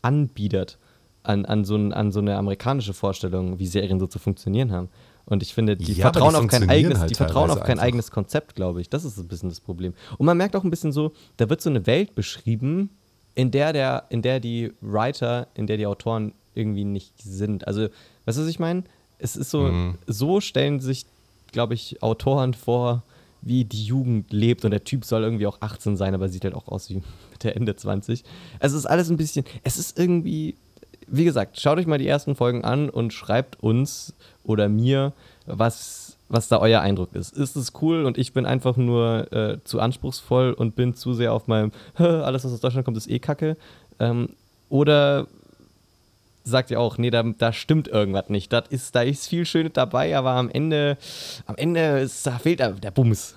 anbietet 0.02 0.78
an, 1.26 1.44
an, 1.44 1.64
so, 1.64 1.76
an 1.76 2.12
so 2.12 2.20
eine 2.20 2.36
amerikanische 2.36 2.94
Vorstellung, 2.94 3.58
wie 3.58 3.66
Serien 3.66 3.98
so 3.98 4.06
zu 4.06 4.18
funktionieren 4.18 4.72
haben. 4.72 4.88
Und 5.24 5.42
ich 5.42 5.54
finde, 5.54 5.76
die 5.76 5.92
ja, 5.92 6.10
vertrauen 6.10 6.36
auf 6.36 6.46
kein 6.46 6.70
eigenes, 6.70 7.00
halt 7.00 7.10
die 7.10 7.16
vertrauen 7.16 7.50
auf 7.50 7.60
kein 7.60 7.70
einfach. 7.72 7.84
eigenes 7.84 8.10
Konzept, 8.12 8.54
glaube 8.54 8.80
ich. 8.80 8.88
Das 8.88 9.04
ist 9.04 9.18
ein 9.18 9.26
bisschen 9.26 9.48
das 9.48 9.60
Problem. 9.60 9.92
Und 10.18 10.26
man 10.26 10.36
merkt 10.36 10.54
auch 10.54 10.62
ein 10.62 10.70
bisschen 10.70 10.92
so, 10.92 11.12
da 11.36 11.50
wird 11.50 11.60
so 11.60 11.68
eine 11.68 11.86
Welt 11.86 12.14
beschrieben, 12.14 12.90
in 13.34 13.50
der 13.50 13.72
der, 13.72 14.04
in 14.08 14.22
der 14.22 14.38
die 14.38 14.72
Writer, 14.80 15.48
in 15.54 15.66
der 15.66 15.76
die 15.78 15.86
Autoren 15.86 16.32
irgendwie 16.54 16.84
nicht 16.84 17.20
sind. 17.20 17.66
Also, 17.66 17.88
weißt 18.24 18.38
du, 18.38 18.42
was 18.42 18.48
ich 18.48 18.60
meine? 18.60 18.84
Es 19.18 19.36
ist 19.36 19.50
so, 19.50 19.62
mhm. 19.62 19.98
so 20.06 20.40
stellen 20.40 20.78
sich, 20.78 21.06
glaube 21.50 21.74
ich, 21.74 22.02
Autoren 22.02 22.54
vor, 22.54 23.02
wie 23.42 23.64
die 23.64 23.84
Jugend 23.84 24.32
lebt 24.32 24.64
und 24.64 24.70
der 24.70 24.84
Typ 24.84 25.04
soll 25.04 25.22
irgendwie 25.22 25.46
auch 25.46 25.60
18 25.60 25.96
sein, 25.96 26.14
aber 26.14 26.28
sieht 26.28 26.44
halt 26.44 26.54
auch 26.54 26.68
aus 26.68 26.88
wie 26.88 27.02
Mitte, 27.32 27.54
Ende 27.54 27.74
20. 27.74 28.22
Also 28.60 28.76
es 28.76 28.84
ist 28.84 28.90
alles 28.90 29.10
ein 29.10 29.16
bisschen, 29.16 29.44
es 29.64 29.76
ist 29.76 29.98
irgendwie 29.98 30.56
wie 31.06 31.24
gesagt, 31.24 31.60
schaut 31.60 31.78
euch 31.78 31.86
mal 31.86 31.98
die 31.98 32.06
ersten 32.06 32.34
Folgen 32.34 32.64
an 32.64 32.90
und 32.90 33.12
schreibt 33.12 33.62
uns 33.62 34.12
oder 34.44 34.68
mir, 34.68 35.12
was, 35.46 36.16
was 36.28 36.48
da 36.48 36.58
euer 36.58 36.80
Eindruck 36.80 37.14
ist. 37.14 37.36
Ist 37.36 37.56
es 37.56 37.72
cool 37.80 38.04
und 38.04 38.18
ich 38.18 38.32
bin 38.32 38.46
einfach 38.46 38.76
nur 38.76 39.32
äh, 39.32 39.58
zu 39.64 39.80
anspruchsvoll 39.80 40.52
und 40.52 40.74
bin 40.74 40.94
zu 40.94 41.14
sehr 41.14 41.32
auf 41.32 41.46
meinem, 41.46 41.72
alles, 41.94 42.44
was 42.44 42.52
aus 42.52 42.60
Deutschland 42.60 42.84
kommt, 42.84 42.96
ist 42.96 43.08
eh 43.08 43.18
kacke? 43.18 43.56
Ähm, 43.98 44.30
oder 44.68 45.26
sagt 46.44 46.70
ja 46.70 46.78
auch, 46.78 46.98
nee, 46.98 47.10
da, 47.10 47.22
da 47.22 47.52
stimmt 47.52 47.88
irgendwas 47.88 48.28
nicht. 48.28 48.52
Das 48.52 48.68
ist, 48.68 48.94
da 48.94 49.02
ist 49.02 49.26
viel 49.26 49.44
Schönes 49.46 49.72
dabei, 49.74 50.16
aber 50.16 50.32
am 50.32 50.48
Ende, 50.48 50.96
am 51.46 51.56
Ende 51.56 52.00
ist, 52.00 52.26
da 52.26 52.38
fehlt 52.38 52.60
der, 52.60 52.70
der 52.70 52.90
Bums. 52.92 53.36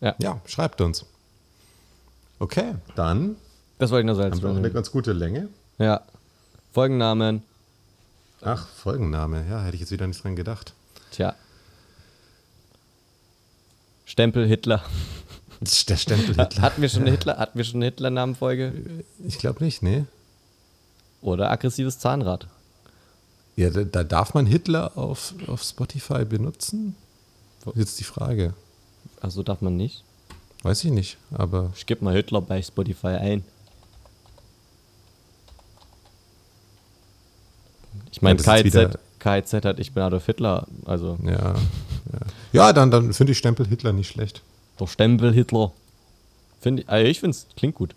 Ja. 0.00 0.14
ja, 0.20 0.40
schreibt 0.46 0.80
uns. 0.80 1.04
Okay, 2.38 2.74
dann. 2.94 3.36
Das 3.78 3.90
wollte 3.90 4.00
ich 4.02 4.06
nur 4.06 4.14
so 4.16 4.22
als 4.22 4.36
Haben 4.36 4.42
wir 4.42 4.50
auch 4.50 4.56
eine 4.56 4.70
ganz 4.70 4.90
gute 4.90 5.12
Länge. 5.12 5.48
Ja. 5.78 6.02
Folgennamen. 6.72 7.42
Ach, 8.42 8.68
Folgenname. 8.68 9.44
Ja, 9.48 9.62
hätte 9.62 9.74
ich 9.74 9.80
jetzt 9.80 9.90
wieder 9.90 10.06
nicht 10.06 10.22
dran 10.22 10.36
gedacht. 10.36 10.74
Tja. 11.10 11.34
Stempel 14.04 14.46
Hitler. 14.46 14.82
Der 15.60 15.96
Stempel 15.96 16.36
Hitler. 16.36 16.62
Hatten 16.62 16.82
wir 16.82 16.88
schon 16.88 17.02
eine 17.02 17.10
Hitler, 17.10 17.36
hatten 17.36 17.58
wir 17.58 17.64
schon 17.64 17.76
eine 17.76 17.86
Hitler-Namenfolge? 17.86 18.72
Ich 19.26 19.38
glaube 19.38 19.64
nicht, 19.64 19.82
nee. 19.82 20.04
Oder 21.20 21.50
aggressives 21.50 21.98
Zahnrad. 21.98 22.46
Ja, 23.56 23.70
da, 23.70 23.82
da, 23.82 24.04
darf 24.04 24.34
man 24.34 24.46
Hitler 24.46 24.96
auf, 24.96 25.34
auf 25.48 25.64
Spotify 25.64 26.24
benutzen? 26.24 26.94
Jetzt 27.74 27.98
die 27.98 28.04
Frage. 28.04 28.54
Also 29.20 29.42
darf 29.42 29.60
man 29.60 29.76
nicht? 29.76 30.04
Weiß 30.62 30.84
ich 30.84 30.92
nicht, 30.92 31.18
aber. 31.32 31.72
Ich 31.74 31.86
gebe 31.86 32.04
mal 32.04 32.14
Hitler 32.14 32.40
bei 32.40 32.62
Spotify 32.62 33.08
ein. 33.08 33.44
Ich 38.10 38.22
meine, 38.22 38.40
ja, 38.40 38.62
KIZ, 38.62 38.98
KIZ 39.18 39.52
hat 39.64 39.78
Ich 39.80 39.92
bin 39.92 40.02
Adolf 40.02 40.26
Hitler, 40.26 40.66
also. 40.84 41.18
Ja, 41.24 41.32
ja. 41.32 41.54
ja 42.52 42.72
dann, 42.72 42.90
dann 42.90 43.12
finde 43.12 43.32
ich 43.32 43.38
Stempel 43.38 43.66
Hitler 43.66 43.92
nicht 43.92 44.08
schlecht. 44.08 44.42
Der 44.80 44.86
Stempel 44.86 45.32
Hitler. 45.32 45.72
Find 46.60 46.80
ich, 46.80 46.88
also 46.88 47.08
ich 47.08 47.20
finde 47.20 47.36
es 47.36 47.46
klingt 47.56 47.74
gut. 47.74 47.94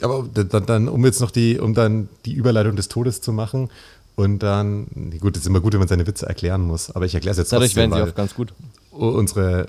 Aber 0.00 0.28
dann, 0.32 0.66
dann, 0.66 0.88
um 0.88 1.04
jetzt 1.04 1.20
noch 1.20 1.30
die, 1.30 1.58
um 1.58 1.74
dann 1.74 2.08
die 2.24 2.32
Überleitung 2.32 2.76
des 2.76 2.88
Todes 2.88 3.20
zu 3.20 3.32
machen 3.32 3.70
und 4.16 4.40
dann, 4.40 4.86
gut, 5.20 5.36
es 5.36 5.42
ist 5.42 5.48
immer 5.48 5.60
gut, 5.60 5.72
wenn 5.72 5.80
man 5.80 5.88
seine 5.88 6.06
Witze 6.06 6.26
erklären 6.26 6.62
muss, 6.62 6.90
aber 6.90 7.04
ich 7.04 7.14
erkläre 7.14 7.32
es 7.32 7.38
jetzt 7.38 7.52
Dadurch 7.52 7.72
trotzdem, 7.72 7.90
werden 7.90 8.04
sie 8.04 8.10
auch 8.10 8.14
ganz 8.14 8.34
gut. 8.34 8.52
Unsere, 8.90 9.68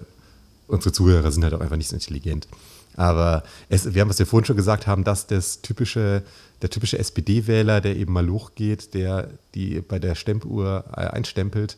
unsere 0.68 0.92
Zuhörer 0.92 1.32
sind 1.32 1.44
halt 1.44 1.54
auch 1.54 1.62
einfach 1.62 1.78
nicht 1.78 1.90
so 1.90 1.96
intelligent. 1.96 2.48
Aber 2.96 3.44
es, 3.70 3.94
wir 3.94 4.02
haben, 4.02 4.10
was 4.10 4.20
wir 4.20 4.26
vorhin 4.26 4.46
schon 4.46 4.56
gesagt 4.56 4.88
haben, 4.88 5.04
dass 5.04 5.28
das 5.28 5.62
typische, 5.62 6.24
der 6.62 6.70
typische 6.70 6.98
SPD-Wähler, 6.98 7.82
der 7.82 7.96
eben 7.96 8.14
mal 8.14 8.28
hochgeht, 8.30 8.94
der 8.94 9.30
die 9.54 9.82
bei 9.82 10.00
der 10.00 10.16
Stempeluhr 10.16 10.86
äh, 10.92 11.02
einstempelt, 11.02 11.78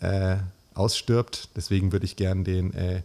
äh, 0.00 0.36
ausstirbt. 0.74 1.48
Deswegen 1.56 1.92
würde 1.92 2.06
ich 2.06 2.16
gern 2.16 2.44
den 2.44 2.74
äh, 2.74 3.02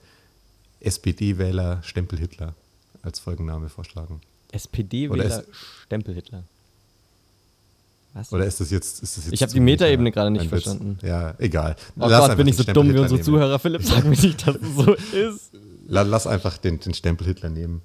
SPD-Wähler 0.79 1.81
Stempel 1.83 2.19
Hitler 2.19 2.55
als 3.03 3.19
Folgenname 3.19 3.69
vorschlagen. 3.69 4.21
SPD-Wähler 4.51 5.43
Stempel 5.85 6.15
Hitler. 6.15 6.43
Was? 8.13 8.33
Oder 8.33 8.45
ist 8.45 8.59
das 8.59 8.71
jetzt. 8.71 9.03
Ist 9.03 9.17
das 9.17 9.25
jetzt 9.25 9.33
ich 9.33 9.41
habe 9.43 9.53
die 9.53 9.59
Metaebene 9.59 10.11
gerade 10.11 10.31
nicht 10.31 10.47
verstanden. 10.47 10.97
Ja, 11.03 11.35
egal. 11.37 11.75
Oh 11.99 12.07
Lass 12.07 12.29
Gott, 12.29 12.37
bin 12.37 12.47
ich 12.47 12.55
so 12.55 12.63
dumm 12.63 12.91
wie 12.91 12.97
unsere 12.97 13.21
Zuhörer. 13.21 13.59
Philipp, 13.59 13.83
sag 13.83 14.05
mir 14.05 14.09
nicht, 14.17 14.47
dass 14.47 14.55
es 14.55 14.75
so 14.75 14.93
ist. 15.13 15.51
Lass 15.87 16.27
einfach 16.27 16.57
den, 16.57 16.79
den 16.79 16.93
Stempel 16.93 17.27
Hitler 17.27 17.49
nehmen. 17.49 17.81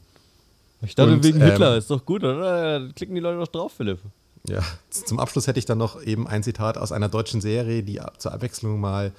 Ich 0.83 0.95
dachte, 0.95 1.13
Und, 1.13 1.25
wegen 1.25 1.41
ähm, 1.41 1.47
Hitler 1.47 1.77
ist 1.77 1.91
doch 1.91 2.05
gut, 2.05 2.25
oder? 2.25 2.81
Da 2.81 2.93
klicken 2.93 3.15
die 3.15 3.21
Leute 3.21 3.39
doch 3.39 3.49
drauf, 3.49 3.73
Philipp. 3.77 4.01
Ja, 4.49 4.61
zum 4.91 5.21
Abschluss 5.21 5.47
hätte 5.47 5.61
ich 5.61 5.67
dann 5.67 5.79
noch 5.79 6.03
eben 6.03 6.27
ein 6.27 6.43
Zitat 6.43 6.77
aus 6.77 6.91
einer 6.91 7.09
deutschen 7.09 7.41
Serie, 7.41 7.85
die 7.85 8.01
zur 8.19 8.33
Abwechslung 8.33 8.81
mal 8.81 9.13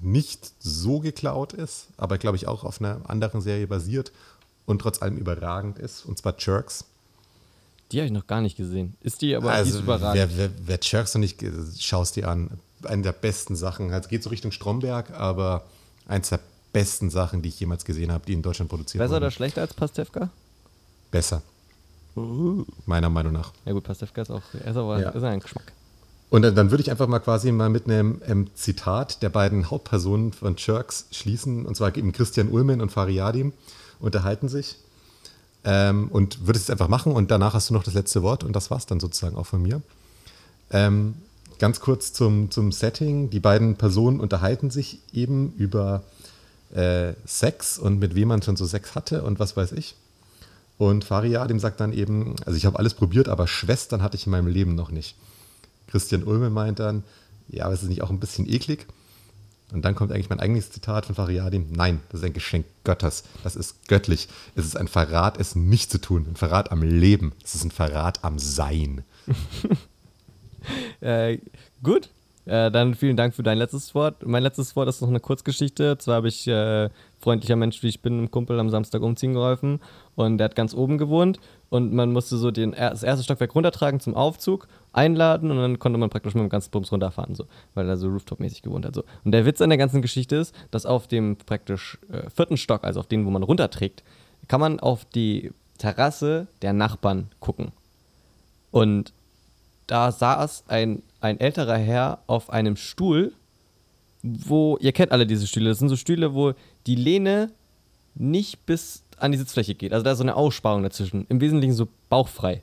nicht 0.00 0.52
so 0.60 1.00
geklaut 1.00 1.52
ist, 1.52 1.88
aber 1.96 2.18
glaube 2.18 2.36
ich 2.36 2.46
auch 2.46 2.62
auf 2.62 2.80
einer 2.80 3.00
anderen 3.08 3.40
Serie 3.40 3.66
basiert 3.66 4.12
und 4.64 4.80
trotz 4.80 5.02
allem 5.02 5.16
überragend 5.16 5.78
ist, 5.78 6.04
und 6.04 6.18
zwar 6.18 6.36
Jerks. 6.38 6.84
Die 7.90 7.98
habe 7.98 8.06
ich 8.06 8.12
noch 8.12 8.26
gar 8.26 8.40
nicht 8.40 8.56
gesehen. 8.56 8.94
Ist 9.00 9.22
die 9.22 9.34
aber 9.34 9.50
also, 9.50 9.80
überragend? 9.80 10.14
Wer, 10.14 10.36
wer, 10.36 10.50
wer 10.64 10.78
Jerks 10.80 11.14
noch 11.14 11.20
nicht, 11.20 11.44
schaust 11.78 12.16
die 12.16 12.24
an. 12.24 12.50
Eine 12.84 13.02
der 13.02 13.12
besten 13.12 13.56
Sachen. 13.56 13.92
Also 13.92 14.08
geht 14.08 14.22
so 14.22 14.30
Richtung 14.30 14.52
Stromberg, 14.52 15.10
aber 15.12 15.64
eins 16.06 16.28
der 16.28 16.40
besten 16.74 17.08
Sachen, 17.08 17.40
die 17.40 17.48
ich 17.48 17.58
jemals 17.60 17.86
gesehen 17.86 18.12
habe, 18.12 18.26
die 18.26 18.34
in 18.34 18.42
Deutschland 18.42 18.68
produziert 18.68 18.98
Besser 18.98 19.14
wurden. 19.14 19.22
oder 19.22 19.30
schlechter 19.30 19.62
als 19.62 19.72
Pastewka? 19.72 20.28
Besser. 21.10 21.40
Uh. 22.16 22.64
Meiner 22.84 23.08
Meinung 23.08 23.32
nach. 23.32 23.52
Ja 23.64 23.72
gut, 23.72 23.84
Pastewka 23.84 24.22
ist 24.22 24.30
auch 24.30 24.42
ist 24.52 24.76
aber, 24.76 25.00
ja. 25.00 25.10
ist 25.10 25.22
ein 25.22 25.40
Geschmack. 25.40 25.72
Und 26.30 26.42
dann, 26.42 26.54
dann, 26.56 26.70
würde 26.72 26.82
ich 26.82 26.90
einfach 26.90 27.06
mal 27.06 27.20
quasi 27.20 27.52
mal 27.52 27.70
mit 27.70 27.84
einem 27.84 28.20
ähm, 28.26 28.48
Zitat 28.54 29.22
der 29.22 29.28
beiden 29.28 29.70
Hauptpersonen 29.70 30.32
von 30.32 30.56
Jerks 30.58 31.06
schließen, 31.12 31.64
und 31.64 31.76
zwar 31.76 31.96
eben 31.96 32.12
Christian 32.12 32.48
Ulmen 32.48 32.80
und 32.80 32.90
Fariadim 32.90 33.52
unterhalten 34.00 34.48
sich. 34.48 34.76
Ähm, 35.62 36.08
und 36.08 36.46
würde 36.46 36.58
es 36.58 36.64
jetzt 36.64 36.70
einfach 36.70 36.88
machen 36.88 37.12
und 37.12 37.30
danach 37.30 37.54
hast 37.54 37.70
du 37.70 37.74
noch 37.74 37.84
das 37.84 37.94
letzte 37.94 38.22
Wort 38.22 38.44
und 38.44 38.54
das 38.54 38.70
war's 38.70 38.84
dann 38.84 39.00
sozusagen 39.00 39.36
auch 39.36 39.46
von 39.46 39.62
mir. 39.62 39.80
Ähm, 40.70 41.14
ganz 41.58 41.80
kurz 41.80 42.12
zum, 42.12 42.50
zum 42.50 42.72
Setting. 42.72 43.30
Die 43.30 43.40
beiden 43.40 43.76
Personen 43.76 44.18
unterhalten 44.20 44.70
sich 44.70 44.98
eben 45.12 45.54
über 45.56 46.02
äh, 46.74 47.14
Sex 47.24 47.78
und 47.78 47.98
mit 47.98 48.14
wem 48.14 48.28
man 48.28 48.42
schon 48.42 48.56
so 48.56 48.66
Sex 48.66 48.94
hatte 48.94 49.22
und 49.22 49.38
was 49.38 49.56
weiß 49.56 49.72
ich. 49.72 49.94
Und 50.76 51.04
Faria, 51.04 51.46
dem 51.46 51.60
sagt 51.60 51.80
dann 51.80 51.92
eben, 51.92 52.34
also 52.44 52.56
ich 52.56 52.66
habe 52.66 52.78
alles 52.78 52.94
probiert, 52.94 53.28
aber 53.28 53.46
Schwestern 53.46 54.02
hatte 54.02 54.16
ich 54.16 54.26
in 54.26 54.32
meinem 54.32 54.48
Leben 54.48 54.74
noch 54.74 54.90
nicht. 54.90 55.14
Christian 55.86 56.24
Ulme 56.24 56.50
meint 56.50 56.80
dann, 56.80 57.04
ja, 57.48 57.66
aber 57.66 57.74
ist 57.74 57.82
es 57.82 57.88
nicht 57.88 58.02
auch 58.02 58.10
ein 58.10 58.18
bisschen 58.18 58.48
eklig? 58.48 58.86
Und 59.72 59.84
dann 59.84 59.94
kommt 59.94 60.12
eigentlich 60.12 60.30
mein 60.30 60.40
eigenes 60.40 60.70
Zitat 60.70 61.06
von 61.06 61.14
Fariadim. 61.14 61.66
Nein, 61.70 62.00
das 62.10 62.20
ist 62.20 62.26
ein 62.26 62.32
Geschenk 62.32 62.66
Götters. 62.84 63.24
Das 63.42 63.56
ist 63.56 63.88
göttlich. 63.88 64.28
Es 64.54 64.64
ist 64.64 64.76
ein 64.76 64.88
Verrat, 64.88 65.38
es 65.40 65.56
nicht 65.56 65.90
zu 65.90 66.00
tun. 66.00 66.26
Ein 66.28 66.36
Verrat 66.36 66.70
am 66.70 66.82
Leben. 66.82 67.32
Es 67.42 67.54
ist 67.54 67.64
ein 67.64 67.70
Verrat 67.70 68.22
am 68.22 68.38
Sein. 68.38 69.04
äh, 71.00 71.38
gut. 71.82 72.10
Äh, 72.46 72.70
dann 72.70 72.94
vielen 72.94 73.16
Dank 73.16 73.34
für 73.34 73.42
dein 73.42 73.58
letztes 73.58 73.94
Wort. 73.94 74.26
Mein 74.26 74.42
letztes 74.42 74.76
Wort 74.76 74.88
ist 74.88 75.00
noch 75.00 75.08
eine 75.08 75.20
Kurzgeschichte. 75.20 75.96
Zwar 75.98 76.16
habe 76.16 76.28
ich 76.28 76.46
äh, 76.46 76.90
freundlicher 77.18 77.56
Mensch, 77.56 77.82
wie 77.82 77.88
ich 77.88 78.02
bin, 78.02 78.18
einem 78.18 78.30
Kumpel 78.30 78.60
am 78.60 78.68
Samstag 78.68 79.02
umziehen 79.02 79.32
geholfen 79.32 79.80
und 80.14 80.38
der 80.38 80.46
hat 80.46 80.54
ganz 80.54 80.74
oben 80.74 80.98
gewohnt 80.98 81.40
und 81.70 81.94
man 81.94 82.12
musste 82.12 82.36
so 82.36 82.50
den, 82.50 82.72
das 82.72 83.02
erste 83.02 83.24
Stockwerk 83.24 83.54
runtertragen 83.54 83.98
zum 83.98 84.14
Aufzug, 84.14 84.68
einladen 84.92 85.50
und 85.50 85.56
dann 85.56 85.78
konnte 85.78 85.98
man 85.98 86.10
praktisch 86.10 86.34
mit 86.34 86.42
dem 86.42 86.50
ganzen 86.50 86.70
Bums 86.70 86.92
runterfahren, 86.92 87.34
so, 87.34 87.46
weil 87.72 87.88
er 87.88 87.96
so 87.96 88.08
Rooftop-mäßig 88.08 88.62
gewohnt 88.62 88.84
hat. 88.84 88.94
So. 88.94 89.04
Und 89.24 89.32
der 89.32 89.46
Witz 89.46 89.62
an 89.62 89.70
der 89.70 89.78
ganzen 89.78 90.02
Geschichte 90.02 90.36
ist, 90.36 90.54
dass 90.70 90.84
auf 90.84 91.08
dem 91.08 91.36
praktisch 91.36 91.98
äh, 92.12 92.28
vierten 92.28 92.58
Stock, 92.58 92.84
also 92.84 93.00
auf 93.00 93.06
den, 93.06 93.24
wo 93.24 93.30
man 93.30 93.42
runterträgt, 93.42 94.04
kann 94.46 94.60
man 94.60 94.78
auf 94.78 95.06
die 95.06 95.50
Terrasse 95.78 96.46
der 96.60 96.74
Nachbarn 96.74 97.30
gucken. 97.40 97.72
Und 98.70 99.14
da 99.86 100.12
saß 100.12 100.64
ein, 100.68 101.02
ein 101.24 101.40
älterer 101.40 101.78
Herr 101.78 102.18
auf 102.26 102.50
einem 102.50 102.76
Stuhl, 102.76 103.32
wo, 104.22 104.76
ihr 104.80 104.92
kennt 104.92 105.10
alle 105.10 105.26
diese 105.26 105.46
Stühle, 105.46 105.70
das 105.70 105.78
sind 105.78 105.88
so 105.88 105.96
Stühle, 105.96 106.34
wo 106.34 106.52
die 106.86 106.96
Lehne 106.96 107.50
nicht 108.14 108.64
bis 108.66 109.02
an 109.16 109.32
die 109.32 109.38
Sitzfläche 109.38 109.74
geht. 109.74 109.92
Also 109.92 110.04
da 110.04 110.12
ist 110.12 110.18
so 110.18 110.24
eine 110.24 110.36
Aussparung 110.36 110.82
dazwischen. 110.82 111.26
Im 111.28 111.40
Wesentlichen 111.40 111.74
so 111.74 111.88
bauchfrei. 112.08 112.62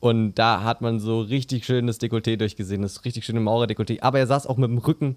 Und 0.00 0.34
da 0.34 0.62
hat 0.62 0.80
man 0.80 1.00
so 1.00 1.20
richtig 1.20 1.64
schönes 1.64 2.00
Dekolleté 2.00 2.36
durchgesehen, 2.36 2.82
das 2.82 3.04
richtig 3.04 3.24
schöne 3.24 3.40
Maurer-Dekolleté. 3.40 4.02
Aber 4.02 4.18
er 4.18 4.26
saß 4.26 4.46
auch 4.46 4.56
mit 4.56 4.70
dem 4.70 4.78
Rücken 4.78 5.16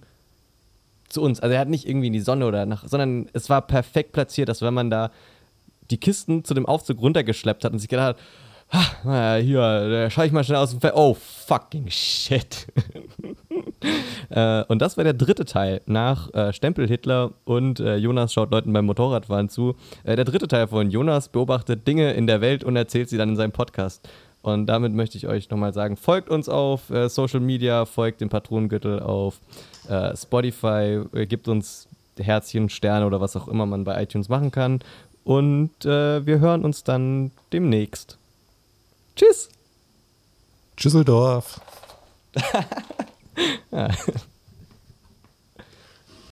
zu 1.07 1.21
uns. 1.21 1.39
Also 1.39 1.53
er 1.53 1.61
hat 1.61 1.69
nicht 1.69 1.87
irgendwie 1.87 2.07
in 2.07 2.13
die 2.13 2.19
Sonne 2.19 2.45
oder 2.45 2.65
nach, 2.65 2.87
sondern 2.87 3.29
es 3.33 3.49
war 3.49 3.61
perfekt 3.61 4.11
platziert, 4.11 4.49
dass 4.49 4.61
wenn 4.61 4.73
man 4.73 4.89
da 4.89 5.11
die 5.91 5.97
Kisten 5.97 6.43
zu 6.43 6.53
dem 6.53 6.65
Aufzug 6.65 6.99
runtergeschleppt 7.01 7.63
hat 7.63 7.73
und 7.73 7.79
sich 7.79 7.89
gedacht 7.89 8.17
hat, 8.17 8.17
ah, 8.71 9.35
hier, 9.35 10.09
schaue 10.11 10.25
ich 10.25 10.31
mal 10.31 10.43
schnell 10.43 10.57
aus 10.57 10.71
dem 10.71 10.79
Fenster. 10.79 10.99
Oh, 10.99 11.15
fucking 11.15 11.89
shit. 11.89 12.67
äh, 14.29 14.63
und 14.65 14.81
das 14.81 14.97
war 14.97 15.03
der 15.03 15.13
dritte 15.13 15.45
Teil 15.45 15.81
nach 15.85 16.33
äh, 16.33 16.53
Stempel 16.53 16.87
Hitler 16.87 17.31
und 17.45 17.79
äh, 17.79 17.95
Jonas 17.95 18.33
schaut 18.33 18.51
Leuten 18.51 18.71
beim 18.73 18.85
Motorradfahren 18.85 19.49
zu. 19.49 19.75
Äh, 20.03 20.15
der 20.15 20.25
dritte 20.25 20.47
Teil 20.47 20.67
von 20.67 20.91
Jonas 20.91 21.29
beobachtet 21.29 21.87
Dinge 21.87 22.13
in 22.13 22.27
der 22.27 22.41
Welt 22.41 22.63
und 22.63 22.75
erzählt 22.75 23.09
sie 23.09 23.17
dann 23.17 23.29
in 23.29 23.35
seinem 23.35 23.51
Podcast. 23.51 24.07
Und 24.41 24.67
damit 24.67 24.93
möchte 24.93 25.17
ich 25.17 25.27
euch 25.27 25.49
nochmal 25.49 25.73
sagen, 25.73 25.97
folgt 25.97 26.29
uns 26.29 26.47
auf 26.47 26.89
äh, 26.89 27.09
Social 27.09 27.41
Media, 27.41 27.85
folgt 27.85 28.21
dem 28.21 28.29
Patronengürtel 28.29 28.99
auf 28.99 29.39
äh, 29.89 30.15
Spotify, 30.15 31.01
gibt 31.27 31.47
uns 31.47 31.87
Herzchen, 32.17 32.69
Sterne 32.69 33.05
oder 33.05 33.21
was 33.21 33.35
auch 33.35 33.47
immer 33.47 33.65
man 33.65 33.83
bei 33.83 34.01
iTunes 34.01 34.29
machen 34.29 34.51
kann. 34.51 34.79
Und 35.25 35.71
wir 35.83 36.39
hören 36.39 36.65
uns 36.65 36.83
dann 36.83 37.29
demnächst. 37.53 38.18
Tschüss. 39.19 39.49
Tschüsseldorf. 40.77 41.59
ja. 43.69 43.89